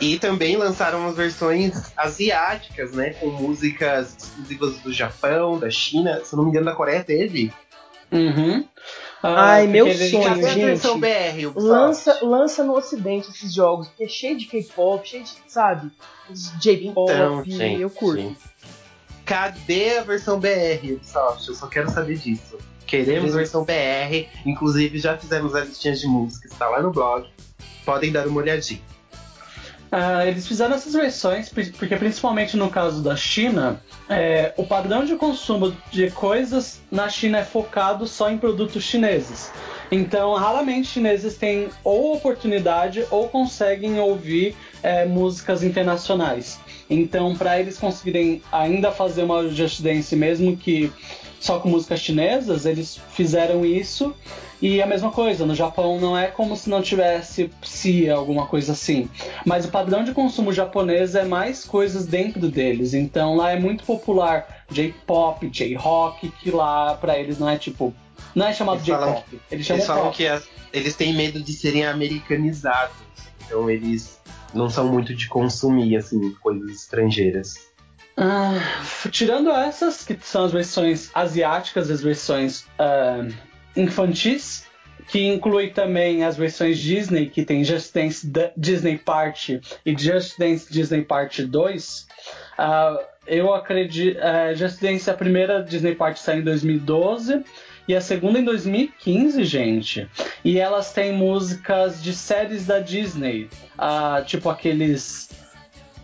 E 0.00 0.18
também 0.18 0.56
lançaram 0.56 1.06
as 1.08 1.14
versões 1.16 1.92
asiáticas, 1.96 2.92
né? 2.92 3.10
Com 3.14 3.26
músicas 3.28 4.16
exclusivas 4.18 4.78
do 4.78 4.92
Japão, 4.92 5.58
da 5.58 5.70
China. 5.70 6.20
Se 6.24 6.32
eu 6.34 6.38
não 6.38 6.44
me 6.44 6.50
engano, 6.50 6.66
da 6.66 6.74
Coreia 6.74 7.04
teve. 7.04 7.52
Uhum. 8.10 8.64
Ah, 9.22 9.50
Ai, 9.52 9.66
meu 9.66 9.86
sonho, 9.92 10.24
Cadê 10.24 10.46
a 10.46 10.48
gente. 10.54 10.64
versão 10.64 10.98
BR? 10.98 11.46
Ubisoft? 11.48 11.58
Lança, 11.60 12.18
lança 12.22 12.64
no 12.64 12.74
ocidente 12.74 13.28
esses 13.28 13.52
jogos, 13.52 13.88
porque 13.88 14.04
é 14.04 14.08
cheio 14.08 14.36
de 14.38 14.46
K-pop, 14.46 15.06
cheio 15.06 15.22
de, 15.22 15.30
sabe? 15.46 15.90
J-pop, 16.58 17.12
Então, 17.12 17.44
gente. 17.44 17.82
eu 17.82 17.90
curto. 17.90 18.34
Cadê 19.24 19.98
a 19.98 20.02
versão 20.02 20.40
BR, 20.40 20.94
Ubisoft? 20.94 21.46
Eu 21.48 21.54
só 21.54 21.66
quero 21.66 21.90
saber 21.90 22.16
disso. 22.16 22.58
Queremos 22.86 23.30
Sim. 23.30 23.36
versão 23.36 23.64
BR. 23.64 24.26
Inclusive, 24.44 24.98
já 24.98 25.16
fizemos 25.16 25.54
a 25.54 25.60
listinha 25.60 25.94
de 25.94 26.06
músicas, 26.06 26.50
tá 26.58 26.68
lá 26.68 26.82
no 26.82 26.90
blog. 26.90 27.28
Podem 27.84 28.10
dar 28.10 28.26
uma 28.26 28.40
olhadinha. 28.40 28.80
Ah, 29.92 30.24
eles 30.24 30.46
fizeram 30.46 30.76
essas 30.76 30.92
versões 30.92 31.48
porque, 31.48 31.96
principalmente 31.96 32.56
no 32.56 32.70
caso 32.70 33.02
da 33.02 33.16
China, 33.16 33.82
é, 34.08 34.54
o 34.56 34.64
padrão 34.64 35.04
de 35.04 35.16
consumo 35.16 35.76
de 35.90 36.10
coisas 36.12 36.80
na 36.90 37.08
China 37.08 37.38
é 37.38 37.44
focado 37.44 38.06
só 38.06 38.30
em 38.30 38.38
produtos 38.38 38.84
chineses. 38.84 39.50
Então, 39.90 40.34
raramente 40.34 40.86
chineses 40.86 41.36
têm 41.36 41.68
ou 41.82 42.14
oportunidade 42.14 43.04
ou 43.10 43.28
conseguem 43.28 43.98
ouvir 43.98 44.56
é, 44.80 45.04
músicas 45.04 45.64
internacionais. 45.64 46.60
Então, 46.88 47.34
para 47.34 47.58
eles 47.58 47.76
conseguirem 47.76 48.42
ainda 48.52 48.92
fazer 48.92 49.24
uma 49.24 49.48
Just 49.48 49.80
Dance, 49.80 50.14
mesmo 50.14 50.56
que 50.56 50.92
só 51.40 51.58
com 51.58 51.68
músicas 51.70 51.98
chinesas, 52.00 52.66
eles 52.66 53.00
fizeram 53.12 53.64
isso. 53.64 54.14
E 54.62 54.82
a 54.82 54.86
mesma 54.86 55.10
coisa, 55.10 55.46
no 55.46 55.54
Japão 55.54 55.98
não 55.98 56.16
é 56.16 56.26
como 56.26 56.54
se 56.54 56.68
não 56.68 56.82
tivesse 56.82 57.50
Psia, 57.62 58.14
alguma 58.14 58.46
coisa 58.46 58.72
assim. 58.72 59.08
Mas 59.46 59.64
o 59.64 59.68
padrão 59.70 60.04
de 60.04 60.12
consumo 60.12 60.52
japonês 60.52 61.14
é 61.14 61.24
mais 61.24 61.64
coisas 61.64 62.04
dentro 62.04 62.46
deles. 62.50 62.92
Então 62.92 63.36
lá 63.36 63.52
é 63.52 63.58
muito 63.58 63.84
popular 63.84 64.64
J-pop, 64.70 65.48
J-rock, 65.48 66.28
que 66.42 66.50
lá 66.50 66.94
pra 66.94 67.18
eles 67.18 67.38
não 67.38 67.48
é 67.48 67.56
tipo. 67.56 67.94
Não 68.34 68.46
é 68.46 68.52
chamado 68.52 68.76
Eles 68.76 68.86
J-pop. 68.86 69.40
Eles 69.50 69.66
chamam 69.66 69.78
Eles 69.78 69.86
falam 69.86 70.04
pop. 70.04 70.16
que 70.18 70.26
as- 70.26 70.46
eles 70.74 70.94
têm 70.94 71.14
medo 71.14 71.42
de 71.42 71.52
serem 71.54 71.86
americanizados. 71.86 72.94
Então 73.46 73.68
eles 73.70 74.20
não 74.52 74.68
são 74.68 74.86
muito 74.92 75.14
de 75.14 75.26
consumir, 75.28 75.96
assim, 75.96 76.32
coisas 76.42 76.70
estrangeiras. 76.70 77.54
Ah, 78.16 78.58
tirando 79.10 79.50
essas, 79.50 80.04
que 80.04 80.16
são 80.22 80.44
as 80.44 80.52
versões 80.52 81.10
asiáticas, 81.14 81.90
as 81.90 82.02
versões 82.02 82.66
ah, 82.78 83.26
infantis, 83.76 84.64
que 85.08 85.26
inclui 85.26 85.70
também 85.70 86.22
as 86.24 86.36
versões 86.36 86.78
Disney, 86.78 87.26
que 87.26 87.44
tem 87.44 87.64
Just 87.64 87.92
Dance 87.94 88.26
D- 88.26 88.50
Disney 88.56 88.98
Party 88.98 89.60
e 89.84 89.96
Just 89.98 90.38
Dance 90.38 90.70
Disney 90.72 91.02
Party 91.02 91.44
2. 91.44 92.06
ah, 92.58 92.96
eu 93.26 93.52
acredito. 93.54 94.18
eh, 94.20 94.54
Just 94.56 94.80
Dance, 94.80 95.08
a 95.08 95.14
primeira 95.14 95.62
Disney 95.62 95.94
Party 95.94 96.18
saiu 96.20 96.40
em 96.40 96.44
2012 96.44 97.44
e 97.86 97.94
a 97.94 98.00
segunda 98.00 98.38
em 98.40 98.44
2015, 98.44 99.44
gente. 99.44 100.08
E 100.44 100.58
elas 100.58 100.92
têm 100.92 101.12
músicas 101.12 102.02
de 102.02 102.12
séries 102.12 102.66
da 102.66 102.80
Disney, 102.80 103.48
ah, 103.78 104.22
tipo 104.26 104.48
aqueles. 104.48 105.28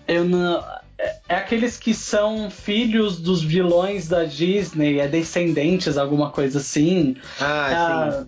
Eu 0.06 0.24
não. 0.24 0.62
É, 0.98 1.16
é 1.28 1.34
aqueles 1.34 1.76
que 1.78 1.92
são 1.92 2.50
filhos 2.50 3.20
dos 3.20 3.42
vilões 3.42 4.08
da 4.08 4.24
Disney, 4.24 4.98
é 4.98 5.06
descendentes, 5.08 5.98
alguma 5.98 6.30
coisa 6.30 6.58
assim. 6.58 7.16
Ah, 7.40 7.68
Ah, 8.22 8.26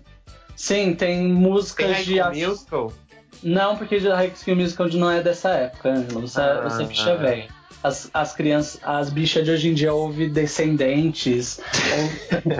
sim, 0.55 0.93
tem 0.93 1.17
sim. 1.23 1.33
músicas 1.33 1.97
Tem 2.05 2.05
de. 2.31 2.47
Musical? 2.47 2.93
Não, 3.41 3.75
porque 3.77 3.99
de 3.99 4.07
High 4.09 4.33
School 4.35 4.57
Musical 4.57 4.87
não 4.89 5.09
é 5.09 5.21
dessa 5.23 5.49
época, 5.49 5.89
Ângelo. 5.89 6.27
Você, 6.27 6.41
Ah. 6.41 6.61
você 6.69 6.83
é 6.83 6.85
bicha 6.85 7.15
velha. 7.15 7.47
As, 7.81 8.09
as 8.13 8.33
crianças, 8.35 8.77
as 8.83 9.09
bichas 9.09 9.45
de 9.45 9.51
hoje 9.51 9.69
em 9.69 9.73
dia 9.73 9.93
ouvem 9.93 10.29
Descendentes, 10.29 11.61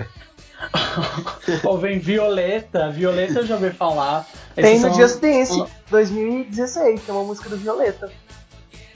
ou- 1.63 1.71
ouvem 1.71 1.99
Violeta. 1.99 2.89
Violeta 2.89 3.39
eu 3.39 3.45
já 3.45 3.55
ouvi 3.55 3.71
falar. 3.71 4.25
Tem 4.55 4.65
Esses 4.75 4.81
no 4.83 4.89
são- 4.93 5.01
Just 5.01 5.19
Dance 5.19 5.63
2016, 5.89 7.01
que 7.01 7.11
é 7.11 7.13
uma 7.13 7.23
música 7.23 7.49
do 7.49 7.57
Violeta. 7.57 8.09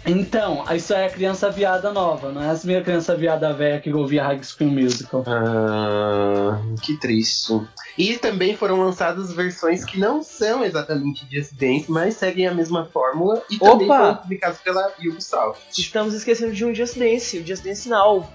Então, 0.05 0.65
isso 0.75 0.93
é 0.93 1.05
a 1.05 1.09
criança 1.09 1.49
viada 1.49 1.91
nova, 1.93 2.30
não 2.31 2.43
é 2.43 2.49
as 2.49 2.65
minha 2.65 2.81
criança 2.81 3.15
viada 3.15 3.53
velha 3.53 3.80
que 3.80 3.93
ouvia 3.93 4.21
High 4.23 4.41
School 4.43 4.69
Musical. 4.69 5.23
Ah, 5.25 6.59
que 6.81 6.97
triste. 6.99 7.61
E 7.97 8.17
também 8.17 8.55
foram 8.55 8.80
lançadas 8.81 9.31
versões 9.31 9.85
que 9.85 9.97
não 9.97 10.21
são 10.21 10.63
exatamente 10.63 11.25
Just 11.31 11.53
Dance, 11.53 11.85
mas 11.89 12.15
seguem 12.15 12.47
a 12.47 12.53
mesma 12.53 12.85
fórmula 12.85 13.41
e 13.49 13.57
também 13.57 13.88
Opa! 13.88 13.97
foram 13.99 14.15
publicadas 14.17 14.57
pela 14.59 14.91
Ubisoft. 14.99 15.80
Estamos 15.80 16.13
esquecendo 16.13 16.51
de 16.53 16.65
um 16.65 16.75
Just 16.75 16.97
Dance, 16.97 17.38
o 17.38 17.47
Just 17.47 17.63
Dance 17.63 17.88
Now. 17.88 18.30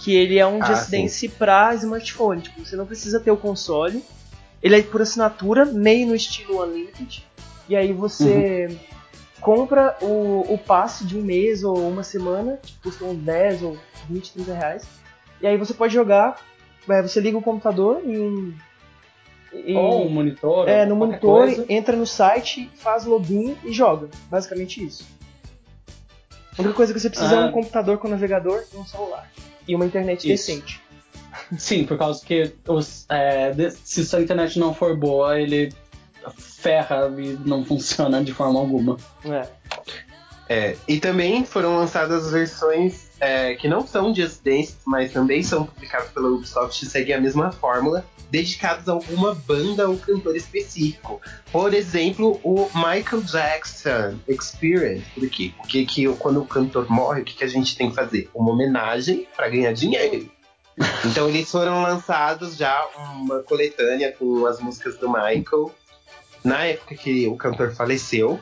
Que 0.00 0.14
ele 0.14 0.38
é 0.38 0.46
um 0.46 0.62
Ah, 0.62 0.66
Just 0.66 0.88
sim. 0.90 1.02
Dance 1.02 1.28
pra 1.28 1.74
smartphone. 1.74 2.40
Tipo, 2.40 2.64
você 2.64 2.76
não 2.76 2.86
precisa 2.86 3.18
ter 3.20 3.30
o 3.32 3.36
console. 3.36 4.02
Ele 4.62 4.76
é 4.78 4.82
por 4.82 5.02
assinatura, 5.02 5.64
meio 5.66 6.06
no 6.06 6.14
estilo 6.14 6.62
Unlimited. 6.62 7.26
E 7.68 7.76
aí 7.76 7.92
você 7.92 8.68
compra 9.40 9.96
o, 10.02 10.44
o 10.52 10.58
passe 10.58 11.04
de 11.04 11.16
um 11.18 11.22
mês 11.22 11.62
ou 11.64 11.76
uma 11.88 12.02
semana, 12.02 12.58
que 12.62 12.74
custa 12.82 13.04
uns 13.04 13.18
10 13.18 13.62
ou 13.62 13.78
20, 14.08 14.32
30 14.32 14.52
reais. 14.54 14.86
E 15.40 15.46
aí 15.46 15.56
você 15.56 15.72
pode 15.74 15.92
jogar, 15.94 16.40
é, 16.88 17.02
você 17.02 17.20
liga 17.20 17.38
o 17.38 17.42
computador 17.42 18.02
e 18.04 18.18
um. 18.18 18.54
e- 19.52 19.74
Ou 19.74 20.06
um 20.06 20.08
monitor. 20.10 20.68
é, 20.68 20.84
no 20.84 20.96
monitor, 20.96 21.46
coisa. 21.46 21.64
entra 21.68 21.96
no 21.96 22.06
site, 22.06 22.70
faz 22.76 23.04
login 23.04 23.56
e 23.64 23.72
joga. 23.72 24.08
Basicamente 24.30 24.84
isso. 24.84 25.04
A 26.58 26.62
única 26.62 26.74
coisa 26.74 26.92
que 26.92 26.98
você 26.98 27.08
precisa 27.08 27.34
é 27.36 27.38
Ah. 27.38 27.46
um 27.46 27.52
computador 27.52 27.98
com 27.98 28.08
navegador 28.08 28.64
e 28.74 28.76
um 28.76 28.84
celular. 28.84 29.30
E 29.66 29.74
uma 29.76 29.86
internet 29.86 30.18
Isso. 30.18 30.48
decente. 30.48 30.82
Sim, 31.56 31.84
por 31.84 31.96
causa 31.96 32.24
que 32.24 32.52
os, 32.66 33.06
é, 33.08 33.52
se 33.84 34.04
sua 34.04 34.20
internet 34.20 34.58
não 34.58 34.74
for 34.74 34.96
boa, 34.96 35.38
ele 35.38 35.72
ferra 36.36 37.12
e 37.18 37.38
não 37.44 37.64
funciona 37.64 38.22
de 38.22 38.32
forma 38.32 38.58
alguma. 38.58 38.96
É. 39.24 39.46
É, 40.48 40.76
e 40.88 40.98
também 40.98 41.44
foram 41.44 41.76
lançadas 41.76 42.30
versões 42.30 43.08
é, 43.20 43.54
que 43.54 43.68
não 43.68 43.86
são 43.86 44.14
Just 44.14 44.42
Dance, 44.42 44.76
mas 44.86 45.12
também 45.12 45.42
são 45.42 45.66
publicadas 45.66 46.10
pela 46.10 46.28
Ubisoft 46.28 46.82
e 46.82 46.88
seguem 46.88 47.14
a 47.14 47.20
mesma 47.20 47.52
fórmula, 47.52 48.04
dedicadas 48.30 48.88
a 48.88 48.92
alguma 48.92 49.34
banda 49.34 49.88
ou 49.88 49.98
cantor 49.98 50.34
específico. 50.34 51.20
Por 51.52 51.74
exemplo, 51.74 52.40
o 52.42 52.68
Michael 52.74 53.22
Jackson 53.22 54.18
Experience. 54.26 55.04
Por 55.14 55.28
quê? 55.28 55.52
Porque 55.56 55.84
que, 55.84 56.08
quando 56.14 56.40
o 56.40 56.46
cantor 56.46 56.90
morre, 56.90 57.20
o 57.20 57.24
que, 57.24 57.34
que 57.34 57.44
a 57.44 57.48
gente 57.48 57.76
tem 57.76 57.90
que 57.90 57.96
fazer? 57.96 58.30
Uma 58.34 58.52
homenagem 58.52 59.26
para 59.36 59.50
ganhar 59.50 59.72
dinheiro. 59.72 60.30
Então 61.04 61.28
eles 61.28 61.50
foram 61.50 61.82
lançados 61.82 62.56
já 62.56 62.86
uma 62.96 63.42
coletânea 63.42 64.12
com 64.12 64.46
as 64.46 64.60
músicas 64.60 64.96
do 64.96 65.08
Michael 65.08 65.74
na 66.44 66.64
época 66.64 66.94
que 66.94 67.26
o 67.26 67.36
cantor 67.36 67.72
faleceu. 67.72 68.40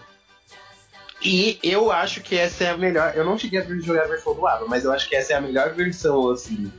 E 1.23 1.59
eu 1.63 1.91
acho 1.91 2.21
que 2.23 2.37
essa 2.37 2.65
é 2.65 2.71
a 2.71 2.77
melhor. 2.77 3.13
Eu 3.17 3.25
não 3.25 3.39
cheguei 3.39 3.61
a 3.61 3.65
jogar 3.81 4.05
a 4.05 4.09
versão 4.09 4.35
do 4.35 4.47
ABBA, 4.47 4.67
mas 4.69 4.85
eu 4.85 4.93
acho 4.93 5.09
que 5.09 5.17
essa 5.17 5.33
é 5.33 5.37
a 5.37 5.41
melhor 5.41 5.73
versão, 5.73 6.31
assim, 6.31 6.71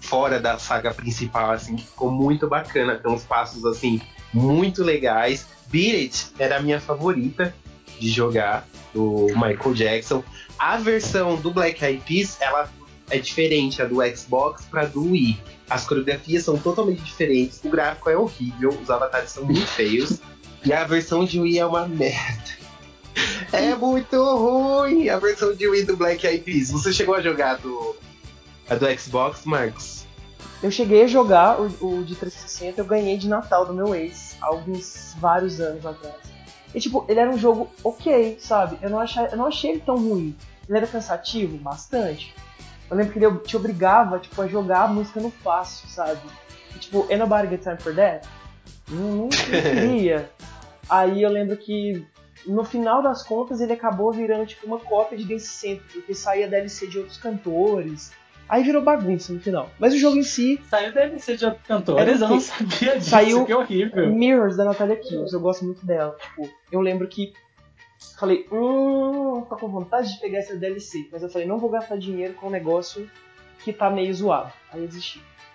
fora 0.00 0.38
da 0.38 0.58
saga 0.58 0.92
principal, 0.92 1.50
assim, 1.50 1.76
que 1.76 1.84
ficou 1.84 2.10
muito 2.10 2.46
bacana. 2.46 2.96
Tem 2.96 3.10
uns 3.10 3.24
passos, 3.24 3.64
assim, 3.64 4.00
muito 4.32 4.84
legais. 4.84 5.46
Beat 5.68 5.94
It 5.94 6.26
era 6.38 6.58
a 6.58 6.60
minha 6.60 6.80
favorita 6.80 7.54
de 7.98 8.10
jogar, 8.10 8.66
do 8.92 9.26
Michael 9.28 9.74
Jackson. 9.74 10.22
A 10.58 10.76
versão 10.76 11.36
do 11.36 11.50
Black 11.50 11.84
Eyed 11.84 12.02
Peas, 12.06 12.36
ela 12.40 12.70
é 13.10 13.18
diferente, 13.18 13.80
a 13.80 13.84
do 13.84 13.96
Xbox 14.16 14.64
pra 14.66 14.84
do 14.84 15.10
Wii. 15.10 15.40
As 15.68 15.86
coreografias 15.86 16.44
são 16.44 16.58
totalmente 16.58 17.02
diferentes, 17.02 17.60
o 17.62 17.68
gráfico 17.68 18.08
é 18.08 18.16
horrível, 18.16 18.70
os 18.70 18.90
avatares 18.90 19.30
são 19.30 19.44
muito 19.44 19.66
feios. 19.66 20.20
E 20.64 20.72
a 20.72 20.84
versão 20.84 21.24
de 21.24 21.40
Wii 21.40 21.58
é 21.58 21.66
uma 21.66 21.86
merda. 21.86 22.58
É 23.52 23.74
muito 23.74 24.16
ruim 24.36 25.08
a 25.08 25.18
versão 25.18 25.54
de 25.54 25.66
Wii 25.66 25.84
do 25.84 25.96
Black 25.96 26.26
Eyed 26.26 26.44
Peas. 26.44 26.70
Você 26.70 26.92
chegou 26.92 27.14
a 27.14 27.20
jogar 27.20 27.56
do, 27.58 27.96
a 28.68 28.74
do 28.74 28.98
Xbox, 28.98 29.44
Marcos? 29.44 30.06
Eu 30.62 30.70
cheguei 30.70 31.04
a 31.04 31.06
jogar 31.06 31.60
o, 31.60 31.66
o 31.80 32.04
de 32.04 32.14
360, 32.16 32.80
eu 32.80 32.84
ganhei 32.84 33.16
de 33.16 33.28
Natal 33.28 33.64
do 33.64 33.72
meu 33.72 33.94
ex, 33.94 34.36
alguns 34.40 35.14
vários 35.18 35.60
anos 35.60 35.86
atrás. 35.86 36.16
E 36.74 36.80
tipo, 36.80 37.04
ele 37.08 37.20
era 37.20 37.30
um 37.30 37.38
jogo 37.38 37.70
ok, 37.82 38.38
sabe? 38.40 38.78
Eu 38.82 38.90
não, 38.90 38.98
achei, 38.98 39.24
eu 39.26 39.36
não 39.36 39.46
achei 39.46 39.70
ele 39.70 39.80
tão 39.80 39.96
ruim. 39.96 40.36
Ele 40.68 40.78
era 40.78 40.86
cansativo, 40.86 41.56
bastante. 41.56 42.34
Eu 42.90 42.96
lembro 42.96 43.12
que 43.12 43.18
ele 43.18 43.38
te 43.38 43.56
obrigava, 43.56 44.18
tipo, 44.18 44.40
a 44.42 44.48
jogar 44.48 44.82
a 44.82 44.88
música 44.88 45.20
no 45.20 45.30
fácil, 45.30 45.88
sabe? 45.88 46.20
E, 46.74 46.78
tipo, 46.78 47.06
Ain't 47.08 47.18
Nobody 47.18 47.48
Get 47.48 47.62
Time 47.62 47.78
For 47.78 47.94
That? 47.94 48.26
Não, 48.90 49.16
não, 49.16 49.28
queria. 49.30 50.30
Aí 50.88 51.22
eu 51.22 51.30
lembro 51.30 51.56
que 51.56 52.04
no 52.46 52.64
final 52.64 53.02
das 53.02 53.22
contas 53.22 53.60
ele 53.60 53.72
acabou 53.72 54.12
virando 54.12 54.46
tipo 54.46 54.66
uma 54.66 54.78
cópia 54.78 55.18
de 55.18 55.24
Dance 55.24 55.46
Central, 55.46 55.86
porque 55.92 56.14
saía 56.14 56.48
DLC 56.48 56.86
de 56.86 56.98
outros 56.98 57.18
cantores. 57.18 58.12
Aí 58.48 58.62
virou 58.62 58.82
bagunça 58.82 59.30
no 59.32 59.40
final. 59.40 59.68
Mas 59.78 59.92
o 59.92 59.98
jogo 59.98 60.16
em 60.16 60.22
si, 60.22 60.58
Saiu 60.70 60.90
DLC 60.94 61.36
de 61.36 61.44
outros 61.44 61.66
cantores, 61.66 62.18
eu 62.22 62.28
não 62.28 62.40
sabia 62.40 62.96
disso, 62.96 63.10
Saiu- 63.10 63.44
que 63.44 63.52
horrível. 63.52 64.08
Mirrors 64.10 64.56
da 64.56 64.64
Natalia 64.64 64.96
Kills, 64.96 65.34
eu 65.34 65.40
gosto 65.40 65.66
muito 65.66 65.84
dela. 65.84 66.16
Tipo, 66.18 66.48
eu 66.72 66.80
lembro 66.80 67.06
que 67.08 67.34
falei, 68.18 68.46
hum, 68.50 69.44
tô 69.48 69.56
com 69.56 69.68
vontade 69.68 70.14
de 70.14 70.20
pegar 70.20 70.38
essa 70.38 70.56
DLC, 70.56 71.08
mas 71.12 71.22
eu 71.22 71.28
falei, 71.28 71.46
não 71.46 71.58
vou 71.58 71.68
gastar 71.68 71.98
dinheiro 71.98 72.32
com 72.34 72.46
um 72.46 72.50
negócio 72.50 73.08
que 73.72 73.78
tá 73.78 73.90
meio 73.90 74.12
zoado. 74.14 74.52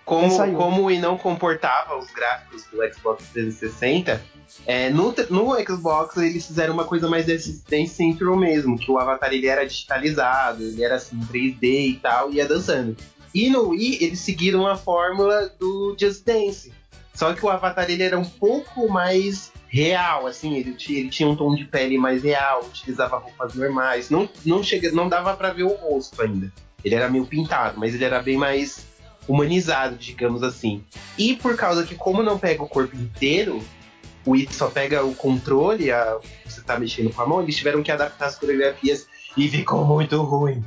Como, 0.04 0.54
como 0.54 0.82
o 0.82 0.84
Wii 0.86 0.98
não 0.98 1.16
comportava 1.16 1.96
os 1.96 2.10
gráficos 2.10 2.64
do 2.64 2.76
Xbox 2.92 3.24
360, 3.32 4.22
é, 4.66 4.90
no, 4.90 5.14
no 5.30 5.64
Xbox 5.64 6.18
eles 6.18 6.46
fizeram 6.46 6.74
uma 6.74 6.84
coisa 6.84 7.08
mais 7.08 7.24
Dance 7.24 7.64
Dance 7.68 7.94
Central 7.94 8.36
mesmo, 8.36 8.78
que 8.78 8.90
o 8.90 8.98
avatar 8.98 9.32
ele 9.32 9.46
era 9.46 9.66
digitalizado, 9.66 10.62
ele 10.62 10.84
era 10.84 10.96
assim 10.96 11.18
3D 11.20 11.62
e 11.62 12.00
tal, 12.02 12.30
e 12.30 12.36
ia 12.36 12.46
dançando. 12.46 12.94
E 13.34 13.48
no 13.48 13.70
Wii 13.70 14.04
eles 14.04 14.20
seguiram 14.20 14.66
a 14.66 14.76
fórmula 14.76 15.50
do 15.58 15.96
Just 15.98 16.24
Dance. 16.24 16.72
Só 17.14 17.32
que 17.32 17.44
o 17.44 17.48
avatar 17.48 17.90
ele 17.90 18.02
era 18.02 18.18
um 18.18 18.24
pouco 18.24 18.88
mais 18.88 19.52
real, 19.68 20.26
assim, 20.26 20.54
ele, 20.54 20.76
ele 20.88 21.08
tinha 21.08 21.28
um 21.28 21.34
tom 21.34 21.54
de 21.54 21.64
pele 21.64 21.96
mais 21.96 22.22
real, 22.22 22.64
utilizava 22.64 23.16
roupas 23.16 23.54
normais, 23.54 24.10
não, 24.10 24.28
não, 24.44 24.62
chega, 24.62 24.92
não 24.92 25.08
dava 25.08 25.34
pra 25.36 25.52
ver 25.52 25.64
o 25.64 25.74
rosto 25.74 26.20
ainda. 26.22 26.52
Ele 26.84 26.94
era 26.94 27.08
meio 27.08 27.26
pintado, 27.26 27.78
mas 27.78 27.94
ele 27.94 28.04
era 28.04 28.20
bem 28.22 28.36
mais 28.36 28.86
humanizado, 29.26 29.96
digamos 29.96 30.42
assim. 30.42 30.84
E 31.16 31.34
por 31.36 31.56
causa 31.56 31.84
que, 31.84 31.94
como 31.94 32.22
não 32.22 32.38
pega 32.38 32.62
o 32.62 32.68
corpo 32.68 32.94
inteiro, 32.94 33.62
o 34.26 34.34
It 34.34 34.54
só 34.54 34.68
pega 34.68 35.04
o 35.04 35.14
controle, 35.14 35.90
a, 35.90 36.18
você 36.44 36.60
tá 36.60 36.78
mexendo 36.78 37.12
com 37.12 37.22
a 37.22 37.26
mão, 37.26 37.42
eles 37.42 37.56
tiveram 37.56 37.82
que 37.82 37.90
adaptar 37.90 38.26
as 38.26 38.38
coreografias 38.38 39.06
E 39.36 39.48
ficou 39.48 39.84
muito 39.84 40.22
ruim. 40.22 40.62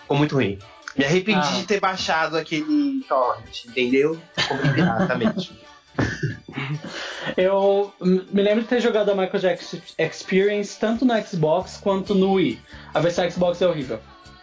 Ficou 0.00 0.16
muito 0.16 0.34
ruim. 0.34 0.58
Me 0.96 1.04
arrependi 1.04 1.46
Ah. 1.46 1.56
de 1.60 1.66
ter 1.66 1.80
baixado 1.80 2.36
aquele 2.36 3.02
torrent, 3.08 3.64
entendeu? 3.66 4.18
Comprei 4.48 4.72
piratamente. 4.72 5.52
Eu 7.36 7.92
me 8.00 8.42
lembro 8.42 8.62
de 8.62 8.68
ter 8.68 8.80
jogado 8.80 9.10
a 9.10 9.14
Michael 9.14 9.38
Jackson 9.38 9.78
Experience 9.98 10.78
tanto 10.78 11.04
no 11.04 11.14
Xbox 11.22 11.76
quanto 11.76 12.14
no 12.14 12.34
Wii. 12.34 12.60
A 12.94 13.00
versão 13.00 13.30
Xbox 13.30 13.60
é 13.62 13.66
horrível. 13.68 14.00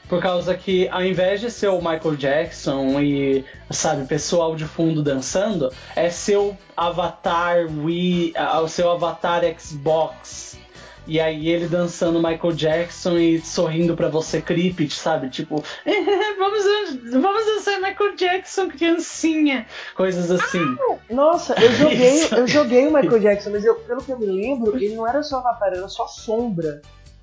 Por 0.10 0.20
causa 0.20 0.56
que, 0.56 0.90
ao 0.90 1.06
invés 1.06 1.40
de 1.40 1.52
ser 1.52 1.68
o 1.68 1.78
Michael 1.78 2.16
Jackson 2.16 3.00
e, 3.00 3.46
sabe, 3.70 4.08
pessoal 4.08 4.56
de 4.56 4.66
fundo 4.66 5.04
dançando, 5.04 5.72
é 5.96 6.10
seu 6.10 6.58
avatar 6.76 7.68
Wii, 7.68 8.34
ah, 8.36 8.60
o 8.60 8.68
seu 8.68 8.90
avatar 8.90 9.44
Xbox. 9.60 10.58
E 11.06 11.20
aí 11.20 11.50
ele 11.50 11.68
dançando 11.68 12.20
Michael 12.20 12.54
Jackson 12.54 13.18
e 13.18 13.40
sorrindo 13.42 13.96
pra 13.96 14.10
você, 14.10 14.42
creepy, 14.42 14.90
sabe? 14.90 15.30
Tipo, 15.30 15.64
vamos, 16.38 16.64
vamos 17.12 17.46
dançar 17.46 17.80
Michael 17.80 18.16
Jackson, 18.16 18.68
criancinha. 18.68 19.68
Coisas 19.96 20.32
assim. 20.32 20.64
Nossa, 21.10 21.54
eu 21.60 21.72
joguei, 21.72 22.28
eu 22.36 22.48
joguei 22.48 22.88
o 22.88 22.94
Michael 22.94 23.20
Jackson, 23.20 23.52
mas 23.52 23.64
eu, 23.64 23.76
pelo 23.76 24.04
que 24.04 24.12
eu 24.12 24.20
me 24.20 24.26
lembro, 24.26 24.76
ele 24.76 24.96
não 24.96 25.08
era 25.08 25.22
só 25.22 25.38
avatar, 25.38 25.74
era 25.74 25.88
só 25.88 26.08
sombra. 26.08 26.82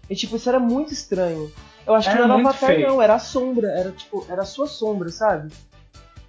E 0.09 0.15
tipo, 0.15 0.37
isso 0.37 0.49
era 0.49 0.61
muito 0.61 0.93
estranho. 0.93 1.53
Eu 1.87 1.95
acho 1.95 2.09
que 2.09 2.15
Era 2.17 2.27
não 2.27 2.35
era 2.35 2.43
muito 2.43 2.49
avatar, 2.49 2.71
feio. 2.75 2.89
não, 2.89 3.01
era 3.03 3.15
a 3.15 3.19
sombra, 3.19 3.69
era 3.71 3.93
tipo, 3.93 4.27
era 4.29 4.43
a 4.43 4.45
sua 4.45 4.67
sombra, 4.67 5.09
sabe? 5.11 5.53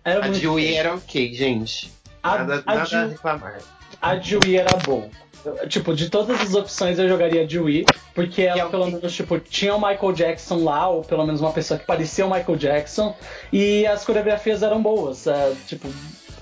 Era 0.06 0.20
A 0.20 0.28
muito 0.28 0.40
de 0.40 0.48
Wii 0.48 0.68
feio. 0.68 0.78
era 0.80 0.96
ok, 0.96 1.34
gente. 1.34 1.92
A- 2.22 2.38
Nada, 2.40 2.64
a 2.66 2.76
nada 2.76 2.86
de- 2.90 2.96
a 2.96 3.06
reclamar. 3.08 3.58
A 4.02 4.16
de 4.16 4.38
Wii 4.38 4.58
era 4.58 4.76
bom. 4.78 5.10
Eu- 5.46 5.68
Tipo, 5.70 5.96
de 5.96 6.10
todas 6.10 6.40
as 6.42 6.54
opções 6.56 7.00
eu 7.00 7.08
jogaria 7.08 7.46
de 7.48 7.58
Wii, 7.60 7.86
porque 8.14 8.42
ela 8.44 8.62
é 8.62 8.66
o 8.66 8.70
pelo 8.70 8.86
que- 8.86 8.92
menos, 8.92 9.16
tipo, 9.16 9.40
tinha 9.40 9.74
o 9.76 9.80
Michael 9.80 10.12
Jackson 10.14 10.64
lá, 10.64 10.90
ou 10.90 11.04
pelo 11.04 11.26
menos 11.26 11.42
uma 11.42 11.52
pessoa 11.54 11.80
que 11.80 11.86
parecia 11.86 12.26
o 12.26 12.30
Michael 12.30 12.58
Jackson, 12.58 13.16
e 13.52 13.86
as 13.88 14.04
coreografias 14.06 14.62
eram 14.62 14.82
boas. 14.82 15.26
é, 15.28 15.54
tipo, 15.68 15.88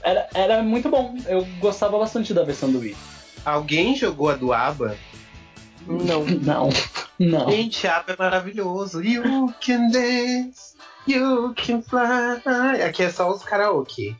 era, 0.03 0.27
era 0.33 0.61
muito 0.63 0.89
bom. 0.89 1.15
Eu 1.27 1.45
gostava 1.59 1.97
bastante 1.99 2.33
da 2.33 2.43
versão 2.43 2.71
do 2.71 2.79
Wii. 2.79 2.95
Alguém 3.45 3.95
jogou 3.95 4.29
a 4.29 4.35
do 4.35 4.51
ABBA? 4.53 4.97
Não. 5.87 6.25
Não, 6.25 6.69
não. 7.19 7.49
Gente, 7.49 7.87
ABBA 7.87 8.13
é 8.13 8.15
maravilhoso. 8.17 9.01
You 9.03 9.53
can 9.65 9.89
dance, 9.89 10.75
you 11.07 11.53
can 11.55 11.81
fly. 11.81 12.81
Aqui 12.83 13.03
é 13.03 13.09
só 13.11 13.29
os 13.31 13.43
karaokê. 13.43 14.15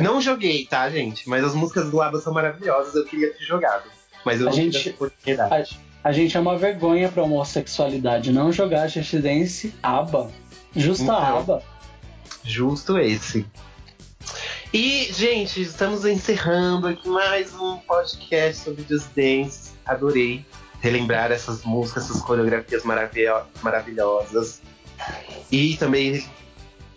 Não 0.00 0.20
joguei, 0.20 0.66
tá, 0.66 0.88
gente? 0.88 1.28
Mas 1.28 1.44
as 1.44 1.54
músicas 1.54 1.90
do 1.90 2.00
ABBA 2.00 2.20
são 2.20 2.32
maravilhosas. 2.32 2.94
Eu 2.94 3.04
queria 3.04 3.32
ter 3.32 3.44
jogado. 3.44 3.90
Mas 4.24 4.40
eu 4.40 4.46
A 4.48 4.50
não 4.50 4.56
gente- 4.56 4.78
tive 4.78 4.90
oportunidade. 4.94 5.80
A 6.02 6.12
gente 6.12 6.36
é 6.36 6.40
uma 6.40 6.56
vergonha 6.56 7.08
pra 7.10 7.22
homossexualidade 7.22 8.32
não 8.32 8.50
jogar 8.52 8.86
Just 8.88 9.14
Dance 9.16 9.74
ABBA. 9.82 10.30
Justa 10.74 11.02
Então. 11.04 11.16
ABBA. 11.38 11.62
Justo 12.44 12.98
esse. 12.98 13.44
E, 14.72 15.12
gente, 15.12 15.60
estamos 15.60 16.04
encerrando 16.04 16.86
aqui 16.86 17.08
mais 17.08 17.52
um 17.54 17.76
podcast 17.78 18.62
sobre 18.62 18.84
Just 18.88 19.08
Dance. 19.16 19.72
Adorei 19.84 20.46
relembrar 20.80 21.30
essas 21.30 21.62
músicas, 21.62 22.04
essas 22.04 22.22
coreografias 22.22 22.82
maravilho- 22.84 23.42
maravilhosas. 23.62 24.60
E 25.50 25.76
também 25.76 26.24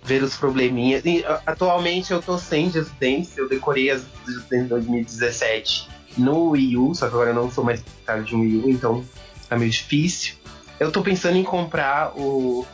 ver 0.03 0.23
os 0.23 0.35
probleminhas. 0.35 1.03
E, 1.05 1.23
atualmente 1.45 2.11
eu 2.11 2.22
tô 2.22 2.38
sem 2.38 2.69
Just 2.72 2.91
Dance, 2.99 3.38
eu 3.38 3.47
decorei 3.47 3.89
as 3.89 4.03
Just 4.26 4.47
Dance 4.49 4.68
2017 4.69 5.89
no 6.18 6.49
Wii 6.49 6.77
U, 6.77 6.93
só 6.93 7.07
que 7.07 7.14
agora 7.14 7.31
eu 7.31 7.35
não 7.35 7.49
sou 7.49 7.64
mais 7.64 7.81
proprietário 7.81 8.23
de 8.23 8.35
um 8.35 8.41
Wii 8.41 8.57
U, 8.57 8.69
então 8.69 9.05
tá 9.49 9.57
meio 9.57 9.72
difícil. 9.72 10.35
Eu 10.80 10.91
tô 10.91 11.01
pensando 11.01 11.38
em 11.38 11.43
comprar 11.43 12.11
o 12.18 12.65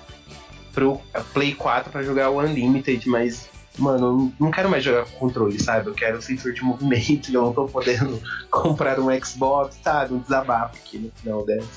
pro 0.74 1.00
Play 1.34 1.54
4 1.54 1.92
pra 1.92 2.04
jogar 2.04 2.30
o 2.30 2.40
Unlimited, 2.40 3.08
mas, 3.08 3.50
mano, 3.80 4.32
eu 4.40 4.46
não- 4.46 4.52
quero 4.52 4.70
mais 4.70 4.84
jogar 4.84 5.06
com 5.06 5.12
controle, 5.20 5.60
sabe? 5.60 5.90
Eu 5.90 5.94
quero 5.94 6.22
sensor 6.22 6.54
de 6.54 6.64
movimento 6.64 7.30
e 7.30 7.34
eu 7.36 7.42
não 7.42 7.54
tô 7.54 7.66
podendo 7.66 8.22
comprar 8.52 9.00
um 9.00 9.08
Xbox, 9.24 9.80
sabe? 9.84 10.14
Um 10.14 10.20
desabafo 10.20 10.76
aqui 10.76 10.98
no 10.98 11.12
final 11.22 11.46
dessa, 11.46 11.68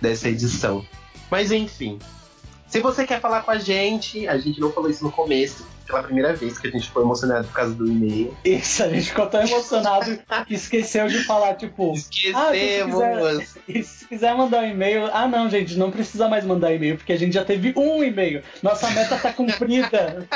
dessa 0.00 0.28
edição. 0.28 0.84
Mas 1.30 1.52
enfim. 1.52 1.98
Se 2.68 2.80
você 2.80 3.06
quer 3.06 3.18
falar 3.20 3.42
com 3.42 3.50
a 3.50 3.58
gente, 3.58 4.28
a 4.28 4.36
gente 4.36 4.60
não 4.60 4.70
falou 4.70 4.90
isso 4.90 5.02
no 5.02 5.10
começo, 5.10 5.66
pela 5.86 6.02
primeira 6.02 6.34
vez 6.34 6.58
que 6.58 6.68
a 6.68 6.70
gente 6.70 6.86
ficou 6.86 7.02
emocionado 7.02 7.46
por 7.46 7.54
causa 7.54 7.74
do 7.74 7.86
e-mail. 7.90 8.36
Isso, 8.44 8.84
a 8.84 8.88
gente 8.90 9.08
ficou 9.08 9.26
tão 9.26 9.40
emocionado 9.40 10.18
que 10.46 10.54
esqueceu 10.54 11.08
de 11.08 11.24
falar, 11.24 11.54
tipo, 11.54 11.94
Esquecemos! 11.94 13.56
E 13.66 13.82
se 13.82 14.06
quiser 14.06 14.34
mandar 14.36 14.64
um 14.64 14.68
e-mail, 14.70 15.08
ah 15.12 15.26
não, 15.26 15.48
gente, 15.48 15.76
não 15.76 15.90
precisa 15.90 16.28
mais 16.28 16.44
mandar 16.44 16.74
e-mail, 16.74 16.98
porque 16.98 17.12
a 17.12 17.18
gente 17.18 17.32
já 17.32 17.44
teve 17.44 17.72
um 17.74 18.04
e-mail. 18.04 18.42
Nossa 18.62 18.90
meta 18.90 19.16
tá 19.16 19.32
cumprida. 19.32 20.28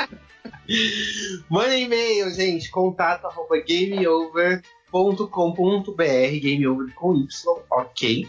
Manda 1.49 1.75
e-mail, 1.75 2.29
gente. 2.31 2.69
Contato 2.69 3.25
arroba 3.25 3.57
gameover.com.br, 3.57 6.39
gameover 6.41 6.93
com 6.95 7.15
Y, 7.15 7.27
ok. 7.69 8.27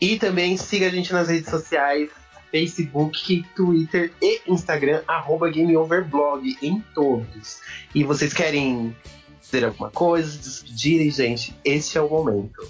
E 0.00 0.18
também 0.18 0.56
siga 0.56 0.86
a 0.86 0.90
gente 0.90 1.12
nas 1.12 1.28
redes 1.28 1.48
sociais, 1.48 2.10
Facebook, 2.50 3.44
Twitter 3.54 4.12
e 4.20 4.40
Instagram, 4.46 5.02
arroba 5.06 5.50
gameoverblog, 5.50 6.56
em 6.62 6.80
todos. 6.94 7.60
E 7.94 8.04
vocês 8.04 8.32
querem 8.32 8.96
dizer 9.40 9.64
alguma 9.64 9.90
coisa, 9.90 10.38
despedirem, 10.38 11.10
gente? 11.10 11.54
Esse 11.64 11.98
é 11.98 12.00
o 12.00 12.08
momento. 12.08 12.68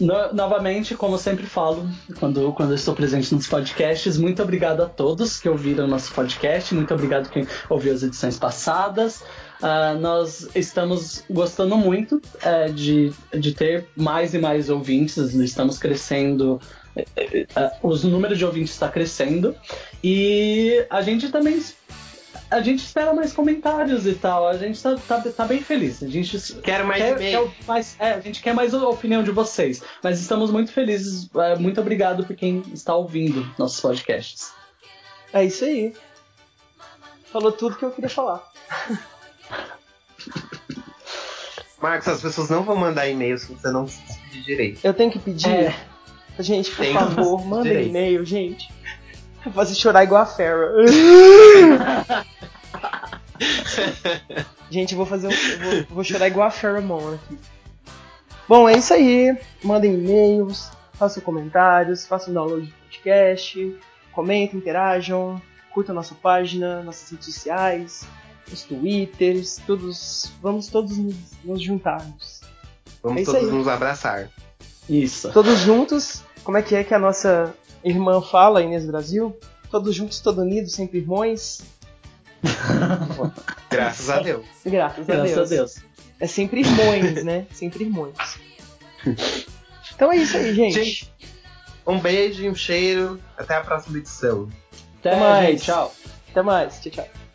No- 0.00 0.32
novamente, 0.32 0.94
como 0.94 1.18
sempre 1.18 1.44
falo, 1.44 1.88
quando, 2.20 2.52
quando 2.52 2.72
estou 2.74 2.94
presente 2.94 3.34
nos 3.34 3.46
podcasts, 3.48 4.16
muito 4.16 4.40
obrigado 4.42 4.82
a 4.82 4.86
todos 4.86 5.40
que 5.40 5.48
ouviram 5.48 5.84
o 5.84 5.88
nosso 5.88 6.12
podcast, 6.12 6.72
muito 6.74 6.94
obrigado 6.94 7.28
quem 7.28 7.46
ouviu 7.68 7.92
as 7.92 8.02
edições 8.02 8.38
passadas. 8.38 9.22
Ah, 9.60 9.94
nós 9.94 10.48
estamos 10.54 11.24
gostando 11.28 11.76
muito 11.76 12.22
eh, 12.42 12.68
de, 12.68 13.12
de 13.36 13.52
ter 13.52 13.88
mais 13.96 14.34
e 14.34 14.38
mais 14.38 14.70
ouvintes, 14.70 15.16
estamos 15.16 15.78
crescendo, 15.78 16.60
eh, 16.94 17.46
os 17.82 18.04
números 18.04 18.38
de 18.38 18.44
ouvintes 18.44 18.72
está 18.72 18.88
crescendo 18.88 19.52
e 20.02 20.86
a 20.88 21.02
gente 21.02 21.28
também 21.30 21.60
a 22.50 22.60
gente 22.60 22.80
espera 22.84 23.12
mais 23.12 23.32
comentários 23.32 24.06
e 24.06 24.14
tal. 24.14 24.46
A 24.48 24.56
gente 24.56 24.82
tá, 24.82 24.96
tá, 24.96 25.20
tá 25.20 25.44
bem 25.44 25.60
feliz. 25.62 26.02
A 26.02 26.08
gente 26.08 26.38
Quero 26.62 26.86
mais 26.86 27.02
quer, 27.02 27.12
e-mail. 27.16 27.50
quer 27.50 27.64
mais, 27.66 27.96
é, 27.98 28.12
a 28.12 28.20
gente 28.20 28.42
quer 28.42 28.54
mais 28.54 28.74
a 28.74 28.88
opinião 28.88 29.22
de 29.22 29.30
vocês. 29.30 29.82
Mas 30.02 30.20
estamos 30.20 30.50
muito 30.50 30.72
felizes. 30.72 31.28
É, 31.36 31.56
muito 31.56 31.80
obrigado 31.80 32.24
por 32.24 32.34
quem 32.34 32.62
está 32.72 32.94
ouvindo 32.94 33.48
nossos 33.58 33.80
podcasts. 33.80 34.52
É 35.32 35.44
isso 35.44 35.64
aí. 35.64 35.92
Falou 37.30 37.52
tudo 37.52 37.76
que 37.76 37.84
eu 37.84 37.90
queria 37.90 38.08
falar. 38.08 38.50
Marcos, 41.80 42.08
as 42.08 42.20
pessoas 42.20 42.50
não 42.50 42.64
vão 42.64 42.74
mandar 42.76 43.08
e-mail 43.08 43.38
se 43.38 43.52
você 43.52 43.70
não 43.70 43.86
se 43.86 44.00
despedir 44.02 44.42
direito. 44.42 44.80
Eu 44.84 44.92
tenho 44.94 45.10
que 45.12 45.18
pedir. 45.18 45.48
É. 45.48 45.74
Gente, 46.40 46.70
por 46.70 46.84
Tem 46.84 46.94
favor, 46.94 47.44
mandem 47.46 47.72
direito. 47.72 47.88
e-mail, 47.90 48.24
gente. 48.24 48.72
Vou 49.44 49.52
fazer 49.54 49.74
chorar 49.74 50.04
igual 50.04 50.22
a 50.22 50.26
Farrah. 50.26 50.72
gente, 54.70 54.92
eu 54.92 54.96
vou 54.96 55.06
fazer 55.06 55.28
um. 55.28 55.32
Eu 55.32 55.58
vou, 55.58 55.84
vou 55.96 56.04
chorar 56.04 56.26
igual 56.28 56.46
a 56.48 56.50
Farrah 56.50 56.80
Moon 56.80 57.14
aqui. 57.14 57.38
Bom, 58.48 58.68
é 58.68 58.76
isso 58.78 58.92
aí. 58.94 59.36
Mandem 59.62 59.94
e-mails, 59.94 60.70
façam 60.94 61.22
comentários, 61.22 62.06
façam 62.06 62.32
download 62.32 62.66
do 62.66 62.72
podcast, 62.84 63.76
comentem, 64.12 64.58
interajam, 64.58 65.40
curtam 65.72 65.94
nossa 65.94 66.14
página, 66.14 66.82
nossas 66.82 67.10
redes 67.10 67.26
sociais, 67.34 68.06
os 68.52 68.62
twitters, 68.62 69.60
todos. 69.66 70.32
Vamos 70.42 70.68
todos 70.68 70.96
nos, 70.96 71.14
nos 71.44 71.62
juntarmos. 71.62 72.40
Vamos 73.02 73.22
É 73.22 73.24
todos 73.24 73.48
aí. 73.48 73.54
nos 73.54 73.68
abraçar. 73.68 74.30
Isso. 74.88 75.30
Todos 75.32 75.58
juntos, 75.60 76.22
como 76.42 76.56
é 76.56 76.62
que 76.62 76.74
é 76.74 76.82
que 76.82 76.94
a 76.94 76.98
nossa 76.98 77.54
irmã 77.88 78.20
fala, 78.20 78.62
Inês 78.62 78.86
Brasil? 78.86 79.36
Todos 79.70 79.94
juntos, 79.94 80.20
todos 80.20 80.42
unidos, 80.42 80.72
sempre 80.72 80.98
irmãos. 80.98 81.62
Graças 83.70 84.08
a 84.08 84.20
Deus. 84.20 84.46
Graças, 84.64 85.06
Graças 85.06 85.38
a, 85.38 85.42
a 85.42 85.44
Deus. 85.44 85.50
Deus. 85.50 85.76
É 86.20 86.26
sempre 86.26 86.60
irmãos, 86.60 87.24
né? 87.24 87.46
Sempre 87.52 87.84
irmãos. 87.84 88.14
Então 89.94 90.12
é 90.12 90.16
isso 90.16 90.36
aí, 90.36 90.54
gente. 90.54 90.74
Gente, 90.74 91.12
um 91.86 91.98
beijo 91.98 92.42
e 92.42 92.48
um 92.48 92.54
cheiro. 92.54 93.20
Até 93.36 93.56
a 93.56 93.60
próxima 93.60 93.98
edição. 93.98 94.48
Até, 95.00 95.16
mais. 95.16 95.48
gente. 95.50 95.64
Tchau. 95.64 95.94
Até 96.30 96.42
mais. 96.42 96.80
Tchau, 96.80 96.92
tchau. 96.92 97.27